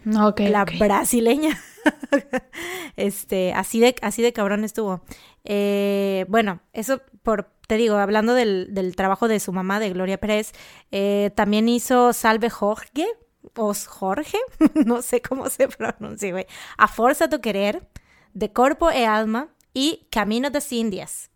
Ok. 0.05 0.41
la 0.41 0.65
brasileña. 0.65 1.59
este, 2.95 3.53
así 3.53 3.79
de, 3.79 3.95
así 4.01 4.21
de 4.21 4.33
cabrón 4.33 4.63
estuvo. 4.63 5.01
Eh, 5.43 6.25
bueno, 6.27 6.61
eso 6.73 7.01
por, 7.23 7.51
te 7.67 7.77
digo, 7.77 7.95
hablando 7.95 8.33
del, 8.33 8.73
del, 8.73 8.95
trabajo 8.95 9.27
de 9.27 9.39
su 9.39 9.51
mamá, 9.51 9.79
de 9.79 9.91
Gloria 9.91 10.19
Pérez, 10.19 10.51
eh, 10.91 11.31
también 11.35 11.69
hizo 11.69 12.13
Salve 12.13 12.49
Jorge, 12.49 13.07
o 13.55 13.73
Jorge, 13.73 14.37
no 14.85 15.01
sé 15.01 15.21
cómo 15.21 15.49
se 15.49 15.67
pronuncia, 15.67 16.31
güey. 16.31 16.45
A 16.77 16.87
Forza 16.87 17.29
tu 17.29 17.41
Querer, 17.41 17.87
De 18.33 18.51
Corpo 18.51 18.91
e 18.91 19.05
Alma 19.05 19.49
y 19.73 20.07
Camino 20.11 20.49
de 20.49 20.61
Indias 20.71 21.29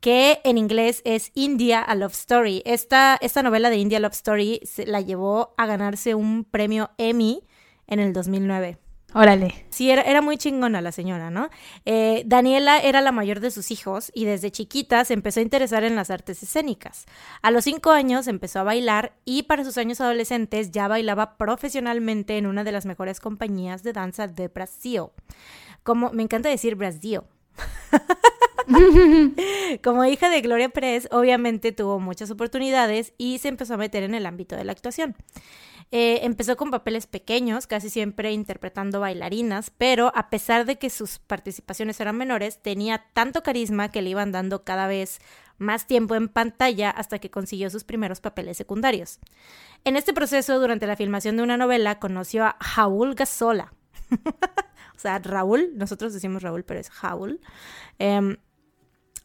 que 0.00 0.40
en 0.44 0.58
inglés 0.58 1.02
es 1.04 1.32
India 1.34 1.80
a 1.80 1.94
Love 1.94 2.12
Story. 2.12 2.62
Esta, 2.64 3.18
esta 3.20 3.42
novela 3.42 3.70
de 3.70 3.76
India 3.76 3.98
Love 3.98 4.12
Story 4.12 4.60
se 4.62 4.86
la 4.86 5.00
llevó 5.00 5.54
a 5.56 5.66
ganarse 5.66 6.14
un 6.14 6.44
premio 6.44 6.90
Emmy 6.98 7.42
en 7.86 8.00
el 8.00 8.12
2009. 8.12 8.78
Órale. 9.14 9.64
Sí, 9.70 9.90
era, 9.90 10.02
era 10.02 10.20
muy 10.20 10.36
chingona 10.36 10.82
la 10.82 10.92
señora, 10.92 11.30
¿no? 11.30 11.48
Eh, 11.86 12.22
Daniela 12.26 12.80
era 12.80 13.00
la 13.00 13.12
mayor 13.12 13.40
de 13.40 13.50
sus 13.50 13.70
hijos 13.70 14.10
y 14.14 14.26
desde 14.26 14.50
chiquita 14.50 15.04
se 15.06 15.14
empezó 15.14 15.40
a 15.40 15.44
interesar 15.44 15.84
en 15.84 15.96
las 15.96 16.10
artes 16.10 16.42
escénicas. 16.42 17.06
A 17.40 17.50
los 17.50 17.64
cinco 17.64 17.92
años 17.92 18.26
empezó 18.26 18.60
a 18.60 18.64
bailar 18.64 19.14
y 19.24 19.44
para 19.44 19.64
sus 19.64 19.78
años 19.78 20.02
adolescentes 20.02 20.70
ya 20.70 20.86
bailaba 20.86 21.38
profesionalmente 21.38 22.36
en 22.36 22.46
una 22.46 22.62
de 22.62 22.72
las 22.72 22.84
mejores 22.84 23.20
compañías 23.20 23.82
de 23.82 23.94
danza 23.94 24.26
de 24.26 24.48
Brasil. 24.48 25.04
Como 25.82 26.10
me 26.10 26.22
encanta 26.22 26.50
decir 26.50 26.74
Brasil. 26.74 27.20
Como 29.82 30.04
hija 30.04 30.28
de 30.30 30.40
Gloria 30.40 30.68
Pérez, 30.68 31.08
obviamente 31.10 31.72
tuvo 31.72 32.00
muchas 32.00 32.30
oportunidades 32.30 33.14
y 33.18 33.38
se 33.38 33.48
empezó 33.48 33.74
a 33.74 33.78
meter 33.78 34.02
en 34.02 34.14
el 34.14 34.26
ámbito 34.26 34.56
de 34.56 34.64
la 34.64 34.72
actuación. 34.72 35.16
Eh, 35.92 36.20
empezó 36.24 36.56
con 36.56 36.72
papeles 36.72 37.06
pequeños, 37.06 37.68
casi 37.68 37.90
siempre 37.90 38.32
interpretando 38.32 38.98
bailarinas, 38.98 39.70
pero 39.70 40.10
a 40.16 40.30
pesar 40.30 40.66
de 40.66 40.78
que 40.78 40.90
sus 40.90 41.20
participaciones 41.20 42.00
eran 42.00 42.16
menores, 42.16 42.60
tenía 42.60 43.04
tanto 43.12 43.44
carisma 43.44 43.92
que 43.92 44.02
le 44.02 44.10
iban 44.10 44.32
dando 44.32 44.64
cada 44.64 44.88
vez 44.88 45.20
más 45.58 45.86
tiempo 45.86 46.16
en 46.16 46.28
pantalla 46.28 46.90
hasta 46.90 47.20
que 47.20 47.30
consiguió 47.30 47.70
sus 47.70 47.84
primeros 47.84 48.20
papeles 48.20 48.56
secundarios. 48.56 49.20
En 49.84 49.96
este 49.96 50.12
proceso, 50.12 50.58
durante 50.58 50.88
la 50.88 50.96
filmación 50.96 51.36
de 51.36 51.44
una 51.44 51.56
novela, 51.56 52.00
conoció 52.00 52.44
a 52.44 52.56
Raúl 52.74 53.14
Gasola. 53.14 53.72
o 54.10 54.98
sea, 54.98 55.20
Raúl, 55.20 55.70
nosotros 55.76 56.12
decimos 56.12 56.42
Raúl, 56.42 56.64
pero 56.64 56.80
es 56.80 56.90
Raúl. 57.00 57.40
Em, 57.98 58.36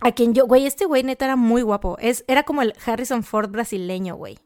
a 0.01 0.11
quien 0.11 0.33
yo, 0.33 0.45
güey, 0.47 0.65
este 0.65 0.85
güey 0.85 1.03
neta 1.03 1.25
era 1.25 1.35
muy 1.35 1.61
guapo. 1.61 1.97
Es, 1.99 2.25
era 2.27 2.43
como 2.43 2.61
el 2.61 2.73
Harrison 2.85 3.23
Ford 3.23 3.49
brasileño, 3.49 4.15
güey. 4.15 4.39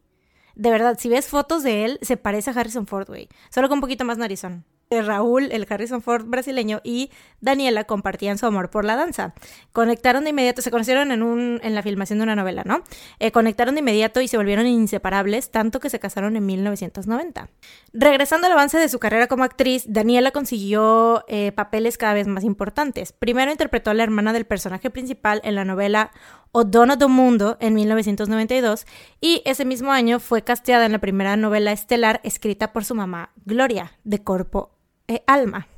De 0.54 0.70
verdad, 0.70 0.96
si 0.98 1.08
ves 1.08 1.26
fotos 1.26 1.62
de 1.62 1.84
él, 1.84 1.98
se 2.02 2.16
parece 2.16 2.50
a 2.50 2.54
Harrison 2.54 2.86
Ford, 2.86 3.06
güey. 3.08 3.28
Solo 3.50 3.68
con 3.68 3.78
un 3.78 3.80
poquito 3.80 4.04
más 4.04 4.18
narizón. 4.18 4.64
Raúl, 4.90 5.50
el 5.50 5.66
Harrison 5.68 6.00
Ford 6.00 6.26
brasileño, 6.26 6.80
y 6.84 7.10
Daniela 7.40 7.84
compartían 7.84 8.38
su 8.38 8.46
amor 8.46 8.70
por 8.70 8.84
la 8.84 8.96
danza. 8.96 9.34
Conectaron 9.72 10.24
de 10.24 10.30
inmediato, 10.30 10.62
se 10.62 10.70
conocieron 10.70 11.10
en, 11.10 11.22
un, 11.22 11.60
en 11.62 11.74
la 11.74 11.82
filmación 11.82 12.18
de 12.18 12.22
una 12.22 12.36
novela, 12.36 12.62
¿no? 12.64 12.82
Eh, 13.18 13.32
conectaron 13.32 13.74
de 13.74 13.80
inmediato 13.80 14.20
y 14.20 14.28
se 14.28 14.36
volvieron 14.36 14.66
inseparables, 14.66 15.50
tanto 15.50 15.80
que 15.80 15.90
se 15.90 15.98
casaron 15.98 16.36
en 16.36 16.46
1990. 16.46 17.48
Regresando 17.92 18.46
al 18.46 18.52
avance 18.52 18.78
de 18.78 18.88
su 18.88 18.98
carrera 18.98 19.26
como 19.26 19.44
actriz, 19.44 19.84
Daniela 19.88 20.30
consiguió 20.30 21.24
eh, 21.28 21.52
papeles 21.52 21.98
cada 21.98 22.14
vez 22.14 22.28
más 22.28 22.44
importantes. 22.44 23.12
Primero 23.12 23.50
interpretó 23.50 23.90
a 23.90 23.94
la 23.94 24.04
hermana 24.04 24.32
del 24.32 24.46
personaje 24.46 24.90
principal 24.90 25.40
en 25.44 25.56
la 25.56 25.64
novela 25.64 26.12
O 26.52 26.64
Dono 26.64 26.96
do 26.96 27.08
Mundo 27.08 27.56
en 27.60 27.74
1992 27.74 28.86
y 29.20 29.42
ese 29.44 29.64
mismo 29.64 29.92
año 29.92 30.20
fue 30.20 30.42
casteada 30.42 30.86
en 30.86 30.92
la 30.92 30.98
primera 30.98 31.36
novela 31.36 31.72
estelar 31.72 32.20
escrita 32.24 32.72
por 32.72 32.84
su 32.84 32.94
mamá, 32.94 33.30
Gloria, 33.44 33.92
de 34.04 34.22
Corpo 34.22 34.70
e 35.06 35.22
Alma. 35.26 35.68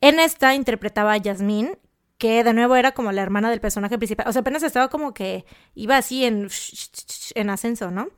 En 0.00 0.20
esta 0.20 0.54
interpretaba 0.54 1.12
a 1.12 1.16
Yasmín, 1.16 1.76
que 2.18 2.42
de 2.44 2.52
nuevo 2.52 2.76
era 2.76 2.92
como 2.92 3.12
la 3.12 3.22
hermana 3.22 3.50
del 3.50 3.60
personaje 3.60 3.96
principal. 3.96 4.26
O 4.28 4.32
sea, 4.32 4.40
apenas 4.40 4.62
estaba 4.62 4.88
como 4.88 5.14
que 5.14 5.44
iba 5.74 5.96
así 5.96 6.24
en, 6.24 6.48
en 7.34 7.50
ascenso, 7.50 7.90
¿no? 7.90 8.08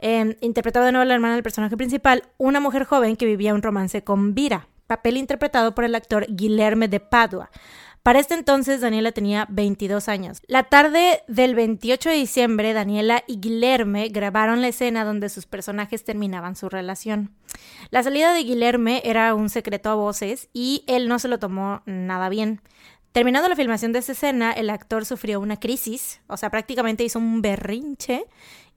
Eh, 0.00 0.36
interpretaba 0.40 0.86
de 0.86 0.92
nuevo 0.92 1.02
a 1.02 1.06
la 1.06 1.14
hermana 1.14 1.34
del 1.34 1.42
personaje 1.42 1.76
principal, 1.76 2.24
una 2.36 2.60
mujer 2.60 2.84
joven 2.84 3.16
que 3.16 3.26
vivía 3.26 3.54
un 3.54 3.62
romance 3.62 4.02
con 4.02 4.34
Vira, 4.34 4.68
papel 4.86 5.16
interpretado 5.16 5.74
por 5.74 5.84
el 5.84 5.94
actor 5.94 6.26
Guilherme 6.28 6.88
de 6.88 7.00
Padua. 7.00 7.50
Para 8.04 8.18
este 8.18 8.34
entonces 8.34 8.82
Daniela 8.82 9.12
tenía 9.12 9.46
22 9.48 10.10
años. 10.10 10.42
La 10.46 10.64
tarde 10.64 11.22
del 11.26 11.54
28 11.54 12.10
de 12.10 12.16
diciembre, 12.16 12.74
Daniela 12.74 13.24
y 13.26 13.40
Guilherme 13.40 14.08
grabaron 14.08 14.60
la 14.60 14.68
escena 14.68 15.06
donde 15.06 15.30
sus 15.30 15.46
personajes 15.46 16.04
terminaban 16.04 16.54
su 16.54 16.68
relación. 16.68 17.34
La 17.88 18.02
salida 18.02 18.34
de 18.34 18.44
Guilherme 18.44 19.00
era 19.06 19.34
un 19.34 19.48
secreto 19.48 19.88
a 19.88 19.94
voces 19.94 20.50
y 20.52 20.84
él 20.86 21.08
no 21.08 21.18
se 21.18 21.28
lo 21.28 21.38
tomó 21.38 21.80
nada 21.86 22.28
bien. 22.28 22.60
Terminando 23.12 23.48
la 23.48 23.56
filmación 23.56 23.92
de 23.92 24.00
esta 24.00 24.12
escena, 24.12 24.52
el 24.52 24.68
actor 24.68 25.06
sufrió 25.06 25.40
una 25.40 25.58
crisis, 25.58 26.20
o 26.26 26.36
sea, 26.36 26.50
prácticamente 26.50 27.04
hizo 27.04 27.18
un 27.18 27.40
berrinche 27.40 28.26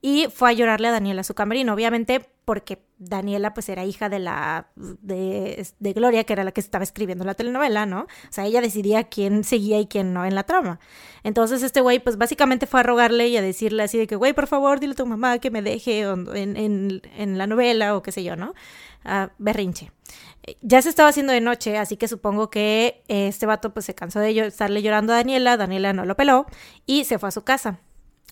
y 0.00 0.26
fue 0.32 0.50
a 0.50 0.52
llorarle 0.52 0.88
a 0.88 0.92
Daniela 0.92 1.22
a 1.22 1.24
su 1.24 1.34
camerino, 1.34 1.74
obviamente 1.74 2.28
porque 2.44 2.82
Daniela 2.98 3.52
pues 3.52 3.68
era 3.68 3.84
hija 3.84 4.08
de 4.08 4.20
la 4.20 4.68
de, 4.76 5.66
Gloria, 5.94 6.24
que 6.24 6.32
era 6.32 6.44
la 6.44 6.52
que 6.52 6.60
estaba 6.60 6.82
escribiendo 6.82 7.24
la 7.24 7.34
telenovela, 7.34 7.84
¿no? 7.84 8.02
O 8.02 8.30
sea, 8.30 8.46
ella 8.46 8.60
decidía 8.60 9.04
quién 9.04 9.44
seguía 9.44 9.78
y 9.80 9.86
quién 9.86 10.14
no 10.14 10.24
en 10.24 10.34
la 10.34 10.44
trama. 10.44 10.80
Entonces 11.24 11.62
este 11.62 11.80
güey 11.80 11.98
pues 11.98 12.16
básicamente 12.16 12.66
fue 12.66 12.80
a 12.80 12.84
rogarle 12.84 13.28
y 13.28 13.36
a 13.36 13.42
decirle 13.42 13.82
así 13.82 13.98
de 13.98 14.06
que, 14.06 14.16
güey, 14.16 14.32
por 14.32 14.46
favor, 14.46 14.80
dile 14.80 14.92
a 14.92 14.96
tu 14.96 15.04
mamá 15.04 15.38
que 15.38 15.50
me 15.50 15.60
deje 15.60 16.00
en, 16.00 16.56
en, 16.56 17.02
en 17.16 17.38
la 17.38 17.46
novela 17.46 17.96
o 17.96 18.02
qué 18.02 18.12
sé 18.12 18.24
yo, 18.24 18.36
¿no? 18.36 18.54
Berrinche. 19.38 19.92
Ya 20.62 20.80
se 20.80 20.88
estaba 20.88 21.10
haciendo 21.10 21.32
de 21.32 21.40
noche, 21.42 21.76
así 21.76 21.96
que 21.96 22.08
supongo 22.08 22.48
que 22.48 23.02
este 23.08 23.44
vato 23.44 23.74
pues 23.74 23.84
se 23.84 23.94
cansó 23.94 24.20
de 24.20 24.46
estarle 24.46 24.82
llorando 24.82 25.12
a 25.12 25.16
Daniela, 25.16 25.56
Daniela 25.56 25.92
no 25.92 26.06
lo 26.06 26.16
peló 26.16 26.46
y 26.86 27.04
se 27.04 27.18
fue 27.18 27.28
a 27.28 27.32
su 27.32 27.42
casa. 27.42 27.80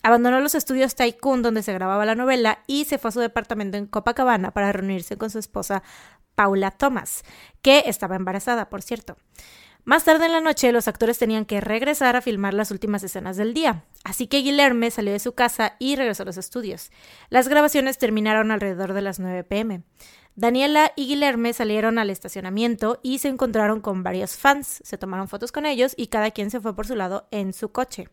Abandonó 0.03 0.39
los 0.39 0.55
estudios 0.55 0.95
Tycoon 0.95 1.41
donde 1.41 1.63
se 1.63 1.73
grababa 1.73 2.05
la 2.05 2.15
novela 2.15 2.59
y 2.67 2.85
se 2.85 2.97
fue 2.97 3.09
a 3.09 3.11
su 3.11 3.19
departamento 3.19 3.77
en 3.77 3.87
Copacabana 3.87 4.51
para 4.51 4.71
reunirse 4.71 5.17
con 5.17 5.29
su 5.29 5.39
esposa 5.39 5.83
Paula 6.35 6.71
Thomas, 6.71 7.23
que 7.61 7.83
estaba 7.87 8.15
embarazada, 8.15 8.69
por 8.69 8.81
cierto. 8.81 9.17
Más 9.87 10.03
tarde 10.03 10.25
en 10.25 10.33
la 10.33 10.41
noche, 10.41 10.73
los 10.73 10.89
actores 10.89 11.17
tenían 11.17 11.45
que 11.45 11.61
regresar 11.61 12.17
a 12.17 12.21
filmar 12.21 12.53
las 12.53 12.71
últimas 12.71 13.03
escenas 13.03 13.37
del 13.37 13.53
día, 13.53 13.85
así 14.03 14.27
que 14.27 14.39
Guilherme 14.39 14.91
salió 14.91 15.13
de 15.13 15.19
su 15.19 15.33
casa 15.33 15.77
y 15.79 15.95
regresó 15.95 16.23
a 16.23 16.25
los 16.25 16.35
estudios. 16.35 16.91
Las 17.29 17.47
grabaciones 17.47 17.97
terminaron 17.97 18.51
alrededor 18.51 18.91
de 18.91 19.01
las 19.01 19.17
9 19.19 19.45
pm. 19.45 19.83
Daniela 20.35 20.91
y 20.97 21.07
Guilherme 21.07 21.53
salieron 21.53 21.99
al 21.99 22.09
estacionamiento 22.09 22.99
y 23.01 23.19
se 23.19 23.29
encontraron 23.29 23.79
con 23.79 24.03
varios 24.03 24.35
fans, 24.35 24.81
se 24.83 24.97
tomaron 24.97 25.29
fotos 25.29 25.53
con 25.53 25.65
ellos 25.65 25.93
y 25.95 26.07
cada 26.07 26.31
quien 26.31 26.51
se 26.51 26.59
fue 26.59 26.75
por 26.75 26.85
su 26.85 26.95
lado 26.95 27.29
en 27.31 27.53
su 27.53 27.71
coche. 27.71 28.09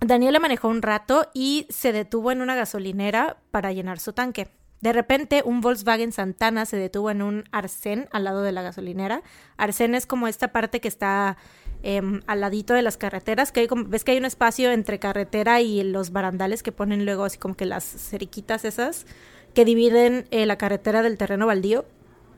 Daniela 0.00 0.38
manejó 0.38 0.68
un 0.68 0.82
rato 0.82 1.30
y 1.32 1.66
se 1.70 1.92
detuvo 1.92 2.30
en 2.30 2.42
una 2.42 2.54
gasolinera 2.54 3.38
para 3.50 3.72
llenar 3.72 3.98
su 3.98 4.12
tanque. 4.12 4.48
De 4.80 4.92
repente, 4.92 5.42
un 5.44 5.62
Volkswagen 5.62 6.12
Santana 6.12 6.66
se 6.66 6.76
detuvo 6.76 7.10
en 7.10 7.22
un 7.22 7.44
arcén 7.50 8.08
al 8.12 8.24
lado 8.24 8.42
de 8.42 8.52
la 8.52 8.62
gasolinera. 8.62 9.22
Arcén 9.56 9.94
es 9.94 10.06
como 10.06 10.28
esta 10.28 10.48
parte 10.48 10.80
que 10.80 10.88
está 10.88 11.38
eh, 11.82 12.02
al 12.26 12.40
ladito 12.40 12.74
de 12.74 12.82
las 12.82 12.98
carreteras, 12.98 13.52
que 13.52 13.60
hay 13.60 13.68
como, 13.68 13.84
ves 13.84 14.04
que 14.04 14.12
hay 14.12 14.18
un 14.18 14.26
espacio 14.26 14.70
entre 14.70 14.98
carretera 14.98 15.60
y 15.62 15.82
los 15.82 16.12
barandales 16.12 16.62
que 16.62 16.72
ponen 16.72 17.04
luego 17.06 17.24
así 17.24 17.38
como 17.38 17.56
que 17.56 17.64
las 17.64 17.84
ceriquitas 17.84 18.64
esas 18.64 19.06
que 19.54 19.64
dividen 19.64 20.26
eh, 20.30 20.44
la 20.44 20.58
carretera 20.58 21.02
del 21.02 21.16
terreno 21.16 21.46
baldío, 21.46 21.86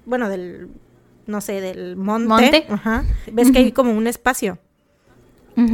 bueno, 0.07 0.29
del, 0.29 0.69
no 1.27 1.41
sé, 1.41 1.61
del 1.61 1.97
monte. 1.97 2.29
¿Monte? 2.29 2.67
Ajá. 2.69 3.05
Ves 3.33 3.51
que 3.51 3.59
hay 3.59 3.73
como 3.73 3.93
un 3.93 4.07
espacio. 4.07 4.59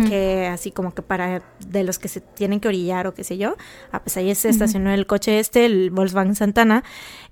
Que 0.09 0.47
así 0.47 0.71
como 0.71 0.95
que 0.95 1.03
para 1.03 1.43
de 1.67 1.85
los 1.85 1.99
que 1.99 2.09
se 2.09 2.23
tienen 2.23 2.61
que 2.61 2.69
orillar 2.69 3.07
o 3.07 3.13
qué 3.13 3.23
sé 3.23 3.37
yo, 3.37 3.57
ah, 3.93 4.01
pues 4.03 4.17
ahí 4.17 4.35
se 4.35 4.49
estacionó 4.49 4.91
el 4.91 5.07
coche 5.07 5.39
este, 5.39 5.67
el 5.67 5.91
Volkswagen 5.91 6.35
Santana. 6.35 6.85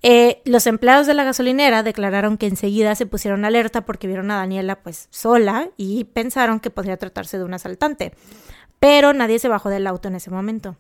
Eh, 0.03 0.43
los 0.45 0.67
empleados 0.67 1.07
de 1.07 1.15
la 1.15 1.25
gasolinera 1.25 1.83
declararon 1.83 2.37
que 2.37 2.47
enseguida 2.47 2.95
se 2.95 3.07
pusieron 3.07 3.47
alerta 3.47 3.87
porque 3.87 4.07
vieron 4.07 4.31
a 4.31 4.37
Daniela 4.37 4.83
pues 4.83 5.09
sola 5.11 5.71
y 5.79 6.05
pensaron 6.05 6.61
que 6.61 6.69
podría 6.71 6.99
tratarse 6.99 7.39
de 7.39 7.45
un 7.45 7.55
asaltante. 7.55 8.13
Pero 8.79 9.13
nadie 9.15 9.39
se 9.39 9.49
bajó 9.49 9.71
del 9.71 9.87
auto 9.87 10.09
en 10.09 10.17
ese 10.17 10.31
momento. 10.31 10.77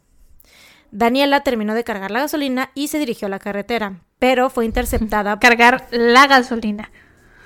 Daniela 0.90 1.43
terminó 1.43 1.74
de 1.74 1.85
cargar 1.85 2.11
la 2.11 2.20
gasolina 2.20 2.70
y 2.74 2.89
se 2.89 2.99
dirigió 2.99 3.27
a 3.27 3.31
la 3.31 3.39
carretera, 3.39 4.01
pero 4.19 4.51
fue 4.51 4.66
interceptada. 4.66 5.39
Cargar 5.40 5.86
la 5.90 6.27
gasolina. 6.27 6.90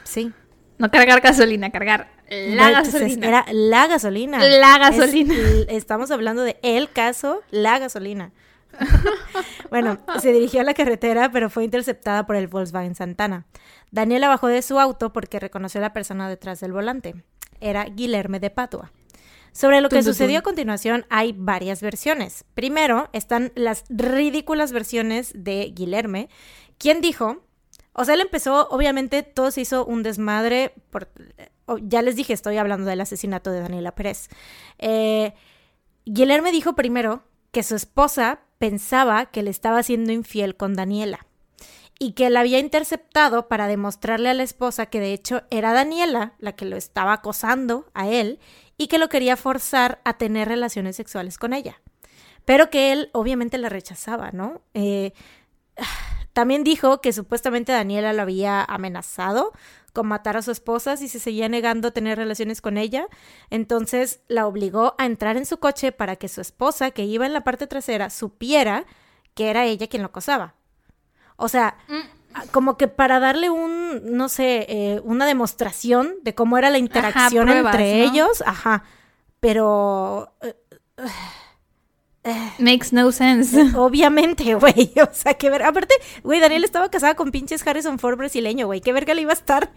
Sí. 0.03 0.33
No 0.79 0.91
cargar 0.91 1.21
gasolina, 1.21 1.71
cargar 1.71 2.16
la 2.29 2.71
gasolina. 2.71 3.27
Era 3.27 3.47
la 3.53 3.87
gasolina. 3.87 4.39
La 4.39 4.79
gasolina. 4.79 5.35
estamos 5.69 6.11
hablando 6.11 6.43
de 6.43 6.59
el 6.63 6.91
caso, 6.91 7.43
la 7.51 7.79
gasolina. 7.79 8.33
bueno, 9.71 9.99
se 10.21 10.33
dirigió 10.33 10.61
a 10.61 10.65
la 10.65 10.75
carretera, 10.75 11.31
pero 11.31 11.51
fue 11.51 11.65
interceptada 11.65 12.27
por 12.27 12.37
el 12.37 12.49
Volkswagen 12.49 12.95
Santana. 12.95 13.47
Daniela 13.91 14.29
bajó 14.29 14.49
de 14.49 14.63
su 14.63 14.79
auto 14.79 15.13
porque 15.13 15.41
reconoció 15.41 15.81
a 15.81 15.83
la 15.83 15.93
persona 15.93 16.29
detrás 16.29 16.61
del 16.61 16.73
volante. 16.73 17.15
Era 17.61 17.85
Guilherme 17.85 18.41
de 18.41 18.51
Patua. 18.51 18.93
Sobre 19.53 19.81
lo 19.81 19.89
que 19.89 20.03
sucedió 20.03 20.41
a 20.41 20.43
continuación 20.43 21.07
hay 21.09 21.33
varias 21.35 21.81
versiones. 21.81 22.45
Primero 22.53 23.09
están 23.15 23.53
las 23.55 23.85
ridículas 23.89 24.71
versiones 24.71 25.33
de 25.35 25.73
Guilherme, 25.75 26.29
quien 26.77 27.01
dijo, 27.01 27.43
o 27.95 28.05
sea, 28.05 28.15
él 28.15 28.21
empezó, 28.21 28.69
obviamente 28.69 29.23
todo 29.23 29.51
se 29.51 29.63
hizo 29.63 29.87
un 29.87 30.03
desmadre, 30.03 30.75
por, 30.91 31.09
ya 31.83 32.03
les 32.03 32.17
dije, 32.17 32.33
estoy 32.33 32.57
hablando 32.59 32.87
del 32.87 33.01
asesinato 33.01 33.51
de 33.51 33.61
Daniela 33.61 33.95
Pérez. 33.95 34.29
Eh, 34.79 35.35
Guilherme 36.05 36.53
dijo 36.53 36.75
primero 36.75 37.25
que 37.51 37.63
su 37.63 37.75
esposa 37.75 38.41
pensaba 38.59 39.27
que 39.27 39.43
le 39.43 39.51
estaba 39.51 39.83
siendo 39.83 40.13
infiel 40.13 40.57
con 40.57 40.75
Daniela 40.75 41.27
y 41.99 42.13
que 42.13 42.31
la 42.31 42.41
había 42.41 42.59
interceptado 42.59 43.49
para 43.49 43.67
demostrarle 43.67 44.29
a 44.29 44.35
la 44.35 44.43
esposa 44.43 44.87
que 44.87 45.01
de 45.01 45.13
hecho 45.13 45.43
era 45.51 45.73
Daniela 45.73 46.35
la 46.39 46.53
que 46.53 46.65
lo 46.65 46.77
estaba 46.77 47.15
acosando 47.15 47.91
a 47.95 48.09
él 48.09 48.39
y 48.77 48.89
que 48.89 48.99
lo 48.99 49.09
quería 49.09 49.37
forzar 49.37 50.01
a 50.05 50.19
tener 50.19 50.49
relaciones 50.49 50.97
sexuales 50.97 51.39
con 51.39 51.53
ella. 51.55 51.81
Pero 52.45 52.71
que 52.71 52.93
él 52.93 53.11
obviamente 53.13 53.59
la 53.59 53.69
rechazaba, 53.69 54.31
¿no? 54.33 54.61
Eh, 54.75 55.13
también 56.33 56.65
dijo 56.65 57.01
que 57.01 57.13
supuestamente 57.13 57.73
Daniela 57.73 58.13
lo 58.13 58.23
había 58.23 58.63
amenazado 58.63 59.53
con 59.97 60.07
matar 60.09 60.37
a 60.37 60.43
su 60.43 60.51
esposa 60.51 60.99
si 60.99 61.09
se 61.09 61.19
seguía 61.19 61.49
negando 61.49 61.89
a 61.89 61.91
tener 61.91 62.19
relaciones 62.19 62.61
con 62.61 62.77
ella. 62.77 63.09
Entonces 63.49 64.21
la 64.29 64.47
obligó 64.47 64.95
a 64.99 65.07
entrar 65.07 65.39
en 65.39 65.47
su 65.47 65.57
coche 65.57 65.91
para 65.91 66.17
que 66.17 66.29
su 66.29 66.43
esposa, 66.43 66.91
que 66.91 67.05
iba 67.05 67.25
en 67.25 67.33
la 67.33 67.45
parte 67.45 67.67
trasera, 67.67 68.11
supiera 68.11 68.85
que 69.33 69.49
era 69.49 69.65
ella 69.65 69.87
quien 69.87 70.03
lo 70.03 70.09
acosaba. 70.09 70.55
O 71.37 71.49
sea, 71.49 71.79
mm 71.89 72.17
como 72.51 72.77
que 72.77 72.87
para 72.87 73.19
darle 73.19 73.49
un, 73.49 74.03
no 74.05 74.29
sé, 74.29 74.67
eh, 74.69 75.01
una 75.05 75.25
demostración 75.25 76.17
de 76.23 76.35
cómo 76.35 76.59
era 76.59 76.69
la 76.69 76.77
interacción 76.77 77.49
entre 77.49 78.03
ellos, 78.03 78.43
ajá, 78.45 78.85
pero... 79.41 80.35
Eh, 80.43 80.55
Makes 82.59 82.93
no 82.93 83.13
sense. 83.13 83.77
Obviamente, 83.77 84.55
güey. 84.57 84.93
O 85.03 85.13
sea, 85.13 85.35
que 85.35 85.51
ver. 85.51 85.63
Aparte, 85.63 85.95
güey, 86.23 86.41
Daniel 86.41 86.65
estaba 86.65 86.91
casada 86.91 87.15
con 87.15 87.31
pinches 87.31 87.67
Harrison 87.67 87.99
Ford 87.99 88.17
brasileño, 88.17 88.67
güey. 88.67 88.81
Qué 88.81 88.93
verga 88.93 89.15
le 89.15 89.23
iba 89.23 89.33
a 89.33 89.35
estar 89.35 89.71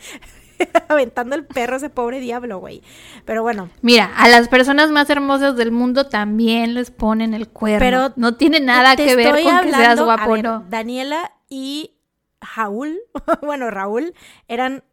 aventando 0.89 1.35
el 1.35 1.45
perro 1.45 1.77
ese 1.77 1.89
pobre 1.89 2.19
diablo, 2.19 2.59
güey. 2.59 2.81
Pero 3.25 3.43
bueno. 3.43 3.69
Mira, 3.81 4.11
a 4.17 4.27
las 4.27 4.47
personas 4.47 4.91
más 4.91 5.09
hermosas 5.09 5.55
del 5.55 5.71
mundo 5.71 6.07
también 6.07 6.73
les 6.73 6.91
ponen 6.91 7.33
el 7.33 7.49
cuerno. 7.49 7.79
Pero 7.79 8.13
no 8.15 8.35
tiene 8.35 8.59
nada 8.59 8.95
que 8.95 9.15
ver 9.15 9.43
con 9.43 9.61
que 9.61 9.71
seas 9.71 10.01
guapo, 10.01 10.37
¿no? 10.37 10.65
Daniela 10.69 11.31
y 11.49 11.95
Raúl, 12.41 12.99
bueno, 13.41 13.69
Raúl, 13.69 14.13
eran, 14.47 14.83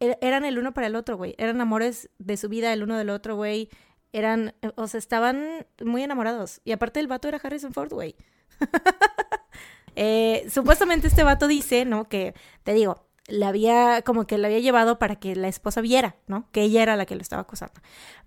e-, 0.00 0.18
eran 0.20 0.44
el 0.44 0.58
uno 0.58 0.72
para 0.72 0.86
el 0.86 0.96
otro, 0.96 1.16
güey. 1.16 1.34
Eran 1.38 1.60
amores 1.60 2.10
de 2.18 2.36
su 2.36 2.48
vida 2.48 2.72
el 2.72 2.82
uno 2.82 2.96
del 2.96 3.10
otro, 3.10 3.36
güey. 3.36 3.70
Eran, 4.16 4.54
o 4.76 4.86
sea, 4.86 4.98
estaban 4.98 5.66
muy 5.84 6.02
enamorados. 6.02 6.62
Y 6.64 6.72
aparte 6.72 7.00
el 7.00 7.06
vato 7.06 7.28
era 7.28 7.38
Harrison 7.42 7.74
Ford, 7.74 7.92
güey. 7.92 8.16
eh, 9.96 10.46
supuestamente 10.50 11.06
este 11.06 11.22
vato 11.22 11.46
dice, 11.46 11.84
¿no? 11.84 12.08
Que, 12.08 12.34
te 12.64 12.72
digo, 12.72 13.06
le 13.28 13.44
había, 13.44 14.00
como 14.02 14.26
que 14.26 14.38
le 14.38 14.46
había 14.46 14.60
llevado 14.60 14.98
para 14.98 15.16
que 15.16 15.36
la 15.36 15.48
esposa 15.48 15.82
viera, 15.82 16.16
¿no? 16.26 16.48
Que 16.50 16.62
ella 16.62 16.82
era 16.82 16.96
la 16.96 17.04
que 17.04 17.14
lo 17.14 17.20
estaba 17.20 17.42
acosando. 17.42 17.80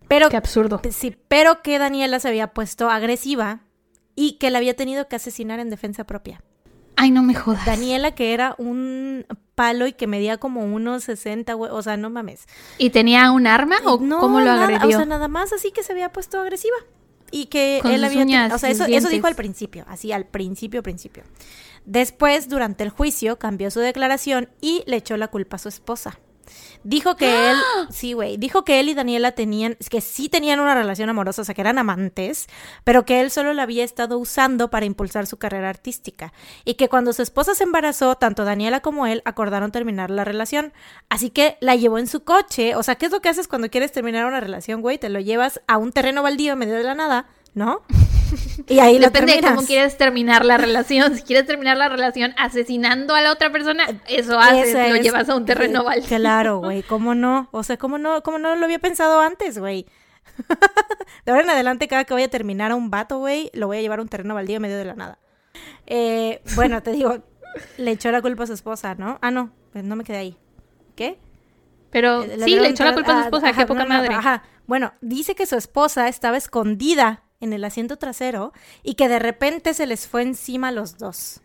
Pero, 0.07 0.29
Qué 0.29 0.37
absurdo. 0.37 0.79
Sí, 0.91 1.17
pero 1.27 1.63
que 1.63 1.79
Daniela 1.79 2.19
se 2.19 2.27
había 2.27 2.53
puesto 2.53 2.89
agresiva 2.91 3.61
y 4.15 4.33
que 4.33 4.51
la 4.51 4.59
había 4.59 4.75
tenido 4.75 5.07
que 5.07 5.15
asesinar 5.15 5.59
en 5.59 5.71
defensa 5.71 6.03
propia. 6.03 6.43
Ay, 7.01 7.11
no 7.11 7.23
me 7.23 7.33
jodas. 7.33 7.65
Daniela, 7.65 8.11
que 8.11 8.33
era 8.33 8.55
un 8.57 9.25
palo 9.55 9.87
y 9.87 9.93
que 9.93 10.05
medía 10.05 10.37
como 10.37 10.65
unos 10.65 11.05
60, 11.05 11.55
o 11.55 11.81
sea, 11.81 11.95
no 11.95 12.09
mames. 12.09 12.45
¿Y 12.77 12.89
tenía 12.89 13.31
un 13.31 13.47
arma 13.47 13.77
o 13.85 13.97
cómo 13.97 14.41
lo 14.41 14.51
agredió? 14.51 14.85
o 14.85 14.91
sea, 14.91 15.05
nada 15.05 15.29
más 15.29 15.53
así 15.53 15.71
que 15.71 15.81
se 15.81 15.93
había 15.93 16.11
puesto 16.11 16.41
agresiva. 16.41 16.75
Y 17.31 17.45
que 17.45 17.79
él 17.85 18.03
había... 18.03 18.53
o 18.53 18.57
sea, 18.57 18.69
eso, 18.69 18.83
eso 18.83 19.07
dijo 19.07 19.27
al 19.27 19.35
principio, 19.35 19.85
así 19.87 20.11
al 20.11 20.25
principio, 20.25 20.83
principio. 20.83 21.23
Después, 21.85 22.49
durante 22.49 22.83
el 22.83 22.89
juicio, 22.89 23.39
cambió 23.39 23.71
su 23.71 23.79
declaración 23.79 24.49
y 24.59 24.83
le 24.85 24.97
echó 24.97 25.15
la 25.15 25.29
culpa 25.29 25.55
a 25.55 25.59
su 25.59 25.69
esposa. 25.69 26.19
Dijo 26.83 27.15
que 27.15 27.51
él, 27.51 27.57
sí, 27.89 28.13
güey, 28.13 28.37
dijo 28.37 28.63
que 28.63 28.79
él 28.79 28.89
y 28.89 28.93
Daniela 28.93 29.33
tenían, 29.33 29.77
que 29.89 30.01
sí 30.01 30.29
tenían 30.29 30.59
una 30.59 30.75
relación 30.75 31.09
amorosa, 31.09 31.41
o 31.41 31.45
sea, 31.45 31.53
que 31.53 31.61
eran 31.61 31.77
amantes, 31.77 32.47
pero 32.83 33.05
que 33.05 33.19
él 33.19 33.31
solo 33.31 33.53
la 33.53 33.63
había 33.63 33.83
estado 33.83 34.17
usando 34.17 34.69
para 34.69 34.85
impulsar 34.85 35.27
su 35.27 35.37
carrera 35.37 35.69
artística. 35.69 36.33
Y 36.65 36.75
que 36.75 36.87
cuando 36.87 37.13
su 37.13 37.21
esposa 37.21 37.55
se 37.55 37.63
embarazó, 37.63 38.15
tanto 38.15 38.45
Daniela 38.45 38.79
como 38.79 39.07
él 39.07 39.21
acordaron 39.25 39.71
terminar 39.71 40.09
la 40.09 40.23
relación. 40.23 40.73
Así 41.09 41.29
que 41.29 41.57
la 41.59 41.75
llevó 41.75 41.97
en 41.97 42.07
su 42.07 42.23
coche. 42.23 42.75
O 42.75 42.83
sea, 42.83 42.95
¿qué 42.95 43.07
es 43.07 43.11
lo 43.11 43.21
que 43.21 43.29
haces 43.29 43.47
cuando 43.47 43.69
quieres 43.69 43.91
terminar 43.91 44.25
una 44.25 44.39
relación, 44.39 44.81
güey? 44.81 44.97
Te 44.97 45.09
lo 45.09 45.19
llevas 45.19 45.61
a 45.67 45.77
un 45.77 45.91
terreno 45.91 46.23
baldío 46.23 46.53
en 46.53 46.59
medio 46.59 46.75
de 46.75 46.83
la 46.83 46.95
nada, 46.95 47.27
¿no? 47.53 47.81
Y 48.67 48.79
ahí 48.79 48.99
Depende 48.99 49.35
de 49.35 49.41
cómo 49.41 49.61
quieres 49.63 49.97
terminar 49.97 50.45
la 50.45 50.57
relación. 50.57 51.15
Si 51.15 51.23
quieres 51.23 51.45
terminar 51.45 51.77
la 51.77 51.89
relación 51.89 52.33
asesinando 52.37 53.15
a 53.15 53.21
la 53.21 53.31
otra 53.31 53.51
persona, 53.51 53.85
eso 54.07 54.39
haces, 54.39 54.89
lo 54.89 54.95
llevas 54.97 55.29
a 55.29 55.35
un 55.35 55.45
terreno 55.45 55.83
baldío. 55.83 56.07
Claro, 56.07 56.59
güey, 56.59 56.83
¿cómo 56.87 57.15
no? 57.15 57.49
O 57.51 57.63
sea, 57.63 57.77
¿cómo 57.77 57.97
no, 57.97 58.21
cómo 58.21 58.37
no 58.37 58.55
lo 58.55 58.65
había 58.65 58.79
pensado 58.79 59.21
antes, 59.21 59.57
güey? 59.57 59.85
de 61.25 61.31
ahora 61.31 61.43
en 61.43 61.49
adelante, 61.49 61.87
cada 61.87 62.03
que 62.03 62.13
voy 62.13 62.23
a 62.23 62.29
terminar 62.29 62.71
a 62.71 62.75
un 62.75 62.89
vato, 62.89 63.19
güey, 63.19 63.49
lo 63.53 63.67
voy 63.67 63.77
a 63.77 63.81
llevar 63.81 63.99
a 63.99 64.01
un 64.01 64.07
terreno 64.07 64.35
baldío 64.35 64.57
en 64.57 64.61
medio 64.61 64.77
de 64.77 64.85
la 64.85 64.95
nada. 64.95 65.19
Eh, 65.87 66.41
bueno, 66.55 66.81
te 66.83 66.91
digo, 66.91 67.23
le 67.77 67.91
echó 67.91 68.11
la 68.11 68.21
culpa 68.21 68.43
a 68.43 68.47
su 68.47 68.53
esposa, 68.53 68.95
¿no? 68.95 69.19
Ah, 69.21 69.31
no, 69.31 69.51
pues 69.71 69.83
no 69.83 69.95
me 69.95 70.03
quedé 70.03 70.17
ahí. 70.17 70.37
¿Qué? 70.95 71.19
Pero 71.91 72.23
eh, 72.23 72.37
sí, 72.43 72.59
le 72.59 72.69
echó 72.69 72.83
la 72.83 72.93
culpa 72.93 73.13
a 73.13 73.19
su 73.19 73.23
esposa, 73.25 73.53
qué 73.53 73.65
poca 73.65 73.85
madre. 73.85 74.13
ajá. 74.13 74.43
Bueno, 74.67 74.93
dice 75.01 75.33
que 75.33 75.47
su 75.47 75.55
esposa 75.55 76.07
estaba 76.07 76.37
escondida 76.37 77.23
en 77.39 77.53
el 77.53 77.63
asiento 77.63 77.97
trasero 77.97 78.53
y 78.83 78.95
que 78.95 79.09
de 79.09 79.19
repente 79.19 79.73
se 79.73 79.87
les 79.87 80.07
fue 80.07 80.23
encima 80.23 80.69
a 80.69 80.71
los 80.71 80.97
dos. 80.97 81.41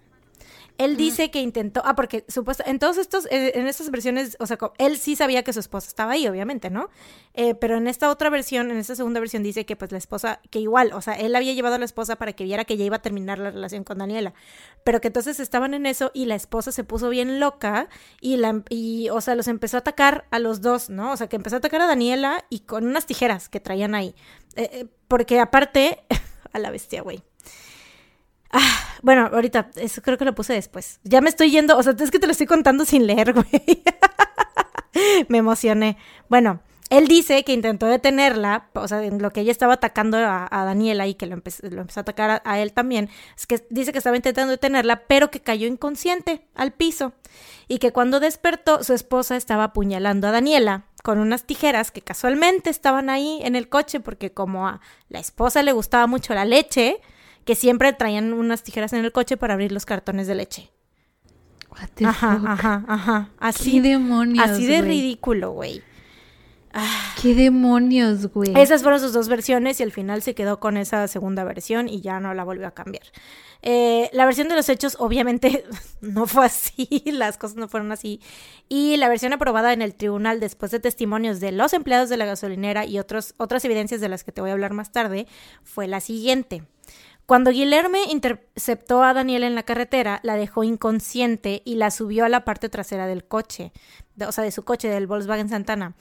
Él 0.77 0.97
dice 0.97 1.31
que 1.31 1.41
intentó, 1.41 1.83
ah, 1.85 1.95
porque 1.95 2.25
supuesto, 2.27 2.65
en 2.67 2.81
todos 2.81 2.99
estos, 2.99 3.27
eh, 3.27 3.53
en 3.55 3.69
estas 3.69 3.91
versiones, 3.93 4.37
o 4.41 4.47
sea, 4.47 4.59
él 4.79 4.99
sí 4.99 5.15
sabía 5.15 5.45
que 5.45 5.53
su 5.53 5.61
esposa 5.61 5.87
estaba 5.87 6.13
ahí, 6.13 6.27
obviamente, 6.27 6.69
¿no? 6.69 6.91
Eh, 7.35 7.55
pero 7.55 7.77
en 7.77 7.87
esta 7.87 8.11
otra 8.11 8.29
versión, 8.29 8.73
en 8.73 8.79
esta 8.79 8.97
segunda 8.97 9.21
versión 9.21 9.45
dice 9.45 9.67
que 9.67 9.77
pues 9.77 9.93
la 9.93 9.99
esposa, 9.99 10.41
que 10.51 10.59
igual, 10.59 10.93
o 10.93 11.01
sea, 11.01 11.15
él 11.15 11.37
había 11.37 11.53
llevado 11.53 11.77
a 11.77 11.79
la 11.79 11.85
esposa 11.85 12.17
para 12.17 12.33
que 12.33 12.43
viera 12.43 12.65
que 12.65 12.77
ya 12.77 12.85
iba 12.85 12.97
a 12.97 13.03
terminar 13.03 13.39
la 13.39 13.53
relación 13.53 13.85
con 13.85 13.99
Daniela, 13.99 14.35
pero 14.83 15.01
que 15.01 15.09
entonces 15.09 15.39
estaban 15.39 15.75
en 15.75 15.87
eso 15.87 16.11
y 16.13 16.27
la 16.27 16.35
esposa 16.35 16.73
se 16.73 16.83
puso 16.83 17.09
bien 17.09 17.39
loca 17.39 17.89
y 18.21 18.37
la, 18.37 18.63
y, 18.69 19.11
o 19.11 19.21
sea, 19.21 19.37
los 19.37 19.47
empezó 19.47 19.77
a 19.77 19.81
atacar 19.81 20.27
a 20.33 20.41
los 20.41 20.61
dos, 20.61 20.91
¿no? 20.91 21.13
O 21.13 21.17
sea, 21.17 21.29
que 21.29 21.37
empezó 21.37 21.55
a 21.55 21.59
atacar 21.59 21.83
a 21.83 21.87
Daniela 21.87 22.45
y 22.51 22.61
con 22.61 22.85
unas 22.85 23.07
tijeras 23.07 23.49
que 23.49 23.61
traían 23.61 23.95
ahí, 23.95 24.17
eh, 24.57 24.87
porque 25.07 25.39
aparte, 25.39 26.01
a 26.53 26.59
la 26.59 26.71
bestia, 26.71 27.03
güey. 27.03 27.23
Ah, 28.57 28.87
bueno, 29.03 29.29
ahorita, 29.33 29.71
eso 29.75 30.01
creo 30.01 30.17
que 30.17 30.25
lo 30.25 30.35
puse 30.35 30.53
después. 30.53 31.01
Ya 31.03 31.21
me 31.21 31.29
estoy 31.29 31.51
yendo, 31.51 31.77
o 31.77 31.83
sea, 31.83 31.95
es 31.99 32.11
que 32.13 32.21
te 32.21 32.27
lo 32.27 32.33
estoy 32.33 32.47
contando 32.47 32.85
sin 32.85 33.05
leer, 33.05 33.33
güey. 33.35 33.83
me 35.29 35.39
emocioné. 35.39 35.99
Bueno, 36.29 36.61
él 36.89 37.09
dice 37.09 37.43
que 37.43 37.53
intentó 37.53 37.87
detenerla, 37.87 38.69
o 38.75 38.87
sea, 38.87 39.03
en 39.03 39.21
lo 39.21 39.33
que 39.33 39.41
ella 39.41 39.51
estaba 39.51 39.75
atacando 39.75 40.19
a, 40.19 40.49
Daniela 40.51 41.09
y 41.09 41.15
que 41.15 41.27
lo, 41.27 41.35
empezó, 41.35 41.67
a 41.67 42.01
atacar 42.01 42.43
a, 42.45 42.59
él 42.61 42.73
también, 42.73 43.11
es 43.37 43.49
que 43.49 43.67
dice 43.71 43.91
que 43.91 43.99
estaba 43.99 44.15
intentando 44.15 44.53
detenerla, 44.53 45.03
pero 45.09 45.33
que 45.33 45.41
cayó 45.41 45.67
inconsciente 45.67 46.47
al 46.55 46.73
piso 46.73 47.13
y 47.67 47.79
que 47.79 47.93
cuando 47.93 48.21
despertó 48.21 48.85
su 48.85 48.93
esposa 48.93 49.37
estaba 49.37 49.65
apuñalando 49.65 50.29
a 50.29 50.31
Daniela 50.31 50.85
con 51.03 51.19
unas 51.19 51.43
tijeras 51.43 51.91
que 51.91 52.03
casualmente 52.03 52.71
estaban 52.71 53.11
ahí 53.11 53.41
en 53.43 53.57
el 53.57 53.69
coche 53.69 53.99
porque 53.99 54.31
como 54.31 54.69
a 54.69 54.81
la 55.09 55.19
esposa 55.19 55.65
le 55.65 55.73
gustaba 55.73 56.07
mucho 56.07 56.35
la 56.35 56.45
leche, 56.45 57.01
que 57.45 57.55
siempre 57.55 57.93
traían 57.93 58.33
unas 58.33 58.63
tijeras 58.63 58.93
en 58.93 59.05
el 59.05 59.13
coche 59.13 59.37
para 59.37 59.55
abrir 59.55 59.73
los 59.73 59.87
cartones 59.87 60.27
de 60.27 60.35
leche. 60.35 60.71
ajá, 62.05 62.41
ajá, 62.47 62.85
ajá. 62.87 63.31
Así, 63.39 63.73
¿Qué 63.73 63.89
demonios, 63.89 64.49
así 64.49 64.67
de 64.67 64.83
ridículo, 64.83 65.53
güey. 65.53 65.83
Ah. 66.77 67.15
¿Qué 67.23 67.35
demonios, 67.37 68.27
güey? 68.33 68.53
Esas 68.57 68.83
fueron 68.83 68.99
sus 68.99 69.13
dos 69.13 69.29
versiones 69.29 69.79
y 69.79 69.85
al 69.85 69.93
final 69.93 70.23
se 70.23 70.35
quedó 70.35 70.59
con 70.59 70.77
esa 70.77 71.07
segunda 71.07 71.45
versión 71.45 71.89
y 71.89 72.01
ya 72.01 72.19
no 72.19 72.35
la 72.35 72.43
volvió 72.43 72.67
a 72.67 72.73
cambiar. 72.73 73.05
Eh, 73.63 74.11
la 74.13 74.27
versión 74.27 74.49
de 74.49 74.57
los 74.57 74.69
hechos 74.69 74.97
obviamente 74.99 75.65
no 76.01 76.27
fue 76.27 76.45
así, 76.47 77.03
las 77.07 77.39
cosas 77.39 77.57
no 77.57 77.69
fueron 77.69 77.93
así. 77.93 78.21
Y 78.69 78.97
la 78.97 79.09
versión 79.09 79.33
aprobada 79.33 79.73
en 79.73 79.83
el 79.83 79.95
tribunal 79.95 80.41
después 80.41 80.73
de 80.73 80.81
testimonios 80.81 81.39
de 81.39 81.53
los 81.53 81.73
empleados 81.75 82.09
de 82.09 82.17
la 82.17 82.27
gasolinera 82.27 82.85
y 82.85 82.99
otros, 82.99 83.35
otras 83.37 83.65
evidencias 83.65 84.01
de 84.01 84.09
las 84.09 84.25
que 84.25 84.33
te 84.33 84.41
voy 84.41 84.51
a 84.51 84.55
hablar 84.55 84.73
más 84.73 84.91
tarde 84.91 85.29
fue 85.63 85.87
la 85.87 86.01
siguiente. 86.01 86.65
Cuando 87.27 87.51
Guilherme 87.51 88.05
interceptó 88.11 89.03
a 89.03 89.15
Daniela 89.15 89.47
en 89.47 89.55
la 89.55 89.63
carretera, 89.63 90.21
la 90.23 90.37
dejó 90.37 90.63
inconsciente 90.63 91.63
y 91.65 91.77
la 91.77 91.91
subió 91.91 92.25
a 92.25 92.29
la 92.29 92.45
parte 92.45 92.69
trasera 92.69 93.07
del 93.07 93.25
coche, 93.25 93.73
o 94.27 94.33
sea, 94.33 94.45
de 94.45 94.51
su 94.51 94.63
coche, 94.63 94.89
del 94.89 95.07
Volkswagen 95.07 95.49
Santana, 95.49 95.95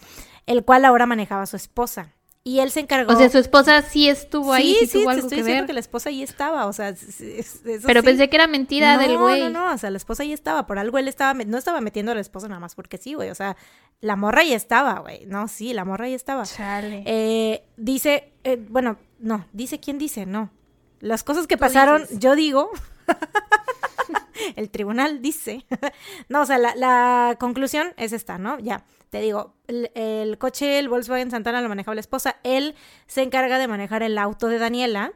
el 0.45 0.65
cual 0.65 0.83
ahora 0.85 1.05
manejaba 1.05 1.45
su 1.45 1.55
esposa. 1.55 2.13
Y 2.45 2.59
él 2.59 2.71
se 2.71 2.81
encargó. 2.81 3.13
O 3.13 3.15
sea, 3.15 3.29
su 3.29 3.37
esposa 3.37 3.81
sí 3.83 4.09
estuvo 4.09 4.51
ahí, 4.51 4.75
sí, 4.81 4.87
sí, 4.87 4.99
tuvo 4.99 5.11
algo 5.11 5.23
estoy 5.23 5.37
que 5.37 5.43
diciendo 5.43 5.65
que 5.65 5.71
la 5.71 5.79
esposa 5.79 6.09
ahí 6.09 6.21
estaba, 6.21 6.65
o 6.65 6.73
sea, 6.73 6.93
Pero 7.85 8.03
pensé 8.03 8.29
que 8.29 8.35
era 8.35 8.47
mentira 8.47 8.97
del 8.97 9.17
güey. 9.17 9.39
No, 9.39 9.49
no, 9.49 9.67
no, 9.67 9.73
o 9.73 9.77
sea, 9.77 9.89
la 9.89 9.95
esposa 9.95 10.23
ahí 10.23 10.33
estaba, 10.33 10.67
por 10.67 10.77
algo 10.77 10.97
él 10.97 11.07
estaba, 11.07 11.33
no 11.33 11.57
estaba 11.57 11.79
metiendo 11.79 12.11
a 12.11 12.15
la 12.15 12.21
esposa 12.21 12.49
nada 12.49 12.59
más 12.59 12.75
porque 12.75 12.97
sí, 12.97 13.13
güey, 13.13 13.29
o 13.29 13.35
sea, 13.35 13.55
la 14.01 14.17
morra 14.17 14.41
ahí 14.41 14.51
estaba, 14.51 14.99
güey, 14.99 15.25
no, 15.25 15.47
sí, 15.47 15.71
la 15.71 15.85
morra 15.85 16.07
ahí 16.07 16.13
estaba. 16.13 16.43
Chale. 16.43 17.03
Eh, 17.05 17.63
dice, 17.77 18.33
eh, 18.43 18.61
bueno, 18.67 18.97
no, 19.19 19.47
dice 19.53 19.79
quién 19.79 19.97
dice, 19.97 20.25
no, 20.25 20.49
las 21.03 21.25
cosas 21.25 21.47
que 21.47 21.57
pasaron, 21.57 22.07
yo 22.17 22.33
digo, 22.33 22.71
el 24.55 24.69
tribunal 24.69 25.21
dice, 25.21 25.65
no, 26.29 26.43
o 26.43 26.45
sea, 26.45 26.57
la, 26.57 27.35
conclusión 27.41 27.93
es 27.97 28.13
esta, 28.13 28.37
¿no? 28.37 28.57
Ya, 28.59 28.85
te 29.09 29.19
digo, 29.19 29.53
el, 29.67 30.37
coche, 30.37 30.79
el 30.79 30.87
Volkswagen 30.87 31.29
Santana 31.29 31.61
lo 31.61 31.67
manejaba 31.67 31.95
la 31.95 32.01
esposa, 32.01 32.37
él 32.43 32.75
se 33.05 33.21
encarga 33.21 33.59
de 33.59 33.67
manejar 33.67 34.01
el 34.01 34.17
auto 34.17 34.47
de 34.47 34.59
Daniela 34.59 35.11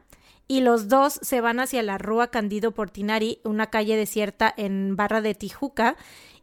y 0.46 0.60
los 0.60 0.88
dos 0.88 1.18
se 1.22 1.40
van 1.40 1.58
hacia 1.58 1.82
la 1.82 1.96
Rúa 1.96 2.30
Candido 2.30 2.72
Portinari, 2.72 3.40
una 3.44 3.68
calle 3.68 3.96
desierta 3.96 4.52
en 4.54 4.94
Barra 4.94 5.22
de 5.22 5.34
Tijuca, 5.34 5.96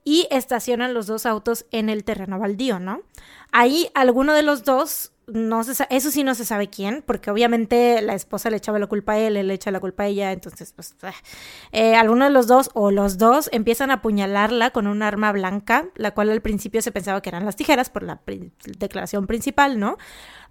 y 0.03 0.27
estacionan 0.31 0.95
los 0.95 1.05
dos 1.05 1.27
autos 1.27 1.67
en 1.69 1.89
el 1.89 2.03
terreno 2.03 2.39
baldío, 2.39 2.80
¿no? 2.80 3.01
Ahí 3.51 3.89
alguno 3.93 4.34
de 4.34 4.41
los 4.41 4.63
dos 4.63 5.11
no 5.27 5.64
se 5.64 5.88
eso 5.89 6.11
sí 6.11 6.23
no 6.23 6.35
se 6.35 6.45
sabe 6.45 6.69
quién, 6.69 7.03
porque 7.06 7.31
obviamente 7.31 8.02
la 8.02 8.14
esposa 8.14 8.49
le 8.49 8.57
echaba 8.57 8.80
la 8.80 8.88
culpa 8.88 9.14
a 9.14 9.18
él, 9.19 9.38
él 9.38 9.47
le 9.47 9.53
echa 9.56 9.72
la 9.72 9.80
culpa 9.80 10.03
a 10.03 10.07
ella, 10.07 10.31
entonces, 10.31 10.72
pues, 10.73 10.95
ah. 11.02 11.14
eh, 11.72 11.95
alguno 11.95 12.26
de 12.26 12.31
los 12.31 12.47
dos 12.47 12.69
o 12.73 12.91
los 12.91 13.18
dos 13.18 13.49
empiezan 13.52 13.91
a 13.91 13.95
apuñalarla 13.95 14.72
con 14.72 14.88
un 14.88 15.02
arma 15.03 15.31
blanca, 15.31 15.88
la 15.95 16.11
cual 16.11 16.30
al 16.30 16.41
principio 16.41 16.81
se 16.81 16.91
pensaba 16.91 17.22
que 17.22 17.30
eran 17.30 17.45
las 17.45 17.56
tijeras 17.56 17.89
por 17.89 18.03
la 18.03 18.22
declaración 18.77 19.27
principal, 19.27 19.80
¿no? 19.80 19.97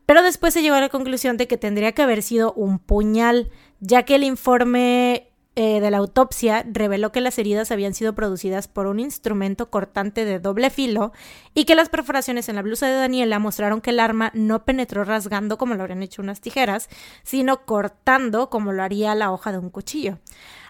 Pero 0.07 0.23
después 0.23 0.53
se 0.53 0.63
llegó 0.63 0.77
a 0.77 0.81
la 0.81 0.89
conclusión 0.89 1.37
de 1.37 1.47
que 1.47 1.57
tendría 1.57 1.93
que 1.93 2.03
haber 2.03 2.23
sido 2.23 2.53
un 2.53 2.79
puñal, 2.79 3.51
ya 3.81 4.03
que 4.03 4.17
el 4.17 4.25
informe 4.25 5.34
eh, 5.57 5.81
de 5.81 5.91
la 5.91 5.99
autopsia 5.99 6.67
reveló 6.69 7.13
que 7.13 7.21
las 7.21 7.39
heridas 7.39 7.71
habían 7.71 7.95
sido 7.95 8.15
producidas 8.15 8.67
por 8.67 8.89
un 8.89 8.99
instrumento 8.99 9.71
cortante 9.71 10.25
de 10.25 10.41
doble 10.41 10.69
filo 10.69 11.13
y 11.55 11.65
que 11.65 11.77
las 11.77 11.89
perforaciones 11.89 12.49
en 12.49 12.57
la 12.57 12.63
blusa 12.63 12.89
de 12.89 12.95
Daniela 12.95 13.39
mostraron 13.39 13.81
que 13.81 13.91
el 13.91 14.01
arma 14.01 14.33
no 14.35 14.65
penetró 14.65 15.05
rasgando 15.05 15.57
como 15.57 15.75
lo 15.75 15.83
habrían 15.83 16.03
hecho 16.03 16.23
unas 16.23 16.41
tijeras, 16.41 16.89
sino 17.23 17.67
cortando 17.67 18.51
como 18.51 18.73
lo 18.73 18.83
haría 18.83 19.15
la 19.15 19.31
hoja 19.31 19.53
de 19.53 19.59
un 19.59 19.71
cuchillo. 19.71 20.19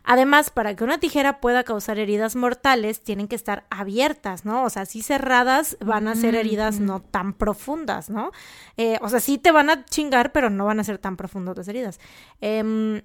Además, 0.07 0.51
para 0.51 0.77
que 0.77 0.85
una 0.85 0.99
tijera 0.99 1.41
pueda 1.41 1.65
causar 1.65 1.99
heridas 1.99 2.37
mortales, 2.37 3.03
tienen 3.03 3.27
que 3.27 3.37
estar 3.37 3.65
abiertas, 3.71 4.45
¿no? 4.45 4.65
O 4.65 4.69
sea, 4.69 4.85
si 4.85 5.01
cerradas 5.01 5.79
van 5.81 6.09
a 6.09 6.15
ser 6.15 6.35
heridas 6.35 6.79
no 6.79 7.01
tan 7.01 7.33
profundas, 7.33 8.11
¿no? 8.11 8.31
Eh, 8.77 8.99
o 9.01 9.09
sea, 9.09 9.21
sí 9.21 9.39
te 9.39 9.51
van 9.51 9.71
a 9.71 9.87
chingar, 9.87 10.33
pero 10.33 10.51
no 10.51 10.67
van 10.67 10.79
a 10.79 10.85
ser 10.85 10.99
tan 10.99 11.17
profundas 11.17 11.57
las 11.57 11.69
heridas. 11.69 12.01
Eh, 12.43 13.03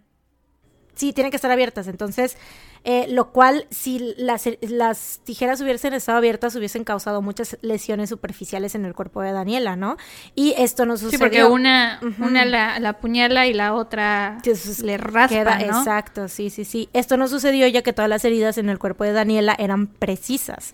sí, 1.00 1.14
tienen 1.14 1.32
que 1.32 1.38
estar 1.38 1.50
abiertas. 1.50 1.88
Entonces, 1.88 2.36
eh, 2.84 3.08
lo 3.10 3.32
cual, 3.32 3.66
si 3.70 4.14
las, 4.18 4.50
las, 4.62 5.22
tijeras 5.24 5.62
hubiesen 5.62 5.94
estado 5.94 6.18
abiertas, 6.18 6.56
hubiesen 6.56 6.84
causado 6.84 7.22
muchas 7.22 7.58
lesiones 7.62 8.10
superficiales 8.10 8.76
en 8.76 8.86
el 8.86 8.94
cuerpo 8.94 9.22
de 9.22 9.32
Daniela, 9.32 9.76
¿no? 9.76 9.98
Y 10.36 10.54
esto 10.58 10.86
no 10.86 10.98
sucedió. 10.98 11.12
Sí, 11.12 11.18
porque 11.18 11.46
una, 11.46 12.00
una 12.20 12.46
la, 12.46 12.80
la, 12.80 12.94
puñala 12.94 13.48
y 13.48 13.54
la 13.54 13.74
otra 13.74 14.40
le 14.84 14.98
raspa, 14.98 15.60
¿no? 15.60 15.80
Exacto, 15.80 16.28
sí, 16.28 16.50
sí, 16.50 16.66
sí. 16.66 16.90
Esto 16.94 17.16
no 17.16 17.28
sucedió 17.28 17.66
ya 17.68 17.82
que 17.82 17.94
todas 17.94 18.10
las 18.10 18.26
heridas 18.26 18.58
en 18.58 18.70
el 18.70 18.78
cuerpo 18.78 19.06
de 19.06 19.14
Daniela 19.14 19.56
eran 19.58 19.88
precisas. 19.88 20.74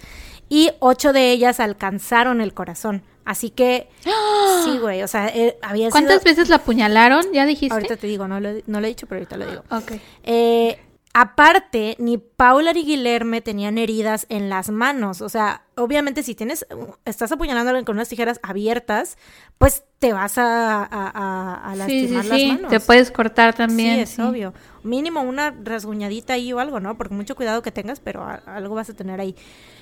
Y 0.50 0.72
ocho 0.80 1.14
de 1.14 1.32
ellas 1.32 1.60
alcanzaron 1.60 2.42
el 2.42 2.54
corazón. 2.54 3.04
Así 3.26 3.50
que, 3.50 3.90
sí, 4.64 4.78
güey, 4.78 5.02
o 5.02 5.08
sea, 5.08 5.28
eh, 5.28 5.58
había 5.62 5.90
¿Cuántas 5.90 6.24
veces 6.24 6.50
la 6.50 6.58
apuñalaron? 6.58 7.26
¿Ya 7.34 7.46
dijiste? 7.46 7.74
Ahorita 7.74 7.98
te 7.98 8.08
digo, 8.08 8.28
no 8.28 8.40
lo, 8.40 8.50
no 8.68 8.80
lo 8.80 8.86
he 8.86 8.90
dicho, 8.90 9.08
pero 9.08 9.20
ahorita 9.20 9.38
lo 9.38 9.48
digo. 9.48 9.64
Ok. 9.72 9.94
Eh, 10.24 10.80
Aparte, 11.18 11.96
ni 11.98 12.18
Paula 12.18 12.74
ni 12.74 12.84
Guilherme 12.84 13.40
tenían 13.40 13.78
heridas 13.78 14.26
en 14.28 14.50
las 14.50 14.70
manos. 14.70 15.22
O 15.22 15.30
sea, 15.30 15.62
obviamente 15.78 16.24
si 16.24 16.36
tienes, 16.36 16.68
estás 17.06 17.32
apuñalando 17.32 17.72
con 17.86 17.96
unas 17.96 18.10
tijeras 18.10 18.38
abiertas, 18.44 19.18
pues 19.58 19.86
te 20.00 20.12
vas 20.12 20.38
a, 20.38 20.84
a, 20.84 21.72
a 21.72 21.76
lastimar 21.78 22.26
las 22.26 22.44
manos. 22.44 22.70
Te 22.70 22.82
puedes 22.82 23.12
cortar 23.12 23.54
también. 23.54 23.96
Sí, 23.96 24.02
es 24.02 24.20
obvio. 24.20 24.54
Mínimo 24.84 25.22
una 25.22 25.56
rasguñadita 25.64 26.34
ahí 26.34 26.52
o 26.52 26.60
algo, 26.60 26.82
¿no? 26.82 26.98
Porque 26.98 27.14
mucho 27.14 27.38
cuidado 27.38 27.62
que 27.62 27.72
tengas, 27.72 28.02
pero 28.02 28.28
algo 28.46 28.76
vas 28.76 28.90
a 28.90 28.94
tener 28.94 29.22
ahí. 29.22 29.38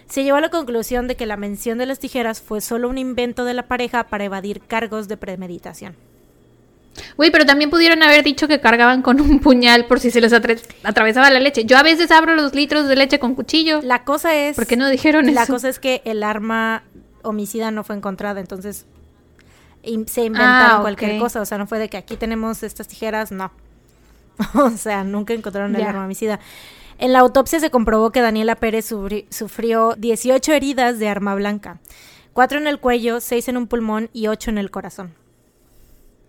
Se 0.07 0.23
llegó 0.23 0.38
a 0.38 0.41
la 0.41 0.51
conclusión 0.51 1.07
de 1.07 1.15
que 1.15 1.26
la 1.26 1.35
mención 1.35 1.80
de 1.80 1.88
las 1.88 1.97
tijeras 1.97 2.43
fue 2.43 2.61
solo 2.61 2.89
un 2.89 2.99
invento 2.99 3.43
de 3.43 3.55
la 3.55 3.68
pareja 3.68 4.03
para 4.03 4.23
evadir 4.23 4.61
cargos 4.61 5.07
de 5.07 5.18
premeditación. 5.18 5.95
Güey, 7.18 7.32
pero 7.32 7.45
también 7.45 7.70
pudieron 7.70 8.03
haber 8.03 8.24
dicho 8.24 8.48
que 8.48 8.60
cargaban 8.60 9.02
con 9.02 9.20
un 9.20 9.40
puñal 9.40 9.86
por 9.86 9.99
si 9.99 10.11
se 10.11 10.22
les 10.22 10.34
atravesaba 10.34 11.30
la 11.30 11.40
leche. 11.40 11.65
Yo 11.65 11.78
a 11.78 11.84
veces 11.84 12.11
abro 12.11 12.36
los 12.36 12.53
litros 12.53 12.88
de 12.88 12.95
leche 12.95 13.20
con 13.20 13.36
cuchillo. 13.36 13.82
La 13.82 14.03
cosa 14.03 14.36
es... 14.36 14.56
¿Por 14.56 14.68
qué 14.68 14.78
no 14.78 14.90
dijeron 14.90 15.26
eso? 15.26 15.34
La 15.34 15.48
cosa 15.48 15.70
es 15.70 15.80
que 15.80 16.02
el 16.06 16.24
arma 16.24 16.84
homicida 17.24 17.72
no 17.72 17.84
fue 17.84 17.95
encontrada, 17.95 18.40
entonces 18.40 18.86
se 19.84 20.24
inventaron 20.24 20.80
ah, 20.80 20.80
cualquier 20.82 21.20
cosa. 21.20 21.41
O 21.41 21.45
sea, 21.45 21.57
no 21.57 21.68
fue 21.68 21.80
de 21.80 21.90
que 21.90 21.98
aquí 21.98 22.15
tenemos 22.15 22.64
estas 22.64 22.88
tijeras, 22.88 23.32
no. 23.32 23.52
o 24.53 24.72
sea, 24.72 25.03
nunca 25.03 25.34
encontraron 25.34 25.76
el 25.76 25.84
arma 25.84 26.06
homicida. 26.06 26.40
En 26.99 27.11
la 27.11 27.20
autopsia 27.20 27.60
se 27.60 27.72
comprobó 27.72 28.11
que 28.11 28.22
Daniela 28.22 28.56
Pérez 28.56 28.94
sufrió 29.30 29.95
18 29.98 30.53
heridas 30.53 30.99
de 30.99 31.10
arma 31.10 31.36
blanca. 31.36 31.80
Cuatro 32.34 32.60
en 32.60 32.68
el 32.68 32.80
cuello, 32.80 33.20
seis 33.20 33.48
en 33.48 33.57
un 33.57 33.68
pulmón 33.68 34.10
y 34.14 34.28
ocho 34.28 34.49
en 34.49 34.57
el 34.57 34.72
corazón. 34.72 35.14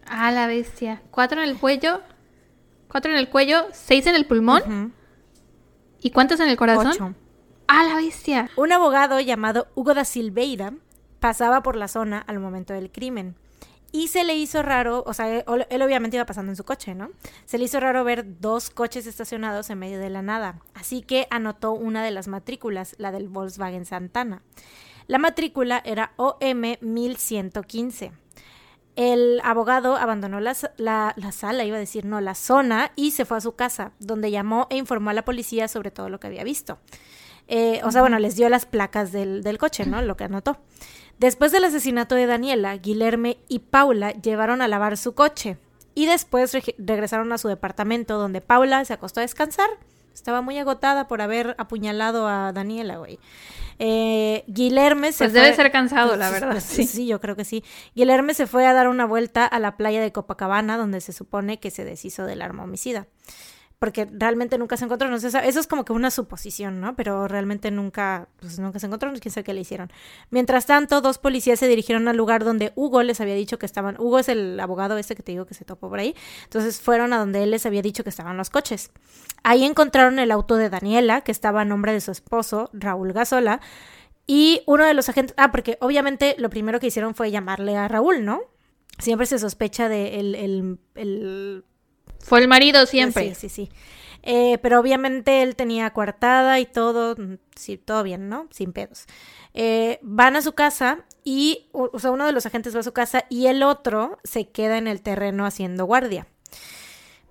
Ah, 0.07 0.31
la 0.31 0.47
bestia. 0.47 1.03
Cuatro 1.11 1.43
en 1.43 1.49
el 1.49 1.59
cuello. 1.59 2.01
Cuatro 2.89 3.11
en 3.11 3.19
el 3.19 3.29
cuello, 3.29 3.67
seis 3.73 4.07
en 4.07 4.15
el 4.15 4.27
pulmón. 4.27 4.95
¿Y 6.01 6.11
cuántos 6.11 6.39
en 6.41 6.49
el 6.49 6.57
corazón? 6.57 6.89
Ocho. 6.89 7.15
Ah, 7.67 7.85
la 7.85 7.97
bestia. 7.97 8.51
Un 8.57 8.73
abogado 8.73 9.19
llamado 9.21 9.69
Hugo 9.75 9.95
da 9.95 10.05
Silveira 10.05 10.75
pasaba 11.19 11.63
por 11.63 11.77
la 11.77 11.89
zona 11.89 12.19
al 12.19 12.39
momento 12.39 12.75
del 12.75 12.93
crimen. 12.93 13.37
Y 13.91 14.09
se 14.09 14.25
le 14.25 14.35
hizo 14.35 14.61
raro, 14.61 15.05
o 15.07 15.15
sea, 15.15 15.39
él, 15.39 15.67
él, 15.71 15.83
obviamente 15.83 16.17
iba 16.17 16.27
pasando 16.27 16.51
en 16.53 16.57
su 16.57 16.65
coche, 16.65 16.95
¿no? 16.95 17.11
Se 17.47 17.59
le 17.59 17.65
hizo 17.65 17.79
raro 17.79 18.03
ver 18.03 18.41
dos 18.41 18.69
coches 18.69 19.07
estacionados 19.07 19.71
en 19.71 19.79
medio 19.79 20.01
de 20.01 20.11
la 20.11 20.21
nada. 20.21 20.61
Así 20.75 21.01
que 21.01 21.29
anotó 21.31 21.73
una 21.73 22.05
de 22.05 22.11
las 22.11 22.29
matrículas, 22.29 22.97
la 22.99 23.13
del 23.13 23.29
Volkswagen 23.29 23.87
Santana. 23.87 24.43
La 25.07 25.19
matrícula 25.19 25.81
era 25.85 26.13
OM 26.17 26.77
1115. 26.81 28.13
El 28.97 29.41
abogado 29.43 29.97
abandonó 29.97 30.39
la, 30.39 30.55
la, 30.77 31.33
sala, 31.33 31.65
iba 31.65 31.77
a 31.77 31.81
decir, 31.81 32.05
no, 32.05 32.21
la 32.21 32.35
zona, 32.35 32.93
y 32.95 33.11
se 33.11 33.25
fue 33.25 33.39
a 33.39 33.41
su 33.41 33.57
casa, 33.57 33.93
donde 33.99 34.31
llamó 34.31 34.69
e 34.71 34.77
informó 34.77 35.11
a 35.11 35.15
la 35.15 35.25
policía 35.25 35.67
sobre 35.67 35.91
todo 35.91 36.09
lo 36.09 36.21
que 36.21 36.29
había 36.29 36.45
visto. 36.45 36.79
Eh, 37.49 37.81
o 37.85 37.91
sea, 37.91 38.03
bueno, 38.03 38.19
les 38.19 38.37
dio 38.37 38.49
las 38.49 38.67
placas 38.67 39.11
del, 39.11 39.43
del 39.43 39.59
coche, 39.59 39.85
¿no? 39.85 40.01
Lo 40.01 40.17
que 40.17 40.25
anotó. 40.25 40.59
Después 41.19 41.53
del 41.53 41.65
asesinato 41.65 42.15
de 42.15 42.27
Daniela, 42.27 42.77
Guilherme 42.77 43.39
y 43.49 43.61
Paula 43.61 44.13
llevaron 44.13 44.63
a 44.63 44.69
lavar 44.69 44.97
su 44.97 45.15
coche 45.15 45.59
y 45.95 46.07
después 46.07 46.53
regresaron 46.79 47.33
a 47.33 47.39
su 47.39 47.49
departamento 47.49 48.19
donde 48.19 48.41
Paula 48.41 48.85
se 48.85 48.95
acostó 48.95 49.21
a 49.21 49.23
descansar. 49.23 49.69
Estaba 50.13 50.41
muy 50.41 50.59
agotada 50.59 51.09
por 51.09 51.21
haber 51.21 51.55
apuñalado 51.59 52.29
a 52.29 52.53
Daniela, 52.53 52.99
güey. 52.99 53.19
Eh, 53.79 54.45
Guilherme 54.47 55.13
se 55.13 55.25
pues 55.25 55.33
debe 55.33 55.55
ser 55.55 55.71
cansado, 55.73 56.17
la 56.17 56.31
verdad. 56.31 56.61
Sí. 56.61 56.85
sí, 56.85 57.07
yo 57.07 57.21
creo 57.21 57.37
que 57.37 57.45
sí. 57.45 57.65
Guilherme 57.95 58.35
se 58.35 58.47
fue 58.47 58.67
a 58.67 58.73
dar 58.73 58.89
una 58.89 59.05
vuelta 59.05 59.47
a 59.47 59.59
la 59.59 59.77
playa 59.77 60.01
de 60.01 60.13
Copacabana, 60.13 60.77
donde 60.77 61.01
se 61.01 61.13
supone 61.13 61.59
que 61.59 61.71
se 61.71 61.85
deshizo 61.85 62.25
del 62.25 62.43
arma 62.43 62.65
homicida 62.65 63.07
porque 63.79 64.09
realmente 64.11 64.57
nunca 64.57 64.77
se 64.77 64.85
encontró, 64.85 65.09
no 65.09 65.19
sé, 65.19 65.27
eso 65.27 65.61
es 65.61 65.67
como 65.67 65.85
que 65.85 65.93
una 65.93 66.11
suposición, 66.11 66.81
¿no? 66.81 66.97
Pero 66.97 67.29
realmente 67.29 67.71
nunca, 67.71 68.29
pues 68.41 68.59
nunca 68.59 68.79
se 68.79 68.87
encontró, 68.87 69.13
quién 69.21 69.33
sabe 69.33 69.45
qué 69.45 69.55
le 69.55 69.61
hicieron. 69.61 69.93
Mientras 70.31 70.67
tanto, 70.67 71.01
dos 71.01 71.19
policías 71.19 71.59
se 71.59 71.69
dirigieron 71.69 72.09
al 72.09 72.17
lugar 72.17 72.45
donde 72.45 72.73
Hugo 72.77 73.03
les 73.03 73.21
había 73.21 73.35
dicho 73.35 73.59
que 73.59 73.67
estaban, 73.67 73.97
Hugo 73.99 74.19
es 74.19 74.29
el 74.29 74.59
abogado 74.61 74.97
este 74.97 75.17
que 75.17 75.23
te 75.23 75.33
digo 75.33 75.47
que 75.47 75.55
se 75.55 75.65
topó 75.65 75.89
por 75.89 75.99
ahí, 75.99 76.15
entonces 76.45 76.81
fueron 76.81 77.13
a 77.13 77.19
donde 77.19 77.43
él 77.43 77.51
les 77.51 77.67
había 77.67 77.83
dicho 77.83 78.05
que 78.05 78.11
estaban 78.11 78.37
los 78.37 78.51
coches. 78.51 78.91
Ahí 79.43 79.65
encontraron 79.65 80.19
el 80.19 80.31
auto 80.31 80.57
de 80.57 80.71
Daniela, 80.71 81.21
que 81.21 81.33
estaba 81.33 81.63
a 81.63 81.65
nombre 81.65 81.93
de 81.93 82.01
su 82.01 82.11
esposo, 82.11 82.71
Raúl 82.73 83.13
Gasola, 83.13 83.61
y 84.27 84.63
uno 84.67 84.87
de 84.87 84.95
los 84.95 85.09
agentes, 85.09 85.35
ah, 85.37 85.51
porque 85.51 85.77
obviamente 85.81 86.37
lo 86.39 86.49
primero 86.49 86.81
que 86.81 86.87
hicieron 86.87 87.15
fue 87.15 87.31
llamarle 87.31 87.77
a 87.77 87.89
Raúl, 87.89 88.25
¿no? 88.25 88.41
Siempre 88.99 89.27
se 89.27 89.39
sospecha 89.39 89.89
de 89.89 90.21
el, 90.21 90.79
el 90.95 91.65
fue 92.25 92.41
el 92.41 92.49
marido 92.49 92.87
siempre. 92.87 93.35
Sí, 93.35 93.49
sí, 93.49 93.69
sí. 93.69 93.71
Eh, 94.27 94.59
pero 94.63 94.81
obviamente 94.81 95.43
él 95.43 95.55
tenía 95.55 95.91
coartada 95.91 96.59
y 96.59 96.65
todo, 96.65 97.15
mm, 97.15 97.37
sí, 97.55 97.77
todo 97.77 98.03
bien, 98.03 98.31
¿no? 98.31 98.49
Sin 98.51 98.73
pedos. 98.73 99.05
Eh, 99.53 99.99
van 100.03 100.35
a 100.35 100.43
su 100.43 100.53
casa 100.53 101.05
y, 101.23 101.69
o 101.73 101.99
sea, 101.99 102.11
uno 102.11 102.25
de 102.25 102.33
los 102.33 102.47
agentes 102.47 102.75
va 102.75 102.81
a 102.81 102.85
su 102.85 102.93
casa 102.93 103.27
y 103.29 103.47
el 103.47 103.63
otro 103.63 104.19
se 104.25 104.49
queda 104.49 104.79
en 104.79 104.89
el 104.89 105.03
terreno 105.03 105.45
haciendo 105.45 105.85
guardia. 105.85 106.27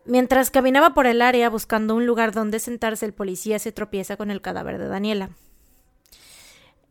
Mientras 0.06 0.52
caminaba 0.52 0.94
por 0.94 1.08
el 1.08 1.22
área 1.22 1.50
buscando 1.50 1.96
un 1.96 2.06
lugar 2.06 2.32
donde 2.32 2.60
sentarse, 2.60 3.06
el 3.06 3.14
policía 3.14 3.58
se 3.58 3.72
tropieza 3.72 4.16
con 4.16 4.30
el 4.30 4.42
cadáver 4.42 4.78
de 4.78 4.88
Daniela. 4.88 5.32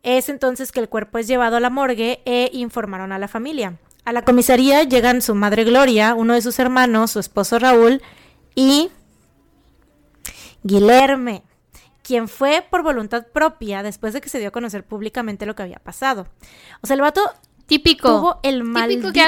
Es 0.01 0.27
entonces 0.27 0.73
que 0.73 0.81
el 0.81 0.89
cuerpo 0.89 1.17
es 1.17 1.27
llevado 1.27 1.55
a 1.55 1.61
la 1.61 1.69
morgue 1.69 2.21
e 2.25 2.49
informaron 2.51 3.13
a 3.13 3.19
la 3.19 3.29
familia. 3.29 3.79
A 4.05 4.11
la 4.11 4.23
comisaría 4.23 4.83
llegan 4.83 5.21
su 5.21 5.33
madre 5.33 5.63
Gloria, 5.63 6.13
uno 6.13 6.33
de 6.33 6.41
sus 6.41 6.59
hermanos, 6.59 7.11
su 7.11 7.19
esposo 7.19 7.57
Raúl 7.57 8.01
y 8.53 8.89
Guilherme, 10.63 11.43
quien 12.01 12.27
fue 12.27 12.65
por 12.69 12.83
voluntad 12.83 13.27
propia 13.27 13.81
después 13.81 14.13
de 14.13 14.21
que 14.21 14.29
se 14.29 14.39
dio 14.39 14.49
a 14.49 14.51
conocer 14.51 14.85
públicamente 14.85 15.45
lo 15.45 15.55
que 15.55 15.63
había 15.63 15.79
pasado. 15.79 16.27
O 16.81 16.87
sea, 16.87 16.95
el 16.95 17.01
vato 17.01 17.21
típico 17.65 18.09
tuvo 18.09 18.39
el 18.43 18.63
maldito 18.63 19.11
que 19.13 19.21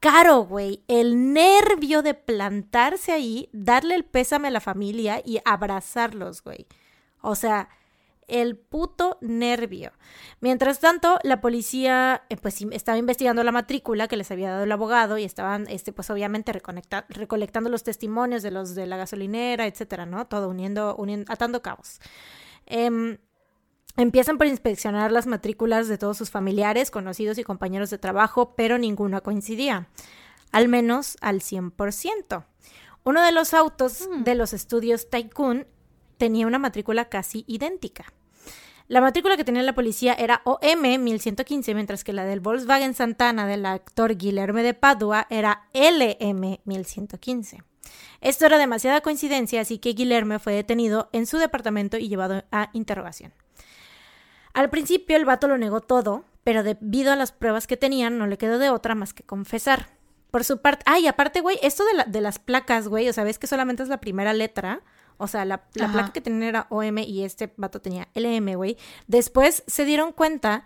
Caro, 0.00 0.44
güey, 0.44 0.84
el 0.86 1.32
nervio 1.32 2.02
de 2.02 2.12
plantarse 2.12 3.10
ahí, 3.10 3.48
darle 3.52 3.94
el 3.94 4.04
pésame 4.04 4.48
a 4.48 4.50
la 4.50 4.60
familia 4.60 5.22
y 5.24 5.40
abrazarlos, 5.46 6.42
güey. 6.44 6.66
O 7.22 7.34
sea, 7.34 7.70
el 8.28 8.56
puto 8.56 9.18
nervio. 9.20 9.92
Mientras 10.40 10.80
tanto, 10.80 11.18
la 11.22 11.40
policía 11.40 12.22
eh, 12.28 12.36
pues 12.36 12.60
estaba 12.70 12.98
investigando 12.98 13.42
la 13.44 13.52
matrícula 13.52 14.08
que 14.08 14.16
les 14.16 14.30
había 14.30 14.50
dado 14.50 14.64
el 14.64 14.72
abogado 14.72 15.18
y 15.18 15.24
estaban 15.24 15.66
este 15.68 15.92
pues 15.92 16.10
obviamente 16.10 16.52
recolectando 17.08 17.70
los 17.70 17.82
testimonios 17.82 18.42
de 18.42 18.50
los 18.50 18.74
de 18.74 18.86
la 18.86 18.96
gasolinera, 18.96 19.66
etcétera, 19.66 20.06
¿no? 20.06 20.26
Todo 20.26 20.48
uniendo, 20.48 20.96
uniendo 20.96 21.32
atando 21.32 21.62
cabos. 21.62 22.00
Em, 22.66 23.18
empiezan 23.96 24.38
por 24.38 24.46
inspeccionar 24.46 25.12
las 25.12 25.26
matrículas 25.26 25.88
de 25.88 25.98
todos 25.98 26.16
sus 26.16 26.30
familiares, 26.30 26.90
conocidos 26.90 27.38
y 27.38 27.44
compañeros 27.44 27.90
de 27.90 27.98
trabajo, 27.98 28.54
pero 28.56 28.78
ninguna 28.78 29.20
coincidía, 29.20 29.88
al 30.52 30.68
menos 30.68 31.16
al 31.20 31.40
100%. 31.40 32.44
Uno 33.04 33.22
de 33.22 33.32
los 33.32 33.52
autos 33.54 34.08
mm. 34.10 34.24
de 34.24 34.34
los 34.34 34.52
estudios 34.52 35.10
Tycoon 35.10 35.66
tenía 36.24 36.46
una 36.46 36.58
matrícula 36.58 37.10
casi 37.10 37.44
idéntica. 37.46 38.06
La 38.88 39.02
matrícula 39.02 39.36
que 39.36 39.44
tenía 39.44 39.62
la 39.62 39.74
policía 39.74 40.14
era 40.14 40.40
OM 40.46 40.80
1115, 40.80 41.74
mientras 41.74 42.02
que 42.02 42.14
la 42.14 42.24
del 42.24 42.40
Volkswagen 42.40 42.94
Santana 42.94 43.46
del 43.46 43.66
actor 43.66 44.16
Guillermo 44.16 44.60
de 44.60 44.72
Padua 44.72 45.26
era 45.28 45.68
LM 45.74 46.60
1115. 46.64 47.62
Esto 48.22 48.46
era 48.46 48.56
demasiada 48.56 49.02
coincidencia, 49.02 49.60
así 49.60 49.76
que 49.76 49.92
Guillermo 49.92 50.38
fue 50.38 50.54
detenido 50.54 51.10
en 51.12 51.26
su 51.26 51.36
departamento 51.36 51.98
y 51.98 52.08
llevado 52.08 52.42
a 52.50 52.70
interrogación. 52.72 53.34
Al 54.54 54.70
principio 54.70 55.18
el 55.18 55.26
vato 55.26 55.46
lo 55.46 55.58
negó 55.58 55.82
todo, 55.82 56.24
pero 56.42 56.62
debido 56.62 57.12
a 57.12 57.16
las 57.16 57.32
pruebas 57.32 57.66
que 57.66 57.76
tenían 57.76 58.16
no 58.16 58.26
le 58.26 58.38
quedó 58.38 58.58
de 58.58 58.70
otra 58.70 58.94
más 58.94 59.12
que 59.12 59.24
confesar. 59.24 59.88
Por 60.30 60.42
su 60.42 60.62
parte, 60.62 60.84
ay, 60.86 61.06
aparte, 61.06 61.42
güey, 61.42 61.58
esto 61.62 61.84
de, 61.84 62.10
de 62.10 62.22
las 62.22 62.38
placas, 62.38 62.88
güey, 62.88 63.10
o 63.10 63.12
sea, 63.12 63.24
ves 63.24 63.38
que 63.38 63.46
solamente 63.46 63.82
es 63.82 63.90
la 63.90 64.00
primera 64.00 64.32
letra. 64.32 64.80
O 65.16 65.26
sea, 65.28 65.44
la, 65.44 65.58
placa 65.58 66.12
que 66.12 66.20
tenía 66.20 66.48
era 66.48 66.66
OM 66.70 66.98
y 66.98 67.24
este 67.24 67.52
vato 67.56 67.80
tenía 67.80 68.08
LM, 68.14 68.54
güey. 68.56 68.76
Después 69.06 69.62
se 69.66 69.84
dieron 69.84 70.12
cuenta 70.12 70.64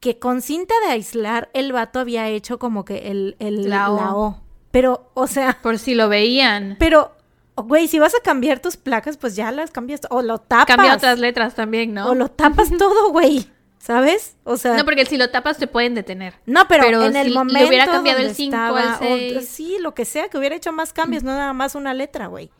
que 0.00 0.18
con 0.18 0.42
cinta 0.42 0.74
de 0.86 0.92
aislar 0.92 1.50
el 1.52 1.72
vato 1.72 1.98
había 1.98 2.28
hecho 2.28 2.58
como 2.58 2.84
que 2.84 3.10
el, 3.10 3.36
el 3.40 3.68
la, 3.68 3.90
o. 3.90 4.40
Pero, 4.70 5.10
o 5.14 5.26
sea. 5.26 5.58
Por 5.62 5.78
si 5.78 5.94
lo 5.94 6.08
veían. 6.08 6.76
Pero, 6.78 7.12
güey, 7.56 7.88
si 7.88 7.98
vas 7.98 8.14
a 8.14 8.20
cambiar 8.22 8.60
tus 8.60 8.76
placas, 8.76 9.16
pues 9.16 9.34
ya 9.34 9.50
las 9.50 9.70
cambias. 9.70 10.02
O 10.10 10.22
lo 10.22 10.38
tapas. 10.38 10.66
Cambia 10.66 10.94
otras 10.94 11.18
letras 11.18 11.54
también, 11.54 11.94
¿no? 11.94 12.10
O 12.10 12.14
lo 12.14 12.30
tapas 12.30 12.70
todo, 12.76 13.10
güey. 13.10 13.50
¿Sabes? 13.78 14.36
O 14.44 14.56
sea. 14.56 14.76
No, 14.76 14.84
porque 14.84 15.06
si 15.06 15.16
lo 15.16 15.30
tapas 15.30 15.56
te 15.56 15.66
pueden 15.66 15.94
detener. 15.94 16.34
No, 16.46 16.68
pero, 16.68 17.02
en 17.02 17.16
el 17.16 17.32
momento. 17.32 17.66
hubiera 17.66 17.86
cambiado 17.86 18.20
el 18.20 18.34
5 18.34 18.56
al 18.56 18.98
6. 18.98 19.48
sí, 19.48 19.76
lo 19.80 19.94
que 19.94 20.04
sea, 20.04 20.28
que 20.28 20.38
hubiera 20.38 20.54
hecho 20.54 20.72
más 20.72 20.92
cambios, 20.92 21.22
no 21.22 21.32
nada 21.32 21.52
más 21.52 21.74
una 21.74 21.94
letra, 21.94 22.26
güey. 22.26 22.50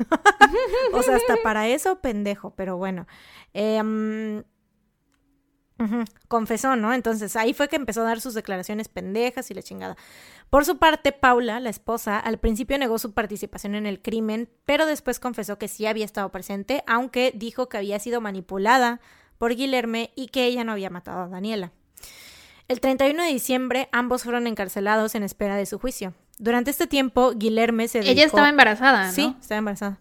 o 0.92 1.02
sea, 1.02 1.16
hasta 1.16 1.36
para 1.42 1.68
eso, 1.68 2.00
pendejo, 2.00 2.54
pero 2.56 2.76
bueno. 2.76 3.06
Em, 3.52 4.42
Confesó, 6.28 6.76
¿no? 6.76 6.92
Entonces 6.92 7.36
ahí 7.36 7.54
fue 7.54 7.68
que 7.68 7.76
empezó 7.76 8.02
a 8.02 8.04
dar 8.04 8.20
sus 8.20 8.34
declaraciones 8.34 8.88
pendejas 8.88 9.50
y 9.50 9.54
la 9.54 9.62
chingada. 9.62 9.96
Por 10.50 10.64
su 10.64 10.78
parte, 10.78 11.12
Paula, 11.12 11.58
la 11.58 11.70
esposa, 11.70 12.18
al 12.18 12.38
principio 12.38 12.76
negó 12.78 12.98
su 12.98 13.12
participación 13.12 13.74
en 13.74 13.86
el 13.86 14.02
crimen, 14.02 14.50
pero 14.66 14.84
después 14.84 15.20
confesó 15.20 15.58
que 15.58 15.68
sí 15.68 15.86
había 15.86 16.04
estado 16.04 16.30
presente, 16.30 16.84
aunque 16.86 17.32
dijo 17.34 17.68
que 17.68 17.78
había 17.78 17.98
sido 17.98 18.20
manipulada 18.20 19.00
por 19.38 19.54
Guillerme 19.54 20.12
y 20.14 20.26
que 20.28 20.44
ella 20.44 20.64
no 20.64 20.72
había 20.72 20.90
matado 20.90 21.22
a 21.22 21.28
Daniela. 21.28 21.72
El 22.68 22.80
31 22.80 23.22
de 23.22 23.32
diciembre, 23.32 23.88
ambos 23.90 24.24
fueron 24.24 24.46
encarcelados 24.46 25.14
en 25.14 25.22
espera 25.22 25.56
de 25.56 25.66
su 25.66 25.78
juicio. 25.78 26.14
Durante 26.40 26.70
este 26.70 26.86
tiempo, 26.86 27.32
Guillerme 27.36 27.86
se 27.86 27.98
dedicó... 27.98 28.12
Ella 28.12 28.24
estaba 28.24 28.48
embarazada, 28.48 29.06
¿no? 29.08 29.12
Sí, 29.12 29.36
estaba 29.40 29.58
embarazada. 29.58 29.98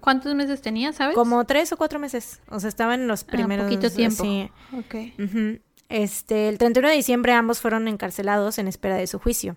¿Cuántos 0.00 0.34
meses 0.34 0.60
tenía, 0.60 0.92
sabes? 0.92 1.14
Como 1.14 1.42
tres 1.46 1.72
o 1.72 1.78
cuatro 1.78 1.98
meses. 1.98 2.40
O 2.50 2.60
sea, 2.60 2.68
estaba 2.68 2.94
en 2.94 3.08
los 3.08 3.22
Ah, 3.22 3.26
primeros... 3.28 3.64
poquito 3.64 3.90
tiempo. 3.90 4.22
Sí. 4.22 4.50
Ok. 4.76 4.94
Ujú. 5.18 5.60
Este, 5.88 6.48
el 6.48 6.58
31 6.58 6.88
de 6.90 6.94
diciembre 6.96 7.32
ambos 7.32 7.60
fueron 7.60 7.88
encarcelados 7.88 8.58
en 8.58 8.68
espera 8.68 8.96
de 8.96 9.06
su 9.06 9.18
juicio. 9.18 9.56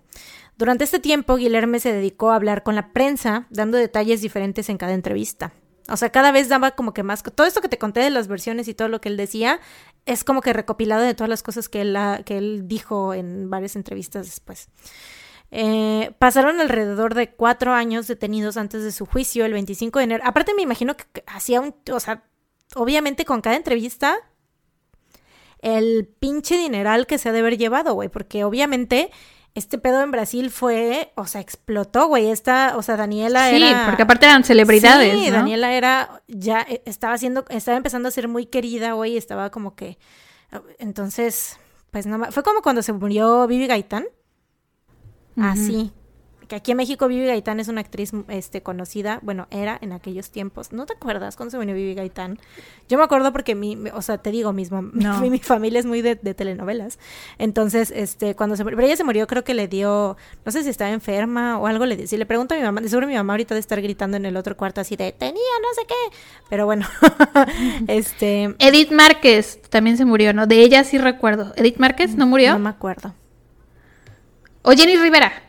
Durante 0.56 0.84
este 0.84 0.98
tiempo, 0.98 1.36
Guillerme 1.36 1.78
se 1.80 1.92
dedicó 1.92 2.30
a 2.30 2.36
hablar 2.36 2.62
con 2.62 2.74
la 2.74 2.92
prensa, 2.92 3.46
dando 3.50 3.76
detalles 3.76 4.22
diferentes 4.22 4.68
en 4.70 4.78
cada 4.78 4.94
entrevista. 4.94 5.52
O 5.90 5.96
sea, 5.96 6.10
cada 6.10 6.32
vez 6.32 6.48
daba 6.48 6.70
como 6.72 6.92
que 6.94 7.02
más... 7.02 7.22
Todo 7.22 7.46
esto 7.46 7.60
que 7.60 7.68
te 7.68 7.78
conté 7.78 8.00
de 8.00 8.10
las 8.10 8.28
versiones 8.28 8.68
y 8.68 8.74
todo 8.74 8.88
lo 8.88 9.00
que 9.00 9.08
él 9.10 9.16
decía, 9.18 9.60
es 10.06 10.24
como 10.24 10.40
que 10.40 10.52
recopilado 10.54 11.02
de 11.02 11.14
todas 11.14 11.28
las 11.30 11.42
cosas 11.42 11.68
que 11.68 11.82
él, 11.82 11.94
ha- 11.96 12.22
que 12.24 12.38
él 12.38 12.62
dijo 12.66 13.12
en 13.14 13.48
varias 13.50 13.76
entrevistas 13.76 14.26
después. 14.26 14.68
Eh, 15.50 16.12
pasaron 16.18 16.60
alrededor 16.60 17.14
de 17.14 17.30
cuatro 17.30 17.72
años 17.72 18.06
detenidos 18.06 18.56
antes 18.56 18.82
de 18.84 18.92
su 18.92 19.06
juicio, 19.06 19.44
el 19.44 19.52
25 19.52 19.98
de 19.98 20.04
enero. 20.04 20.22
Aparte, 20.26 20.54
me 20.54 20.62
imagino 20.62 20.96
que 20.96 21.04
hacía 21.26 21.60
un. 21.60 21.74
O 21.92 22.00
sea, 22.00 22.22
obviamente 22.74 23.24
con 23.24 23.40
cada 23.40 23.56
entrevista, 23.56 24.16
el 25.60 26.08
pinche 26.20 26.56
dineral 26.56 27.06
que 27.06 27.18
se 27.18 27.28
ha 27.28 27.32
de 27.32 27.40
haber 27.40 27.56
llevado, 27.58 27.94
güey, 27.94 28.08
porque 28.08 28.44
obviamente. 28.44 29.10
Este 29.54 29.76
pedo 29.78 30.02
en 30.02 30.12
Brasil 30.12 30.50
fue, 30.50 31.10
o 31.16 31.26
sea, 31.26 31.40
explotó, 31.40 32.06
güey. 32.06 32.28
Esta, 32.30 32.74
o 32.76 32.82
sea, 32.82 32.96
Daniela 32.96 33.48
Sí, 33.50 33.56
era. 33.60 33.86
porque 33.86 34.02
aparte 34.02 34.26
eran 34.26 34.44
celebridades, 34.44 35.18
Sí, 35.18 35.30
¿no? 35.30 35.38
Daniela 35.38 35.72
era, 35.72 36.22
ya 36.28 36.60
eh, 36.68 36.82
estaba 36.84 37.14
haciendo, 37.14 37.44
estaba 37.48 37.76
empezando 37.76 38.08
a 38.08 38.12
ser 38.12 38.28
muy 38.28 38.46
querida, 38.46 38.92
güey, 38.92 39.16
estaba 39.16 39.50
como 39.50 39.74
que, 39.74 39.98
entonces, 40.78 41.58
pues 41.90 42.06
no 42.06 42.30
fue 42.30 42.44
como 42.44 42.62
cuando 42.62 42.82
se 42.82 42.92
murió 42.92 43.48
Vivi 43.48 43.66
Gaitán, 43.66 44.06
así, 45.42 45.92
que 46.48 46.56
aquí 46.56 46.70
en 46.70 46.78
México 46.78 47.08
Vivi 47.08 47.26
Gaitán 47.26 47.60
es 47.60 47.68
una 47.68 47.82
actriz, 47.82 48.10
este, 48.28 48.62
conocida, 48.62 49.20
bueno, 49.22 49.48
era 49.50 49.76
en 49.82 49.92
aquellos 49.92 50.30
tiempos, 50.30 50.72
¿no 50.72 50.86
te 50.86 50.94
acuerdas 50.94 51.36
cuando 51.36 51.50
se 51.50 51.58
murió 51.58 51.74
Vivi 51.74 51.92
Gaitán? 51.92 52.38
Yo 52.88 52.96
me 52.96 53.04
acuerdo 53.04 53.32
porque 53.32 53.54
mi, 53.54 53.76
mi- 53.76 53.90
o 53.90 54.00
sea, 54.00 54.16
te 54.16 54.30
digo, 54.30 54.54
mis 54.54 54.72
mam- 54.72 54.92
No. 54.94 55.20
mi, 55.20 55.28
mi 55.28 55.40
familia 55.40 55.78
es 55.78 55.84
muy 55.84 56.00
de, 56.00 56.14
de 56.14 56.32
telenovelas, 56.32 56.98
entonces, 57.36 57.92
este, 57.94 58.34
cuando 58.34 58.56
se 58.56 58.64
murió, 58.64 58.76
pero 58.78 58.86
ella 58.86 58.96
se 58.96 59.04
murió, 59.04 59.26
creo 59.26 59.44
que 59.44 59.52
le 59.52 59.68
dio, 59.68 60.16
no 60.46 60.50
sé 60.50 60.62
si 60.62 60.70
estaba 60.70 60.90
enferma 60.90 61.58
o 61.58 61.66
algo 61.66 61.84
le 61.84 61.96
dio, 61.98 62.06
si 62.06 62.16
le 62.16 62.24
pregunto 62.24 62.54
a 62.54 62.56
mi 62.56 62.62
mamá, 62.62 62.80
seguro 62.88 63.06
mi 63.06 63.14
mamá 63.14 63.34
ahorita 63.34 63.52
de 63.52 63.60
estar 63.60 63.82
gritando 63.82 64.16
en 64.16 64.24
el 64.24 64.34
otro 64.38 64.56
cuarto 64.56 64.80
así 64.80 64.96
de, 64.96 65.12
tenía 65.12 65.34
no 65.60 65.68
sé 65.74 65.82
qué, 65.86 66.16
pero 66.48 66.64
bueno, 66.64 66.86
este, 67.88 68.54
Edith 68.58 68.90
Márquez 68.90 69.60
también 69.68 69.96
se 69.98 70.04
murió, 70.04 70.32
¿no? 70.32 70.46
De 70.46 70.60
ella 70.62 70.82
sí 70.84 70.98
recuerdo. 70.98 71.52
¿Edith 71.56 71.76
Márquez 71.78 72.16
no 72.16 72.26
murió? 72.26 72.54
no 72.54 72.58
me 72.60 72.70
acuerdo. 72.70 73.14
¿O 74.62 74.72
Jenny 74.72 74.96
Rivera? 74.96 75.42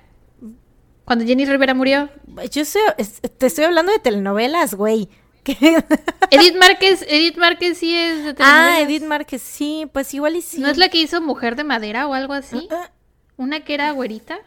Cuando 1.05 1.25
Jenny 1.25 1.45
Rivera 1.45 1.73
murió. 1.73 2.09
Yo 2.51 2.65
sé, 2.65 2.79
es- 2.97 3.21
te 3.21 3.47
estoy 3.47 3.65
hablando 3.65 3.91
de 3.91 3.99
telenovelas, 3.99 4.75
güey. 4.75 5.09
¿Qué? 5.43 5.83
Edith 6.31 6.55
Márquez, 6.57 7.03
Edith 7.07 7.37
Márquez 7.37 7.77
sí 7.77 7.95
es 7.95 8.23
de 8.25 8.35
ah. 8.39 8.79
Edith 8.81 9.03
Márquez, 9.03 9.41
sí, 9.41 9.87
pues 9.91 10.13
igual 10.13 10.35
y 10.35 10.41
sí. 10.41 10.59
¿No 10.59 10.67
es 10.67 10.77
la 10.77 10.89
que 10.89 10.97
hizo 10.99 11.21
Mujer 11.21 11.55
de 11.55 11.63
Madera 11.63 12.07
o 12.07 12.13
algo 12.13 12.33
así? 12.33 12.67
Ah, 12.71 12.91
Una 13.37 13.61
que 13.61 13.73
era 13.73 13.89
güerita. 13.91 14.37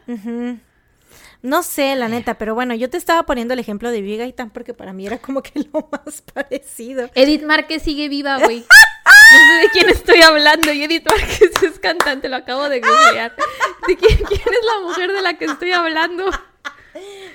No 1.40 1.62
sé, 1.64 1.97
la 1.97 2.09
neta, 2.09 2.34
pero 2.39 2.55
bueno, 2.55 2.74
yo 2.74 2.89
te 2.89 2.98
estaba 2.98 3.24
poniendo 3.24 3.55
el 3.55 3.59
ejemplo 3.59 3.90
de 3.90 4.01
Vivi 4.01 4.18
Gaitán 4.18 4.51
porque 4.51 4.74
para 4.74 4.93
mí 4.93 5.06
era 5.06 5.18
como 5.18 5.43
que 5.43 5.52
lo 5.72 5.89
más 5.90 6.22
parecido. 6.22 7.10
Edith 7.14 7.43
Márquez 7.43 7.82
sigue 7.82 8.09
viva, 8.09 8.39
güey. 8.39 8.64
No 9.04 9.38
sé 9.46 9.52
de 9.62 9.68
quién 9.72 9.88
estoy 9.88 10.20
hablando. 10.22 10.72
Y 10.72 10.84
Edith 10.84 11.06
Márquez 11.08 11.50
es 11.62 11.78
cantante, 11.78 12.28
lo 12.28 12.36
acabo 12.36 12.68
de 12.68 12.80
googlear. 12.80 13.34
¿De 13.88 13.96
quién, 13.96 14.16
quién 14.18 14.40
es 14.40 14.64
la 14.74 14.86
mujer 14.86 15.12
de 15.12 15.22
la 15.22 15.34
que 15.38 15.46
estoy 15.46 15.72
hablando? 15.72 16.30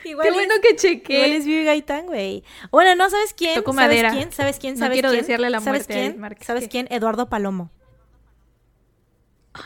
Igual 0.04 0.28
Qué 0.28 0.32
bueno 0.34 0.54
es- 0.54 0.60
que 0.62 0.68
Igual 0.70 0.78
chequé. 1.02 1.36
es 1.36 1.46
Vivi 1.46 1.64
Gaitán, 1.66 2.06
güey. 2.06 2.44
Bueno, 2.72 2.96
no, 2.96 3.10
¿sabes 3.10 3.34
quién? 3.34 3.56
Toco 3.56 3.74
¿Sabes 3.74 3.88
madera. 3.88 4.12
quién? 4.12 4.32
¿Sabes 4.32 4.60
quién? 4.60 4.76
No 4.76 4.80
¿Sabes 4.80 4.94
quiero 4.96 5.10
quién? 5.10 5.22
desearle 5.22 5.50
la 5.50 5.60
¿Sabes 5.60 5.88
muerte 5.88 5.94
quién? 5.94 6.38
¿Sabes 6.46 6.68
quién? 6.70 6.88
Eduardo 6.92 7.28
Palomo. 7.28 7.72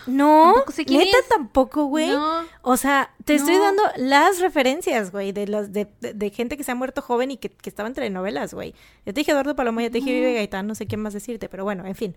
No, 0.08 0.52
Tampoco 0.54 0.72
sé 0.72 0.86
quién 0.86 1.00
neta 1.00 1.18
es. 1.20 1.28
tampoco, 1.28 1.86
güey. 1.86 2.10
No. 2.10 2.44
O 2.62 2.78
sea, 2.78 3.14
te 3.26 3.36
estoy 3.36 3.58
dando 3.58 3.84
las 3.98 4.40
referencias, 4.40 5.12
güey, 5.12 5.32
de 5.32 5.48
los 5.48 5.72
de, 5.72 5.88
de- 6.02 6.14
de 6.14 6.30
gente 6.30 6.58
que 6.58 6.64
se 6.64 6.72
ha 6.72 6.76
muerto 6.76 7.02
joven 7.02 7.32
y 7.32 7.38
que, 7.38 7.50
que 7.50 7.70
estaba 7.70 7.88
en 7.88 7.96
telenovelas, 7.96 8.54
güey. 8.54 8.72
Ya 9.06 9.14
te 9.14 9.22
dije 9.22 9.32
Eduardo 9.32 9.56
Palomo, 9.56 9.82
ya 9.82 9.90
te 9.90 10.00
dije 10.00 10.12
Vive 10.12 10.34
Gaitán, 10.34 10.68
no 10.68 10.76
sé 10.76 10.86
qué 10.88 10.98
más 10.98 11.14
decirte, 11.14 11.50
pero 11.50 11.64
bueno, 11.64 11.86
en 11.86 11.96
fin. 11.96 12.16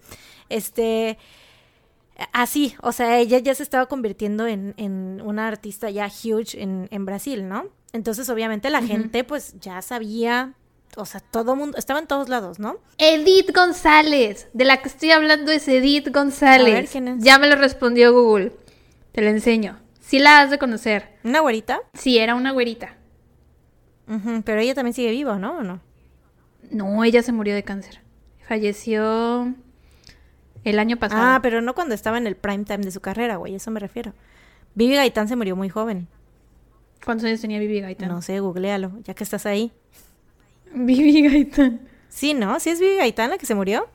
Este, 0.48 1.18
así, 2.32 2.74
o 2.82 2.92
sea, 2.92 3.18
ella 3.18 3.38
ya 3.38 3.54
se 3.54 3.62
estaba 3.62 3.86
convirtiendo 3.86 4.46
en, 4.46 4.74
en 4.76 5.20
una 5.24 5.48
artista 5.48 5.90
ya 5.90 6.06
huge 6.06 6.60
en, 6.62 6.88
en 6.90 7.04
Brasil, 7.06 7.48
¿no? 7.48 7.64
Entonces, 7.92 8.28
obviamente, 8.28 8.70
la 8.70 8.82
gente, 8.82 9.22
pues, 9.24 9.54
ya 9.60 9.80
sabía, 9.80 10.54
o 10.96 11.04
sea, 11.06 11.20
todo 11.20 11.56
mundo, 11.56 11.76
estaba 11.78 11.98
en 11.98 12.06
todos 12.06 12.28
lados, 12.28 12.58
¿no? 12.58 12.76
Edith 12.98 13.54
González. 13.54 14.48
De 14.52 14.64
la 14.64 14.82
que 14.82 14.88
estoy 14.88 15.10
hablando 15.10 15.52
es 15.52 15.66
Edith 15.68 16.08
González. 16.12 16.74
A 16.74 16.78
ver, 16.78 16.88
¿quién 16.88 17.08
es? 17.08 17.24
Ya 17.24 17.38
me 17.38 17.48
lo 17.48 17.56
respondió 17.56 18.12
Google. 18.12 18.52
Te 19.12 19.22
lo 19.22 19.28
enseño. 19.28 19.78
Sí 20.00 20.18
la 20.18 20.40
has 20.40 20.50
de 20.50 20.58
conocer. 20.58 21.16
Una 21.24 21.40
güerita, 21.40 21.80
Sí, 21.94 22.18
era 22.18 22.34
una 22.34 22.52
güerita. 22.52 22.96
Pero 24.44 24.60
ella 24.60 24.74
también 24.74 24.92
sigue 24.92 25.10
viva, 25.10 25.38
¿no? 25.38 25.58
¿O 25.58 25.62
no? 25.62 25.80
No, 26.70 27.04
ella 27.04 27.22
se 27.22 27.32
murió 27.32 27.54
de 27.54 27.62
cáncer. 27.62 28.00
Falleció 28.46 29.54
el 30.64 30.78
año 30.78 30.98
pasado. 30.98 31.22
Ah, 31.22 31.40
pero 31.42 31.62
no 31.62 31.74
cuando 31.74 31.94
estaba 31.94 32.18
en 32.18 32.26
el 32.26 32.36
prime 32.36 32.64
time 32.64 32.84
de 32.84 32.90
su 32.90 33.00
carrera, 33.00 33.36
güey, 33.36 33.54
eso 33.54 33.70
me 33.70 33.80
refiero. 33.80 34.12
Vivi 34.74 34.94
Gaitán 34.94 35.28
se 35.28 35.36
murió 35.36 35.56
muy 35.56 35.68
joven. 35.68 36.08
¿Cuántos 37.04 37.26
años 37.26 37.40
tenía 37.40 37.58
Vivi 37.58 37.80
Gaitán? 37.80 38.08
No 38.08 38.22
sé, 38.22 38.40
googlealo, 38.40 38.92
ya 39.04 39.14
que 39.14 39.24
estás 39.24 39.46
ahí. 39.46 39.72
Vivi 40.86 41.22
Gaitán. 41.28 41.88
Sí, 42.08 42.34
¿no? 42.34 42.60
¿Sí 42.60 42.70
es 42.70 42.80
Vivi 42.80 42.96
Gaitán 42.96 43.30
la 43.30 43.38
que 43.38 43.46
se 43.46 43.54
murió? 43.54 43.88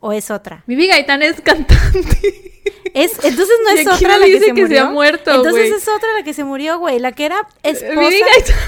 ¿O 0.00 0.12
es 0.12 0.30
otra? 0.30 0.62
Vivi 0.66 0.86
Gaitán 0.86 1.22
es 1.22 1.40
cantante. 1.40 2.52
Es, 2.94 3.12
entonces 3.22 3.56
no 3.62 3.70
es 3.70 3.86
otra 3.86 4.14
no 4.14 4.18
la 4.20 4.24
que 4.24 4.32
dice 4.32 4.46
se 4.46 4.54
que 4.54 4.62
se 4.62 4.68
murió. 4.68 4.80
ha 4.84 4.90
muerto, 4.90 5.30
Entonces 5.30 5.70
es 5.70 5.86
otra 5.86 6.14
la 6.14 6.22
que 6.24 6.32
se 6.32 6.44
murió, 6.44 6.78
güey. 6.78 6.98
La 6.98 7.12
que 7.12 7.26
era 7.26 7.46
esposa. 7.62 8.00
Vivi 8.00 8.20
Gaitán. 8.20 8.56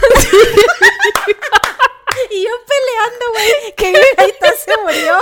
Y 2.31 2.43
yo 2.43 2.51
peleando, 2.69 3.24
güey, 3.32 3.74
que 3.74 3.86
Vivi 3.86 4.07
Gaitán 4.19 4.53
se 4.62 4.77
murió. 4.82 5.16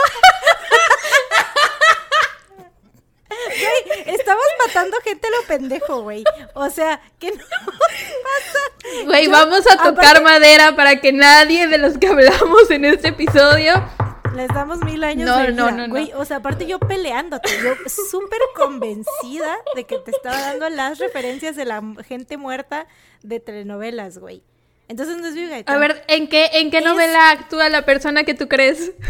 Güey, 3.46 4.14
estamos 4.14 4.44
matando 4.66 4.96
gente 5.02 5.26
a 5.26 5.30
lo 5.30 5.46
pendejo, 5.46 6.02
güey. 6.02 6.24
O 6.54 6.68
sea, 6.70 7.00
que 7.18 7.30
no 7.30 7.36
pasa. 7.66 9.04
Güey, 9.04 9.24
Yo, 9.26 9.30
vamos 9.30 9.66
a 9.66 9.76
tocar 9.76 10.16
aparte, 10.16 10.20
madera 10.22 10.76
para 10.76 11.00
que 11.00 11.12
nadie 11.12 11.66
de 11.68 11.78
los 11.78 11.98
que 11.98 12.08
hablamos 12.08 12.70
en 12.70 12.84
este 12.84 13.08
episodio. 13.08 13.74
Les 14.34 14.48
damos 14.48 14.80
mil 14.84 15.02
años 15.02 15.26
No, 15.26 15.38
de 15.38 15.50
vida. 15.52 15.70
no, 15.70 15.86
no. 15.86 15.88
Güey, 15.88 16.12
o 16.14 16.24
sea, 16.26 16.38
aparte 16.38 16.66
yo 16.66 16.78
peleándote, 16.78 17.48
yo 17.62 17.74
súper 17.88 18.38
convencida 18.54 19.56
de 19.74 19.84
que 19.84 19.98
te 19.98 20.10
estaba 20.10 20.38
dando 20.38 20.68
las 20.68 20.98
referencias 20.98 21.56
de 21.56 21.64
la 21.64 21.82
gente 22.06 22.36
muerta 22.36 22.86
de 23.22 23.40
telenovelas, 23.40 24.18
güey. 24.18 24.42
Entonces 24.88 25.16
no 25.16 25.26
es 25.26 25.34
Gaitán. 25.34 25.74
A 25.74 25.78
ver, 25.78 26.04
¿en 26.08 26.28
qué, 26.28 26.50
en 26.52 26.70
qué 26.70 26.78
Es- 26.78 26.84
novela 26.84 27.30
actúa 27.30 27.68
la 27.70 27.84
persona 27.86 28.24
que 28.24 28.34
tú 28.34 28.46
crees? 28.46 28.92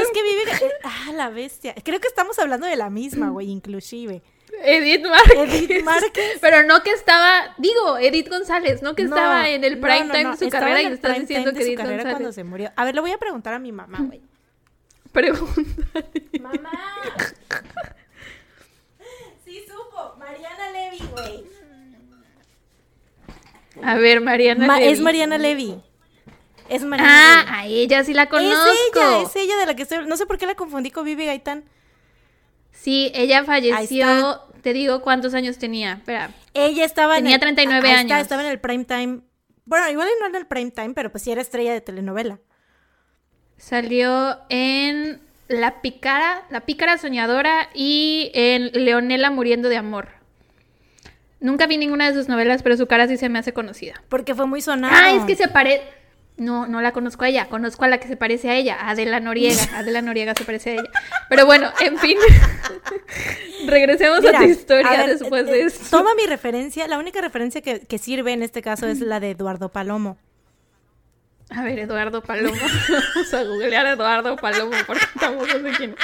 Es 0.00 0.08
que 0.10 0.20
Gaitán... 0.44 0.68
Ah, 0.84 1.12
la 1.14 1.30
bestia. 1.30 1.74
Creo 1.82 2.00
que 2.00 2.08
estamos 2.08 2.38
hablando 2.38 2.66
de 2.66 2.76
la 2.76 2.90
misma, 2.90 3.30
güey, 3.30 3.50
inclusive. 3.50 4.22
Edith 4.62 5.04
Márquez. 5.06 5.54
Edith 5.62 5.84
Márquez. 5.84 6.38
Pero 6.40 6.62
no 6.62 6.82
que 6.82 6.92
estaba, 6.92 7.54
digo, 7.58 7.98
Edith 7.98 8.28
González, 8.28 8.80
no 8.82 8.94
que 8.94 9.02
No, 9.04 9.16
estaba 9.16 9.48
en 9.50 9.64
el 9.64 9.78
prime 9.78 10.04
no, 10.04 10.12
time 10.12 10.24
no, 10.24 10.30
de 10.32 10.36
su 10.38 10.44
estaba 10.44 10.66
carrera 10.66 10.82
y 10.88 10.92
estás 10.94 11.18
diciendo 11.20 11.52
que 11.52 11.62
Edith 11.62 11.76
carrera 11.76 12.02
cuando 12.02 12.18
González. 12.24 12.34
se 12.34 12.44
murió. 12.44 12.72
A 12.76 12.84
ver, 12.84 12.94
le 12.94 13.00
voy 13.00 13.10
a 13.10 13.18
preguntar 13.18 13.54
a 13.54 13.58
mi 13.58 13.72
mamá, 13.72 13.98
güey. 14.00 14.22
Pregunta. 15.12 16.04
Mamá. 16.40 16.70
Sí 19.44 19.64
supo, 19.66 20.16
Mariana 20.18 20.70
Levy, 20.72 20.98
güey. 21.10 21.44
A 23.82 23.94
ver, 23.96 24.20
Mariana. 24.20 24.66
Ma- 24.66 24.78
Levy. 24.78 24.92
es 24.92 25.00
Mariana 25.00 25.38
Levy. 25.38 25.82
Es 26.68 26.84
Mariana 26.84 27.44
Ah, 27.48 27.60
a 27.60 27.66
ella 27.66 28.02
sí 28.04 28.14
la 28.14 28.28
conozco. 28.28 28.54
Es 28.70 28.78
ella, 28.96 29.22
es 29.22 29.36
ella 29.36 29.56
de 29.56 29.66
la 29.66 29.74
que 29.76 29.82
estoy. 29.82 30.06
No 30.06 30.16
sé 30.16 30.26
por 30.26 30.38
qué 30.38 30.46
la 30.46 30.54
confundí 30.54 30.90
con 30.90 31.04
Vivi 31.04 31.26
Gaitán. 31.26 31.64
Sí, 32.72 33.10
ella 33.14 33.44
falleció. 33.44 34.42
Te 34.62 34.72
digo 34.72 35.00
cuántos 35.02 35.34
años 35.34 35.58
tenía. 35.58 35.92
Espera. 35.94 36.30
Ella 36.52 36.84
estaba 36.84 37.16
Tenía 37.16 37.30
en 37.30 37.34
el, 37.34 37.40
39 37.40 37.88
ahí 37.88 37.94
está, 38.02 38.14
años. 38.14 38.22
estaba 38.22 38.42
en 38.44 38.48
el 38.50 38.58
prime 38.60 38.84
time. 38.84 39.20
Bueno, 39.64 39.88
igual 39.90 40.08
no 40.20 40.26
en 40.26 40.34
el 40.34 40.46
prime 40.46 40.70
time, 40.72 40.90
pero 40.94 41.10
pues 41.10 41.22
sí 41.24 41.30
era 41.30 41.40
estrella 41.40 41.72
de 41.72 41.80
telenovela. 41.80 42.38
Salió 43.56 44.38
en 44.48 45.20
La 45.48 45.80
pícara, 45.80 46.44
La 46.50 46.60
pícara 46.62 46.98
soñadora 46.98 47.68
y 47.74 48.30
en 48.34 48.70
Leonela 48.72 49.30
muriendo 49.30 49.68
de 49.68 49.76
amor. 49.76 50.08
Nunca 51.38 51.66
vi 51.66 51.76
ninguna 51.76 52.10
de 52.10 52.14
sus 52.18 52.28
novelas, 52.28 52.62
pero 52.62 52.76
su 52.76 52.86
cara 52.86 53.06
sí 53.08 53.16
se 53.16 53.28
me 53.28 53.38
hace 53.38 53.52
conocida. 53.52 54.02
Porque 54.08 54.34
fue 54.34 54.46
muy 54.46 54.60
sonada. 54.62 54.98
Ah, 54.98 55.10
es 55.12 55.24
que 55.24 55.36
se 55.36 55.48
parece. 55.48 55.84
No, 56.36 56.66
no 56.66 56.82
la 56.82 56.92
conozco 56.92 57.24
a 57.24 57.28
ella, 57.28 57.48
conozco 57.48 57.84
a 57.84 57.88
la 57.88 57.98
que 57.98 58.08
se 58.08 58.16
parece 58.16 58.50
a 58.50 58.56
ella, 58.56 58.88
Adela 58.88 59.20
Noriega. 59.20 59.62
Adela 59.74 60.02
Noriega 60.02 60.34
se 60.36 60.44
parece 60.44 60.70
a 60.70 60.72
ella. 60.74 60.90
Pero 61.30 61.46
bueno, 61.46 61.70
en 61.80 61.98
fin. 61.98 62.18
Regresemos 63.66 64.24
a 64.24 64.38
tu 64.38 64.44
historia 64.44 65.06
después 65.06 65.46
de 65.46 65.62
eh, 65.62 65.66
eso. 65.66 65.84
Toma 65.90 66.14
mi 66.14 66.26
referencia, 66.26 66.86
la 66.88 66.98
única 66.98 67.20
referencia 67.20 67.62
que, 67.62 67.80
que 67.80 67.98
sirve 67.98 68.32
en 68.32 68.42
este 68.42 68.60
caso 68.60 68.86
es 68.86 69.00
la 69.00 69.18
de 69.18 69.30
Eduardo 69.30 69.70
Palomo. 69.70 70.18
A 71.50 71.62
ver, 71.62 71.78
Eduardo 71.78 72.22
Palomo. 72.22 72.56
Vamos 73.14 73.34
a 73.34 73.42
googlear 73.44 73.86
a 73.86 73.92
Eduardo 73.92 74.36
Palomo 74.36 74.72
porque 74.86 75.04
estamos 75.04 75.48
no 75.48 75.70
sé 75.70 75.76
quién 75.76 75.94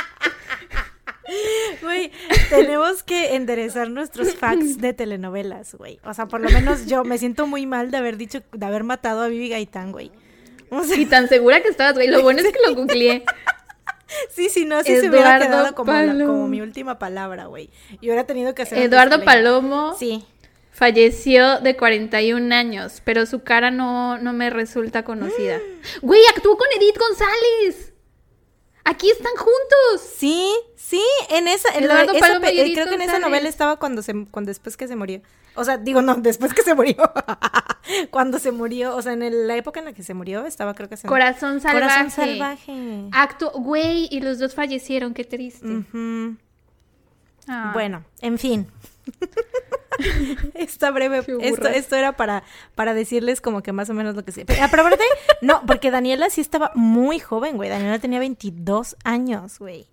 Güey, 1.80 2.12
tenemos 2.50 3.02
que 3.02 3.36
enderezar 3.36 3.88
nuestros 3.90 4.34
facts 4.34 4.78
de 4.78 4.92
telenovelas, 4.92 5.74
güey. 5.74 5.98
O 6.04 6.12
sea, 6.14 6.26
por 6.26 6.40
lo 6.40 6.50
menos 6.50 6.86
yo 6.86 7.04
me 7.04 7.16
siento 7.16 7.46
muy 7.46 7.64
mal 7.64 7.90
de 7.90 7.96
haber 7.96 8.16
dicho, 8.16 8.42
de 8.52 8.66
haber 8.66 8.84
matado 8.84 9.22
a 9.22 9.28
Vivi 9.28 9.48
Gaitán, 9.48 9.92
güey. 9.92 10.10
O 10.72 10.82
sea, 10.84 10.96
y 10.96 11.04
tan 11.04 11.28
segura 11.28 11.60
que 11.60 11.68
estabas, 11.68 11.94
güey. 11.94 12.08
Lo 12.08 12.22
bueno 12.22 12.40
es 12.40 12.46
que 12.46 12.58
lo 12.66 12.74
googleé. 12.74 13.24
Sí, 14.28 14.50
sí, 14.50 14.66
no, 14.66 14.82
sí 14.82 14.94
se 14.96 15.04
me 15.04 15.08
hubiera 15.08 15.38
quedado 15.38 15.74
como, 15.74 15.90
como 15.90 16.46
mi 16.46 16.60
última 16.60 16.98
palabra, 16.98 17.46
güey. 17.46 17.70
Y 18.02 18.08
hubiera 18.08 18.26
tenido 18.26 18.54
que 18.54 18.60
hacer. 18.60 18.76
Eduardo 18.76 19.24
Palomo. 19.24 19.96
Sí. 19.98 20.26
Falleció 20.70 21.60
de 21.60 21.78
41 21.78 22.54
años, 22.54 23.00
pero 23.04 23.24
su 23.24 23.42
cara 23.42 23.70
no, 23.70 24.18
no 24.18 24.34
me 24.34 24.50
resulta 24.50 25.02
conocida. 25.02 25.60
Güey, 26.02 26.20
actuó 26.34 26.58
con 26.58 26.66
Edith 26.76 26.98
González. 26.98 27.94
Aquí 28.84 29.10
están 29.10 29.32
juntos. 29.36 30.10
Sí, 30.14 30.52
sí, 30.76 31.02
en 31.30 31.48
esa, 31.48 31.74
en 31.76 31.84
esa 31.84 32.02
eh, 32.02 32.72
creo 32.74 32.88
que 32.88 32.94
en 32.96 33.02
esa 33.02 33.18
novela 33.18 33.48
estaba 33.48 33.78
cuando 33.78 34.02
se, 34.02 34.12
cuando 34.30 34.50
después 34.50 34.76
que 34.76 34.88
se 34.88 34.96
murió. 34.96 35.22
O 35.54 35.64
sea, 35.64 35.78
digo, 35.78 36.02
no, 36.02 36.16
después 36.16 36.52
que 36.52 36.62
se 36.62 36.74
murió. 36.74 36.96
cuando 38.10 38.38
se 38.38 38.52
murió, 38.52 38.96
o 38.96 39.02
sea, 39.02 39.12
en 39.12 39.46
la 39.46 39.56
época 39.56 39.80
en 39.80 39.86
la 39.86 39.92
que 39.92 40.02
se 40.02 40.14
murió, 40.14 40.46
estaba 40.46 40.74
creo 40.74 40.88
que 40.88 40.96
se 40.96 41.08
Corazón 41.08 41.60
salvaje. 41.60 41.86
Corazón 41.86 42.10
salvaje. 42.10 43.04
Acto, 43.12 43.50
güey, 43.52 44.08
y 44.10 44.20
los 44.20 44.38
dos 44.38 44.54
fallecieron, 44.54 45.14
qué 45.14 45.24
triste. 45.24 45.84
Ah. 47.48 47.70
Bueno, 47.72 48.04
en 48.20 48.38
fin. 48.38 48.66
Esta 50.54 50.90
breve, 50.90 51.22
esto, 51.40 51.68
esto 51.68 51.96
era 51.96 52.16
para, 52.16 52.44
para 52.74 52.94
decirles 52.94 53.40
como 53.40 53.62
que 53.62 53.72
más 53.72 53.90
o 53.90 53.94
menos 53.94 54.14
lo 54.14 54.24
que. 54.24 54.32
Ah, 54.60 54.68
pero 54.70 54.82
aparte, 54.86 55.04
no, 55.42 55.62
porque 55.66 55.90
Daniela 55.90 56.30
sí 56.30 56.40
estaba 56.40 56.72
muy 56.74 57.18
joven, 57.18 57.56
güey. 57.56 57.68
Daniela 57.68 57.98
tenía 57.98 58.18
22 58.18 58.96
años, 59.04 59.58
güey. 59.58 59.86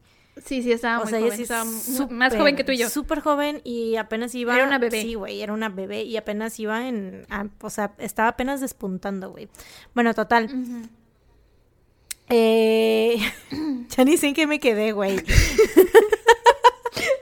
Sí, 0.46 0.64
sí, 0.64 0.72
estaba 0.72 1.04
muy 1.04 1.12
joven. 1.12 1.42
estaba 1.42 1.66
más 2.10 2.36
joven 2.36 2.56
que 2.56 2.64
tú 2.64 2.72
y 2.72 2.78
yo. 2.78 2.90
Súper 2.90 3.20
joven 3.20 3.62
y 3.64 3.98
apenas 3.98 4.34
iba... 4.36 4.56
Era 4.56 4.66
una 4.66 4.78
bebé. 4.78 5.02
Sí, 5.02 5.16
güey, 5.16 5.42
era 5.42 5.54
una 5.54 5.70
bebé 5.70 6.04
y 6.04 6.16
apenas 6.18 6.60
iba 6.60 6.88
en... 6.88 7.28
o 7.62 7.70
sea, 7.70 7.94
estaba 7.98 8.30
apenas 8.30 8.62
despuntando, 8.62 9.32
güey. 9.32 9.50
Bueno, 9.94 10.14
total. 10.14 10.50
Eh, 12.30 13.18
ya 13.90 14.06
ni 14.06 14.18
sé 14.18 14.28
en 14.28 14.34
qué 14.34 14.48
me 14.48 14.60
quedé, 14.60 14.92
güey. 14.92 15.18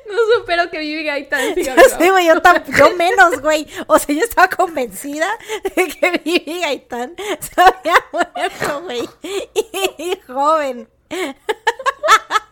No 0.08 0.40
supero 0.40 0.70
que 0.72 0.80
Vivi 0.80 1.04
Gaitán 1.04 1.54
siga 1.54 1.76
Sí, 2.00 2.10
güey, 2.10 2.28
yo, 2.28 2.36
yo, 2.78 2.96
menos, 2.96 3.42
güey. 3.42 3.68
O 3.88 4.00
sea, 4.00 4.16
yo 4.16 4.24
estaba 4.24 4.50
convencida 4.50 5.28
de 5.76 5.88
que 5.88 6.22
Vivi 6.24 6.62
Gaitán 6.62 7.14
se 7.40 7.62
había 7.62 7.96
muerto, 8.12 8.82
güey. 8.84 9.08
Y, 9.98 10.18
joven. 10.26 10.90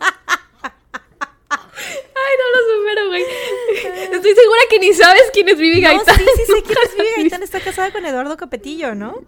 Ay, 2.26 2.34
no 2.39 2.45
lo 2.56 2.80
supero, 2.80 3.07
güey. 3.07 3.23
Estoy 4.15 4.34
segura 4.34 4.60
que 4.69 4.80
ni 4.80 4.93
sabes 4.93 5.23
quién 5.34 5.49
es 5.49 5.57
Vivi 5.57 5.81
Gaitán. 5.81 6.06
No, 6.07 6.14
sí, 6.14 6.30
sí 6.35 6.43
sé 6.45 6.64
quién 6.64 6.77
es 6.84 6.95
Vivi 6.95 7.10
Gaitán. 7.18 7.43
Está 7.43 7.60
casada 7.60 7.91
con 7.91 8.06
Eduardo 8.06 8.38
Capetillo, 8.38 8.95
¿no? 8.95 9.23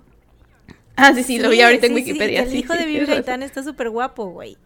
Ah, 0.95 1.13
sí, 1.13 1.23
sí, 1.23 1.39
lo 1.39 1.49
vi 1.49 1.61
ahorita 1.61 1.85
en 1.87 1.93
Wikipedia. 1.93 2.43
el 2.43 2.55
hijo 2.55 2.73
de 2.73 2.85
Vivi 2.85 3.05
Gaitán 3.05 3.43
está 3.43 3.63
súper 3.63 3.89
guapo, 3.89 4.27
güey. 4.27 4.57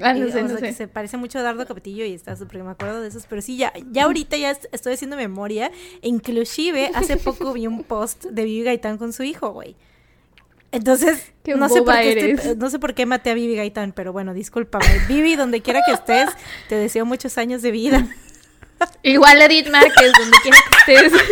Ah, 0.00 0.14
no 0.14 0.30
sé, 0.30 0.42
o 0.42 0.48
sea, 0.48 0.56
que 0.58 0.72
se 0.72 0.88
parece 0.88 1.16
mucho 1.16 1.38
a 1.38 1.42
Dardo 1.42 1.66
Capetillo 1.66 2.04
y 2.04 2.14
está 2.14 2.34
súper, 2.36 2.62
me 2.62 2.70
acuerdo 2.70 3.02
de 3.02 3.08
esos, 3.08 3.26
pero 3.26 3.42
sí, 3.42 3.56
ya, 3.56 3.72
ya 3.90 4.04
ahorita 4.04 4.36
ya 4.36 4.50
estoy 4.72 4.94
haciendo 4.94 5.16
memoria, 5.16 5.70
inclusive 6.00 6.90
hace 6.94 7.16
poco 7.18 7.52
vi 7.52 7.66
un 7.66 7.84
post 7.84 8.24
de 8.24 8.44
Vivi 8.44 8.64
Gaitán 8.64 8.96
con 8.96 9.12
su 9.12 9.22
hijo, 9.22 9.50
güey. 9.50 9.76
Entonces, 10.72 11.32
no 11.46 11.68
sé, 11.68 11.82
por 11.82 11.94
qué 11.94 12.56
no 12.56 12.70
sé 12.70 12.78
por 12.78 12.94
qué 12.94 13.06
maté 13.06 13.30
a 13.30 13.34
Vivi 13.34 13.56
Gaitán, 13.56 13.92
pero 13.92 14.12
bueno, 14.12 14.34
discúlpame. 14.34 14.86
Vivi, 15.06 15.36
donde 15.36 15.60
quiera 15.60 15.80
que 15.86 15.92
estés, 15.92 16.30
te 16.68 16.74
deseo 16.76 17.04
muchos 17.04 17.38
años 17.38 17.62
de 17.62 17.70
vida. 17.70 18.06
Igual 19.02 19.42
Edith 19.42 19.68
Márquez, 19.70 20.12
donde 20.18 20.36
quiera 20.42 20.58
que 20.68 20.94
estés. 20.94 21.22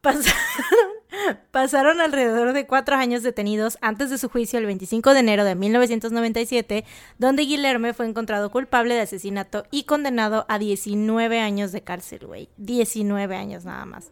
Pasaron 0.00 1.02
Pasaron 1.50 2.00
alrededor 2.00 2.52
de 2.52 2.66
cuatro 2.66 2.96
años 2.96 3.22
detenidos 3.22 3.78
antes 3.80 4.10
de 4.10 4.18
su 4.18 4.28
juicio 4.28 4.58
el 4.58 4.66
25 4.66 5.12
de 5.12 5.20
enero 5.20 5.44
de 5.44 5.54
1997, 5.54 6.84
donde 7.18 7.42
Guillermo 7.42 7.92
fue 7.94 8.06
encontrado 8.06 8.50
culpable 8.50 8.94
de 8.94 9.02
asesinato 9.02 9.64
y 9.70 9.84
condenado 9.84 10.46
a 10.48 10.58
19 10.58 11.40
años 11.40 11.72
de 11.72 11.82
cárcel, 11.82 12.26
güey. 12.26 12.48
19 12.56 13.36
años 13.36 13.64
nada 13.64 13.84
más. 13.84 14.10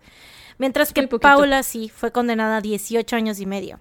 Mientras 0.61 0.93
que 0.93 1.09
Paula 1.09 1.63
sí 1.63 1.89
fue 1.89 2.13
condenada 2.13 2.59
a 2.59 2.61
18 2.61 3.17
años 3.17 3.41
y 3.41 3.47
medio. 3.47 3.81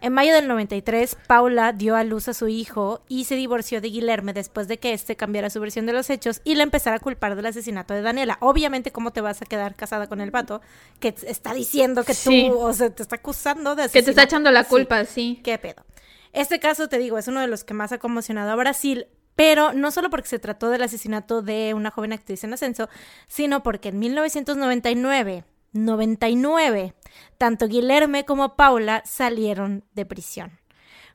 En 0.00 0.12
mayo 0.12 0.34
del 0.34 0.48
93, 0.48 1.16
Paula 1.28 1.72
dio 1.72 1.94
a 1.94 2.02
luz 2.02 2.26
a 2.26 2.34
su 2.34 2.48
hijo 2.48 3.00
y 3.06 3.26
se 3.26 3.36
divorció 3.36 3.80
de 3.80 3.90
Guillermo 3.90 4.32
después 4.32 4.66
de 4.66 4.78
que 4.78 4.92
éste 4.92 5.14
cambiara 5.14 5.50
su 5.50 5.60
versión 5.60 5.86
de 5.86 5.92
los 5.92 6.10
hechos 6.10 6.40
y 6.42 6.56
la 6.56 6.64
empezara 6.64 6.96
a 6.96 6.98
culpar 6.98 7.36
del 7.36 7.46
asesinato 7.46 7.94
de 7.94 8.02
Daniela. 8.02 8.38
Obviamente, 8.40 8.90
¿cómo 8.90 9.12
te 9.12 9.20
vas 9.20 9.40
a 9.40 9.44
quedar 9.44 9.76
casada 9.76 10.08
con 10.08 10.20
el 10.20 10.32
vato 10.32 10.62
que 10.98 11.14
está 11.28 11.54
diciendo 11.54 12.02
que 12.02 12.14
tú, 12.16 12.58
o 12.58 12.72
sea, 12.72 12.90
te 12.90 13.04
está 13.04 13.14
acusando 13.14 13.76
de 13.76 13.84
asesinato? 13.84 13.92
Que 13.92 14.02
te 14.02 14.10
está 14.10 14.22
echando 14.24 14.50
la 14.50 14.64
culpa, 14.64 15.04
sí. 15.04 15.40
¿Qué 15.44 15.58
pedo? 15.58 15.84
Este 16.32 16.58
caso, 16.58 16.88
te 16.88 16.98
digo, 16.98 17.18
es 17.18 17.28
uno 17.28 17.40
de 17.40 17.46
los 17.46 17.62
que 17.62 17.72
más 17.72 17.92
ha 17.92 17.98
conmocionado 17.98 18.50
a 18.50 18.56
Brasil, 18.56 19.06
pero 19.36 19.72
no 19.72 19.92
solo 19.92 20.10
porque 20.10 20.28
se 20.28 20.40
trató 20.40 20.70
del 20.70 20.82
asesinato 20.82 21.40
de 21.40 21.72
una 21.72 21.92
joven 21.92 22.12
actriz 22.12 22.42
en 22.42 22.52
ascenso, 22.52 22.88
sino 23.28 23.62
porque 23.62 23.90
en 23.90 24.00
1999 24.00 25.44
99. 25.76 26.94
Tanto 27.38 27.68
Guillerme 27.68 28.24
como 28.24 28.56
Paula 28.56 29.02
salieron 29.04 29.84
de 29.94 30.06
prisión. 30.06 30.58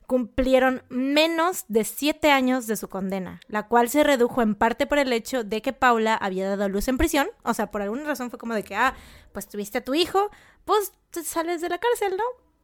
Cumplieron 0.08 0.84
menos 0.90 1.66
de 1.70 1.86
siete 1.86 2.32
años 2.32 2.68
de 2.68 2.76
su 2.76 2.90
condena, 2.90 3.40
la 3.48 3.68
cual 3.68 3.90
se 3.90 4.04
redujo 4.04 4.42
en 4.42 4.56
parte 4.56 4.86
por 4.86 4.98
el 4.98 5.14
hecho 5.14 5.44
de 5.44 5.62
que 5.62 5.72
Paula 5.72 6.16
había 6.16 6.50
dado 6.50 6.68
luz 6.68 6.88
en 6.90 6.98
prisión. 6.98 7.30
O 7.44 7.54
sea, 7.54 7.72
por 7.72 7.82
alguna 7.82 8.04
razón 8.04 8.30
fue 8.30 8.38
como 8.38 8.54
de 8.54 8.64
que, 8.64 8.76
ah, 8.76 8.94
pues 9.32 9.48
tuviste 9.48 9.78
a 9.78 9.84
tu 9.84 9.94
hijo, 9.94 10.30
pues 10.66 10.92
sales 11.24 11.62
de 11.62 11.70
la 11.70 11.78
cárcel, 11.78 12.18
¿no? 12.18 12.24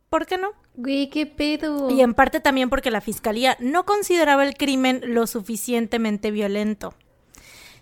¿Por 0.09 0.25
qué 0.25 0.37
no? 0.37 0.51
Güey, 0.75 1.09
qué 1.09 1.25
pedo. 1.25 1.89
Y 1.89 2.01
en 2.01 2.13
parte 2.13 2.39
también 2.39 2.69
porque 2.69 2.91
la 2.91 3.01
fiscalía 3.01 3.57
no 3.59 3.85
consideraba 3.85 4.45
el 4.45 4.55
crimen 4.55 5.01
lo 5.03 5.27
suficientemente 5.27 6.31
violento. 6.31 6.93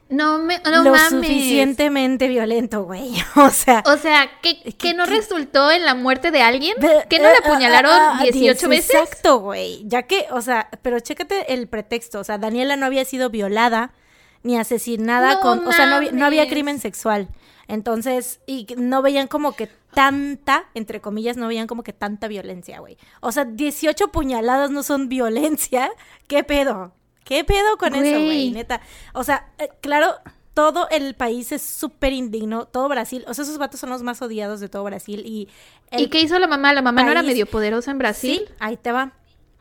No 0.07 0.38
me 0.38 0.60
no 0.60 0.84
lo 0.84 0.98
suficientemente 0.98 2.27
violento, 2.27 2.84
güey. 2.84 3.14
O 3.36 3.49
sea, 3.49 3.84
o 3.86 3.98
sea, 3.98 4.30
que, 4.41 4.73
que, 4.73 4.94
no 4.94 5.06
resultó 5.06 5.72
en 5.72 5.84
la 5.84 5.95
muerte 5.95 6.32
de 6.32 6.41
alguien, 6.41 6.76
que 7.10 7.18
no 7.18 7.26
la 7.26 7.34
eh, 7.34 7.41
apuñalaron 7.44 8.19
18 8.22 8.69
veces. 8.69 8.94
Exacto, 8.94 9.40
güey. 9.40 9.84
Ya 9.88 10.03
que, 10.03 10.27
o 10.32 10.41
sea, 10.41 10.69
pero 10.82 10.99
chécate 10.99 11.53
el 11.53 11.68
pretexto, 11.68 12.19
o 12.19 12.23
sea, 12.23 12.38
Daniela 12.38 12.76
no 12.76 12.86
había 12.86 13.03
sido 13.03 13.30
violada 13.30 13.94
ni 14.44 14.57
asesinada 14.57 15.40
con, 15.40 15.68
o 15.68 15.72
sea, 15.72 15.88
no 15.88 15.95
había, 15.95 16.11
no 16.11 16.26
había 16.26 16.48
crimen 16.48 16.80
sexual. 16.80 17.30
Entonces, 17.68 18.41
y 18.45 18.68
no 18.77 19.02
veían 19.02 19.27
como 19.27 19.53
que 19.53 19.68
tanta, 19.95 20.69
entre 20.76 21.02
comillas, 21.02 21.36
no 21.36 21.48
veían 21.48 21.65
como 21.65 21.82
que 21.82 21.94
tanta 21.94 22.27
violencia, 22.27 22.80
güey. 22.80 22.98
O 23.22 23.32
sea, 23.32 23.45
18 23.45 24.10
puñaladas 24.10 24.69
no 24.69 24.84
son 24.84 25.10
violencia. 25.10 25.90
¿Qué 26.27 26.44
pedo? 26.44 26.94
¿Qué 27.26 27.43
pedo 27.43 27.77
con 27.77 27.93
eso, 27.95 28.23
güey? 28.23 28.52
Neta. 28.52 28.80
O 29.14 29.23
sea, 29.26 29.49
eh, 29.57 29.69
claro, 29.81 30.15
todo 30.56 30.88
el 30.89 31.15
país 31.15 31.52
es 31.52 31.61
súper 31.61 32.14
indigno, 32.14 32.65
todo 32.65 32.88
Brasil, 32.88 33.26
o 33.27 33.34
sea, 33.34 33.43
esos 33.43 33.57
vatos 33.57 33.80
son 33.80 33.89
los 33.89 34.02
más 34.03 34.22
odiados 34.22 34.61
de 34.61 34.69
todo 34.69 34.85
Brasil 34.85 35.22
y... 35.26 35.49
¿Y 35.91 36.07
qué 36.07 36.22
hizo 36.22 36.39
la 36.39 36.47
mamá? 36.47 36.73
¿La 36.73 36.81
mamá 36.81 37.03
no 37.03 37.11
era 37.11 37.23
medio 37.23 37.45
poderosa 37.45 37.91
en 37.91 37.97
Brasil? 37.97 38.43
Sí, 38.47 38.53
ahí 38.60 38.77
te 38.77 38.91
va. 38.91 39.14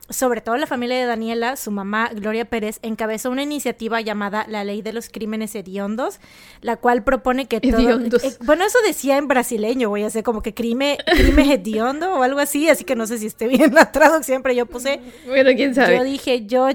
Sobre 0.09 0.41
todo 0.41 0.57
la 0.57 0.67
familia 0.67 0.99
de 0.99 1.07
Daniela, 1.07 1.57
su 1.57 1.71
mamá 1.71 2.11
Gloria 2.15 2.45
Pérez 2.45 2.79
encabezó 2.83 3.31
una 3.31 3.43
iniciativa 3.43 4.01
llamada 4.03 4.45
la 4.49 4.63
Ley 4.63 4.83
de 4.83 4.93
los 4.93 5.09
Crímenes 5.09 5.55
Hediondos, 5.55 6.21
la 6.61 6.77
cual 6.77 7.03
propone 7.03 7.47
que 7.47 7.61
todo... 7.61 8.01
Eh, 8.01 8.37
bueno, 8.45 8.65
eso 8.65 8.79
decía 8.87 9.17
en 9.17 9.27
brasileño, 9.29 9.89
voy 9.89 10.05
a 10.05 10.09
hacer 10.09 10.23
como 10.23 10.43
que 10.43 10.55
crime, 10.55 10.99
crime 11.07 11.55
hediondo 11.55 12.15
o 12.15 12.23
algo 12.23 12.39
así, 12.39 12.69
así 12.69 12.85
que 12.85 12.95
no 12.95 13.07
sé 13.07 13.19
si 13.19 13.27
esté 13.27 13.49
bien 13.49 13.75
la 13.75 13.91
traducción, 13.91 14.43
pero 14.43 14.55
yo 14.55 14.67
puse... 14.67 15.01
Bueno, 15.27 15.51
quién 15.57 15.75
sabe. 15.75 15.97
Yo 15.97 16.05
dije, 16.05 16.47
yo 16.47 16.69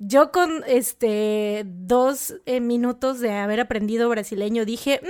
yo 0.00 0.32
con 0.32 0.64
este 0.66 1.62
dos 1.66 2.34
eh, 2.46 2.60
minutos 2.60 3.20
de 3.20 3.32
haber 3.32 3.60
aprendido 3.60 4.08
brasileño 4.08 4.64
dije, 4.64 5.00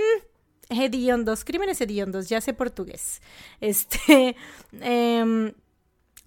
hediondos, 0.69 1.45
crímenes 1.45 1.81
hediondos, 1.81 2.29
ya 2.29 2.41
sé 2.41 2.53
portugués. 2.53 3.23
Este, 3.61 4.37
em, 4.81 5.53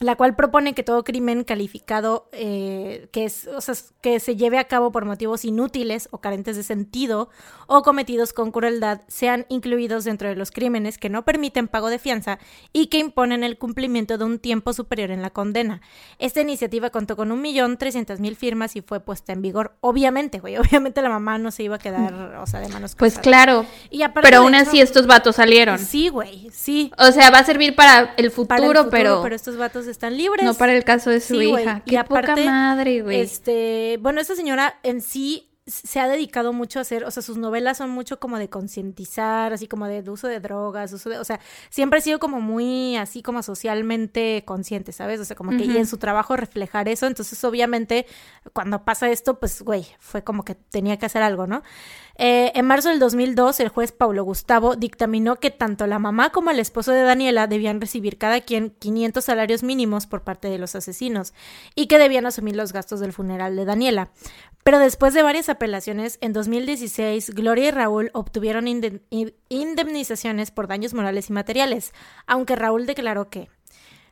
la 0.03 0.15
cual 0.15 0.35
propone 0.35 0.73
que 0.73 0.83
todo 0.83 1.03
crimen 1.03 1.43
calificado 1.43 2.27
eh, 2.31 3.07
que, 3.11 3.25
es, 3.25 3.47
o 3.47 3.61
sea, 3.61 3.75
que 4.01 4.19
se 4.19 4.35
lleve 4.35 4.57
a 4.57 4.65
cabo 4.65 4.91
por 4.91 5.05
motivos 5.05 5.45
inútiles 5.45 6.07
o 6.11 6.19
carentes 6.19 6.55
de 6.55 6.63
sentido 6.63 7.29
o 7.67 7.81
cometidos 7.81 8.33
con 8.33 8.51
crueldad 8.51 9.01
sean 9.07 9.45
incluidos 9.49 10.03
dentro 10.03 10.27
de 10.29 10.35
los 10.35 10.51
crímenes 10.51 10.97
que 10.97 11.09
no 11.09 11.23
permiten 11.25 11.67
pago 11.67 11.89
de 11.89 11.99
fianza 11.99 12.39
y 12.71 12.87
que 12.87 12.99
imponen 12.99 13.43
el 13.43 13.57
cumplimiento 13.57 14.17
de 14.17 14.25
un 14.25 14.39
tiempo 14.39 14.73
superior 14.73 15.11
en 15.11 15.21
la 15.21 15.29
condena. 15.29 15.81
Esta 16.19 16.41
iniciativa 16.41 16.89
contó 16.89 17.15
con 17.15 17.31
un 17.31 17.41
millón 17.41 17.77
trescientas 17.77 18.19
mil 18.19 18.35
firmas 18.35 18.75
y 18.75 18.81
fue 18.81 18.99
puesta 18.99 19.33
en 19.33 19.41
vigor. 19.41 19.75
Obviamente, 19.81 20.39
güey, 20.39 20.57
obviamente 20.59 21.01
la 21.01 21.09
mamá 21.09 21.37
no 21.37 21.51
se 21.51 21.63
iba 21.63 21.75
a 21.75 21.79
quedar, 21.79 22.13
o 22.37 22.47
sea, 22.47 22.59
de 22.59 22.69
manos 22.69 22.95
Pues 22.95 23.17
claro. 23.19 23.65
Y 23.89 24.03
pero 24.21 24.39
aún 24.39 24.55
hecho- 24.55 24.69
así 24.69 24.81
estos 24.81 25.07
vatos 25.07 25.35
salieron. 25.37 25.79
Sí, 25.79 26.09
güey, 26.09 26.49
sí. 26.51 26.91
O 26.97 27.11
sea, 27.11 27.29
va 27.31 27.39
a 27.39 27.43
servir 27.45 27.75
para 27.75 28.13
el 28.17 28.29
futuro, 28.31 28.47
Para 28.47 28.61
el 28.65 28.71
futuro, 28.71 28.89
pero, 28.91 29.21
pero 29.23 29.35
estos 29.35 29.57
vatos 29.57 29.87
están 29.93 30.17
libres. 30.17 30.45
no 30.45 30.53
para 30.55 30.73
el 30.75 30.83
caso 30.83 31.09
de 31.09 31.21
su 31.21 31.39
Sí, 31.39 31.45
hija. 31.49 31.81
Y 31.85 31.91
Qué 31.91 31.97
aparte, 31.97 32.31
poca 32.31 32.45
madre, 32.45 33.01
güey. 33.01 33.21
Este, 33.21 33.97
bueno, 34.01 34.19
esta 34.19 34.35
señora 34.35 34.79
en 34.83 35.01
sí 35.01 35.49
se 35.65 35.99
ha 36.01 36.09
dedicado 36.09 36.51
mucho 36.51 36.79
a 36.79 36.81
hacer, 36.81 37.05
o 37.05 37.11
sea, 37.11 37.23
sus 37.23 37.37
novelas 37.37 37.77
son 37.77 37.89
mucho 37.89 38.19
como 38.19 38.37
de 38.37 38.49
concientizar, 38.49 39.53
así 39.53 39.67
como 39.67 39.87
de 39.87 40.07
uso 40.09 40.27
de 40.27 40.41
drogas, 40.41 40.91
uso 40.91 41.09
de, 41.09 41.19
o 41.19 41.23
sea, 41.23 41.39
siempre 41.69 41.99
ha 41.99 42.01
sido 42.01 42.19
como 42.19 42.41
muy 42.41 42.97
así 42.97 43.21
como 43.21 43.41
socialmente 43.43 44.43
consciente, 44.45 44.91
¿sabes? 44.91 45.21
O 45.21 45.25
sea, 45.25 45.37
como 45.37 45.51
que 45.51 45.63
y 45.63 45.77
en 45.77 45.87
su 45.87 45.97
trabajo 45.97 46.35
reflejar 46.35 46.89
eso, 46.89 47.07
entonces 47.07 47.41
obviamente 47.45 48.05
cuando 48.51 48.83
pasa 48.83 49.09
esto, 49.09 49.39
pues, 49.39 49.61
güey, 49.61 49.85
fue 49.99 50.23
como 50.23 50.43
que 50.43 50.55
tenía 50.55 50.97
que 50.97 51.05
hacer 51.05 51.21
algo, 51.23 51.47
¿no? 51.47 51.63
Eh, 52.15 52.51
en 52.53 52.65
marzo 52.67 52.89
del 52.89 52.99
2002, 52.99 53.59
el 53.59 53.69
juez 53.69 53.91
Paulo 53.91 54.23
Gustavo 54.23 54.75
dictaminó 54.75 55.37
que 55.37 55.49
tanto 55.49 55.87
la 55.87 55.97
mamá 55.97 56.29
como 56.29 56.51
el 56.51 56.59
esposo 56.59 56.91
de 56.91 57.01
Daniela 57.01 57.47
debían 57.47 57.81
recibir 57.81 58.19
cada 58.19 58.39
quien 58.41 58.69
500 58.69 59.23
salarios 59.25 59.63
mínimos 59.63 60.05
por 60.05 60.21
parte 60.23 60.47
de 60.47 60.59
los 60.59 60.75
asesinos 60.75 61.33
y 61.73 61.87
que 61.87 61.97
debían 61.97 62.27
asumir 62.27 62.55
los 62.55 62.71
gastos 62.71 62.99
del 62.99 63.13
funeral 63.13 63.55
de 63.55 63.65
Daniela. 63.65 64.11
Pero 64.63 64.77
después 64.77 65.15
de 65.15 65.23
varias 65.23 65.49
apelaciones, 65.49 66.19
en 66.21 66.33
2016, 66.33 67.31
Gloria 67.31 67.69
y 67.69 67.71
Raúl 67.71 68.11
obtuvieron 68.13 68.67
inde- 68.67 69.01
in- 69.09 69.33
indemnizaciones 69.49 70.51
por 70.51 70.67
daños 70.67 70.93
morales 70.93 71.29
y 71.29 71.33
materiales, 71.33 71.93
aunque 72.27 72.55
Raúl 72.55 72.85
declaró 72.85 73.29
que 73.31 73.49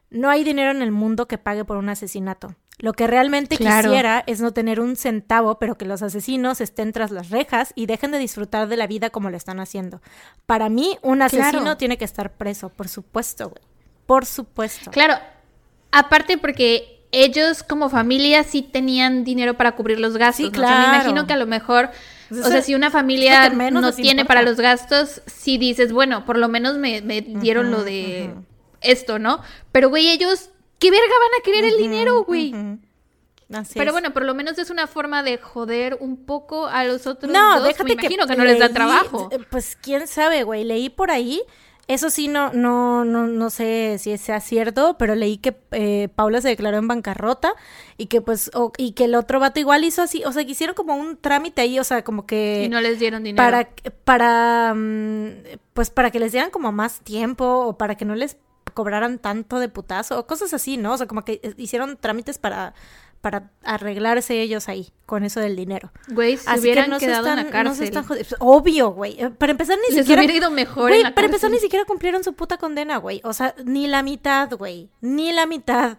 no 0.09 0.29
hay 0.29 0.43
dinero 0.43 0.71
en 0.71 0.81
el 0.81 0.91
mundo 0.91 1.27
que 1.27 1.37
pague 1.37 1.65
por 1.65 1.77
un 1.77 1.87
asesinato. 1.89 2.55
Lo 2.81 2.93
que 2.93 3.07
realmente 3.07 3.57
Claro. 3.57 3.89
quisiera 3.89 4.23
es 4.27 4.41
no 4.41 4.51
tener 4.53 4.79
un 4.79 4.95
centavo, 4.95 5.57
pero 5.59 5.77
que 5.77 5.85
los 5.85 6.01
asesinos 6.01 6.59
estén 6.61 6.91
tras 6.91 7.11
las 7.11 7.29
rejas 7.29 7.71
y 7.75 7.85
dejen 7.85 8.11
de 8.11 8.17
disfrutar 8.19 8.67
de 8.67 8.75
la 8.75 8.87
vida 8.87 9.09
como 9.11 9.29
lo 9.29 9.37
están 9.37 9.59
haciendo. 9.59 10.01
Para 10.45 10.67
mí, 10.67 10.97
un 11.01 11.21
asesino 11.21 11.61
Claro. 11.61 11.77
tiene 11.77 11.97
que 11.97 12.05
estar 12.05 12.33
preso, 12.33 12.69
por 12.69 12.87
supuesto, 12.89 13.49
güey. 13.49 13.61
Por 14.05 14.25
supuesto. 14.25 14.91
Claro, 14.91 15.15
aparte 15.91 16.37
porque 16.37 17.05
ellos 17.11 17.63
como 17.63 17.89
familia 17.89 18.43
sí 18.43 18.61
tenían 18.61 19.23
dinero 19.25 19.55
para 19.57 19.73
cubrir 19.75 19.99
los 19.99 20.17
gastos. 20.17 20.37
Sí, 20.37 20.51
¿no? 20.57 20.63
O 20.63 20.67
sea, 20.67 20.77
me 20.77 20.83
claro. 20.85 20.95
imagino 20.95 21.27
que 21.27 21.33
a 21.33 21.37
lo 21.37 21.45
mejor, 21.45 21.91
Pues 22.29 22.45
o 22.45 22.49
sea, 22.49 22.61
si 22.61 22.73
una 22.73 22.89
familia 22.89 23.49
no 23.49 23.91
tiene 23.93 24.21
importa. 24.21 24.27
para 24.27 24.41
los 24.43 24.57
gastos, 24.57 25.21
sí 25.25 25.57
dices, 25.57 25.91
bueno, 25.91 26.25
por 26.25 26.37
lo 26.37 26.47
menos 26.47 26.77
me, 26.77 27.01
me 27.01 27.21
dieron 27.21 27.69
lo 27.69 27.83
de 27.83 28.33
esto, 28.79 29.19
¿no? 29.19 29.41
Pero 29.73 29.89
güey, 29.89 30.07
ellos, 30.09 30.50
¿qué 30.81 30.91
verga 30.91 31.05
van 31.07 31.39
a 31.39 31.43
querer 31.43 31.63
el 31.63 31.77
dinero, 31.77 32.23
güey? 32.25 32.53
Ujú. 32.53 32.79
Así 33.53 33.73
Pero 33.75 33.87
es. 33.89 33.91
bueno, 33.93 34.11
por 34.13 34.23
lo 34.23 34.33
menos 34.33 34.57
es 34.57 34.69
una 34.69 34.87
forma 34.87 35.23
de 35.23 35.37
joder 35.37 35.97
un 35.99 36.25
poco 36.25 36.67
a 36.67 36.83
los 36.85 37.05
otros 37.07 37.31
No, 37.31 37.55
dos. 37.59 37.67
déjate 37.67 37.83
me 37.83 37.95
que 37.97 38.05
imagino 38.07 38.25
que, 38.27 38.35
no 38.35 38.43
les 38.45 38.59
da 38.59 38.69
trabajo. 38.69 39.29
eh, 39.31 39.39
Pues 39.49 39.77
quién 39.81 40.07
sabe, 40.07 40.43
güey. 40.43 40.63
Leí 40.63 40.89
por 40.89 41.11
ahí. 41.11 41.41
Eso 41.87 42.09
sí, 42.09 42.29
no, 42.29 42.53
no, 42.53 43.03
no, 43.03 43.27
no 43.27 43.49
sé 43.49 43.97
si 43.99 44.17
sea 44.17 44.39
cierto, 44.39 44.95
pero 44.97 45.15
leí 45.15 45.37
que 45.37 45.57
eh, 45.71 46.07
Paula 46.15 46.39
se 46.39 46.47
declaró 46.47 46.77
en 46.77 46.87
bancarrota 46.87 47.53
y 47.97 48.05
que 48.05 48.21
pues, 48.21 48.49
o- 48.53 48.71
y 48.77 48.93
que 48.93 49.03
el 49.05 49.15
otro 49.15 49.41
vato 49.41 49.59
igual 49.59 49.83
hizo 49.83 50.01
así, 50.01 50.23
o 50.23 50.31
sea, 50.31 50.45
que 50.45 50.51
hicieron 50.51 50.73
como 50.73 50.95
un 50.95 51.17
trámite 51.17 51.59
ahí, 51.61 51.77
o 51.79 51.83
sea, 51.83 52.03
como 52.05 52.25
que 52.25 52.63
Y 52.65 52.69
no 52.69 52.79
les 52.79 52.99
dieron 52.99 53.23
dinero. 53.23 53.43
para, 53.43 53.67
para, 54.05 54.73
mm, 54.73 55.27
pues 55.73 55.89
para 55.89 56.11
que 56.11 56.19
les 56.19 56.31
dieran 56.31 56.51
como 56.51 56.71
más 56.71 57.01
tiempo 57.01 57.43
o 57.45 57.77
para 57.77 57.95
que 57.95 58.05
no 58.05 58.15
les 58.15 58.37
cobraran 58.73 59.19
tanto 59.19 59.59
de 59.59 59.69
putazo 59.69 60.19
o 60.19 60.27
cosas 60.27 60.53
así, 60.53 60.77
¿no? 60.77 60.93
O 60.93 60.97
sea, 60.97 61.07
como 61.07 61.23
que 61.23 61.39
eh, 61.43 61.53
hicieron 61.57 61.97
trámites 61.97 62.37
para, 62.37 62.73
para 63.21 63.51
arreglarse 63.63 64.41
ellos 64.41 64.67
ahí 64.69 64.91
con 65.05 65.23
eso 65.23 65.39
del 65.39 65.55
dinero. 65.55 65.91
Güey, 66.09 66.39
Así 66.45 66.59
hubieran 66.61 66.85
que 66.85 66.89
no 66.91 66.99
se 66.99 67.05
quedado 67.05 67.27
están, 67.27 67.39
en 67.39 67.51
la 67.51 67.63
no 67.63 67.69
cárcel. 67.69 67.83
están 67.85 68.05
jodi- 68.05 68.35
Obvio, 68.39 68.91
güey. 68.91 69.21
Eh, 69.21 69.29
Para 69.29 69.51
empezar, 69.51 69.77
ni 69.77 69.95
Les 69.95 70.03
siquiera. 70.05 70.21
hubiera 70.21 70.35
ido 70.37 70.49
mejor 70.51 70.83
Güey, 70.89 70.97
en 71.01 71.03
la 71.03 71.13
para 71.15 71.25
empezar, 71.25 71.51
ni 71.51 71.59
siquiera 71.59 71.85
cumplieron 71.85 72.23
su 72.23 72.33
puta 72.33 72.57
condena, 72.57 72.97
güey. 72.97 73.21
O 73.23 73.33
sea, 73.33 73.53
ni 73.65 73.87
la 73.87 74.01
mitad, 74.03 74.51
güey. 74.57 74.89
Ni 75.01 75.31
la 75.31 75.45
mitad. 75.45 75.97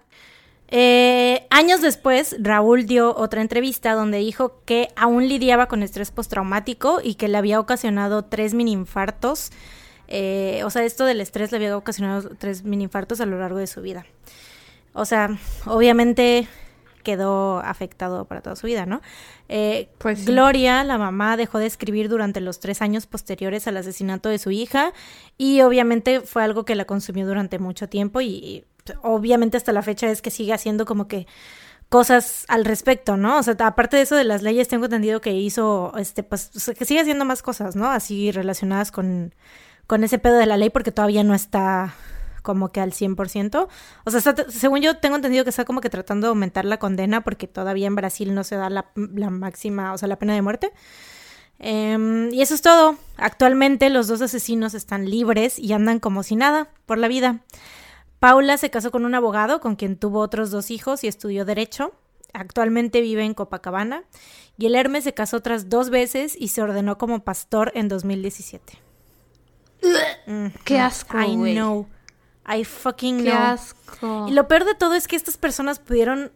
Eh, 0.75 1.47
años 1.51 1.83
después, 1.83 2.35
Raúl 2.41 2.87
dio 2.87 3.15
otra 3.15 3.43
entrevista 3.43 3.93
donde 3.93 4.19
dijo 4.19 4.63
que 4.65 4.89
aún 4.97 5.29
lidiaba 5.29 5.67
con 5.69 5.83
estrés 5.83 6.11
postraumático 6.11 7.01
y 7.05 7.17
que 7.17 7.29
le 7.29 7.37
había 7.37 7.61
ocasionado 7.61 8.25
tres 8.25 8.55
mini 8.55 8.73
infartos. 8.73 9.51
Eh, 10.15 10.63
o 10.65 10.69
sea, 10.69 10.85
esto 10.85 11.07
del 11.07 11.23
estrés 11.23 11.51
le 11.53 11.57
había 11.57 11.75
ocasionado 11.75 12.29
tres 12.39 12.65
mini 12.65 12.85
infartos 12.85 13.23
a 13.23 13.27
lo 13.27 13.39
largo 13.39 13.59
de 13.59 13.67
su 13.67 13.81
vida. 13.81 14.05
O 14.93 15.07
sea, 15.07 15.39
obviamente 15.65 16.47
quedó 17.03 17.61
afectado 17.61 18.27
para 18.27 18.43
toda 18.43 18.55
su 18.55 18.67
vida, 18.67 18.85
¿no? 18.85 19.01
Eh, 19.49 19.89
Pues 19.97 20.19
sí. 20.19 20.27
Gloria, 20.27 20.85
la 20.85 20.99
mamá, 20.99 21.39
dejó 21.39 21.59
de 21.59 21.65
escribir 21.65 22.11
durante 22.11 22.43
los 22.43 22.61
tres 22.61 22.83
años 22.83 23.07
posteriores 23.07 23.67
al 23.67 23.79
asesinato 23.79 24.29
de 24.29 24.39
su 24.39 24.51
hija 24.51 24.93
y 25.39 25.63
obviamente 25.63 26.21
fue 26.21 26.43
algo 26.45 26.67
que 26.67 26.75
la 26.75 26.85
consumió 26.85 27.27
durante 27.27 27.59
mucho 27.59 27.89
tiempo 27.89 28.21
y, 28.21 28.27
y, 28.27 28.65
obviamente 29.03 29.57
hasta 29.57 29.73
la 29.73 29.81
fecha 29.81 30.11
es 30.11 30.21
que 30.21 30.31
sigue 30.31 30.53
haciendo 30.53 30.85
como 30.85 31.09
que 31.09 31.27
cosas 31.89 32.45
al 32.49 32.67
respecto, 32.67 33.17
¿no? 33.17 33.39
O 33.39 33.43
sea, 33.43 33.57
aparte 33.61 33.97
de 33.97 34.03
eso 34.03 34.15
de 34.15 34.25
las 34.25 34.43
leyes, 34.43 34.69
tengo 34.69 34.85
entendido 34.85 35.23
que 35.23 35.33
hizo, 35.33 35.95
este, 35.97 36.23
pues, 36.23 36.51
o 36.55 36.61
sea, 36.61 36.75
que 36.75 36.85
sigue 36.85 37.01
haciendo 37.01 37.25
más 37.25 37.43
cosas, 37.43 37.77
¿no? 37.77 37.91
Así 37.91 38.31
relacionadas 38.31 38.93
con, 38.93 39.35
con 39.93 40.05
ese 40.05 40.19
pedo 40.19 40.39
de 40.39 40.47
la 40.47 40.57
ley 40.57 40.71
porque 40.71 40.91
todavía 40.91 41.23
no 41.23 41.35
está 41.35 41.95
como 42.41 42.73
que 42.73 42.81
al 42.81 42.93
100%. 42.93 43.69
O 44.07 44.11
sea, 44.11 44.35
según 44.49 44.81
yo 44.81 44.97
tengo 44.97 45.17
entendido 45.17 45.45
que 45.45 45.51
está 45.51 45.67
como 45.67 45.83
que 45.83 45.91
tratando 45.91 46.29
de 46.29 46.29
aumentar 46.31 46.65
la 46.65 46.79
condena 46.79 47.21
porque 47.21 47.47
todavía 47.47 47.89
en 47.89 47.95
Brasil 47.95 48.35
no 48.35 48.43
se 48.43 48.57
da 48.57 48.71
la, 48.71 48.87
la 48.95 49.29
máxima, 49.29 49.93
o 49.93 49.99
sea, 49.99 50.09
la 50.09 50.19
pena 50.19 50.33
de 50.33 50.41
muerte. 50.41 50.73
Em, 51.59 52.33
y 52.33 52.41
eso 52.41 52.55
es 52.55 52.63
todo. 52.63 52.97
Actualmente 53.19 53.91
los 53.91 54.07
dos 54.07 54.23
asesinos 54.23 54.73
están 54.73 55.11
libres 55.11 55.59
y 55.59 55.75
andan 55.75 56.01
como 56.01 56.23
si 56.23 56.37
nada 56.37 56.71
por 56.87 56.97
la 56.97 57.09
vida. 57.09 57.41
Paula 58.19 58.57
se 58.57 58.71
casó 58.71 58.93
con 58.93 59.05
un 59.05 59.15
abogado 59.15 59.61
con 59.61 59.77
quien 59.77 59.99
tuvo 59.99 60.21
otros 60.21 60.51
dos 60.51 60.71
hijos 60.71 61.05
y 61.05 61.09
estudió 61.09 61.45
derecho. 61.45 61.93
Actualmente 62.33 63.03
vive 63.03 63.25
en 63.25 63.35
Copacabana. 63.35 64.05
Y 64.57 64.65
el 64.65 64.75
Hermes 64.75 65.05
se 65.05 65.13
casó 65.13 65.37
otras 65.37 65.69
dos 65.69 65.91
veces 65.91 66.35
y 66.35 66.49
se 66.49 66.63
ordenó 66.63 66.97
como 66.97 67.25
pastor 67.25 67.73
en 67.75 67.89
2017. 67.89 68.81
Qué 70.65 70.79
asco, 70.79 71.21
I 71.21 71.37
güey. 71.37 71.55
know. 71.55 71.89
I 72.47 72.65
fucking 72.65 73.19
Qué 73.25 73.31
know. 73.31 73.41
asco. 73.41 74.27
Y 74.29 74.33
lo 74.33 74.49
peor 74.49 74.65
de 74.65 74.75
todo 74.75 74.95
es 74.95 75.09
que 75.09 75.17
estas 75.17 75.37
personas 75.37 75.79
pudieron 75.79 76.33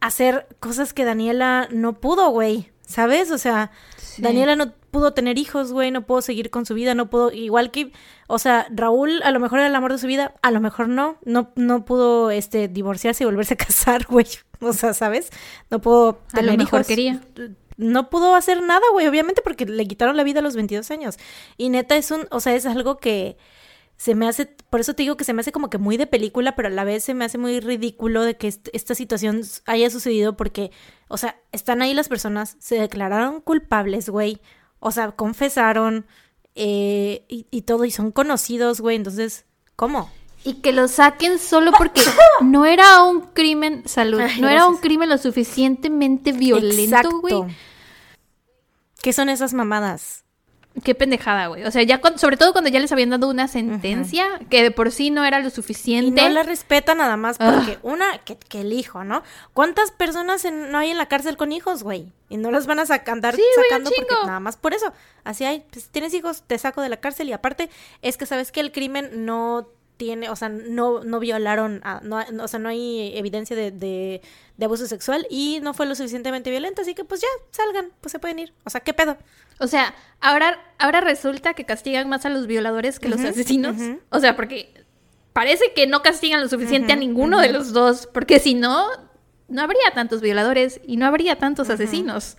hacer 0.00 0.46
cosas 0.60 0.92
que 0.94 1.04
Daniela 1.04 1.68
no 1.70 1.94
pudo, 2.00 2.30
güey. 2.30 2.70
¿Sabes? 2.86 3.30
O 3.32 3.38
sea, 3.38 3.70
Sí. 3.96 4.22
Daniela 4.22 4.56
no 4.56 4.72
pudo 4.90 5.12
tener 5.12 5.36
hijos, 5.36 5.72
güey, 5.72 5.90
no 5.90 6.06
pudo 6.06 6.22
seguir 6.22 6.48
con 6.50 6.64
su 6.64 6.72
vida, 6.72 6.94
no 6.94 7.10
pudo, 7.10 7.32
igual 7.32 7.70
que, 7.70 7.92
o 8.28 8.38
sea, 8.38 8.66
Raúl 8.70 9.20
a 9.24 9.30
lo 9.30 9.40
mejor 9.40 9.58
era 9.58 9.68
el 9.68 9.74
amor 9.74 9.92
de 9.92 9.98
su 9.98 10.06
vida, 10.06 10.32
a 10.40 10.50
lo 10.50 10.60
mejor 10.60 10.88
no, 10.88 11.18
no, 11.26 11.50
no 11.56 11.84
pudo, 11.84 12.30
este, 12.30 12.68
divorciarse 12.68 13.24
y 13.24 13.26
volverse 13.26 13.54
a 13.54 13.56
casar, 13.66 14.06
güey. 14.06 14.26
O 14.60 14.72
sea, 14.72 14.94
¿sabes? 14.94 15.28
No 15.70 15.80
pudo 15.82 16.20
A 16.32 16.36
lo 16.36 16.42
tener 16.52 16.58
mejor 16.58 16.80
hijos. 16.80 16.86
quería. 16.86 17.20
No 17.76 18.08
pudo 18.10 18.34
hacer 18.34 18.62
nada, 18.62 18.82
güey, 18.92 19.06
obviamente 19.06 19.42
porque 19.42 19.66
le 19.66 19.86
quitaron 19.86 20.16
la 20.16 20.24
vida 20.24 20.40
a 20.40 20.42
los 20.42 20.56
22 20.56 20.90
años. 20.90 21.18
Y 21.56 21.68
neta 21.68 21.96
es 21.96 22.10
un, 22.10 22.26
o 22.30 22.40
sea, 22.40 22.54
es 22.54 22.64
algo 22.66 22.96
que 22.98 23.36
se 23.98 24.14
me 24.14 24.28
hace, 24.28 24.46
por 24.70 24.80
eso 24.80 24.94
te 24.94 25.02
digo 25.02 25.16
que 25.16 25.24
se 25.24 25.32
me 25.32 25.40
hace 25.40 25.52
como 25.52 25.70
que 25.70 25.78
muy 25.78 25.96
de 25.96 26.06
película, 26.06 26.54
pero 26.54 26.68
a 26.68 26.70
la 26.70 26.84
vez 26.84 27.02
se 27.04 27.14
me 27.14 27.24
hace 27.24 27.38
muy 27.38 27.60
ridículo 27.60 28.22
de 28.22 28.36
que 28.36 28.48
est- 28.48 28.68
esta 28.74 28.94
situación 28.94 29.40
haya 29.66 29.88
sucedido 29.90 30.36
porque, 30.36 30.70
o 31.08 31.16
sea, 31.16 31.40
están 31.52 31.80
ahí 31.80 31.94
las 31.94 32.08
personas, 32.08 32.56
se 32.60 32.78
declararon 32.78 33.40
culpables, 33.40 34.08
güey, 34.10 34.40
o 34.80 34.90
sea, 34.90 35.12
confesaron 35.12 36.06
eh, 36.54 37.24
y, 37.28 37.46
y 37.50 37.62
todo, 37.62 37.84
y 37.86 37.90
son 37.90 38.12
conocidos, 38.12 38.80
güey, 38.82 38.96
entonces, 38.96 39.46
¿cómo? 39.76 40.10
Y 40.44 40.54
que 40.60 40.72
lo 40.72 40.86
saquen 40.88 41.38
solo 41.38 41.72
porque 41.76 42.00
no 42.42 42.64
era 42.64 43.02
un 43.02 43.20
crimen, 43.22 43.82
salud, 43.86 44.20
Ay, 44.20 44.40
no 44.40 44.48
era 44.48 44.66
un 44.68 44.76
crimen 44.76 45.08
lo 45.08 45.18
suficientemente 45.18 46.32
violento, 46.32 47.20
güey. 47.20 47.56
¿Qué 49.02 49.12
son 49.12 49.28
esas 49.28 49.54
mamadas? 49.54 50.22
Qué 50.84 50.94
pendejada, 50.94 51.46
güey. 51.46 51.64
O 51.64 51.70
sea, 51.70 51.82
ya 51.84 52.02
cuan- 52.02 52.18
sobre 52.18 52.36
todo 52.36 52.52
cuando 52.52 52.68
ya 52.68 52.78
les 52.80 52.92
habían 52.92 53.08
dado 53.08 53.30
una 53.30 53.48
sentencia 53.48 54.26
que 54.50 54.62
de 54.62 54.70
por 54.70 54.90
sí 54.92 55.10
no 55.10 55.24
era 55.24 55.40
lo 55.40 55.48
Y 55.48 55.50
suficiente. 55.50 56.20
no 56.22 56.28
la 56.28 56.42
respeta 56.42 56.94
nada 56.94 57.16
más 57.16 57.36
Ah. 57.40 57.54
porque 57.56 57.78
una, 57.82 58.18
que, 58.18 58.36
que 58.36 58.60
el 58.60 58.74
hijo, 58.74 59.02
¿no? 59.02 59.22
¿Cuántas 59.54 59.90
personas 59.90 60.44
en- 60.44 60.70
no 60.70 60.76
hay 60.76 60.90
en 60.90 60.98
la 60.98 61.06
cárcel 61.06 61.38
con 61.38 61.50
hijos, 61.52 61.82
güey? 61.82 62.12
Y 62.28 62.36
no 62.36 62.50
los 62.50 62.66
van 62.66 62.78
a 62.80 62.84
sac- 62.84 63.08
andar 63.08 63.34
Sí, 63.34 63.42
sacando 63.64 63.90
porque 63.96 64.14
nada 64.26 64.40
más 64.40 64.58
por 64.58 64.74
eso. 64.74 64.92
Así 65.24 65.44
hay, 65.44 65.64
pues 65.72 65.88
tienes 65.88 66.12
hijos, 66.12 66.42
te 66.46 66.58
saco 66.58 66.82
de 66.82 66.90
la 66.90 66.98
cárcel 66.98 67.30
y 67.30 67.32
aparte 67.32 67.70
es 68.02 68.18
que 68.18 68.26
sabes 68.26 68.52
que 68.52 68.60
el 68.60 68.70
crimen 68.70 69.24
no 69.24 69.68
tiene, 69.96 70.28
o 70.28 70.36
sea, 70.36 70.48
no, 70.48 71.02
no 71.02 71.20
violaron, 71.20 71.80
a, 71.84 72.00
no, 72.02 72.22
o 72.42 72.48
sea, 72.48 72.60
no 72.60 72.68
hay 72.68 73.16
evidencia 73.16 73.56
de, 73.56 73.70
de, 73.70 74.20
de, 74.56 74.64
abuso 74.64 74.86
sexual 74.86 75.26
y 75.30 75.60
no 75.62 75.74
fue 75.74 75.86
lo 75.86 75.94
suficientemente 75.94 76.50
violento, 76.50 76.82
así 76.82 76.94
que 76.94 77.04
pues 77.04 77.20
ya, 77.22 77.28
salgan, 77.50 77.90
pues 78.00 78.12
se 78.12 78.18
pueden 78.18 78.38
ir. 78.38 78.52
O 78.64 78.70
sea, 78.70 78.80
¿qué 78.80 78.92
pedo? 78.92 79.16
O 79.58 79.66
sea, 79.66 79.94
ahora, 80.20 80.58
ahora 80.78 81.00
resulta 81.00 81.54
que 81.54 81.64
castigan 81.64 82.08
más 82.08 82.26
a 82.26 82.28
los 82.28 82.46
violadores 82.46 83.00
que 83.00 83.08
los 83.08 83.20
asesinos. 83.20 83.76
O 84.10 84.20
sea, 84.20 84.36
porque 84.36 84.84
parece 85.32 85.72
que 85.74 85.86
no 85.86 86.02
castigan 86.02 86.40
lo 86.40 86.48
suficiente 86.48 86.92
a 86.92 86.96
ninguno 86.96 87.40
de 87.40 87.52
los 87.52 87.72
dos, 87.72 88.08
porque 88.12 88.38
si 88.38 88.54
no, 88.54 88.86
no 89.48 89.62
habría 89.62 89.90
tantos 89.94 90.20
violadores 90.20 90.80
y 90.86 90.96
no 90.96 91.06
habría 91.06 91.36
tantos 91.36 91.70
asesinos. 91.70 92.36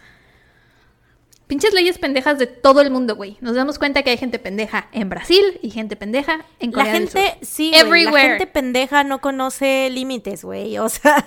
Pinches 1.48 1.74
leyes 1.74 1.98
pendejas 1.98 2.38
de 2.38 2.46
todo 2.46 2.82
el 2.82 2.92
mundo, 2.92 3.16
güey. 3.16 3.38
Nos 3.40 3.56
damos 3.56 3.80
cuenta 3.80 4.04
que 4.04 4.10
hay 4.10 4.18
gente 4.18 4.38
pendeja 4.38 4.90
en 4.92 5.10
Brasil 5.10 5.60
y 5.62 5.70
gente 5.70 5.96
pendeja 5.96 6.46
en 6.60 6.74
Corea 6.74 6.92
La 6.92 7.00
gente, 7.00 7.20
del 7.20 7.30
Sur. 7.32 7.38
sí, 7.42 7.72
güey, 7.88 8.04
la 8.04 8.20
gente 8.20 8.48
pendeja 8.48 9.06
no 9.06 9.22
conoce 9.22 9.90
límites, 9.90 10.44
güey. 10.44 10.78
O 10.78 10.90
sea, 10.90 11.26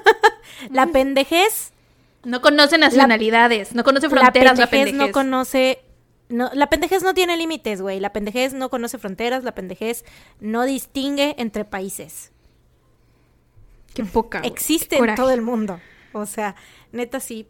la 0.70 0.86
pendejez... 0.88 1.72
No 2.24 2.42
conoce 2.42 2.76
nacionalidades, 2.76 3.74
no 3.74 3.84
conoce 3.84 4.10
fronteras, 4.10 4.58
la 4.58 4.66
pendejez. 4.66 4.94
no 4.94 5.12
conoce... 5.12 5.80
No, 6.28 6.50
la 6.52 6.68
pendejez 6.68 7.02
no 7.02 7.14
tiene 7.14 7.38
límites, 7.38 7.80
güey. 7.80 8.00
La 8.00 8.12
pendejez 8.12 8.52
no 8.52 8.68
conoce 8.68 8.98
fronteras, 8.98 9.44
la 9.44 9.54
pendejez 9.54 10.04
no 10.40 10.64
distingue 10.64 11.36
entre 11.38 11.64
países. 11.64 12.32
Qué 13.94 14.04
poca. 14.04 14.40
Existe 14.40 14.98
en 14.98 15.14
todo 15.14 15.30
el 15.30 15.40
mundo. 15.40 15.80
O 16.12 16.26
sea, 16.26 16.54
neta 16.92 17.18
sí, 17.18 17.48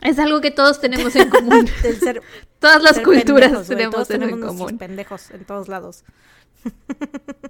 es 0.00 0.18
algo 0.18 0.40
que 0.40 0.50
todos 0.50 0.80
tenemos 0.80 1.14
en 1.16 1.28
común. 1.30 1.66
ser, 2.00 2.22
Todas 2.58 2.82
las 2.82 2.98
culturas 3.00 3.48
pendejos, 3.50 3.68
tenemos, 3.68 3.94
todos 3.94 4.10
en 4.10 4.20
tenemos 4.20 4.46
común. 4.48 4.78
pendejos 4.78 5.30
en 5.30 5.44
todos 5.44 5.68
lados. 5.68 6.04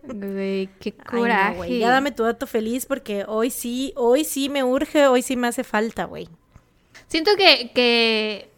Güey, 0.02 0.68
qué 0.80 0.94
Ay, 0.98 1.04
coraje. 1.06 1.50
no, 1.50 1.56
güey. 1.56 1.78
ya 1.78 1.90
dame 1.90 2.12
tu 2.12 2.22
dato 2.24 2.46
feliz 2.46 2.86
porque 2.86 3.24
hoy 3.26 3.50
sí, 3.50 3.92
hoy 3.96 4.24
sí 4.24 4.48
me 4.48 4.62
urge, 4.64 5.06
hoy 5.06 5.22
sí 5.22 5.36
me 5.36 5.48
hace 5.48 5.64
falta, 5.64 6.04
güey. 6.04 6.28
Siento 7.06 7.30
que, 7.36 7.70
que... 7.74 8.50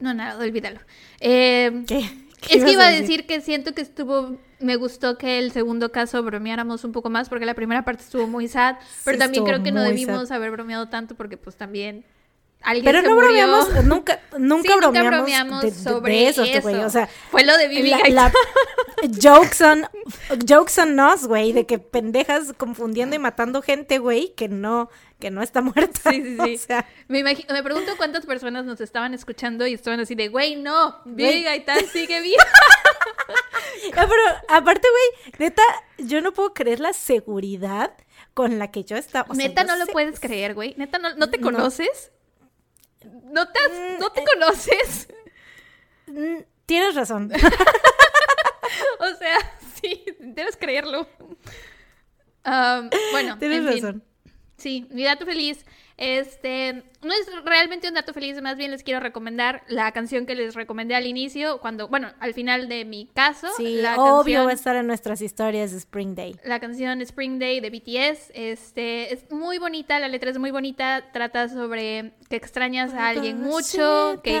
No, 0.00 0.12
nada, 0.14 0.38
olvídalo. 0.42 0.80
Eh, 1.20 1.84
¿Qué? 1.86 2.00
¿Qué 2.40 2.56
Es 2.58 2.64
que 2.64 2.72
iba 2.72 2.84
a 2.86 2.90
decir? 2.90 3.02
decir 3.02 3.26
que 3.26 3.40
siento 3.40 3.74
que 3.74 3.82
estuvo... 3.82 4.36
Me 4.58 4.76
gustó 4.76 5.16
que 5.18 5.38
el 5.38 5.52
segundo 5.52 5.90
caso 5.92 6.22
bromeáramos 6.22 6.84
un 6.84 6.92
poco 6.92 7.08
más 7.10 7.28
porque 7.28 7.46
la 7.46 7.54
primera 7.54 7.84
parte 7.84 8.02
estuvo 8.02 8.26
muy 8.26 8.46
sad, 8.48 8.76
pero 9.04 9.16
Sí, 9.16 9.18
también 9.18 9.44
creo 9.44 9.62
que 9.62 9.72
no 9.72 9.82
debimos 9.82 10.28
sad. 10.28 10.36
haber 10.36 10.50
bromeado 10.50 10.88
tanto 10.88 11.14
porque 11.14 11.36
pues 11.38 11.56
también 11.56 12.04
alguien 12.62 12.84
Pero 12.84 13.00
se 13.00 13.08
no 13.08 13.14
murió. 13.14 13.28
bromeamos, 13.28 13.84
nunca, 13.84 14.20
nunca 14.38 14.72
Sí, 14.72 14.78
bromeamos, 14.78 15.10
bromeamos 15.10 15.62
de, 15.62 15.70
de- 15.70 15.76
sobre 15.76 16.12
de 16.14 16.28
eso, 16.28 16.42
eso. 16.44 16.62
güey. 16.62 16.76
O 16.84 16.90
sea, 16.90 17.08
Fue 17.30 17.44
lo 17.44 17.56
de 17.56 17.68
Bibi 17.68 17.90
la, 17.90 17.98
la- 18.08 18.32
jokes 19.22 19.62
on 19.64 19.86
jokes 20.46 20.78
on 20.80 20.98
us, 21.00 21.26
güey, 21.26 21.52
de 21.52 21.64
que 21.66 21.78
pendejas 21.78 22.52
confundiendo 22.56 23.16
y 23.16 23.18
matando 23.18 23.62
gente, 23.62 23.98
güey, 23.98 24.34
que 24.34 24.48
no 24.48 24.90
que 25.18 25.30
no 25.30 25.42
está 25.42 25.60
muerta. 25.60 26.10
Sí, 26.10 26.22
sí, 26.22 26.38
sí. 26.44 26.54
O 26.54 26.58
sea, 26.58 26.86
Me, 27.08 27.18
imagino, 27.18 27.52
me 27.52 27.62
pregunto 27.62 27.92
cuántas 27.98 28.24
personas 28.24 28.64
nos 28.64 28.80
estaban 28.80 29.12
escuchando 29.12 29.66
y 29.66 29.74
estaban 29.74 30.00
así 30.00 30.14
de, 30.14 30.28
güey, 30.28 30.56
no, 30.56 30.98
Güey. 31.04 31.42
Gaitán 31.42 31.84
sigue 31.92 32.20
viva. 32.22 32.42
ah, 33.96 34.06
pero 34.08 34.22
aparte, 34.48 34.88
güey, 34.88 35.34
neta, 35.38 35.62
yo 35.98 36.20
no 36.20 36.32
puedo 36.32 36.54
creer 36.54 36.80
la 36.80 36.92
seguridad 36.92 37.92
con 38.34 38.58
la 38.58 38.70
que 38.70 38.84
yo 38.84 38.96
estaba. 38.96 39.26
o 39.30 39.34
sea, 39.34 39.46
Neta, 39.48 39.62
yo 39.62 39.68
no 39.68 39.76
lo 39.76 39.86
puedes 39.92 40.20
creer, 40.20 40.54
güey. 40.54 40.74
Neta, 40.78 40.98
no, 40.98 41.14
¿no 41.14 41.28
te 41.30 41.38
No. 41.38 41.44
conoces? 41.50 42.10
¿No 42.12 42.19
te, 43.00 43.58
has- 43.58 43.70
Mm, 43.72 43.98
¿no 44.00 44.10
te 44.10 44.24
conoces? 44.24 45.08
Mm, 46.06 46.38
Tienes 46.66 46.94
razón. 46.94 47.30
O 49.00 49.14
sea, 49.18 49.36
sí, 49.82 50.04
debes 50.20 50.56
creerlo. 50.56 51.08
Bueno, 52.44 53.38
Tienes 53.38 53.58
en 53.58 53.68
fin. 53.72 53.82
razón. 53.82 54.04
Sí, 54.56 54.86
mi 54.90 55.04
dato 55.04 55.24
feliz. 55.24 55.64
Este, 56.00 56.82
no 57.02 57.12
es 57.12 57.28
realmente 57.44 57.86
un 57.86 57.92
dato 57.94 58.14
feliz, 58.14 58.40
más 58.40 58.56
bien 58.56 58.70
les 58.70 58.82
quiero 58.82 59.00
recomendar 59.00 59.62
la 59.68 59.92
canción 59.92 60.24
que 60.24 60.34
les 60.34 60.54
recomendé 60.54 60.94
al 60.94 61.04
inicio, 61.06 61.60
cuando, 61.60 61.88
bueno, 61.88 62.08
al 62.20 62.32
final 62.32 62.70
de 62.70 62.86
mi 62.86 63.06
caso. 63.14 63.48
Sí, 63.58 63.76
la 63.82 63.96
obvio 63.96 64.16
canción- 64.16 64.46
va 64.46 64.50
a 64.50 64.54
estar 64.54 64.76
en 64.76 64.86
nuestras 64.86 65.20
historias 65.20 65.72
de 65.72 65.76
Spring 65.76 66.14
Day. 66.14 66.36
la 66.42 66.58
canción 66.58 67.02
Spring 67.02 67.38
Day 67.38 67.60
de 67.60 67.68
BTS. 67.68 68.32
Este, 68.34 69.12
es 69.12 69.30
muy 69.30 69.58
bonita, 69.58 69.98
la 69.98 70.08
letra 70.08 70.30
es 70.30 70.38
muy 70.38 70.50
bonita, 70.50 71.04
trata 71.12 71.50
sobre 71.50 72.12
que 72.30 72.36
extrañas 72.36 72.94
a 72.94 73.08
alguien 73.08 73.42
mucho, 73.42 74.20
que 74.24 74.40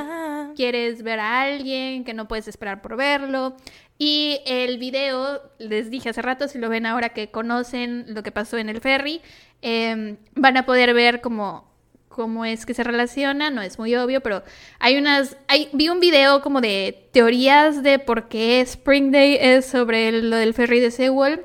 quieres 0.56 1.02
ver 1.02 1.20
a 1.20 1.42
alguien, 1.42 2.04
que 2.04 2.14
no 2.14 2.26
puedes 2.26 2.48
esperar 2.48 2.80
por 2.80 2.96
verlo. 2.96 3.54
Y 4.02 4.40
el 4.46 4.78
video, 4.78 5.42
les 5.58 5.90
dije 5.90 6.08
hace 6.08 6.22
rato, 6.22 6.48
si 6.48 6.58
lo 6.58 6.70
ven 6.70 6.86
ahora 6.86 7.10
que 7.10 7.30
conocen 7.30 8.06
lo 8.14 8.22
que 8.22 8.32
pasó 8.32 8.56
en 8.56 8.70
el 8.70 8.80
ferry, 8.80 9.20
eh, 9.62 10.16
van 10.34 10.56
a 10.56 10.66
poder 10.66 10.94
ver 10.94 11.20
cómo, 11.20 11.70
cómo 12.08 12.44
es 12.44 12.66
que 12.66 12.74
se 12.74 12.84
relaciona, 12.84 13.50
no 13.50 13.62
es 13.62 13.78
muy 13.78 13.94
obvio, 13.94 14.20
pero 14.20 14.42
hay 14.78 14.98
unas, 14.98 15.36
hay, 15.48 15.68
vi 15.72 15.88
un 15.88 16.00
video 16.00 16.42
como 16.42 16.60
de 16.60 17.08
teorías 17.12 17.82
de 17.82 17.98
por 17.98 18.28
qué 18.28 18.60
Spring 18.60 19.10
Day 19.10 19.38
es 19.40 19.66
sobre 19.66 20.12
lo 20.12 20.36
del 20.36 20.52
ferry 20.54 20.80
de 20.80 20.90
Sewell. 20.90 21.40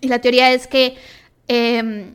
Y 0.00 0.08
la 0.08 0.20
teoría 0.20 0.52
es 0.52 0.66
que 0.66 0.96
em, 1.48 2.14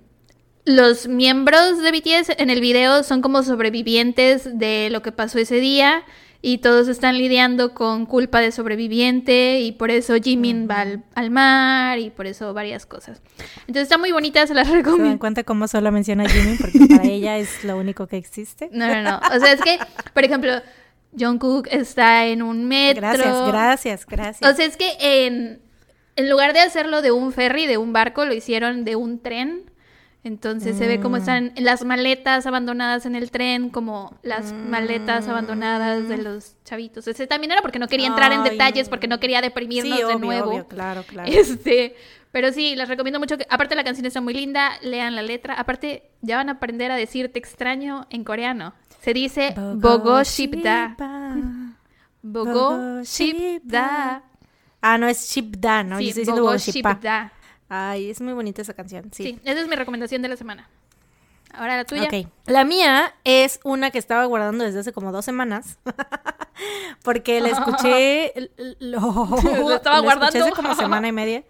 los 0.64 1.08
miembros 1.08 1.82
de 1.82 1.92
BTS 1.92 2.30
en 2.38 2.50
el 2.50 2.62
video 2.62 3.04
son 3.04 3.22
como 3.22 3.44
sobrevivientes 3.44 4.58
de 4.58 4.90
lo 4.92 5.02
que 5.02 5.12
pasó 5.12 5.40
ese 5.40 5.60
día 5.60 6.04
y 6.42 6.60
todos 6.60 6.88
están 6.88 7.18
lidiando 7.18 7.74
con 7.74 8.06
culpa 8.06 8.40
de 8.40 8.52
sobreviviente 8.52 9.60
y 9.62 9.72
por 9.72 9.90
eso 9.92 10.16
Jimin 10.16 10.68
va 10.70 10.82
al, 10.82 11.04
al 11.16 11.32
mar 11.32 11.98
y 12.00 12.10
por 12.12 12.28
eso 12.28 12.54
varias 12.54 12.86
cosas. 12.86 13.22
Entonces 13.62 13.84
está 13.84 13.98
muy 13.98 14.12
bonita, 14.12 14.46
se 14.46 14.54
las 14.54 14.68
¿Se 14.68 14.74
dan 14.74 14.84
recomiendo. 14.84 15.20
cuenta 15.20 15.44
cómo 15.44 15.68
solo 15.68 15.92
menciona 15.92 16.24
a 16.26 16.30
Jimmy? 16.30 16.58
Porque 16.58 16.80
para 16.88 17.04
ella 17.10 17.38
es 17.38 17.64
lo 17.64 17.78
único 17.78 18.08
que 18.08 18.18
existe. 18.18 18.70
No, 18.72 18.88
no, 18.88 19.02
no. 19.02 19.20
O 19.36 19.40
sea, 19.40 19.54
es 19.54 19.62
que, 19.62 19.80
por 20.14 20.24
ejemplo, 20.24 20.52
Jungkook 21.18 21.68
está 21.72 22.26
en 22.28 22.42
un 22.42 22.66
metro. 22.68 23.02
Gracias, 23.02 23.48
gracias, 23.48 24.06
gracias. 24.06 24.52
O 24.52 24.56
sea, 24.56 24.66
es 24.66 24.78
que 24.78 24.92
en, 25.00 25.62
en 26.16 26.30
lugar 26.30 26.54
de 26.54 26.60
hacerlo 26.60 27.02
de 27.02 27.12
un 27.12 27.32
ferry, 27.32 27.66
de 27.66 27.78
un 27.78 27.94
barco, 27.94 28.26
lo 28.26 28.34
hicieron 28.34 28.84
de 28.86 28.96
un 28.96 29.20
tren. 29.20 29.72
Entonces 30.26 30.76
se 30.78 30.88
ve 30.88 31.00
como 31.00 31.16
Mm. 31.16 31.20
están 31.20 31.54
las 31.56 31.86
maletas 31.86 32.46
abandonadas 32.48 33.06
en 33.06 33.14
el 33.16 33.30
tren, 33.32 33.70
como 33.70 34.18
las 34.24 34.52
maletas 34.54 35.28
abandonadas 35.28 36.10
de 36.10 36.18
los 36.18 36.56
chavitos. 36.66 37.08
Ese 37.08 37.28
también 37.28 37.52
era 37.52 37.62
porque 37.62 37.78
no 37.80 37.88
quería 37.88 38.08
entrar 38.08 38.32
en 38.34 38.42
Mm. 38.42 38.46
Detalles, 38.46 38.90
porque 38.90 39.08
no 39.08 39.20
quería 39.20 39.40
deprimirnos 39.42 40.00
sí, 40.00 40.04
de 40.04 40.16
nuevo. 40.20 40.50
obvio, 40.50 40.68
claro, 40.68 41.04
claro. 41.04 41.32
Este, 41.32 41.96
pero 42.32 42.52
sí, 42.52 42.76
les 42.76 42.90
recomiendo 42.90 43.20
mucho 43.20 43.38
que, 43.38 43.46
aparte 43.50 43.76
la 43.76 43.84
canción 43.84 44.06
está 44.08 44.20
muy 44.20 44.34
linda, 44.34 44.72
lean 44.82 45.16
la 45.16 45.22
letra. 45.22 45.54
Aparte, 45.54 46.10
ya 46.22 46.38
van 46.38 46.50
a 46.50 46.54
aprender 46.54 46.92
a 46.92 46.96
decir 46.96 47.32
te 47.32 47.38
extraño 47.40 48.08
en 48.10 48.24
coreano. 48.24 48.74
Se 49.02 49.14
dice 49.14 49.54
Bogo 49.76 50.24
Shipda. 50.24 50.96
Bogo 52.24 53.04
Shipda. 53.04 54.24
Ah, 54.82 54.98
no, 54.98 55.08
es 55.08 55.30
Shipda, 55.30 55.84
¿no? 55.84 56.00
Yo 56.00 56.00
Sí, 56.00 56.10
estoy 56.10 56.22
diciendo 56.22 56.42
Bogo 56.42 56.54
Bogoshipa. 56.54 56.94
Shipda. 56.94 57.32
Ay, 57.70 58.10
es 58.10 58.22
muy 58.22 58.34
bonita 58.34 58.62
esa 58.62 58.74
canción, 58.74 59.10
Sí. 59.14 59.24
sí. 59.24 59.40
esa 59.44 59.60
es 59.62 59.68
mi 59.68 59.76
recomendación 59.76 60.22
de 60.22 60.28
la 60.30 60.38
semana. 60.38 60.70
Ahora 61.54 61.78
la 61.78 61.86
tuya. 61.86 62.04
Ok. 62.04 62.28
La 62.48 62.66
mía 62.66 63.16
es 63.24 63.60
una 63.64 63.90
que 63.90 63.98
estaba 63.98 64.26
guardando 64.26 64.66
desde 64.66 64.80
hace 64.82 64.92
como 64.92 65.12
dos 65.14 65.24
semanas. 65.24 65.78
Porque 67.04 67.40
la 67.40 67.50
escuché. 67.50 68.34
Lo, 68.80 69.28
La 69.70 69.76
estaba 69.78 69.98
la 69.98 70.02
guardando. 70.02 70.26
escuché 70.28 70.42
hace 70.44 70.52
como 70.52 70.76
semana 70.76 71.08
y 71.08 71.12
media. 71.14 71.44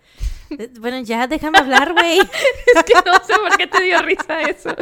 Eh, 0.52 0.70
Bueno, 0.80 1.00
ya 1.00 1.26
déjame 1.26 1.58
hablar, 1.58 1.94
güey. 1.94 2.20
Es 2.20 2.84
que 2.86 2.94
no 3.04 3.14
sé 3.26 3.34
por 3.40 3.58
qué 3.58 3.66
te 3.68 3.82
dio 3.84 4.00
risa 4.04 4.42
eso. 4.44 4.76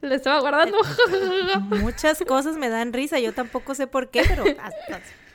La 0.00 0.14
estaba 0.14 0.40
guardando. 0.40 0.78
Muchas 1.80 2.20
cosas 2.26 2.56
me 2.56 2.68
dan 2.68 2.92
risa. 2.92 3.18
Yo 3.18 3.32
tampoco 3.34 3.74
sé 3.74 3.88
por 3.88 4.10
qué, 4.10 4.22
pero 4.28 4.44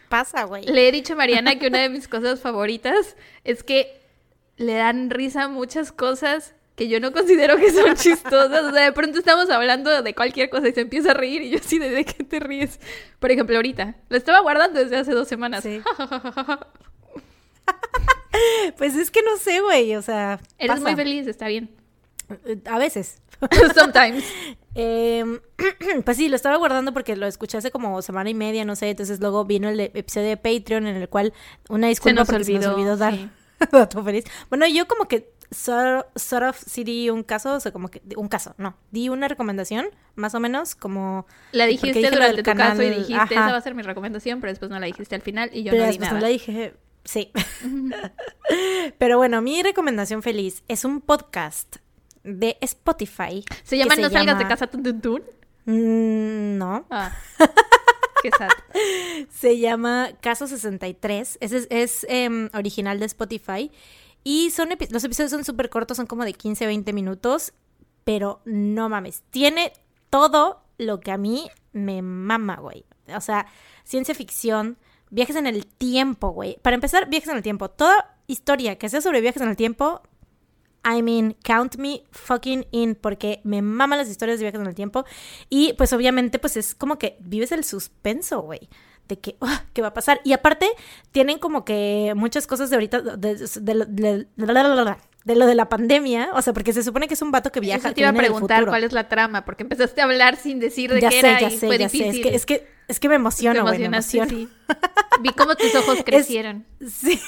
pasa, 0.08 0.44
güey. 0.46 0.64
Le 0.66 0.88
he 0.88 0.92
dicho 0.94 1.14
a 1.14 1.16
Mariana 1.18 1.60
que 1.60 1.68
una 1.68 1.80
de 1.80 1.90
mis 1.90 2.08
cosas 2.08 2.40
favoritas 2.40 3.16
es 3.44 3.64
que 3.64 4.01
le 4.62 4.76
dan 4.76 5.10
risa 5.10 5.48
muchas 5.48 5.92
cosas 5.92 6.56
que 6.76 6.88
yo 6.88 7.00
no 7.00 7.12
considero 7.14 7.58
que 7.58 7.72
son 7.72 7.96
chistosas. 7.96 8.64
O 8.64 8.72
sea, 8.72 8.86
de 8.86 8.92
pronto 8.92 9.20
estamos 9.20 9.50
hablando 9.50 10.02
de 10.02 10.16
cualquier 10.16 10.50
cosa 10.50 10.70
y 10.70 10.74
se 10.74 10.82
empieza 10.82 11.12
a 11.12 11.14
reír 11.14 11.42
y 11.42 11.50
yo 11.52 11.60
así, 11.60 11.80
¿de 11.80 12.06
qué 12.06 12.24
te 12.24 12.40
ríes? 12.40 12.80
Por 13.20 13.32
ejemplo, 13.32 13.56
ahorita. 13.56 13.96
Lo 14.10 14.18
estaba 14.18 14.40
guardando 14.40 14.80
desde 14.80 14.98
hace 14.98 15.12
dos 15.12 15.28
semanas. 15.28 15.64
Sí. 15.64 15.82
Pues 18.78 18.96
es 18.96 19.12
que 19.12 19.22
no 19.22 19.38
sé, 19.38 19.60
güey. 19.60 19.96
O 19.96 20.02
sea. 20.02 20.40
Eres 20.58 20.78
pasa. 20.78 20.82
muy 20.82 20.96
feliz, 20.96 21.28
está 21.28 21.48
bien. 21.48 21.70
A 22.66 22.80
veces. 22.80 23.22
Sometimes. 23.76 24.24
Em, 24.74 25.40
pues 26.06 26.18
sí, 26.18 26.30
lo 26.30 26.36
estaba 26.38 26.56
guardando 26.56 26.94
porque 26.94 27.16
lo 27.16 27.28
escuché 27.28 27.58
hace 27.58 27.72
como 27.72 28.02
semana 28.02 28.30
y 28.30 28.34
media, 28.34 28.66
no 28.66 28.76
sé. 28.76 28.90
Entonces 28.90 29.20
luego 29.20 29.46
vino 29.46 29.70
el 29.70 29.80
episodio 29.80 30.30
de 30.30 30.38
Patreon 30.38 30.88
en 30.88 30.96
el 30.96 31.10
cual 31.10 31.34
una 31.70 31.88
disculpa 31.88 32.22
nos 32.22 32.30
porque 32.30 32.46
se 32.46 32.54
nos 32.54 32.66
olvidó, 32.66 32.76
olvidó 32.76 32.98
dar 32.98 33.14
sí. 33.14 33.30
dato 33.72 34.04
feliz. 34.04 34.26
Bueno, 34.50 34.68
yo 34.68 34.88
como 34.88 35.08
que 35.08 35.34
sort, 35.52 36.08
sort 36.18 36.46
of 36.50 36.58
sí 36.66 36.84
di 36.84 37.10
un 37.10 37.24
caso, 37.24 37.56
o 37.56 37.60
sea, 37.60 37.72
como 37.72 37.90
que 37.90 38.02
un 38.16 38.28
caso, 38.28 38.56
no, 38.58 38.76
di 38.92 39.10
una 39.10 39.28
recomendación, 39.28 39.88
más 40.16 40.34
o 40.36 40.40
menos, 40.40 40.76
como 40.76 41.26
La 41.52 41.66
dijiste 41.66 42.10
durante 42.10 42.44
tu 42.44 42.54
caso 42.56 42.82
y 42.84 42.90
dijiste, 42.90 43.16
ajá. 43.16 43.34
esa 43.34 43.52
va 43.52 43.58
a 43.58 43.62
ser 43.62 43.76
mi 43.76 43.84
recomendación, 43.84 44.40
pero 44.40 44.52
después 44.52 44.72
no 44.72 44.80
la 44.80 44.86
dijiste 44.86 45.16
al 45.16 45.22
final 45.22 45.50
y 45.54 45.64
yo 45.64 45.72
pero 45.72 45.86
no 45.86 45.92
di 45.92 45.98
nada. 46.00 46.14
no 46.14 46.20
la 46.20 46.28
dije. 46.28 46.74
Sí. 47.04 47.32
Pero 49.00 49.18
bueno, 49.18 49.42
mi 49.42 49.64
recomendación 49.64 50.22
feliz 50.22 50.64
es 50.68 50.86
un 50.86 51.02
podcast 51.02 51.78
de 52.24 52.58
Spotify. 52.62 53.44
¿Se 53.64 53.76
llama 53.76 53.96
No 53.96 54.12
salgas 54.12 54.38
de 54.38 54.48
casa 54.48 54.68
tun, 54.68 54.84
tun, 54.84 55.02
tun? 55.02 55.24
Mm, 55.66 56.58
no. 56.60 56.86
Ah. 56.92 57.12
Se 59.30 59.60
llama 59.60 60.12
Caso 60.22 60.48
63. 60.48 61.38
Ese 61.42 61.58
es, 61.58 61.68
es, 61.70 62.06
em, 62.10 62.50
original 62.54 63.00
de 63.00 63.06
Spotify. 63.06 63.72
Y 64.24 64.52
son 64.52 64.70
los 64.90 65.04
episodios 65.04 65.32
son 65.32 65.44
súper 65.44 65.70
cortos, 65.70 65.98
son 65.98 66.06
como 66.06 66.24
de 66.24 66.34
15, 66.34 66.66
20 66.66 66.94
minutos. 66.94 67.54
Pero 68.04 68.42
no 68.46 68.90
mames, 68.90 69.24
tiene 69.30 69.74
todo 70.10 70.64
lo 70.78 71.00
que 71.00 71.12
a 71.12 71.18
mí 71.18 71.50
me 71.74 72.02
mama, 72.02 72.58
güey. 72.58 72.86
O 73.16 73.22
sea, 73.22 73.46
ciencia 73.84 74.16
ficción, 74.16 74.78
viajes 75.10 75.36
en 75.36 75.48
el 75.48 75.66
tiempo, 75.66 76.30
güey. 76.30 76.58
Para 76.62 76.76
empezar, 76.76 77.10
viajes 77.10 77.30
en 77.30 77.38
el 77.38 77.44
tiempo. 77.44 77.70
Toda 77.70 78.18
historia 78.28 78.78
que 78.78 78.90
sea 78.90 79.02
sobre 79.02 79.22
viajes 79.22 79.42
en 79.42 79.50
el 79.50 79.56
tiempo, 79.56 80.02
I 80.84 81.02
mean, 81.04 81.36
count 81.44 81.78
me 81.78 82.04
fucking 82.12 82.66
in, 82.72 82.96
porque 82.96 83.40
me 83.44 83.62
maman 83.62 84.00
las 84.00 84.10
historias 84.10 84.40
de 84.40 84.46
viajes 84.46 84.60
en 84.62 84.68
el 84.68 84.76
tiempo. 84.76 85.06
Y 85.50 85.74
pues 85.74 85.94
obviamente, 85.94 86.40
pues 86.40 86.58
es 86.58 86.74
como 86.74 86.98
que 86.98 87.18
vives 87.20 87.52
el 87.52 87.64
suspenso, 87.64 88.42
güey. 88.42 88.68
De 89.08 89.20
que, 89.20 89.36
"Ah, 89.42 89.66
¿qué 89.74 89.82
va 89.82 89.90
a 89.90 89.94
pasar? 89.94 90.22
Y 90.24 90.34
aparte, 90.34 90.68
tienen 91.12 91.38
como 91.38 91.66
que 91.66 92.14
muchas 92.16 92.48
cosas 92.48 92.70
de 92.70 92.78
ahorita, 92.78 93.02
de, 93.02 93.36
de 93.36 93.74
lo- 93.76 93.86
de- 93.86 94.28
de 95.24 95.36
lo 95.36 95.46
de 95.46 95.54
la 95.56 95.70
pandemia. 95.70 96.30
O 96.34 96.42
sea, 96.42 96.52
porque 96.54 96.74
se 96.74 96.82
supone 96.82 97.08
que 97.08 97.14
es 97.14 97.22
un 97.22 97.30
vato 97.32 97.52
que 97.52 97.60
viaja. 97.60 97.90
Eso 97.90 97.94
te 97.94 98.02
iba 98.02 98.10
a 98.10 98.14
preguntar 98.14 98.66
cuál 98.66 98.84
es 98.84 98.92
la 98.94 99.08
trama, 99.08 99.46
porque 99.46 99.62
empezaste 99.64 100.02
a 100.02 100.06
hablar 100.06 100.36
sin 100.38 100.60
decir 100.60 100.92
de 100.94 101.00
Ya 101.02 101.10
qué 101.10 101.22
sé, 101.22 101.30
era 101.30 101.42
ya 101.42 101.48
y 101.50 101.58
sé, 101.60 101.68
fue 101.68 101.78
ya 101.78 101.90
sé. 101.90 102.08
Es 102.10 102.16
que, 102.20 102.36
es 102.36 102.46
que, 102.48 102.68
es 102.88 103.00
que 103.00 103.10
me 103.10 103.16
emociono, 103.16 103.62
güey, 103.64 103.80
me 103.80 103.86
emociono. 103.98 104.30
sí. 104.30 104.50
Vi 105.22 105.30
cómo 105.30 105.56
tus 105.56 105.76
ojos 105.76 106.00
crecieron. 106.06 106.66
Sí. 106.88 107.20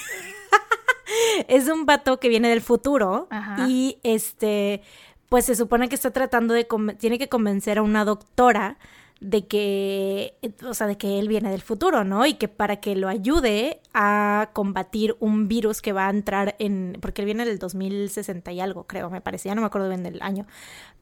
es 1.48 1.68
un 1.68 1.86
vato 1.86 2.18
que 2.18 2.28
viene 2.28 2.48
del 2.48 2.60
futuro 2.60 3.28
Ajá. 3.30 3.66
y 3.68 3.98
este, 4.02 4.82
pues 5.28 5.44
se 5.44 5.54
supone 5.54 5.88
que 5.88 5.94
está 5.94 6.10
tratando 6.10 6.54
de, 6.54 6.66
tiene 6.98 7.18
que 7.18 7.28
convencer 7.28 7.78
a 7.78 7.82
una 7.82 8.04
doctora 8.04 8.78
de 9.20 9.46
que, 9.46 10.34
o 10.68 10.74
sea, 10.74 10.86
de 10.86 10.98
que 10.98 11.18
él 11.18 11.28
viene 11.28 11.50
del 11.50 11.62
futuro, 11.62 12.04
¿no? 12.04 12.26
Y 12.26 12.34
que 12.34 12.48
para 12.48 12.76
que 12.76 12.94
lo 12.94 13.08
ayude 13.08 13.80
a 13.94 14.50
combatir 14.52 15.16
un 15.20 15.48
virus 15.48 15.80
que 15.80 15.92
va 15.92 16.08
a 16.08 16.10
entrar 16.10 16.56
en, 16.58 16.98
porque 17.00 17.22
él 17.22 17.26
viene 17.26 17.46
del 17.46 17.58
2060 17.58 18.52
y 18.52 18.60
algo, 18.60 18.84
creo, 18.84 19.08
me 19.08 19.20
parece, 19.20 19.48
ya 19.48 19.54
no 19.54 19.62
me 19.62 19.68
acuerdo 19.68 19.88
bien 19.88 20.02
del 20.02 20.20
año, 20.20 20.46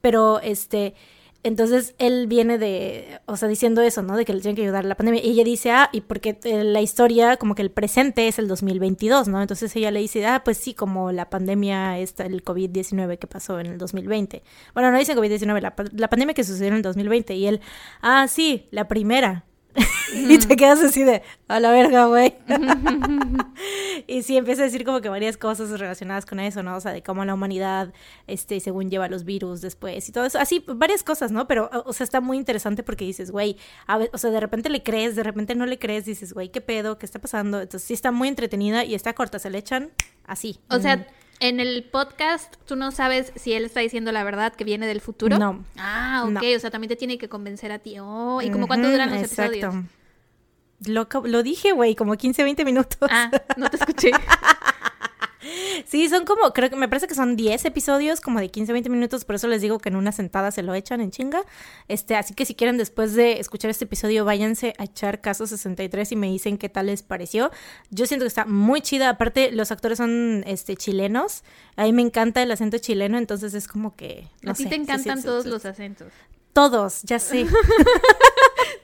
pero 0.01 0.41
este, 0.41 0.95
entonces 1.45 1.95
él 1.99 2.29
viene 2.29 2.57
de, 2.57 3.21
o 3.27 3.37
sea, 3.37 3.49
diciendo 3.49 3.83
eso, 3.83 4.03
¿no? 4.03 4.17
De 4.17 4.25
que 4.25 4.33
le 4.33 4.41
tienen 4.41 4.55
que 4.55 4.63
ayudar 4.63 4.85
a 4.85 4.89
la 4.89 4.95
pandemia. 4.95 5.25
Y 5.25 5.31
ella 5.31 5.45
dice, 5.45 5.73
ah, 5.73 5.89
y 5.93 6.03
porque 6.03 6.39
eh, 6.45 6.63
la 6.63 6.81
historia, 6.81 7.37
como 7.37 7.57
que 7.57 7.63
el 7.63 7.71
presente 7.71 8.29
es 8.29 8.39
el 8.39 8.47
2022, 8.47 9.27
¿no? 9.27 9.43
Entonces 9.43 9.75
ella 9.75 9.91
le 9.91 10.01
dice, 10.01 10.25
ah, 10.27 10.43
pues 10.45 10.59
sí, 10.59 10.73
como 10.73 11.11
la 11.11 11.31
pandemia, 11.31 11.99
esta, 11.99 12.27
el 12.27 12.45
COVID-19 12.45 13.19
que 13.19 13.27
pasó 13.27 13.59
en 13.59 13.67
el 13.67 13.79
2020. 13.79 14.43
Bueno, 14.75 14.93
no 14.93 14.99
dice 14.99 15.17
COVID-19, 15.17 15.61
la, 15.61 15.75
la 15.93 16.09
pandemia 16.09 16.35
que 16.35 16.45
sucedió 16.45 16.69
en 16.69 16.75
el 16.75 16.83
2020. 16.83 17.35
Y 17.35 17.47
él, 17.47 17.61
ah, 18.03 18.29
sí, 18.29 18.69
la 18.71 18.87
primera. 18.87 19.45
y 20.15 20.39
te 20.39 20.57
quedas 20.57 20.83
así 20.83 21.05
de, 21.05 21.23
a 21.49 21.61
la 21.61 21.71
verga, 21.71 22.07
güey. 22.07 22.35
y 24.07 24.23
sí, 24.23 24.37
empieza 24.37 24.63
a 24.63 24.65
decir 24.67 24.85
como 24.85 25.01
que 25.01 25.09
varias 25.09 25.37
cosas 25.37 25.71
relacionadas 25.79 26.27
con 26.27 26.41
eso, 26.41 26.63
¿no? 26.63 26.77
O 26.77 26.81
sea, 26.81 26.93
de 26.93 27.03
cómo 27.03 27.25
la 27.25 27.35
humanidad, 27.35 27.93
este, 28.27 28.61
según 28.61 28.91
lleva 28.91 29.09
los 29.09 29.25
virus 29.25 29.61
después 29.61 30.09
y 30.09 30.13
todo 30.13 30.25
eso. 30.27 30.39
Así, 30.39 30.65
varias 30.67 31.03
cosas, 31.03 31.33
¿no? 31.33 31.47
Pero, 31.47 31.71
o 31.87 31.93
sea, 31.93 32.05
está 32.05 32.21
muy 32.21 32.37
interesante 32.37 32.83
porque 32.83 33.05
dices, 33.05 33.31
güey, 33.31 33.57
o 34.13 34.19
sea, 34.19 34.31
de 34.31 34.41
repente 34.41 34.69
le 34.69 34.83
crees, 34.83 35.17
de 35.17 35.23
repente 35.23 35.55
no 35.55 35.67
le 35.67 35.79
crees, 35.79 36.05
dices, 36.05 36.33
güey, 36.33 36.51
¿qué 36.51 36.61
pedo? 36.61 36.99
¿Qué 36.99 37.07
está 37.07 37.19
pasando? 37.19 37.61
Entonces 37.61 37.87
sí 37.87 37.95
está 37.95 38.13
muy 38.13 38.29
entretenida 38.29 38.85
y 38.85 38.95
está 38.95 39.15
corta, 39.15 39.39
se 39.39 39.51
le 39.51 39.59
echan 39.59 39.91
así. 40.27 40.59
O 40.69 40.79
sea, 40.79 41.07
en 41.43 41.59
el 41.59 41.83
podcast 41.83 42.55
tú 42.67 42.77
no 42.77 42.93
sabes 42.93 43.33
si 43.35 43.53
él 43.53 43.65
está 43.65 43.81
diciendo 43.81 44.13
la 44.13 44.23
verdad 44.23 44.55
que 44.55 44.63
viene 44.63 44.87
del 44.87 45.01
futuro. 45.01 45.39
No. 45.39 45.65
Ah, 45.77 46.23
ok. 46.25 46.31
No. 46.31 46.41
O 46.41 46.59
sea, 46.61 46.71
también 46.71 46.89
te 46.89 46.97
tiene 46.97 47.19
que 47.19 47.29
convencer 47.29 47.73
a 47.73 47.81
ti. 47.81 47.97
Oh, 47.99 48.41
¿y 48.41 48.51
como 48.51 48.69
cuánto 48.69 48.89
duran 48.91 49.11
los 49.11 49.19
Ujú, 49.19 49.27
episodios? 49.27 49.75
Lo, 50.87 51.09
lo 51.25 51.43
dije, 51.43 51.73
güey, 51.73 51.95
como 51.97 52.17
15, 52.17 52.45
20 52.45 52.65
minutos. 52.65 53.09
Ah, 53.11 53.31
no 53.57 53.69
te 53.69 53.77
escuché. 53.81 54.13
Sí, 55.87 56.09
son 56.09 56.25
como, 56.25 56.53
creo 56.53 56.71
que 56.71 56.77
me 56.77 56.89
parece 56.89 57.07
que 57.07 57.15
son 57.15 57.37
10 57.37 57.65
episodios, 57.65 58.21
como 58.21 58.41
de 58.41 58.51
15, 58.51 58.73
20 58.73 58.91
minutos, 58.91 59.25
por 59.25 59.35
eso 59.37 59.49
les 59.49 59.63
digo 59.63 59.79
que 59.79 59.89
en 59.89 59.97
una 59.97 60.13
sentada 60.13 60.51
se 60.51 60.63
lo 60.63 60.75
echan 60.75 61.01
en 61.01 61.11
chinga. 61.11 61.43
Este, 61.89 62.17
así 62.17 62.35
que 62.35 62.45
si 62.45 62.55
quieren 62.55 62.79
después 62.79 63.15
de 63.15 63.41
escuchar 63.41 63.71
este 63.71 63.85
episodio, 63.85 64.25
váyanse 64.25 64.75
a 64.79 64.85
echar 64.85 65.21
Caso 65.21 65.47
63 65.47 66.13
y 66.13 66.17
me 66.17 66.29
dicen 66.29 66.59
qué 66.59 66.69
tal 66.69 66.87
les 66.87 67.03
pareció. 67.03 67.51
Yo 67.91 68.07
siento 68.07 68.25
que 68.25 68.29
está 68.29 68.45
muy 68.45 68.81
chida, 68.81 69.09
aparte 69.09 69.53
los 69.53 69.71
actores 69.71 69.99
son 69.99 70.45
este 70.47 70.77
chilenos. 70.77 71.43
A 71.77 71.85
mí 71.85 71.93
me 71.93 72.03
encanta 72.03 72.43
el 72.43 72.51
acento 72.51 72.79
chileno, 72.79 73.19
entonces 73.19 73.55
es 73.55 73.69
como 73.69 73.95
que 73.97 74.29
no 74.43 74.53
a 74.53 74.55
ti 74.55 74.65
sé, 74.65 74.69
te 74.69 74.77
encantan 74.77 75.23
todos 75.23 75.47
los 75.47 75.65
acentos. 75.65 76.13
todos, 76.53 77.03
ya 77.03 77.19
sé. 77.19 77.47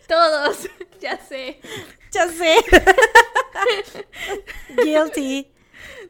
Todos, 0.09 0.69
ya 1.01 1.19
sé. 1.19 1.61
ya 2.12 2.28
sé. 2.28 2.57
Guilty. 4.82 5.47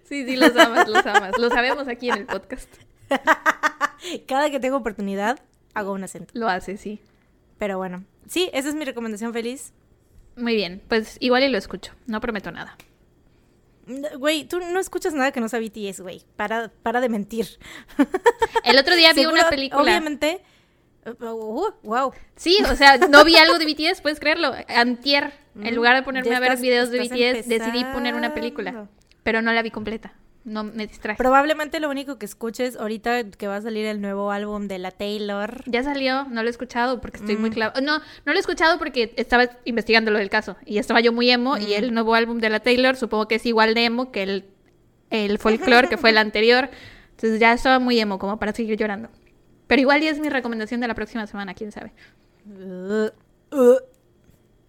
Sí, 0.08 0.24
sí, 0.24 0.36
los 0.36 0.56
amas, 0.56 0.88
los 0.88 1.04
amas. 1.06 1.38
Lo 1.38 1.50
sabemos 1.50 1.86
aquí 1.88 2.08
en 2.10 2.18
el 2.18 2.26
podcast. 2.26 2.68
Cada 4.26 4.50
que 4.50 4.60
tengo 4.60 4.76
oportunidad 4.76 5.38
hago 5.74 5.92
un 5.92 6.02
acento. 6.04 6.32
Lo 6.34 6.48
hace, 6.48 6.76
sí. 6.76 7.00
Pero 7.58 7.76
bueno, 7.78 8.04
sí, 8.26 8.48
esa 8.52 8.68
es 8.68 8.74
mi 8.74 8.84
recomendación 8.84 9.32
feliz. 9.32 9.72
Muy 10.36 10.54
bien, 10.54 10.82
pues 10.88 11.16
igual 11.20 11.42
y 11.42 11.48
lo 11.48 11.58
escucho. 11.58 11.92
No 12.06 12.20
prometo 12.20 12.50
nada. 12.52 12.76
Güey, 14.18 14.44
tú 14.44 14.60
no 14.60 14.78
escuchas 14.78 15.14
nada 15.14 15.32
que 15.32 15.40
no 15.40 15.48
sea 15.48 15.60
BTS, 15.60 16.00
güey. 16.00 16.22
Para, 16.36 16.68
para 16.82 17.00
de 17.00 17.08
mentir. 17.08 17.46
El 18.64 18.78
otro 18.78 18.94
día 18.94 19.12
vi 19.14 19.22
Seguro, 19.22 19.40
una 19.40 19.48
película. 19.48 19.82
Obviamente. 19.82 20.40
uh, 21.06 21.70
wow. 21.82 22.12
Sí, 22.36 22.58
o 22.70 22.76
sea, 22.76 22.98
no 22.98 23.24
vi 23.24 23.36
algo 23.36 23.58
de 23.58 23.64
BTS, 23.64 24.02
puedes 24.02 24.20
creerlo. 24.20 24.52
Antier, 24.68 25.32
en 25.60 25.74
lugar 25.74 25.96
de 25.96 26.02
ponerme 26.02 26.28
Mm, 26.28 26.32
Ya 26.32 26.36
a 26.36 26.40
ver 26.40 26.50
estás- 26.52 26.60
videos 26.62 26.90
de 26.90 26.98
BTS, 27.00 27.48
decidí 27.48 27.82
poner 27.92 28.14
una 28.14 28.34
película. 28.34 28.88
Pero 29.28 29.42
no 29.42 29.52
la 29.52 29.60
vi 29.60 29.70
completa. 29.70 30.14
No 30.44 30.64
me 30.64 30.86
distraje. 30.86 31.18
Probablemente 31.18 31.80
lo 31.80 31.90
único 31.90 32.16
que 32.18 32.24
escuches 32.24 32.76
ahorita 32.76 33.24
que 33.32 33.46
va 33.46 33.56
a 33.56 33.60
salir 33.60 33.84
el 33.84 34.00
nuevo 34.00 34.30
álbum 34.30 34.68
de 34.68 34.78
la 34.78 34.90
Taylor. 34.90 35.62
Ya 35.66 35.82
salió, 35.82 36.24
no 36.30 36.40
lo 36.42 36.48
he 36.48 36.50
escuchado 36.50 37.02
porque 37.02 37.18
estoy 37.18 37.36
Mm. 37.36 37.40
muy 37.40 37.50
clavada. 37.50 37.78
No, 37.82 37.98
no 37.98 38.32
lo 38.32 38.32
he 38.32 38.38
escuchado 38.38 38.78
porque 38.78 39.12
estaba 39.16 39.50
investigando 39.66 40.10
lo 40.10 40.16
del 40.18 40.30
caso. 40.30 40.56
Y 40.64 40.78
estaba 40.78 41.00
yo 41.00 41.12
muy 41.12 41.30
emo. 41.30 41.56
Mm. 41.56 41.60
Y 41.60 41.74
el 41.74 41.92
nuevo 41.92 42.14
álbum 42.14 42.38
de 42.38 42.48
la 42.48 42.60
Taylor 42.60 42.96
supongo 42.96 43.28
que 43.28 43.34
es 43.34 43.44
igual 43.44 43.74
de 43.74 43.84
emo 43.84 44.10
que 44.10 44.22
el, 44.22 44.44
el 45.10 45.38
folklore 45.38 45.88
que 45.90 45.98
fue 45.98 46.08
el 46.08 46.16
anterior. 46.26 46.70
Entonces 47.10 47.38
ya 47.38 47.52
estaba 47.52 47.78
muy 47.80 48.00
emo 48.00 48.18
como 48.18 48.38
para 48.38 48.54
seguir 48.54 48.78
llorando. 48.78 49.10
Pero 49.66 49.82
igual 49.82 50.00
ya 50.00 50.08
es 50.08 50.20
mi 50.20 50.30
recomendación 50.30 50.80
de 50.80 50.88
la 50.88 50.94
próxima 50.94 51.26
semana, 51.26 51.52
quién 51.52 51.70
sabe. 51.70 51.92
Uh, 52.46 53.08
uh. 53.54 53.76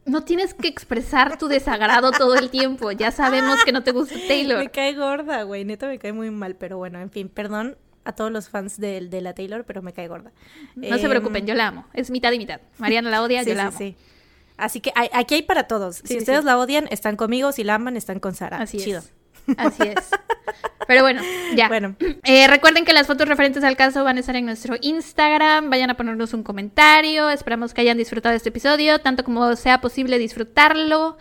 No 0.09 0.23
tienes 0.23 0.53
que 0.53 0.67
expresar 0.67 1.37
tu 1.37 1.47
desagrado 1.47 2.11
todo 2.11 2.35
el 2.35 2.49
tiempo. 2.49 2.91
Ya 2.91 3.11
sabemos 3.11 3.63
que 3.63 3.71
no 3.71 3.83
te 3.83 3.91
gusta 3.91 4.15
Taylor. 4.27 4.57
Me 4.59 4.69
cae 4.71 4.93
gorda, 4.95 5.43
güey. 5.43 5.65
Neta 5.65 5.87
me 5.87 5.99
cae 5.99 6.13
muy 6.13 6.31
mal. 6.31 6.55
Pero 6.55 6.77
bueno, 6.77 6.99
en 6.99 7.09
fin, 7.11 7.29
perdón 7.29 7.77
a 8.05 8.13
todos 8.13 8.31
los 8.31 8.49
fans 8.49 8.79
de, 8.79 9.01
de 9.01 9.21
la 9.21 9.33
Taylor, 9.33 9.65
pero 9.65 9.81
me 9.81 9.93
cae 9.93 10.07
gorda. 10.07 10.31
No 10.75 10.97
se 10.97 11.03
Em, 11.03 11.09
preocupen, 11.09 11.45
yo 11.45 11.53
la 11.53 11.67
amo. 11.67 11.85
Es 11.93 12.09
mitad 12.09 12.31
y 12.31 12.37
mitad. 12.39 12.59
Mariana 12.77 13.09
la 13.09 13.21
odia, 13.21 13.43
Sí, 13.43 13.49
yo 13.49 13.55
la 13.55 13.67
amo. 13.67 13.77
sí. 13.77 13.95
Así 14.57 14.81
que 14.81 14.91
hay- 14.95 15.09
aquí 15.13 15.35
hay 15.35 15.41
para 15.43 15.63
todos. 15.67 16.01
Si 16.03 16.17
ustedes 16.17 16.43
la 16.43 16.57
odian, 16.57 16.87
están 16.91 17.15
conmigo. 17.15 17.51
Si 17.51 17.63
la 17.63 17.75
aman, 17.75 17.95
están 17.95 18.19
con 18.19 18.33
Sara. 18.35 18.57
Así 18.61 18.77
Chido. 18.77 18.99
es. 18.99 19.13
Así 19.57 19.83
es. 19.83 20.09
Pero 20.87 21.03
bueno, 21.03 21.21
ya. 21.55 21.67
Bueno. 21.67 21.95
Eh, 22.23 22.47
recuerden 22.47 22.85
que 22.85 22.93
las 22.93 23.07
fotos 23.07 23.27
referentes 23.27 23.63
al 23.63 23.77
caso 23.77 24.03
van 24.03 24.17
a 24.17 24.19
estar 24.21 24.35
en 24.35 24.45
nuestro 24.45 24.75
Instagram. 24.81 25.69
Vayan 25.69 25.89
a 25.91 25.97
ponernos 25.97 26.33
un 26.33 26.43
comentario. 26.43 27.29
Esperamos 27.29 27.73
que 27.73 27.81
hayan 27.81 27.97
disfrutado 27.97 28.35
este 28.35 28.49
episodio, 28.49 28.99
tanto 28.99 29.23
como 29.23 29.55
sea 29.55 29.81
posible 29.81 30.17
disfrutarlo. 30.17 31.17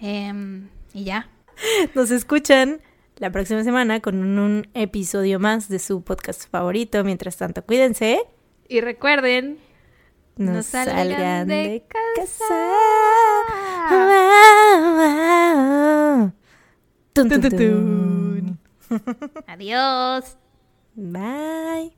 Em, 0.00 0.68
y 0.92 1.04
ya. 1.04 1.28
Nos 1.94 2.10
escuchan 2.10 2.80
la 3.16 3.30
próxima 3.32 3.64
semana 3.64 4.00
con 4.00 4.18
un, 4.18 4.38
un 4.38 4.68
episodio 4.74 5.40
más 5.40 5.68
de 5.68 5.78
su 5.78 6.02
podcast 6.02 6.48
favorito. 6.50 7.02
Mientras 7.02 7.36
tanto, 7.36 7.64
cuídense. 7.64 8.20
Y 8.68 8.80
recuerden, 8.82 9.58
No, 10.36 10.62
salgan, 10.62 11.08
salgan 11.08 11.48
de, 11.48 11.54
de 11.56 11.84
casa. 11.88 12.44
casa. 13.88 16.34
Tun, 17.18 17.28
tun, 17.28 17.50
tun. 17.50 18.58
adiós. 19.46 20.36
Bye. 20.94 21.97